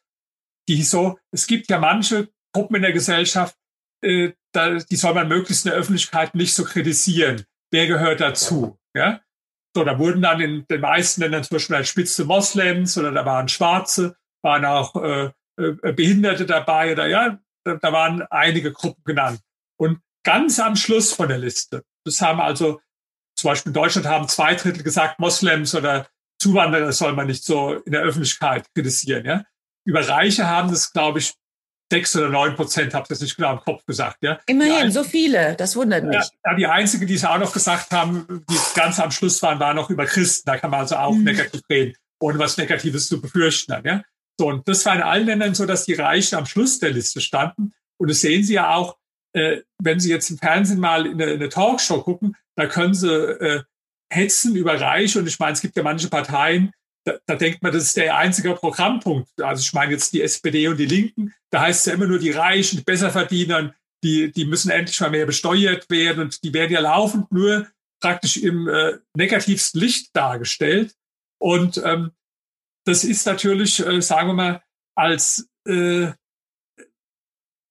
die 0.68 0.76
hieß 0.76 0.90
so, 0.90 1.20
es 1.32 1.48
gibt 1.48 1.70
ja 1.70 1.80
manche 1.80 2.30
Gruppen 2.54 2.76
in 2.76 2.82
der 2.84 2.94
Gesellschaft, 2.94 3.56
äh, 4.04 4.34
da, 4.54 4.76
die 4.76 4.96
soll 4.96 5.14
man 5.14 5.28
möglichst 5.28 5.66
in 5.66 5.72
der 5.72 5.80
Öffentlichkeit 5.80 6.36
nicht 6.36 6.54
so 6.54 6.64
kritisieren. 6.64 7.46
Wer 7.72 7.88
gehört 7.88 8.22
dazu? 8.22 8.78
Ja? 8.94 9.22
So, 9.76 9.84
da 9.86 9.98
wurden 9.98 10.22
dann 10.22 10.42
in 10.42 10.66
den 10.68 10.82
meisten 10.82 11.22
Ländern 11.22 11.44
zum 11.44 11.56
Beispiel 11.56 11.78
als 11.78 11.88
Spitze 11.88 12.26
Moslems 12.26 12.98
oder 12.98 13.12
da 13.12 13.26
waren 13.26 13.48
Schwarze, 13.48 14.18
waren 14.44 14.66
auch 14.66 14.96
äh, 15.02 15.32
äh, 15.58 15.94
Behinderte 15.94 16.46
dabei 16.46 16.92
oder 16.92 17.08
ja, 17.08 17.40
da, 17.64 17.92
waren 17.92 18.24
einige 18.30 18.72
Gruppen 18.72 19.04
genannt. 19.04 19.40
Und 19.78 20.00
ganz 20.24 20.60
am 20.60 20.76
Schluss 20.76 21.14
von 21.14 21.28
der 21.28 21.38
Liste, 21.38 21.84
das 22.06 22.22
haben 22.22 22.40
also 22.40 22.80
zum 23.36 23.50
Beispiel 23.50 23.72
in 23.72 23.74
Deutschland 23.74 24.08
haben 24.08 24.28
zwei 24.28 24.56
Drittel 24.56 24.84
gesagt, 24.84 25.20
Moslems 25.20 25.74
oder 25.74 26.08
Zuwanderer 26.40 26.92
soll 26.92 27.14
man 27.14 27.28
nicht 27.28 27.44
so 27.44 27.74
in 27.74 27.92
der 27.92 28.02
Öffentlichkeit 28.02 28.66
kritisieren. 28.74 29.26
Ja? 29.26 29.44
Über 29.86 30.08
Reiche 30.08 30.48
haben 30.48 30.70
das, 30.70 30.92
glaube 30.92 31.20
ich, 31.20 31.34
sechs 31.92 32.16
oder 32.16 32.30
neun 32.30 32.56
Prozent, 32.56 32.94
habe 32.94 33.04
ich 33.04 33.10
das 33.10 33.22
nicht 33.22 33.36
genau 33.36 33.54
im 33.54 33.60
Kopf 33.60 33.86
gesagt. 33.86 34.18
Ja. 34.22 34.40
Immerhin, 34.48 34.74
einzige, 34.74 34.92
so 34.92 35.04
viele, 35.04 35.56
das 35.56 35.76
wundert 35.76 36.06
mich. 36.06 36.26
Ja, 36.46 36.56
die 36.56 36.66
einzige, 36.66 37.06
die 37.06 37.16
es 37.16 37.26
auch 37.26 37.38
noch 37.38 37.52
gesagt 37.52 37.92
haben, 37.92 38.46
die 38.50 38.58
ganz 38.76 39.00
am 39.00 39.12
Schluss 39.12 39.42
waren, 39.44 39.60
war 39.60 39.74
noch 39.74 39.90
über 39.90 40.06
Christen. 40.06 40.44
Da 40.46 40.58
kann 40.58 40.72
man 40.72 40.82
also 40.82 40.96
auch 40.96 41.14
mhm. 41.14 41.24
negativ 41.24 41.62
reden, 41.70 41.94
ohne 42.20 42.40
was 42.40 42.58
Negatives 42.58 43.08
zu 43.08 43.20
befürchten. 43.20 43.76
Ja. 43.84 44.02
So, 44.40 44.48
und 44.48 44.68
das 44.68 44.86
war 44.86 44.96
in 44.96 45.02
allen 45.02 45.26
Ländern 45.26 45.54
so, 45.54 45.66
dass 45.66 45.86
die 45.86 45.94
Reichen 45.94 46.36
am 46.36 46.46
Schluss 46.46 46.80
der 46.80 46.92
Liste 46.92 47.22
standen. 47.22 47.74
Und 47.98 48.10
das 48.10 48.22
sehen 48.22 48.44
Sie 48.44 48.54
ja 48.54 48.74
auch, 48.74 48.98
äh, 49.34 49.62
wenn 49.82 50.00
Sie 50.00 50.10
jetzt 50.10 50.30
im 50.30 50.38
Fernsehen 50.38 50.80
mal 50.80 51.06
in 51.06 51.22
eine, 51.22 51.32
in 51.32 51.40
eine 51.40 51.50
Talkshow 51.50 52.02
gucken, 52.02 52.36
da 52.56 52.66
können 52.66 52.94
Sie 52.94 53.08
äh, 53.08 53.64
hetzen 54.12 54.56
über 54.56 54.80
Reiche. 54.80 55.20
Und 55.20 55.28
ich 55.28 55.40
meine, 55.40 55.54
es 55.54 55.62
gibt 55.62 55.76
ja 55.76 55.84
manche 55.84 56.10
Parteien, 56.10 56.74
da, 57.04 57.18
da 57.26 57.36
denkt 57.36 57.64
man, 57.64 57.72
das 57.72 57.84
ist 57.84 57.98
der 57.98 58.16
einzige 58.16 58.54
Programmpunkt. 58.54 59.30
Also 59.42 59.62
ich 59.62 59.74
meine 59.74 59.94
jetzt 59.94 60.14
die 60.14 60.22
SPD 60.22 60.68
und 60.68 60.78
die 60.78 60.86
Linken, 60.86 61.34
da 61.50 61.62
heißt 61.62 61.82
es 61.82 61.86
ja 61.86 61.94
immer 61.94 62.08
nur 62.08 62.20
die 62.20 62.32
Reichen, 62.32 62.78
die 62.78 62.84
Besserverdienern, 62.84 63.74
die, 64.04 64.32
die 64.32 64.46
müssen 64.46 64.72
endlich 64.72 65.00
mal 65.00 65.10
mehr 65.10 65.26
besteuert 65.26 65.90
werden 65.90 66.24
und 66.24 66.44
die 66.44 66.54
werden 66.54 66.72
ja 66.72 66.80
laufend 66.80 67.32
nur 67.32 67.68
praktisch 68.00 68.38
im 68.38 68.68
äh, 68.68 68.98
negativsten 69.16 69.80
Licht 69.80 70.10
dargestellt. 70.16 70.94
Und 71.40 71.82
ähm, 71.84 72.12
das 72.86 73.04
ist 73.04 73.26
natürlich, 73.26 73.86
äh, 73.86 74.02
sagen 74.02 74.30
wir 74.30 74.34
mal, 74.34 74.64
als 74.96 75.48
äh, 75.68 76.12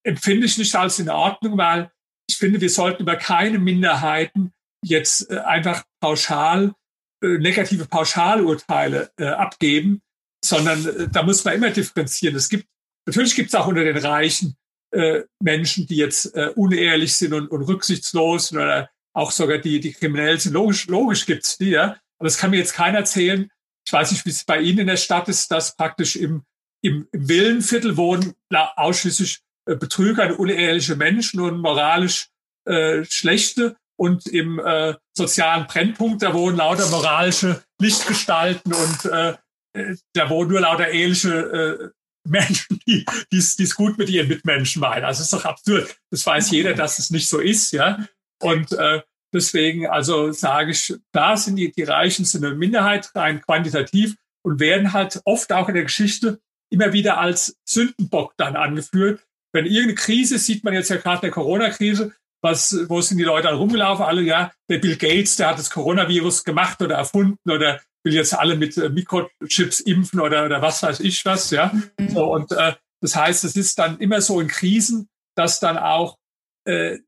empfinde 0.04 0.46
ich 0.46 0.58
nicht 0.58 0.74
als 0.74 0.98
in 0.98 1.08
Ordnung, 1.08 1.58
weil 1.58 1.90
ich 2.28 2.36
finde, 2.36 2.60
wir 2.60 2.70
sollten 2.70 3.02
über 3.02 3.16
keine 3.16 3.58
Minderheiten 3.58 4.52
jetzt 4.84 5.30
äh, 5.30 5.38
einfach 5.38 5.84
pauschal 6.00 6.74
äh, 7.22 7.38
negative 7.38 7.86
Pauschalurteile 7.86 9.10
äh, 9.18 9.26
abgeben, 9.26 10.00
sondern 10.44 10.86
äh, 10.86 11.08
da 11.08 11.22
muss 11.22 11.44
man 11.44 11.54
immer 11.54 11.70
differenzieren. 11.70 12.36
Es 12.36 12.48
gibt 12.48 12.66
natürlich 13.06 13.34
gibt 13.34 13.48
es 13.48 13.54
auch 13.54 13.66
unter 13.66 13.84
den 13.84 13.98
Reichen 13.98 14.56
äh, 14.92 15.22
Menschen, 15.42 15.86
die 15.86 15.96
jetzt 15.96 16.34
äh, 16.34 16.50
unehrlich 16.54 17.14
sind 17.14 17.34
und, 17.34 17.48
und 17.48 17.62
rücksichtslos 17.62 18.52
oder 18.52 18.90
auch 19.12 19.32
sogar 19.32 19.58
die 19.58 19.80
die 19.80 19.92
kriminell 19.92 20.38
sind. 20.40 20.52
Logisch, 20.52 20.86
logisch 20.86 21.26
gibt's 21.26 21.58
die, 21.58 21.70
ja. 21.70 21.96
Aber 22.18 22.28
das 22.28 22.38
kann 22.38 22.50
mir 22.50 22.58
jetzt 22.58 22.74
keiner 22.74 22.98
erzählen. 22.98 23.50
Ich 23.90 23.92
weiß 23.92 24.12
nicht, 24.12 24.24
wie 24.24 24.30
es 24.30 24.44
bei 24.44 24.60
Ihnen 24.60 24.78
in 24.78 24.86
der 24.86 24.96
Stadt 24.96 25.28
ist, 25.28 25.50
dass 25.50 25.74
praktisch 25.74 26.14
im 26.14 26.44
im, 26.80 27.08
im 27.12 27.28
Villenviertel 27.28 27.96
wohnen 27.96 28.34
ausschließlich 28.52 29.40
äh, 29.66 29.74
Betrüger 29.74 30.26
und 30.26 30.38
unehrliche 30.38 30.94
Menschen 30.94 31.40
und 31.40 31.58
moralisch 31.58 32.28
äh, 32.66 33.04
schlechte 33.04 33.76
und 33.96 34.26
im 34.26 34.58
äh, 34.58 34.94
sozialen 35.12 35.66
Brennpunkt, 35.66 36.22
da 36.22 36.32
wohnen 36.32 36.56
lauter 36.56 36.88
moralische 36.88 37.62
Lichtgestalten 37.80 38.72
und 38.72 39.04
äh, 39.06 39.36
äh 39.74 39.96
da 40.14 40.30
wohnen 40.30 40.50
nur 40.50 40.60
lauter 40.60 40.88
ehrliche 40.88 41.32
äh, 41.32 41.88
Menschen, 42.28 42.80
die 42.86 43.04
es 43.32 43.74
gut 43.74 43.98
mit 43.98 44.08
ihren 44.08 44.28
Mitmenschen 44.28 44.80
meinen. 44.80 45.04
Also 45.04 45.20
es 45.20 45.26
ist 45.26 45.32
doch 45.32 45.44
absurd. 45.44 45.96
Das 46.10 46.24
weiß 46.24 46.50
jeder, 46.50 46.74
dass 46.74 46.98
es 46.98 47.10
nicht 47.10 47.28
so 47.28 47.40
ist, 47.40 47.72
ja. 47.72 48.06
Und 48.40 48.72
äh, 48.72 49.02
deswegen, 49.32 49.86
also 49.86 50.32
sage 50.32 50.72
ich, 50.72 50.94
da 51.12 51.36
sind 51.36 51.56
die, 51.56 51.72
die 51.72 51.82
Reichen 51.82 52.24
sind 52.24 52.44
eine 52.44 52.54
Minderheit 52.54 53.10
rein 53.14 53.40
quantitativ 53.40 54.16
und 54.42 54.60
werden 54.60 54.92
halt 54.92 55.20
oft 55.24 55.52
auch 55.52 55.68
in 55.68 55.74
der 55.74 55.84
Geschichte 55.84 56.40
immer 56.72 56.92
wieder 56.92 57.18
als 57.18 57.56
Sündenbock 57.64 58.34
dann 58.36 58.56
angeführt. 58.56 59.26
Wenn 59.52 59.66
irgendeine 59.66 59.94
Krise 59.94 60.38
sieht 60.38 60.62
man 60.64 60.74
jetzt 60.74 60.90
ja 60.90 60.96
gerade 60.96 61.22
der 61.22 61.30
Corona-Krise, 61.30 62.12
was, 62.42 62.88
wo 62.88 63.00
sind 63.00 63.18
die 63.18 63.24
Leute 63.24 63.48
alle 63.48 63.58
rumgelaufen? 63.58 64.04
Alle, 64.04 64.22
ja, 64.22 64.52
der 64.70 64.78
Bill 64.78 64.96
Gates, 64.96 65.36
der 65.36 65.48
hat 65.48 65.58
das 65.58 65.70
Coronavirus 65.70 66.44
gemacht 66.44 66.80
oder 66.80 66.96
erfunden 66.96 67.50
oder 67.50 67.80
will 68.02 68.14
jetzt 68.14 68.32
alle 68.32 68.56
mit 68.56 68.78
äh, 68.78 68.88
Mikrochips 68.88 69.80
impfen 69.80 70.20
oder, 70.20 70.46
oder 70.46 70.62
was 70.62 70.82
weiß 70.82 71.00
ich 71.00 71.24
was, 71.26 71.50
ja. 71.50 71.72
Mhm. 71.98 72.08
So, 72.10 72.32
und 72.32 72.52
äh, 72.52 72.74
das 73.02 73.16
heißt, 73.16 73.44
es 73.44 73.56
ist 73.56 73.78
dann 73.78 73.98
immer 73.98 74.20
so 74.20 74.40
in 74.40 74.48
Krisen, 74.48 75.08
dass 75.36 75.60
dann 75.60 75.76
auch 75.76 76.16
äh, 76.64 76.98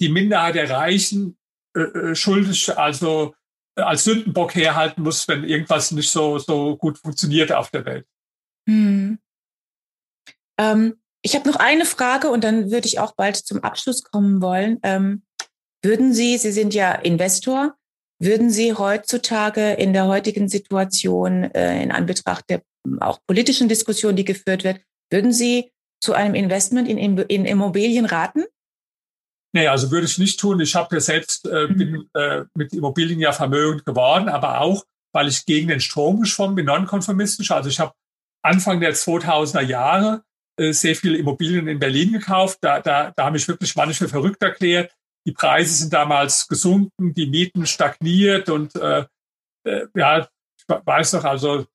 die 0.00 0.08
Minderheit 0.08 0.54
der 0.54 0.70
Reichen 0.70 1.38
äh, 1.76 1.80
äh 1.80 2.14
schuldig, 2.14 2.76
also 2.76 3.34
äh, 3.76 3.82
als 3.82 4.04
Sündenbock 4.04 4.54
herhalten 4.54 5.02
muss, 5.02 5.26
wenn 5.28 5.44
irgendwas 5.44 5.90
nicht 5.92 6.10
so, 6.10 6.38
so 6.38 6.76
gut 6.76 6.98
funktioniert 6.98 7.52
auf 7.52 7.70
der 7.70 7.84
Welt. 7.84 8.06
Mhm. 8.66 9.18
Ähm, 10.58 10.96
ich 11.22 11.34
habe 11.34 11.48
noch 11.48 11.56
eine 11.56 11.84
Frage 11.84 12.30
und 12.30 12.44
dann 12.44 12.70
würde 12.70 12.86
ich 12.86 12.98
auch 12.98 13.12
bald 13.14 13.36
zum 13.36 13.62
Abschluss 13.62 14.02
kommen 14.04 14.40
wollen. 14.40 14.78
Ähm, 14.82 15.22
würden 15.82 16.12
Sie, 16.12 16.38
Sie 16.38 16.52
sind 16.52 16.74
ja 16.74 16.92
Investor, 16.92 17.74
würden 18.18 18.50
Sie 18.50 18.74
heutzutage 18.74 19.72
in 19.72 19.92
der 19.92 20.06
heutigen 20.06 20.48
Situation, 20.48 21.44
äh, 21.44 21.82
in 21.82 21.92
Anbetracht 21.92 22.48
der 22.48 22.62
auch 23.00 23.18
politischen 23.26 23.68
Diskussion, 23.68 24.16
die 24.16 24.24
geführt 24.24 24.64
wird, 24.64 24.80
Würden 25.10 25.32
Sie 25.32 25.72
zu 26.00 26.14
einem 26.14 26.34
Investment 26.34 26.88
in, 26.88 27.18
in 27.18 27.44
Immobilien 27.44 28.06
raten? 28.06 28.44
Nee, 29.52 29.66
also 29.66 29.90
würde 29.90 30.06
ich 30.06 30.18
nicht 30.18 30.38
tun. 30.38 30.60
Ich 30.60 30.74
habe 30.74 30.94
ja 30.94 31.00
selbst 31.00 31.46
äh, 31.46 31.66
mhm. 31.66 31.76
bin 31.76 32.10
äh, 32.14 32.44
mit 32.54 32.72
Immobilien 32.72 33.18
ja 33.18 33.32
vermögend 33.32 33.84
geworden, 33.84 34.28
aber 34.28 34.60
auch, 34.60 34.84
weil 35.12 35.28
ich 35.28 35.44
gegen 35.44 35.68
den 35.68 35.80
Strom 35.80 36.20
geschwommen 36.20 36.54
bin, 36.54 36.66
nonkonformistisch. 36.66 37.50
Also 37.50 37.68
ich 37.68 37.80
habe 37.80 37.92
Anfang 38.42 38.80
der 38.80 38.94
2000er 38.94 39.62
Jahre 39.62 40.22
äh, 40.56 40.72
sehr 40.72 40.94
viele 40.94 41.18
Immobilien 41.18 41.66
in 41.66 41.78
Berlin 41.78 42.12
gekauft. 42.12 42.58
Da, 42.60 42.80
da, 42.80 43.10
da 43.10 43.24
haben 43.24 43.32
mich 43.32 43.48
wirklich 43.48 43.74
manche 43.74 44.08
verrückt 44.08 44.42
erklärt. 44.42 44.92
Die 45.26 45.32
Preise 45.32 45.74
sind 45.74 45.92
damals 45.92 46.46
gesunken, 46.46 47.12
die 47.12 47.26
Mieten 47.26 47.66
stagniert 47.66 48.48
und 48.48 48.74
äh, 48.76 49.04
äh, 49.66 49.86
ja, 49.94 50.20
ich 50.20 50.64
weiß 50.68 51.14
noch, 51.14 51.24
also 51.24 51.66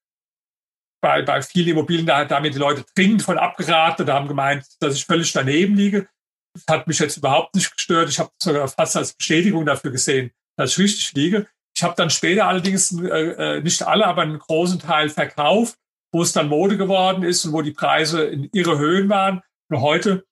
bei, 1.01 1.21
bei 1.21 1.41
vielen 1.41 1.69
Immobilien, 1.69 2.05
da, 2.05 2.25
da 2.25 2.37
haben 2.37 2.51
die 2.51 2.57
Leute 2.57 2.83
dringend 2.95 3.21
von 3.21 3.37
abgeraten 3.37 4.05
und 4.05 4.13
haben 4.13 4.27
gemeint, 4.27 4.65
dass 4.79 4.95
ich 4.95 5.05
völlig 5.05 5.31
daneben 5.31 5.75
liege. 5.75 6.07
Hat 6.69 6.87
mich 6.87 6.99
jetzt 6.99 7.17
überhaupt 7.17 7.55
nicht 7.55 7.71
gestört. 7.71 8.09
Ich 8.09 8.19
habe 8.19 8.31
sogar 8.41 8.67
fast 8.67 8.95
als 8.95 9.13
Bestätigung 9.13 9.65
dafür 9.65 9.91
gesehen, 9.91 10.31
dass 10.57 10.71
ich 10.71 10.79
richtig 10.79 11.13
liege. 11.13 11.47
Ich 11.75 11.83
habe 11.83 11.95
dann 11.97 12.09
später 12.09 12.47
allerdings 12.47 12.97
äh, 12.99 13.57
äh, 13.57 13.61
nicht 13.61 13.83
alle, 13.83 14.05
aber 14.05 14.21
einen 14.21 14.39
großen 14.39 14.79
Teil 14.79 15.09
verkauft, 15.09 15.75
wo 16.13 16.21
es 16.21 16.31
dann 16.31 16.47
Mode 16.47 16.77
geworden 16.77 17.23
ist 17.23 17.45
und 17.45 17.53
wo 17.53 17.61
die 17.61 17.73
Preise 17.73 18.23
in 18.23 18.49
ihre 18.53 18.77
Höhen 18.77 19.09
waren. 19.09 19.41
Und 19.69 19.81
heute, 19.81 20.25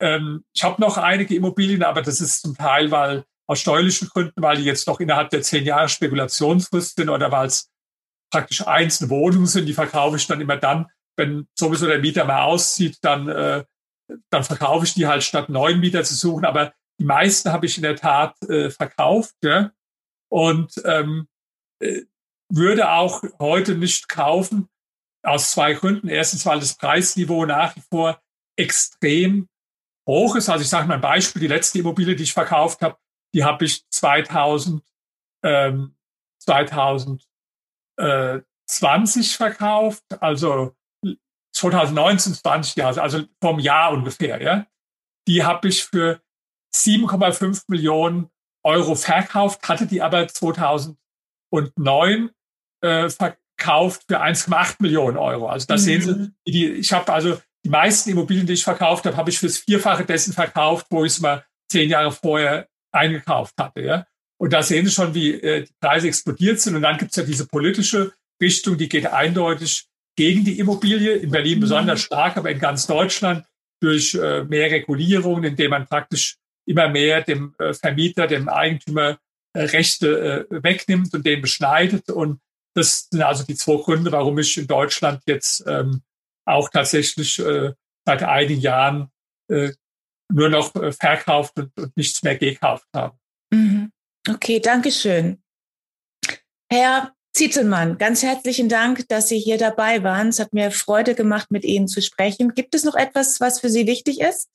ähm, 0.00 0.44
ich 0.54 0.62
habe 0.62 0.80
noch 0.80 0.98
einige 0.98 1.34
Immobilien, 1.34 1.82
aber 1.82 2.02
das 2.02 2.20
ist 2.20 2.42
zum 2.42 2.54
Teil, 2.54 2.90
weil 2.90 3.24
aus 3.46 3.60
steuerlichen 3.60 4.08
Gründen, 4.08 4.42
weil 4.42 4.58
die 4.58 4.64
jetzt 4.64 4.86
noch 4.86 5.00
innerhalb 5.00 5.30
der 5.30 5.42
zehn 5.42 5.64
Jahre 5.64 5.88
Spekulationsfrist 5.88 6.96
sind 6.96 7.08
oder 7.08 7.32
weil 7.32 7.46
es 7.46 7.70
praktisch 8.30 8.66
einzelne 8.66 9.10
Wohnungen 9.10 9.46
sind, 9.46 9.66
die 9.66 9.72
verkaufe 9.72 10.16
ich 10.16 10.26
dann 10.26 10.40
immer 10.40 10.56
dann, 10.56 10.86
wenn 11.16 11.48
sowieso 11.58 11.86
der 11.86 11.98
Mieter 11.98 12.24
mal 12.24 12.44
auszieht, 12.44 12.98
dann, 13.02 13.28
äh, 13.28 13.64
dann 14.30 14.44
verkaufe 14.44 14.84
ich 14.84 14.94
die 14.94 15.06
halt 15.06 15.22
statt 15.22 15.48
neuen 15.48 15.80
Mieter 15.80 16.04
zu 16.04 16.14
suchen. 16.14 16.44
Aber 16.44 16.72
die 16.98 17.04
meisten 17.04 17.52
habe 17.52 17.66
ich 17.66 17.76
in 17.76 17.82
der 17.82 17.96
Tat 17.96 18.40
äh, 18.48 18.70
verkauft. 18.70 19.34
Ja? 19.42 19.72
Und 20.28 20.80
ähm, 20.84 21.28
äh, 21.80 22.02
würde 22.48 22.90
auch 22.90 23.22
heute 23.38 23.74
nicht 23.74 24.08
kaufen, 24.08 24.68
aus 25.22 25.52
zwei 25.52 25.74
Gründen. 25.74 26.08
Erstens, 26.08 26.46
weil 26.46 26.60
das 26.60 26.76
Preisniveau 26.76 27.44
nach 27.44 27.76
wie 27.76 27.82
vor 27.90 28.20
extrem 28.56 29.48
hoch 30.08 30.36
ist. 30.36 30.48
Also 30.48 30.62
ich 30.62 30.68
sage 30.68 30.88
mal 30.88 30.94
ein 30.94 31.00
Beispiel, 31.00 31.40
die 31.40 31.48
letzte 31.48 31.78
Immobilie, 31.78 32.16
die 32.16 32.24
ich 32.24 32.32
verkauft 32.32 32.82
habe, 32.82 32.96
die 33.34 33.44
habe 33.44 33.64
ich 33.64 33.88
2000, 33.90 34.82
ähm, 35.44 35.96
2000 36.38 37.24
äh, 37.96 38.40
20 38.66 39.36
verkauft, 39.36 40.04
also 40.20 40.76
2019, 41.60 42.34
20 42.34 42.76
Jahre, 42.76 43.02
also 43.02 43.24
vom 43.40 43.58
Jahr 43.58 43.92
ungefähr, 43.92 44.42
ja. 44.42 44.66
Die 45.28 45.44
habe 45.44 45.68
ich 45.68 45.84
für 45.84 46.20
7,5 46.74 47.64
Millionen 47.68 48.30
Euro 48.64 48.94
verkauft, 48.94 49.68
hatte 49.68 49.86
die 49.86 50.00
aber 50.02 50.26
2009 50.26 52.30
äh, 52.82 53.10
verkauft 53.10 54.04
für 54.08 54.22
1,8 54.22 54.76
Millionen 54.80 55.18
Euro. 55.18 55.48
Also 55.48 55.66
da 55.66 55.74
mhm. 55.74 55.78
sehen 55.78 56.02
Sie, 56.02 56.12
mhm. 56.12 56.34
die, 56.46 56.66
ich 56.72 56.92
habe 56.92 57.12
also 57.12 57.40
die 57.64 57.70
meisten 57.70 58.10
Immobilien, 58.10 58.46
die 58.46 58.54
ich 58.54 58.64
verkauft 58.64 59.04
habe, 59.04 59.16
habe 59.16 59.30
ich 59.30 59.38
fürs 59.38 59.58
Vierfache 59.58 60.06
dessen 60.06 60.32
verkauft, 60.32 60.86
wo 60.90 61.04
ich 61.04 61.12
es 61.12 61.20
mal 61.20 61.44
zehn 61.70 61.90
Jahre 61.90 62.10
vorher 62.10 62.68
eingekauft 62.90 63.54
hatte. 63.58 63.82
Ja? 63.82 64.06
Und 64.38 64.54
da 64.54 64.62
sehen 64.62 64.86
Sie 64.86 64.92
schon, 64.92 65.14
wie 65.14 65.34
äh, 65.34 65.64
die 65.64 65.74
Preise 65.78 66.08
explodiert 66.08 66.60
sind. 66.60 66.76
Und 66.76 66.82
dann 66.82 66.96
gibt 66.96 67.10
es 67.10 67.16
ja 67.16 67.24
diese 67.24 67.46
politische 67.46 68.14
Richtung, 68.40 68.78
die 68.78 68.88
geht 68.88 69.06
eindeutig 69.06 69.89
gegen 70.20 70.44
die 70.44 70.58
Immobilie, 70.58 71.14
in 71.14 71.30
Berlin 71.30 71.56
mhm. 71.56 71.62
besonders 71.62 72.02
stark, 72.02 72.36
aber 72.36 72.50
in 72.50 72.58
ganz 72.58 72.86
Deutschland 72.86 73.46
durch 73.82 74.14
äh, 74.14 74.44
mehr 74.44 74.70
Regulierungen, 74.70 75.44
indem 75.44 75.70
man 75.70 75.86
praktisch 75.86 76.36
immer 76.68 76.90
mehr 76.90 77.22
dem 77.22 77.54
äh, 77.58 77.72
Vermieter, 77.72 78.26
dem 78.26 78.46
Eigentümer 78.50 79.18
äh, 79.54 79.62
Rechte 79.62 80.46
wegnimmt 80.50 81.14
und 81.14 81.24
den 81.24 81.40
beschneidet. 81.40 82.10
Und 82.10 82.38
das 82.74 83.08
sind 83.10 83.22
also 83.22 83.44
die 83.44 83.54
zwei 83.54 83.82
Gründe, 83.82 84.12
warum 84.12 84.38
ich 84.38 84.58
in 84.58 84.66
Deutschland 84.66 85.22
jetzt 85.26 85.64
ähm, 85.66 86.02
auch 86.44 86.68
tatsächlich 86.68 87.36
seit 88.04 88.22
einigen 88.22 88.60
Jahren 88.60 89.10
nur 89.48 90.48
noch 90.48 90.72
verkauft 90.94 91.58
und, 91.58 91.78
und 91.78 91.96
nichts 91.96 92.22
mehr 92.22 92.36
gekauft 92.36 92.86
habe. 92.94 93.16
Mhm. 93.52 93.92
Okay, 94.28 94.58
danke 94.58 94.90
schön. 94.90 95.42
Herr 96.72 97.14
Zietelmann, 97.32 97.96
ganz 97.98 98.22
herzlichen 98.22 98.68
Dank, 98.68 99.08
dass 99.08 99.28
Sie 99.28 99.38
hier 99.38 99.56
dabei 99.56 100.02
waren. 100.02 100.28
Es 100.28 100.40
hat 100.40 100.52
mir 100.52 100.70
Freude 100.70 101.14
gemacht, 101.14 101.50
mit 101.50 101.64
Ihnen 101.64 101.86
zu 101.86 102.02
sprechen. 102.02 102.54
Gibt 102.54 102.74
es 102.74 102.84
noch 102.84 102.96
etwas, 102.96 103.40
was 103.40 103.60
für 103.60 103.70
Sie 103.70 103.86
wichtig 103.86 104.20
ist? 104.20 104.48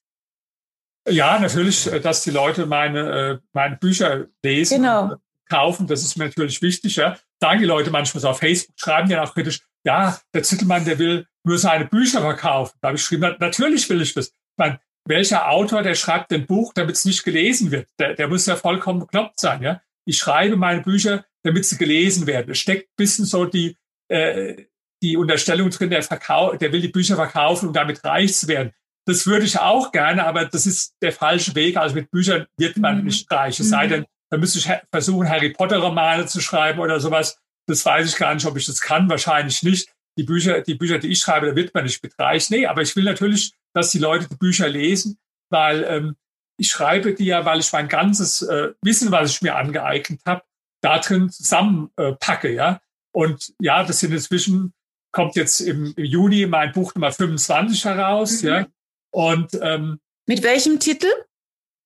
Ja, 1.07 1.39
natürlich, 1.39 1.91
äh, 1.91 1.99
dass 1.99 2.23
die 2.23 2.31
Leute 2.31 2.65
meine, 2.65 2.99
äh, 2.99 3.37
meine 3.53 3.77
Bücher 3.77 4.25
lesen 4.43 4.81
genau. 4.81 5.03
und 5.03 5.21
kaufen. 5.49 5.87
Das 5.87 6.01
ist 6.01 6.17
mir 6.17 6.25
natürlich 6.25 6.61
wichtig. 6.61 6.95
Ja. 6.95 7.17
Sagen 7.39 7.59
die 7.59 7.65
Leute 7.65 7.91
manchmal 7.91 8.21
so 8.21 8.29
auf 8.29 8.39
Facebook, 8.39 8.75
schreiben 8.77 9.09
ja 9.09 9.23
auch 9.23 9.33
kritisch, 9.33 9.61
ja, 9.83 10.19
der 10.33 10.43
Zittelmann, 10.43 10.83
der 10.83 10.97
will 10.97 11.27
nur 11.43 11.59
seine 11.59 11.85
Bücher 11.85 12.21
verkaufen. 12.21 12.75
Da 12.81 12.87
habe 12.87 12.97
ich 12.97 13.03
geschrieben, 13.03 13.35
natürlich 13.39 13.87
will 13.89 14.01
ich 14.01 14.13
das. 14.13 14.27
Ich 14.27 14.57
meine, 14.57 14.79
welcher 15.07 15.49
Autor, 15.49 15.83
der 15.83 15.93
schreibt 15.93 16.33
ein 16.33 16.47
Buch, 16.47 16.73
damit 16.73 16.95
es 16.95 17.05
nicht 17.05 17.23
gelesen 17.23 17.69
wird? 17.69 17.87
Der, 17.99 18.15
der 18.15 18.27
muss 18.27 18.47
ja 18.47 18.55
vollkommen 18.55 19.01
bekloppt 19.01 19.39
sein. 19.39 19.61
Ja? 19.61 19.81
Ich 20.05 20.17
schreibe 20.17 20.55
meine 20.55 20.81
Bücher, 20.81 21.23
damit 21.45 21.65
sie 21.65 21.77
gelesen 21.77 22.27
werden. 22.27 22.51
Es 22.51 22.59
steckt 22.59 22.89
ein 22.89 22.95
bisschen 22.97 23.25
so 23.25 23.45
die, 23.45 23.77
äh, 24.09 24.65
die 25.01 25.17
Unterstellung 25.17 25.69
drin, 25.69 25.89
der, 25.89 26.03
Verkau 26.03 26.55
der 26.55 26.71
will 26.71 26.81
die 26.81 26.89
Bücher 26.89 27.15
verkaufen, 27.15 27.67
um 27.67 27.73
damit 27.73 28.03
reich 28.03 28.35
zu 28.35 28.47
werden. 28.47 28.71
Das 29.07 29.27
würde 29.27 29.45
ich 29.45 29.59
auch 29.59 29.91
gerne, 29.91 30.25
aber 30.25 30.45
das 30.45 30.65
ist 30.65 30.95
der 31.01 31.13
falsche 31.13 31.53
Weg. 31.53 31.77
Also 31.77 31.95
mit 31.95 32.09
Büchern 32.09 32.47
wird 32.57 32.77
man 32.77 32.99
mhm. 32.99 33.05
nicht 33.05 33.31
reich. 33.31 33.59
Es 33.59 33.69
sei 33.69 33.85
mhm. 33.85 33.89
denn, 33.89 34.05
da 34.31 34.37
müsste 34.37 34.59
ich 34.59 34.69
versuchen, 34.91 35.29
Harry 35.29 35.51
Potter 35.51 35.77
Romane 35.77 36.25
zu 36.25 36.41
schreiben 36.41 36.79
oder 36.79 36.99
sowas. 36.99 37.37
Das 37.67 37.85
weiß 37.85 38.09
ich 38.09 38.17
gar 38.17 38.33
nicht, 38.33 38.45
ob 38.45 38.57
ich 38.57 38.65
das 38.65 38.81
kann. 38.81 39.09
Wahrscheinlich 39.09 39.61
nicht. 39.61 39.89
Die 40.17 40.23
Bücher, 40.23 40.61
die 40.61 40.75
Bücher, 40.75 40.97
die 40.97 41.09
ich 41.09 41.19
schreibe, 41.19 41.47
da 41.47 41.55
wird 41.55 41.73
man 41.73 41.83
nicht 41.83 42.01
mit 42.01 42.17
reich. 42.17 42.49
Nee, 42.49 42.65
aber 42.65 42.81
ich 42.81 42.95
will 42.95 43.03
natürlich 43.03 43.53
dass 43.75 43.91
die 43.91 43.99
Leute 43.99 44.27
die 44.29 44.37
Bücher 44.37 44.69
lesen, 44.69 45.19
weil 45.49 45.83
ähm, 45.83 46.15
ich 46.57 46.69
schreibe 46.69 47.13
die 47.13 47.25
ja, 47.25 47.45
weil 47.45 47.59
ich 47.59 47.71
mein 47.73 47.89
ganzes 47.89 48.41
äh, 48.41 48.73
Wissen, 48.81 49.11
was 49.11 49.31
ich 49.31 49.41
mir 49.41 49.55
angeeignet 49.55 50.21
habe, 50.25 50.43
da 50.81 50.99
drin 50.99 51.29
zusammenpacke, 51.29 52.49
äh, 52.49 52.55
ja. 52.55 52.81
Und 53.11 53.53
ja, 53.59 53.83
das 53.83 53.99
sind 53.99 54.11
inzwischen, 54.11 54.73
kommt 55.11 55.35
jetzt 55.35 55.61
im, 55.61 55.93
im 55.95 56.05
Juni 56.05 56.45
mein 56.45 56.71
Buch 56.73 56.93
Nummer 56.95 57.11
25 57.11 57.85
heraus, 57.85 58.41
mhm. 58.41 58.49
ja. 58.49 58.67
Und 59.11 59.57
ähm, 59.61 59.99
mit 60.27 60.43
welchem 60.43 60.79
Titel? 60.79 61.07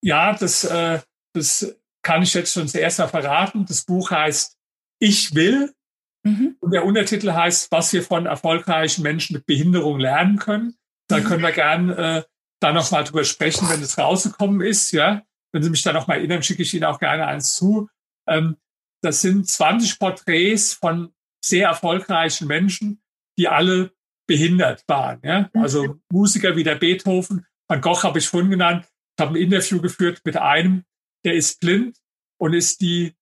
Ja, 0.02 0.34
das, 0.34 0.64
äh, 0.64 1.00
das 1.34 1.76
kann 2.02 2.24
ich 2.24 2.34
jetzt 2.34 2.54
schon 2.54 2.68
zuerst 2.68 3.00
mal 3.00 3.08
verraten. 3.08 3.66
Das 3.66 3.84
Buch 3.84 4.12
heißt 4.12 4.58
Ich 5.00 5.36
will. 5.36 5.74
Mhm. 6.24 6.58
Und 6.60 6.72
der 6.72 6.86
Untertitel 6.86 7.32
heißt, 7.32 7.72
was 7.72 7.94
wir 7.94 8.04
von 8.04 8.26
erfolgreichen 8.26 9.04
Menschen 9.04 9.36
mit 9.36 9.46
Behinderung 9.46 10.00
lernen 10.00 10.38
können. 10.38 10.76
Dann 11.08 11.24
können 11.24 11.44
wir 11.44 11.52
gern 11.52 11.90
äh, 11.90 12.24
da 12.60 12.72
nochmal 12.72 13.04
drüber 13.04 13.24
sprechen, 13.24 13.68
wenn 13.70 13.82
es 13.82 13.98
rausgekommen 13.98 14.62
ist. 14.62 14.92
Ja, 14.92 15.24
wenn 15.52 15.64
Sie 15.64 15.70
mich 15.70 15.82
da 15.82 15.94
nochmal 15.94 16.18
erinnern, 16.18 16.44
schicke 16.44 16.64
ich 16.64 16.74
Ihnen 16.74 16.84
auch 16.84 16.99
gerne 16.99 17.28
eins 17.28 17.56
zu. 17.56 17.90
Ähm, 18.28 18.57
das 19.02 19.22
sind 19.22 19.48
20 19.48 20.00
Porträts 20.00 20.74
von 20.74 21.14
sehr 21.44 21.68
erfolgreichen 21.68 22.48
Menschen, 22.48 23.02
die 23.38 23.48
alle 23.48 23.92
behindert 24.28 24.84
waren. 24.88 25.20
Ja? 25.24 25.50
Also 25.54 26.00
Musiker 26.12 26.56
wie 26.56 26.64
der 26.64 26.76
Beethoven, 26.76 27.46
Van 27.68 27.82
Gogh 27.82 28.04
habe 28.04 28.20
ich 28.20 28.28
vorhin 28.28 28.50
genannt. 28.50 28.86
Ich 29.18 29.26
habe 29.26 29.34
ein 29.34 29.42
Interview 29.42 29.82
geführt 29.82 30.22
mit 30.24 30.38
einem, 30.38 30.84
der 31.26 31.36
ist 31.36 31.60
blind 31.60 31.98
und 32.40 32.54
ist 32.54 32.82
die 32.82 33.16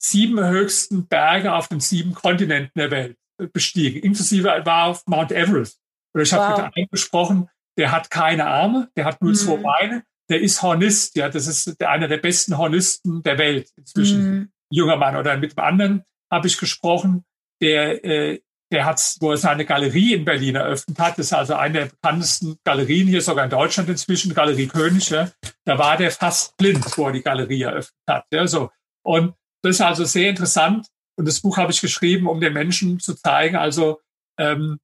sieben 0.00 0.38
höchsten 0.38 1.06
Berge 1.08 1.52
auf 1.52 1.68
den 1.68 1.80
sieben 1.80 2.14
Kontinenten 2.14 2.78
der 2.78 2.90
Welt 2.90 3.18
bestiegen. 3.52 4.02
Inklusive 4.02 4.62
war 4.64 4.86
auf 4.86 5.06
Mount 5.06 5.32
Everest. 5.32 5.80
Oder 6.14 6.22
ich 6.22 6.32
habe 6.32 6.52
wow. 6.52 6.64
mit 6.64 6.76
einem 6.76 6.88
gesprochen, 6.90 7.48
der 7.76 7.92
hat 7.92 8.10
keine 8.10 8.46
Arme, 8.46 8.90
der 8.96 9.04
hat 9.04 9.20
nur 9.22 9.30
mhm. 9.30 9.36
zwei 9.36 9.56
Beine, 9.56 10.04
der 10.28 10.40
ist 10.40 10.62
Hornist, 10.62 11.16
ja, 11.16 11.28
das 11.28 11.46
ist 11.46 11.82
einer 11.82 12.08
der 12.08 12.18
besten 12.18 12.58
Hornisten 12.58 13.22
der 13.22 13.38
Welt 13.38 13.70
inzwischen, 13.76 14.30
mhm. 14.30 14.52
Junger 14.70 14.96
Mann. 14.96 15.16
Oder 15.16 15.36
mit 15.36 15.56
einem 15.58 15.66
anderen 15.66 16.04
habe 16.30 16.46
ich 16.46 16.58
gesprochen, 16.58 17.24
der, 17.60 18.04
äh, 18.04 18.40
der 18.70 18.84
hat, 18.84 19.00
wo 19.20 19.30
er 19.30 19.38
seine 19.38 19.64
Galerie 19.64 20.14
in 20.14 20.24
Berlin 20.24 20.56
eröffnet 20.56 20.98
hat, 20.98 21.18
das 21.18 21.26
ist 21.26 21.32
also 21.32 21.54
eine 21.54 21.78
der 21.78 21.86
bekanntesten 21.86 22.58
Galerien 22.64 23.08
hier 23.08 23.22
sogar 23.22 23.44
in 23.44 23.50
Deutschland 23.50 23.88
inzwischen, 23.88 24.34
Galerie 24.34 24.66
König, 24.66 25.08
ja, 25.10 25.30
da 25.64 25.78
war 25.78 25.96
der 25.96 26.10
fast 26.10 26.56
blind, 26.56 26.84
wo 26.96 27.06
er 27.06 27.12
die 27.12 27.22
Galerie 27.22 27.62
eröffnet 27.62 28.02
hat. 28.06 28.26
Ja, 28.30 28.46
so. 28.46 28.70
Und 29.02 29.34
das 29.62 29.76
ist 29.76 29.80
also 29.80 30.04
sehr 30.04 30.30
interessant. 30.30 30.86
Und 31.16 31.26
das 31.26 31.40
Buch 31.40 31.56
habe 31.56 31.72
ich 31.72 31.80
geschrieben, 31.80 32.28
um 32.28 32.40
den 32.40 32.52
Menschen 32.52 33.00
zu 33.00 33.14
zeigen, 33.14 33.56
also 33.56 34.00
ähm, 34.38 34.78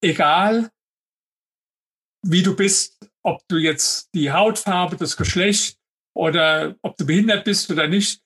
egal 0.00 0.70
wie 2.24 2.42
du 2.42 2.56
bist, 2.56 3.10
ob 3.22 3.46
du 3.48 3.56
jetzt 3.56 4.08
die 4.14 4.32
Hautfarbe, 4.32 4.96
das 4.96 5.16
Geschlecht 5.16 5.76
oder 6.14 6.76
ob 6.82 6.96
du 6.96 7.04
behindert 7.04 7.44
bist 7.44 7.70
oder 7.70 7.88
nicht, 7.88 8.21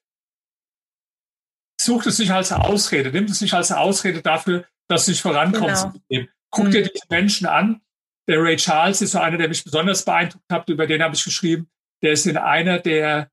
such 1.81 2.07
es 2.07 2.19
nicht 2.19 2.31
als 2.31 2.53
Ausrede, 2.53 3.11
nimm 3.11 3.25
es 3.25 3.41
nicht 3.41 3.55
als 3.55 3.73
Ausrede 3.73 4.23
dafür, 4.23 4.65
dass 4.89 5.05
du 5.05 5.13
nicht 5.13 5.21
vorankommst. 5.21 5.89
Genau. 6.09 6.27
Guck 6.51 6.71
dir 6.71 6.83
diese 6.83 7.05
Menschen 7.11 7.47
an 7.47 7.81
der 8.29 8.43
Ray 8.43 8.57
Charles 8.57 9.03
ist 9.03 9.13
so 9.13 9.19
einer, 9.19 9.39
der 9.39 9.49
mich 9.49 9.63
besonders 9.63 10.05
beeindruckt 10.05 10.51
hat, 10.51 10.69
über 10.69 10.87
den 10.87 11.03
habe 11.03 11.15
ich 11.15 11.25
geschrieben. 11.25 11.69
Der 12.03 12.13
ist 12.13 12.27
in 12.27 12.37
einer 12.37 12.79
der, 12.79 13.31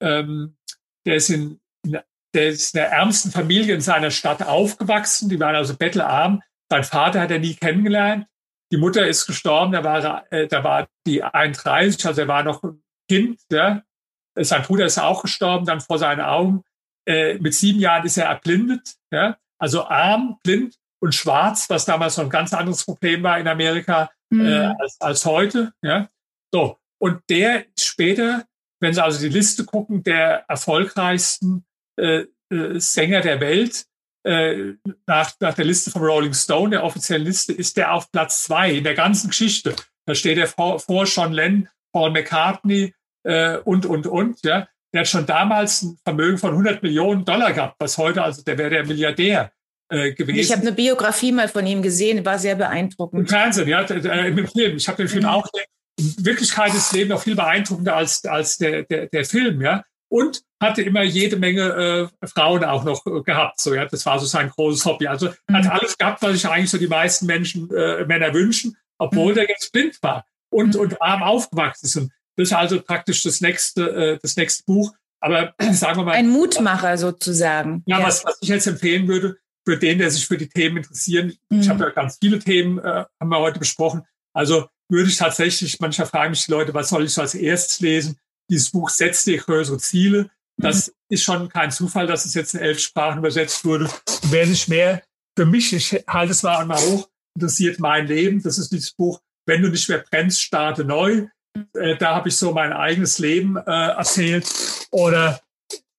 ähm, 0.00 0.56
der 1.06 1.16
ist 1.16 1.30
in, 1.30 1.60
der 1.84 2.48
ist 2.48 2.74
in 2.74 2.78
der 2.78 2.90
ärmsten 2.90 3.30
Familie 3.30 3.74
in 3.74 3.80
seiner 3.80 4.10
Stadt 4.10 4.42
aufgewachsen. 4.42 5.28
Die 5.28 5.38
waren 5.38 5.54
also 5.54 5.76
bettelarm. 5.76 6.42
Sein 6.70 6.84
Vater 6.84 7.20
hat 7.20 7.30
er 7.30 7.38
nie 7.38 7.54
kennengelernt. 7.54 8.26
Die 8.72 8.78
Mutter 8.78 9.06
ist 9.06 9.26
gestorben, 9.26 9.72
da 9.72 9.84
war, 9.84 10.32
äh, 10.32 10.48
da 10.48 10.64
war 10.64 10.88
die 11.06 11.22
31, 11.22 12.06
also 12.06 12.22
er 12.22 12.28
war 12.28 12.42
noch 12.42 12.62
ein 12.62 12.82
Kind. 13.08 13.40
Ja. 13.50 13.82
Sein 14.34 14.62
Bruder 14.62 14.86
ist 14.86 14.98
auch 14.98 15.22
gestorben, 15.22 15.66
dann 15.66 15.82
vor 15.82 15.98
seinen 15.98 16.22
Augen. 16.22 16.62
Äh, 17.06 17.34
mit 17.38 17.54
sieben 17.54 17.80
Jahren 17.80 18.06
ist 18.06 18.16
er 18.16 18.26
erblindet. 18.26 18.94
Ja. 19.10 19.36
Also 19.58 19.84
arm, 19.84 20.38
blind 20.42 20.76
und 21.00 21.14
schwarz, 21.14 21.68
was 21.68 21.84
damals 21.84 22.16
noch 22.16 22.24
ein 22.24 22.30
ganz 22.30 22.52
anderes 22.52 22.84
Problem 22.84 23.22
war 23.22 23.38
in 23.38 23.48
Amerika 23.48 24.10
äh, 24.30 24.34
mhm. 24.34 24.46
äh, 24.46 24.74
als, 24.78 25.00
als 25.00 25.24
heute. 25.24 25.72
Ja. 25.82 26.08
So. 26.52 26.78
Und 26.98 27.22
der 27.28 27.64
später, 27.78 28.44
wenn 28.80 28.94
Sie 28.94 29.02
also 29.02 29.20
die 29.20 29.32
Liste 29.32 29.64
gucken, 29.64 30.04
der 30.04 30.44
erfolgreichsten 30.48 31.64
äh, 31.96 32.26
äh, 32.50 32.78
Sänger 32.78 33.20
der 33.20 33.40
Welt, 33.40 33.86
äh, 34.24 34.74
nach, 35.06 35.32
nach 35.40 35.54
der 35.54 35.64
Liste 35.64 35.90
vom 35.90 36.02
Rolling 36.02 36.34
Stone, 36.34 36.70
der 36.70 36.84
offiziellen 36.84 37.24
Liste, 37.24 37.52
ist 37.52 37.76
der 37.76 37.92
auf 37.92 38.10
Platz 38.12 38.44
zwei 38.44 38.70
in 38.70 38.84
der 38.84 38.94
ganzen 38.94 39.30
Geschichte. 39.30 39.74
Da 40.06 40.14
steht 40.14 40.38
er 40.38 40.46
vor, 40.46 40.78
vor 40.78 41.06
Sean 41.06 41.32
Lennon, 41.32 41.68
Paul 41.92 42.10
McCartney 42.10 42.94
äh, 43.24 43.58
und, 43.58 43.86
und, 43.86 44.06
und. 44.06 44.44
Ja. 44.44 44.68
Der 44.92 45.00
hat 45.00 45.08
schon 45.08 45.26
damals 45.26 45.82
ein 45.82 45.98
Vermögen 46.04 46.38
von 46.38 46.50
100 46.50 46.82
Millionen 46.82 47.24
Dollar 47.24 47.52
gehabt, 47.52 47.76
was 47.78 47.96
heute, 47.98 48.22
also 48.22 48.42
der 48.42 48.58
wäre 48.58 48.70
der 48.70 48.86
Milliardär 48.86 49.52
äh, 49.92 50.12
gewesen. 50.12 50.38
Ich 50.38 50.52
habe 50.52 50.62
eine 50.62 50.72
Biografie 50.72 51.32
mal 51.32 51.48
von 51.48 51.66
ihm 51.66 51.82
gesehen, 51.82 52.24
war 52.24 52.38
sehr 52.38 52.54
beeindruckend. 52.54 53.20
Im 53.20 53.26
Fernsehen, 53.26 53.68
ja, 53.68 53.82
äh, 53.82 54.28
im 54.28 54.46
Film. 54.48 54.76
Ich 54.76 54.88
habe 54.88 54.96
den 54.96 55.08
Film 55.08 55.24
mhm. 55.24 55.28
auch. 55.28 55.46
In 55.98 56.24
Wirklichkeit 56.24 56.74
ist 56.74 56.92
Leben 56.92 57.10
noch 57.10 57.22
viel 57.22 57.36
beeindruckender 57.36 57.96
als, 57.96 58.24
als 58.24 58.58
der, 58.58 58.84
der, 58.84 59.06
der 59.06 59.24
Film, 59.24 59.60
ja. 59.60 59.84
Und 60.08 60.42
hatte 60.62 60.82
immer 60.82 61.02
jede 61.02 61.36
Menge 61.36 62.10
äh, 62.22 62.26
Frauen 62.26 62.64
auch 62.64 62.84
noch 62.84 63.04
äh, 63.06 63.22
gehabt. 63.22 63.60
So, 63.60 63.74
ja, 63.74 63.86
das 63.86 64.04
war 64.06 64.18
so 64.18 64.26
sein 64.26 64.50
großes 64.50 64.84
Hobby. 64.84 65.06
Also 65.06 65.28
mhm. 65.48 65.56
hat 65.56 65.70
alles 65.70 65.96
gehabt, 65.96 66.22
was 66.22 66.32
sich 66.32 66.46
eigentlich 66.46 66.70
so 66.70 66.78
die 66.78 66.88
meisten 66.88 67.26
Menschen, 67.26 67.70
äh, 67.74 68.04
Männer 68.04 68.32
wünschen, 68.32 68.76
obwohl 68.98 69.32
mhm. 69.32 69.36
der 69.36 69.48
jetzt 69.48 69.72
blind 69.72 69.98
war 70.02 70.24
und, 70.50 70.74
mhm. 70.74 70.80
und 70.80 71.02
arm 71.02 71.22
aufgewachsen 71.22 71.86
ist. 71.86 71.96
Und 71.96 72.12
das 72.36 72.48
ist 72.48 72.54
also 72.54 72.80
praktisch 72.80 73.22
das 73.22 73.40
nächste, 73.40 73.90
äh, 73.90 74.18
das 74.20 74.36
nächste 74.36 74.64
Buch. 74.64 74.92
Aber 75.20 75.54
sagen 75.72 75.98
wir 75.98 76.04
mal. 76.04 76.12
Ein 76.12 76.28
Mutmacher 76.28 76.96
sozusagen. 76.98 77.82
Ja, 77.86 78.00
ja. 78.00 78.06
Was, 78.06 78.24
was 78.24 78.38
ich 78.40 78.48
jetzt 78.48 78.66
empfehlen 78.66 79.08
würde, 79.08 79.36
für 79.64 79.76
den, 79.76 79.98
der 79.98 80.10
sich 80.10 80.26
für 80.26 80.36
die 80.36 80.48
Themen 80.48 80.78
interessieren. 80.78 81.34
Mhm. 81.48 81.60
Ich 81.60 81.68
habe 81.68 81.84
ja 81.84 81.90
ganz 81.90 82.18
viele 82.20 82.38
Themen, 82.38 82.78
äh, 82.78 83.04
haben 83.20 83.28
wir 83.28 83.38
heute 83.38 83.58
besprochen. 83.58 84.02
Also 84.32 84.66
würde 84.88 85.08
ich 85.08 85.16
tatsächlich, 85.16 85.78
manchmal 85.80 86.08
fragen 86.08 86.30
mich 86.30 86.44
die 86.44 86.50
Leute, 86.50 86.74
was 86.74 86.88
soll 86.88 87.04
ich 87.04 87.12
so 87.12 87.20
als 87.20 87.34
erstes 87.34 87.80
lesen? 87.80 88.18
Dieses 88.50 88.70
Buch 88.70 88.90
setzt 88.90 89.26
dir 89.26 89.38
größere 89.38 89.78
Ziele. 89.78 90.30
Das 90.56 90.88
mhm. 90.88 90.92
ist 91.08 91.22
schon 91.22 91.48
kein 91.48 91.70
Zufall, 91.70 92.06
dass 92.06 92.24
es 92.24 92.34
jetzt 92.34 92.54
in 92.54 92.60
elf 92.60 92.80
Sprachen 92.80 93.18
übersetzt 93.18 93.64
wurde. 93.64 93.84
Und 93.84 94.32
wer 94.32 94.46
sich 94.46 94.68
mehr 94.68 95.02
für 95.36 95.46
mich, 95.46 95.72
ich 95.72 96.04
halte 96.06 96.32
es 96.32 96.42
mal 96.42 96.58
einmal 96.58 96.80
hoch, 96.80 97.08
interessiert 97.34 97.78
mein 97.78 98.06
Leben. 98.06 98.42
Das 98.42 98.58
ist 98.58 98.70
dieses 98.72 98.92
Buch, 98.92 99.20
wenn 99.46 99.62
du 99.62 99.68
nicht 99.68 99.88
mehr 99.88 100.04
brennst, 100.10 100.42
starte 100.42 100.84
neu. 100.84 101.26
Äh, 101.74 101.96
da 101.96 102.14
habe 102.14 102.28
ich 102.28 102.36
so 102.36 102.52
mein 102.52 102.72
eigenes 102.72 103.18
Leben 103.18 103.56
äh, 103.56 103.62
erzählt. 103.70 104.46
Oder 104.90 105.40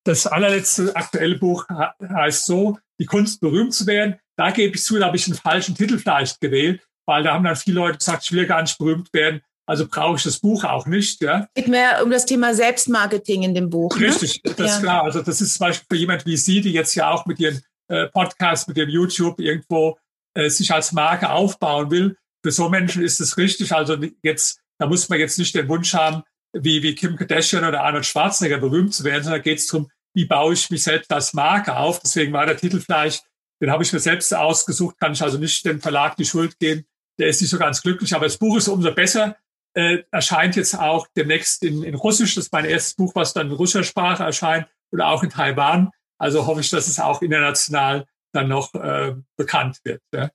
das 0.04 0.28
allerletzte 0.28 0.96
aktuelle 0.96 1.38
Buch 1.38 1.66
heißt 1.70 2.46
so, 2.46 2.78
die 3.00 3.06
Kunst 3.06 3.40
berühmt 3.42 3.74
zu 3.74 3.88
werden. 3.88 4.20
Da 4.36 4.52
gebe 4.52 4.76
ich 4.76 4.84
zu, 4.84 4.98
da 4.98 5.08
habe 5.08 5.18
ich 5.18 5.28
einen 5.28 5.38
falschen 5.38 5.76
Titel 5.76 5.98
vielleicht 5.98 6.42
gewählt, 6.42 6.82
weil 7.06 7.24
da 7.24 7.34
haben 7.34 7.44
dann 7.44 7.56
viele 7.56 7.80
Leute 7.80 7.98
gesagt, 8.00 8.24
ich 8.26 8.32
will 8.32 8.46
gar 8.46 8.62
nicht 8.62 8.78
berühmt 8.78 9.14
werden. 9.14 9.42
Also 9.66 9.88
brauche 9.88 10.18
ich 10.18 10.24
das 10.24 10.40
Buch 10.40 10.66
auch 10.66 10.86
nicht. 10.88 11.22
Ja. 11.22 11.48
Es 11.54 11.64
geht 11.64 11.68
mehr 11.70 12.04
um 12.04 12.12
das 12.12 12.26
Thema 12.26 12.54
Selbstmarketing 12.54 13.44
in 13.44 13.56
dem 13.56 13.70
Buch. 13.70 13.96
Ne? 13.98 14.08
Richtig, 14.08 14.42
ne? 14.44 14.54
das 14.58 14.68
ja. 14.68 14.76
ist 14.76 14.82
klar. 14.82 15.04
Also 15.04 15.22
das 15.22 15.40
ist 15.40 15.56
zum 15.56 15.68
Beispiel 15.68 15.86
für 15.90 16.00
jemand 16.00 16.26
wie 16.26 16.36
Sie, 16.36 16.60
die 16.62 16.74
jetzt 16.74 16.96
ja 16.96 17.10
auch 17.12 17.26
mit 17.26 17.40
Ihren 17.40 17.62
äh, 17.88 18.08
Podcasts, 18.08 18.68
mit 18.68 18.76
dem 18.76 18.90
YouTube 18.90 19.40
irgendwo 19.40 19.98
äh, 20.34 20.50
sich 20.50 20.72
als 20.74 20.92
Marke 20.92 21.30
aufbauen 21.30 21.92
will. 21.92 22.18
Für 22.44 22.52
so 22.52 22.68
Menschen 22.68 23.04
ist 23.04 23.22
es 23.22 23.38
richtig. 23.38 23.72
Also 23.72 23.98
jetzt, 24.22 24.60
da 24.84 24.90
muss 24.90 25.08
man 25.08 25.18
jetzt 25.18 25.40
nicht 25.40 25.56
den 25.56 25.70
Wunsch 25.70 25.94
haben, 25.94 26.24
wie, 26.52 26.84
wie 26.84 26.94
Kim 26.94 27.16
Kardashian 27.16 27.64
oder 27.64 27.84
Arnold 27.84 28.06
Schwarzenegger 28.06 28.58
berühmt 28.58 28.94
zu 28.94 29.06
werden, 29.06 29.24
sondern 29.24 29.40
da 29.40 29.44
geht 29.44 29.60
es 29.60 29.68
darum, 29.68 29.90
wie 30.14 30.26
baue 30.26 30.54
ich 30.54 30.70
mich 30.70 30.84
selbst 30.84 31.10
als 31.14 31.34
Marke 31.34 31.78
auf. 31.78 32.02
Deswegen 32.02 32.34
war 32.34 32.46
der 32.46 32.58
Titel 32.58 32.82
vielleicht, 32.82 33.24
den 33.62 33.72
habe 33.72 33.84
ich 33.84 33.94
mir 33.94 34.02
selbst 34.02 34.36
ausgesucht, 34.36 35.00
kann 35.00 35.14
ich 35.14 35.22
also 35.22 35.38
nicht 35.38 35.66
dem 35.66 35.80
Verlag 35.80 36.18
die 36.18 36.26
Schuld 36.26 36.60
geben. 36.60 36.86
Der 37.18 37.30
ist 37.30 37.40
nicht 37.40 37.50
so 37.50 37.58
ganz 37.58 37.82
glücklich, 37.82 38.14
aber 38.14 38.26
das 38.26 38.38
Buch 38.38 38.58
ist 38.58 38.68
umso 38.68 38.94
besser. 38.94 39.38
Äh, 39.74 40.04
erscheint 40.12 40.58
jetzt 40.58 40.78
auch 40.78 41.08
demnächst 41.16 41.64
in, 41.64 41.82
in 41.82 41.96
Russisch. 41.96 42.36
Das 42.36 42.46
ist 42.46 42.52
mein 42.52 42.66
erstes 42.66 42.96
Buch, 42.96 43.16
was 43.16 43.32
dann 43.32 43.48
in 43.48 43.54
russischer 43.54 43.86
Sprache 43.86 44.24
erscheint 44.24 44.68
oder 44.92 45.08
auch 45.08 45.24
in 45.24 45.30
Taiwan. 45.30 45.92
Also 46.18 46.46
hoffe 46.46 46.60
ich, 46.60 46.70
dass 46.70 46.90
es 46.90 47.00
auch 47.00 47.22
international 47.22 48.06
dann 48.34 48.50
noch 48.50 48.74
äh, 48.74 49.16
bekannt 49.38 49.80
wird. 49.86 50.02
Ja. 50.14 50.30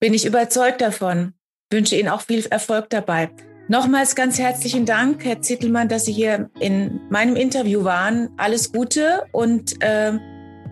Bin 0.00 0.12
ich 0.12 0.24
überzeugt 0.24 0.80
davon. 0.80 1.34
Wünsche 1.70 1.94
Ihnen 1.94 2.08
auch 2.08 2.22
viel 2.22 2.44
Erfolg 2.46 2.90
dabei. 2.90 3.30
Nochmals 3.72 4.14
ganz 4.14 4.38
herzlichen 4.38 4.84
Dank, 4.84 5.24
Herr 5.24 5.40
Zittelmann, 5.40 5.88
dass 5.88 6.04
Sie 6.04 6.12
hier 6.12 6.50
in 6.60 7.00
meinem 7.08 7.36
Interview 7.36 7.84
waren. 7.84 8.28
Alles 8.36 8.70
Gute 8.70 9.22
und 9.32 9.82
äh, 9.82 10.12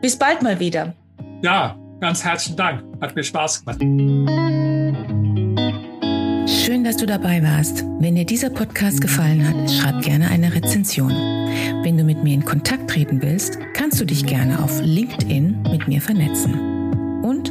bis 0.03 0.19
bald 0.19 0.43
mal 0.43 0.61
wieder. 0.61 0.93
Ja, 1.41 1.79
ganz 2.03 2.23
herzlichen 2.23 2.59
Dank. 2.59 2.85
Hat 3.01 3.17
mir 3.17 3.23
Spaß 3.23 3.65
gemacht. 3.65 3.81
Schön, 6.47 6.85
dass 6.85 6.99
du 6.99 7.07
dabei 7.07 7.43
warst. 7.43 7.87
Wenn 8.01 8.17
dir 8.17 8.27
dieser 8.27 8.51
Podcast 8.51 9.01
gefallen 9.01 9.49
hat, 9.49 9.71
schreib 9.71 10.03
gerne 10.03 10.29
eine 10.29 10.55
Rezension. 10.55 11.13
Wenn 11.83 11.97
du 11.97 12.05
mit 12.05 12.23
mir 12.23 12.35
in 12.35 12.45
Kontakt 12.45 12.91
treten 12.91 13.23
willst, 13.23 13.59
kannst 13.73 13.99
du 13.99 14.05
dich 14.05 14.27
gerne 14.27 14.63
auf 14.63 14.79
LinkedIn 14.83 15.63
mit 15.71 15.89
mir 15.89 16.03
vernetzen. 16.03 17.23
Und 17.23 17.51